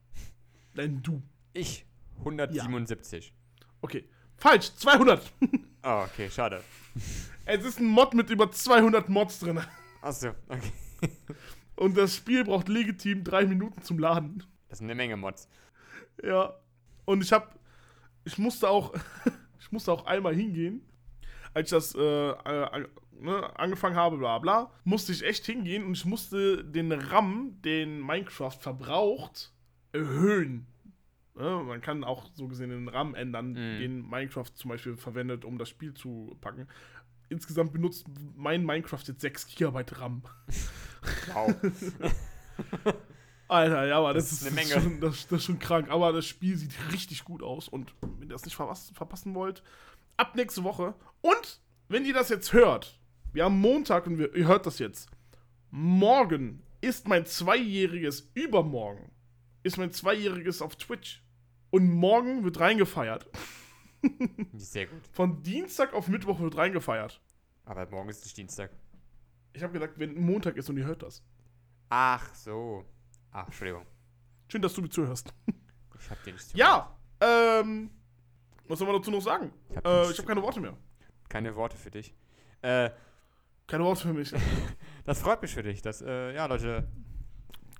Nein, 0.73 1.01
du. 1.03 1.21
Ich. 1.53 1.85
177. 2.19 3.33
Okay, 3.81 4.07
falsch, 4.43 4.75
200. 4.75 5.31
Oh, 5.85 6.03
okay, 6.05 6.29
schade. 6.29 6.61
es 7.45 7.63
ist 7.63 7.79
ein 7.79 7.85
Mod 7.85 8.13
mit 8.13 8.29
über 8.29 8.51
200 8.51 9.07
Mods 9.07 9.39
drin. 9.39 9.61
Achso, 10.01 10.31
okay. 10.49 10.71
Und 11.75 11.97
das 11.97 12.15
Spiel 12.15 12.43
braucht 12.43 12.67
legitim 12.67 13.23
drei 13.23 13.45
Minuten 13.45 13.81
zum 13.81 13.99
Laden. 13.99 14.43
Das 14.67 14.79
sind 14.79 14.87
eine 14.87 14.95
Menge 14.95 15.15
Mods. 15.17 15.47
Ja. 16.21 16.53
Und 17.05 17.23
ich 17.23 17.31
hab. 17.31 17.57
Ich 18.25 18.37
musste 18.37 18.69
auch. 18.69 18.93
ich 19.59 19.71
musste 19.71 19.91
auch 19.91 20.05
einmal 20.05 20.35
hingehen. 20.35 20.81
Als 21.53 21.71
ich 21.71 21.77
das 21.77 21.95
äh, 21.95 22.29
äh, 22.29 22.87
ne, 23.11 23.59
angefangen 23.59 23.95
habe, 23.95 24.17
bla 24.17 24.39
bla, 24.39 24.71
musste 24.83 25.11
ich 25.11 25.23
echt 25.23 25.45
hingehen 25.45 25.85
und 25.85 25.93
ich 25.93 26.05
musste 26.05 26.63
den 26.63 26.91
RAM, 26.91 27.61
den 27.61 28.01
Minecraft 28.01 28.57
verbraucht, 28.59 29.53
erhöhen. 29.91 30.67
Ne, 31.35 31.63
man 31.65 31.81
kann 31.81 32.03
auch 32.03 32.29
so 32.35 32.47
gesehen 32.47 32.69
den 32.69 32.87
RAM 32.87 33.15
ändern, 33.15 33.49
Mhm. 33.53 33.79
den 33.79 34.09
Minecraft 34.09 34.53
zum 34.53 34.69
Beispiel 34.69 34.95
verwendet, 34.97 35.45
um 35.45 35.57
das 35.57 35.69
Spiel 35.69 35.93
zu 35.93 36.37
packen. 36.41 36.67
Insgesamt 37.29 37.73
benutzt 37.73 38.05
mein 38.35 38.63
Minecraft 38.65 39.01
jetzt 39.07 39.21
6 39.21 39.47
GB 39.55 39.83
RAM. 39.93 40.21
Wow. 41.33 41.55
Alter, 43.47 43.85
ja, 43.87 43.97
aber 43.97 44.13
das, 44.13 44.29
Das 44.29 44.41
ist 44.41 44.47
eine 44.47 44.55
Menge. 44.55 44.69
schon, 44.81 44.99
das, 45.01 45.27
das 45.27 45.39
ist 45.39 45.45
schon 45.45 45.59
krank. 45.59 45.89
Aber 45.89 46.11
das 46.13 46.25
Spiel 46.25 46.55
sieht 46.57 46.73
richtig 46.91 47.23
gut 47.23 47.41
aus. 47.43 47.67
Und 47.67 47.93
wenn 48.01 48.29
ihr 48.29 48.33
das 48.33 48.45
nicht 48.45 48.55
verpassen, 48.55 48.93
verpassen 48.95 49.35
wollt, 49.35 49.63
ab 50.17 50.35
nächste 50.35 50.63
Woche. 50.63 50.93
Und 51.21 51.59
wenn 51.87 52.05
ihr 52.05 52.13
das 52.13 52.29
jetzt 52.29 52.53
hört, 52.53 52.99
wir 53.31 53.45
haben 53.45 53.59
Montag 53.59 54.05
und 54.07 54.17
wir, 54.17 54.33
ihr 54.35 54.47
hört 54.47 54.65
das 54.65 54.79
jetzt. 54.79 55.09
Morgen 55.71 56.61
ist 56.81 57.07
mein 57.07 57.25
Zweijähriges 57.25 58.31
übermorgen. 58.35 59.11
Ist 59.63 59.77
mein 59.77 59.91
Zweijähriges 59.91 60.61
auf 60.61 60.75
Twitch. 60.75 61.22
Und 61.73 61.89
morgen 61.91 62.43
wird 62.43 62.59
reingefeiert. 62.59 63.25
Sehr 64.53 64.85
gut. 64.85 65.01
Von 65.11 65.41
Dienstag 65.41 65.93
auf 65.93 66.07
Mittwoch 66.07 66.39
wird 66.39 66.55
reingefeiert. 66.55 67.19
Aber 67.65 67.89
morgen 67.89 68.09
ist 68.09 68.23
nicht 68.23 68.37
Dienstag. 68.37 68.69
Ich 69.53 69.63
habe 69.63 69.73
gesagt, 69.73 69.97
wenn 69.97 70.13
Montag 70.23 70.55
ist 70.55 70.69
und 70.69 70.77
ihr 70.77 70.85
hört 70.85 71.01
das. 71.01 71.23
Ach 71.89 72.31
so. 72.35 72.85
Ach, 73.31 73.47
Entschuldigung. 73.47 73.87
Schön, 74.49 74.61
dass 74.61 74.75
du 74.75 74.83
mir 74.83 74.89
zuhörst. 74.89 75.33
Ich 75.99 76.09
hab 76.11 76.23
dir 76.23 76.33
nicht 76.33 76.47
zugehört. 76.47 76.95
Ja, 77.21 77.59
ähm, 77.59 77.89
was 78.67 78.77
soll 78.77 78.87
man 78.87 78.97
dazu 78.97 79.09
noch 79.09 79.21
sagen? 79.21 79.51
Ich 79.71 79.77
hab 79.77 79.87
Äh, 79.87 80.11
ich 80.11 80.17
habe 80.19 80.27
keine 80.27 80.43
Worte 80.43 80.59
mehr. 80.59 80.77
keine 81.27 81.55
Worte 81.55 81.75
für 81.75 81.89
dich. 81.89 82.13
Äh, 82.61 82.91
Keine 83.65 83.83
Worte 83.85 84.01
für 84.03 84.13
mich. 84.13 84.31
das 85.05 85.21
freut 85.21 85.41
mich 85.41 85.55
für 85.55 85.63
dich. 85.63 85.81
Dass, 85.81 86.03
äh, 86.03 86.35
ja, 86.35 86.45
Leute, 86.45 86.87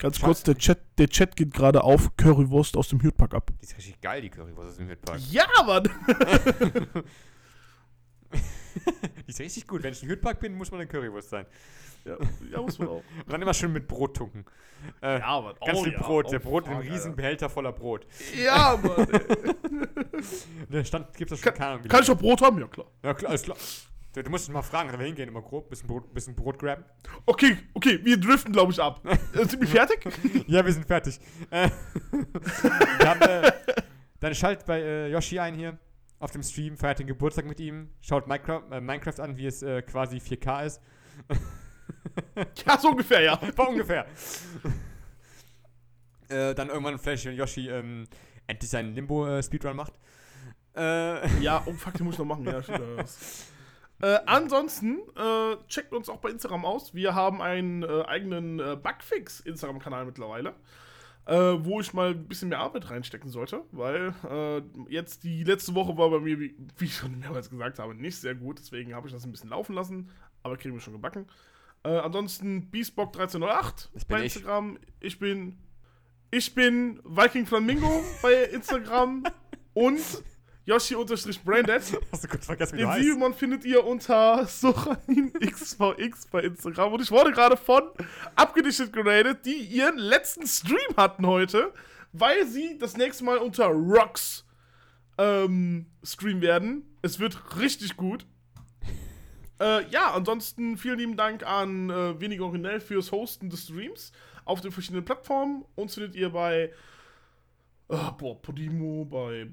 Ganz 0.04 0.18
Scheiße. 0.18 0.26
kurz, 0.26 0.44
der 0.44 0.56
Chat, 0.58 0.80
der 0.98 1.08
Chat 1.08 1.36
geht 1.38 1.54
gerade 1.54 1.82
auf 1.82 2.18
Currywurst 2.18 2.76
aus 2.76 2.90
dem 2.90 3.02
Hürtpack 3.02 3.34
ab. 3.34 3.52
die 3.62 3.64
ist 3.64 3.78
richtig 3.78 4.02
geil, 4.02 4.22
die 4.22 4.30
Currywurst 4.30 4.72
aus 4.72 4.76
dem 4.76 4.90
Hütpark. 4.90 5.18
Ja, 5.32 5.48
Mann! 5.66 5.90
Die 9.28 9.30
ist 9.32 9.40
richtig 9.40 9.68
gut. 9.68 9.84
Wenn 9.84 9.94
ich 9.94 10.02
ein 10.04 10.10
Hütpark 10.10 10.40
bin, 10.40 10.56
muss 10.56 10.72
man 10.72 10.82
eine 10.82 10.90
Currywurst 10.90 11.30
sein. 11.30 11.46
Ja, 12.04 12.18
ja 12.52 12.62
muss 12.62 12.80
man 12.80 12.88
auch. 12.90 13.04
Und 13.26 13.32
dann 13.32 13.42
immer 13.42 13.54
schön 13.54 13.72
mit 13.72 13.88
Brot 13.88 14.18
tunken. 14.18 14.44
Äh, 15.02 15.20
Ja, 15.20 15.40
Mann. 15.40 15.56
ganz 15.66 15.80
oh, 15.80 15.84
viel 15.84 15.94
ja. 15.94 16.02
Brot. 16.02 16.26
Oh, 16.26 16.32
der 16.32 16.40
Brot 16.40 16.66
in 16.66 16.74
einem 16.74 16.82
riesen. 16.82 17.16
Behälter 17.16 17.48
voller 17.50 17.72
Brot. 17.72 18.06
Ja, 18.44 18.78
Mann. 18.82 19.08
Der 20.70 20.84
Stand 20.84 21.14
gibt 21.16 21.32
es 21.32 21.40
schon 21.40 21.54
keine 21.54 21.76
Ahnung. 21.76 21.88
Kann 21.88 22.04
ich 22.04 22.12
auch 22.12 22.18
Brot 22.18 22.42
haben? 22.42 22.60
Ja, 22.60 22.68
klar. 22.68 22.88
Ja, 23.04 23.14
klar, 23.14 23.30
alles 23.30 23.44
klar. 23.44 23.58
Du, 24.14 24.22
du 24.22 24.30
musst 24.30 24.48
mal 24.52 24.62
fragen, 24.62 24.92
wenn 24.92 25.00
wir 25.00 25.08
hingehen, 25.08 25.28
immer 25.28 25.42
grob, 25.42 25.70
bisschen 25.70 25.88
Brot, 25.88 26.14
bisschen 26.14 26.36
Brot 26.36 26.60
graben. 26.60 26.86
Okay, 27.26 27.58
okay, 27.74 28.00
wir 28.04 28.18
driften, 28.18 28.54
glaube 28.54 28.72
ich, 28.72 28.80
ab. 28.80 29.02
Äh, 29.34 29.46
sind 29.46 29.60
wir 29.60 29.68
fertig? 29.68 30.08
Ja, 30.48 30.64
wir 30.64 30.72
sind 30.72 30.86
fertig. 30.86 31.20
Äh, 31.50 31.70
haben, 33.04 33.22
äh, 33.22 33.52
dann 34.20 34.36
schalt 34.36 34.66
bei 34.68 34.80
äh, 34.80 35.08
Yoshi 35.10 35.40
ein 35.40 35.56
hier 35.56 35.80
auf 36.20 36.30
dem 36.30 36.44
Stream, 36.44 36.78
feiert 36.78 37.00
den 37.00 37.08
Geburtstag 37.08 37.46
mit 37.46 37.60
ihm, 37.60 37.90
schaut 38.02 38.28
Minecraft, 38.28 38.62
äh, 38.72 38.80
Minecraft 38.80 39.20
an, 39.20 39.36
wie 39.36 39.48
es 39.48 39.64
äh, 39.64 39.82
quasi 39.82 40.18
4K 40.18 40.66
ist. 40.66 40.82
Ja, 42.66 42.78
so 42.78 42.90
ungefähr, 42.90 43.22
ja. 43.22 43.40
War 43.58 43.70
ungefähr. 43.70 44.06
äh, 46.30 46.54
dann 46.54 46.70
irgendwann 46.70 46.98
vielleicht, 46.98 47.26
wenn 47.26 47.36
Yoshi 47.36 47.70
ähm, 47.70 48.08
endlich 48.48 48.70
seinen 48.70 48.94
Limbo-Speedrun 48.94 49.76
macht. 49.76 49.94
Ja, 50.76 51.64
oh 51.66 51.74
fuck, 51.74 51.94
den 51.96 52.06
muss 52.06 52.16
ich 52.16 52.20
noch 52.20 52.26
machen. 52.26 52.46
Ja, 52.46 52.64
stimmt. 52.64 53.06
Äh, 54.02 54.20
ansonsten, 54.26 55.00
äh, 55.16 55.56
checkt 55.68 55.94
uns 55.94 56.10
auch 56.10 56.18
bei 56.18 56.30
Instagram 56.30 56.66
aus. 56.66 56.94
Wir 56.94 57.16
haben 57.16 57.42
einen 57.42 57.84
äh, 57.84 58.04
eigenen 58.06 58.60
äh, 58.60 58.76
Bugfix-Instagram-Kanal 58.76 60.06
mittlerweile, 60.06 60.56
äh, 61.26 61.36
wo 61.36 61.80
ich 61.80 61.94
mal 61.94 62.10
ein 62.12 62.28
bisschen 62.28 62.50
mehr 62.50 62.60
Arbeit 62.60 62.90
reinstecken 62.90 63.30
sollte, 63.30 63.64
weil 63.72 64.14
äh, 64.30 64.62
jetzt 64.92 65.24
die 65.24 65.44
letzte 65.44 65.74
Woche 65.76 65.98
war 65.98 66.10
bei 66.10 66.20
mir, 66.20 66.40
wie, 66.40 66.56
wie 66.78 66.86
ich 66.86 66.96
schon 66.98 67.18
mehrmals 67.20 67.50
gesagt 67.50 67.80
habe, 67.80 67.96
nicht 67.96 68.18
sehr 68.18 68.36
gut. 68.36 68.60
Deswegen 68.60 68.94
habe 68.94 69.08
ich 69.08 69.14
das 69.14 69.24
ein 69.24 69.32
bisschen 69.32 69.52
laufen 69.52 69.74
lassen, 69.74 70.10
aber 70.42 70.58
kriegen 70.58 70.74
wir 70.74 70.82
schon 70.82 70.94
gebacken. 70.94 71.28
Ansonsten 71.86 72.70
Beastbock1308 72.72 73.90
Das 73.94 74.06
bin 74.06 74.18
bei 74.18 74.24
ich. 74.24 74.36
Instagram. 74.36 74.80
Ich 75.02 75.20
bin 75.20 75.58
ich 76.32 76.56
bin 76.56 77.00
Viking 77.04 77.46
Flamingo 77.46 78.04
bei 78.24 78.46
Instagram 78.46 79.24
und 79.74 80.00
Yoshi-Branded. 80.66 81.82
hast 82.12 82.24
du 82.24 82.28
kurz 82.28 82.46
vergessen, 82.46 82.74
wie 82.74 82.78
Den 82.78 82.88
du 82.88 82.94
heißt? 82.94 83.04
Simon 83.04 83.34
findet 83.34 83.66
ihr 83.66 83.86
unter 83.86 84.46
SochaninXVX 84.48 86.28
bei 86.28 86.42
Instagram. 86.44 86.94
Und 86.94 87.02
ich 87.02 87.12
wurde 87.12 87.32
gerade 87.32 87.58
von 87.58 87.84
Abgedichtet 88.36 88.94
geradet, 88.94 89.46
die 89.46 89.58
ihren 89.58 89.98
letzten 89.98 90.48
Stream 90.48 90.96
hatten 90.96 91.26
heute, 91.28 91.74
weil 92.14 92.48
sie 92.48 92.78
das 92.78 92.96
nächste 92.96 93.26
Mal 93.26 93.38
unter 93.40 93.66
Rocks 93.68 94.46
ähm, 95.18 95.88
streamen 96.04 96.42
werden. 96.42 96.98
Es 97.02 97.20
wird 97.20 97.58
richtig 97.58 97.98
gut. 97.98 98.26
Äh, 99.60 99.88
ja, 99.90 100.12
ansonsten 100.14 100.78
vielen 100.78 100.98
lieben 100.98 101.18
Dank 101.18 101.46
an 101.46 101.90
äh, 101.90 102.20
Weniger 102.20 102.46
Originell 102.46 102.80
fürs 102.80 103.12
Hosten 103.12 103.50
des 103.50 103.64
Streams 103.64 104.12
auf 104.46 104.62
den 104.62 104.72
verschiedenen 104.72 105.06
Plattformen. 105.06 105.66
Uns 105.76 105.94
findet 105.96 106.16
ihr 106.16 106.30
bei 106.30 106.72
äh, 107.90 107.98
boah, 108.18 108.42
Podimo, 108.42 109.06
bei 109.06 109.48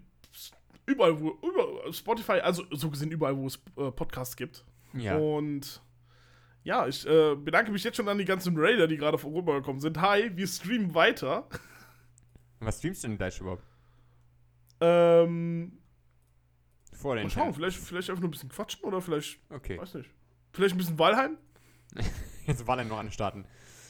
überall, 0.90 1.20
wo, 1.20 1.38
überall, 1.42 1.92
Spotify, 1.92 2.40
also 2.40 2.64
so 2.70 2.90
gesehen 2.90 3.10
überall, 3.10 3.36
wo 3.36 3.46
es 3.46 3.56
äh, 3.76 3.90
Podcasts 3.90 4.36
gibt. 4.36 4.64
Ja. 4.92 5.16
Und 5.16 5.82
ja, 6.62 6.86
ich 6.86 7.06
äh, 7.06 7.34
bedanke 7.36 7.72
mich 7.72 7.84
jetzt 7.84 7.96
schon 7.96 8.08
an 8.08 8.18
die 8.18 8.24
ganzen 8.24 8.54
Raider, 8.56 8.86
die 8.86 8.96
gerade 8.96 9.18
vorübergekommen 9.18 9.80
sind. 9.80 10.00
Hi, 10.00 10.30
wir 10.36 10.46
streamen 10.46 10.94
weiter. 10.94 11.48
Was 12.58 12.78
streamst 12.78 13.04
du 13.04 13.08
denn 13.08 13.16
gleich 13.16 13.40
überhaupt? 13.40 13.64
Ähm, 14.80 15.78
Vor 16.92 17.16
den 17.16 17.24
mal 17.24 17.30
schauen, 17.30 17.54
vielleicht, 17.54 17.78
vielleicht 17.78 18.10
einfach 18.10 18.20
nur 18.20 18.28
ein 18.28 18.32
bisschen 18.32 18.48
quatschen 18.50 18.84
oder 18.84 19.00
vielleicht, 19.00 19.40
Okay. 19.50 19.78
weiß 19.78 19.94
nicht. 19.94 20.10
Vielleicht 20.52 20.74
ein 20.74 20.78
bisschen 20.78 20.98
Walheim? 20.98 21.38
Jetzt 22.46 22.66
dann 22.66 22.88
noch 22.88 22.98
anstarten. 22.98 23.44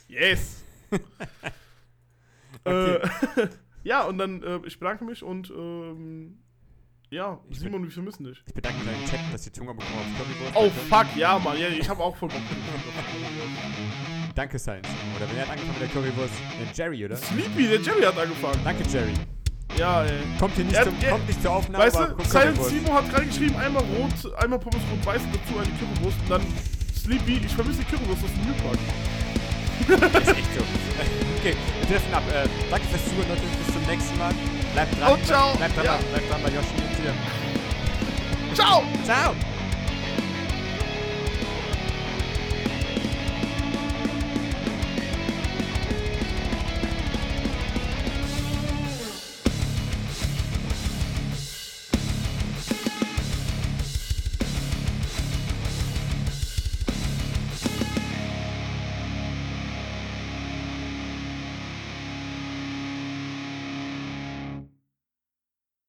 Yes! 0.08 0.64
Okay. 2.64 2.96
äh, 2.96 3.48
ja, 3.84 4.04
und 4.04 4.18
dann, 4.18 4.42
äh, 4.42 4.60
ich 4.66 4.78
bedanke 4.78 5.04
mich 5.04 5.22
und, 5.22 5.50
ähm, 5.50 6.42
ja, 7.10 7.38
Ich 7.50 7.58
Simon, 7.58 7.82
wir 7.84 7.90
vermissen 7.90 8.24
dich. 8.24 8.42
Ich 8.46 8.54
bedanke 8.54 8.78
mich 8.78 8.88
an 8.88 8.94
den 9.00 9.08
Chat, 9.10 9.20
dass 9.32 9.42
die 9.42 9.52
Zunge 9.52 9.74
bekommen 9.74 9.98
auf 9.98 10.06
Currywurst. 10.18 10.56
Oh, 10.56 10.70
fuck, 10.88 11.16
ja, 11.16 11.38
Mann, 11.38 11.58
ja, 11.58 11.68
ich 11.68 11.88
habe 11.88 12.02
auch 12.02 12.16
voll 12.16 12.28
Bock. 12.28 12.40
Danke, 14.34 14.58
Science. 14.58 14.88
Oder 15.16 15.26
wer 15.34 15.42
hat 15.42 15.50
angefangen 15.50 15.78
mit 15.80 15.82
der 15.82 15.88
Currywurst? 15.88 16.34
Der 16.60 16.72
Jerry, 16.86 17.04
oder? 17.04 17.16
Sleepy, 17.16 17.66
der 17.68 17.80
Jerry 17.80 18.02
hat 18.02 18.16
angefangen. 18.18 18.60
Danke, 18.64 18.84
Jerry. 18.88 19.12
Ja, 19.76 20.04
ey. 20.04 20.18
Kommt 20.38 20.54
hier 20.54 20.64
nicht, 20.64 20.76
Er- 20.76 20.84
zum, 20.84 20.94
er- 21.00 21.10
kommt 21.10 21.26
nicht 21.26 21.42
zur 21.42 21.50
Aufnahme, 21.52 21.84
Weißt 21.84 21.96
du, 21.96 22.00
Silent 22.00 22.30
Currywurst. 22.56 22.70
Simo 22.70 22.92
hat 22.94 23.10
gerade 23.10 23.26
geschrieben, 23.26 23.56
einmal 23.56 23.82
rot, 23.84 24.34
einmal 24.42 24.58
Pommes 24.58 24.82
rot-weiß 24.90 25.22
und 25.22 25.34
dazu 25.34 25.58
eine 25.58 25.70
Currywurst 25.78 26.18
und 26.22 26.30
dann 26.30 26.42
Sleepy, 26.96 27.40
ich 27.44 27.54
vermisse 27.54 27.80
die 27.80 27.84
Currywurst 27.84 28.24
aus 28.24 28.30
dem 28.30 28.46
Newpark. 28.46 28.78
ist 30.22 30.36
echt 30.36 30.54
so. 30.54 30.64
Okay, 31.40 31.56
wir 31.80 31.88
treffen 31.88 32.12
ab. 32.14 32.22
Äh, 32.30 32.46
danke 32.70 32.86
fürs 32.88 33.02
Zuhören, 33.06 33.28
Leute. 33.30 33.40
Bis 33.64 33.74
zum 33.74 33.82
nächsten 33.86 34.18
Mal. 34.18 34.34
Bleibt 34.72 35.00
dran. 35.00 35.12
Und 35.12 35.26
ciao. 35.26 35.56
Bleibt 35.56 35.76
dran, 35.76 35.84
Ja. 35.84 35.96
bleibt 36.10 36.30
dran 36.30 36.40
bei 36.42 36.48
Yoshi 36.50 36.68
hier. 37.02 37.14
Ciao! 38.54 38.82
Ciao. 39.04 39.34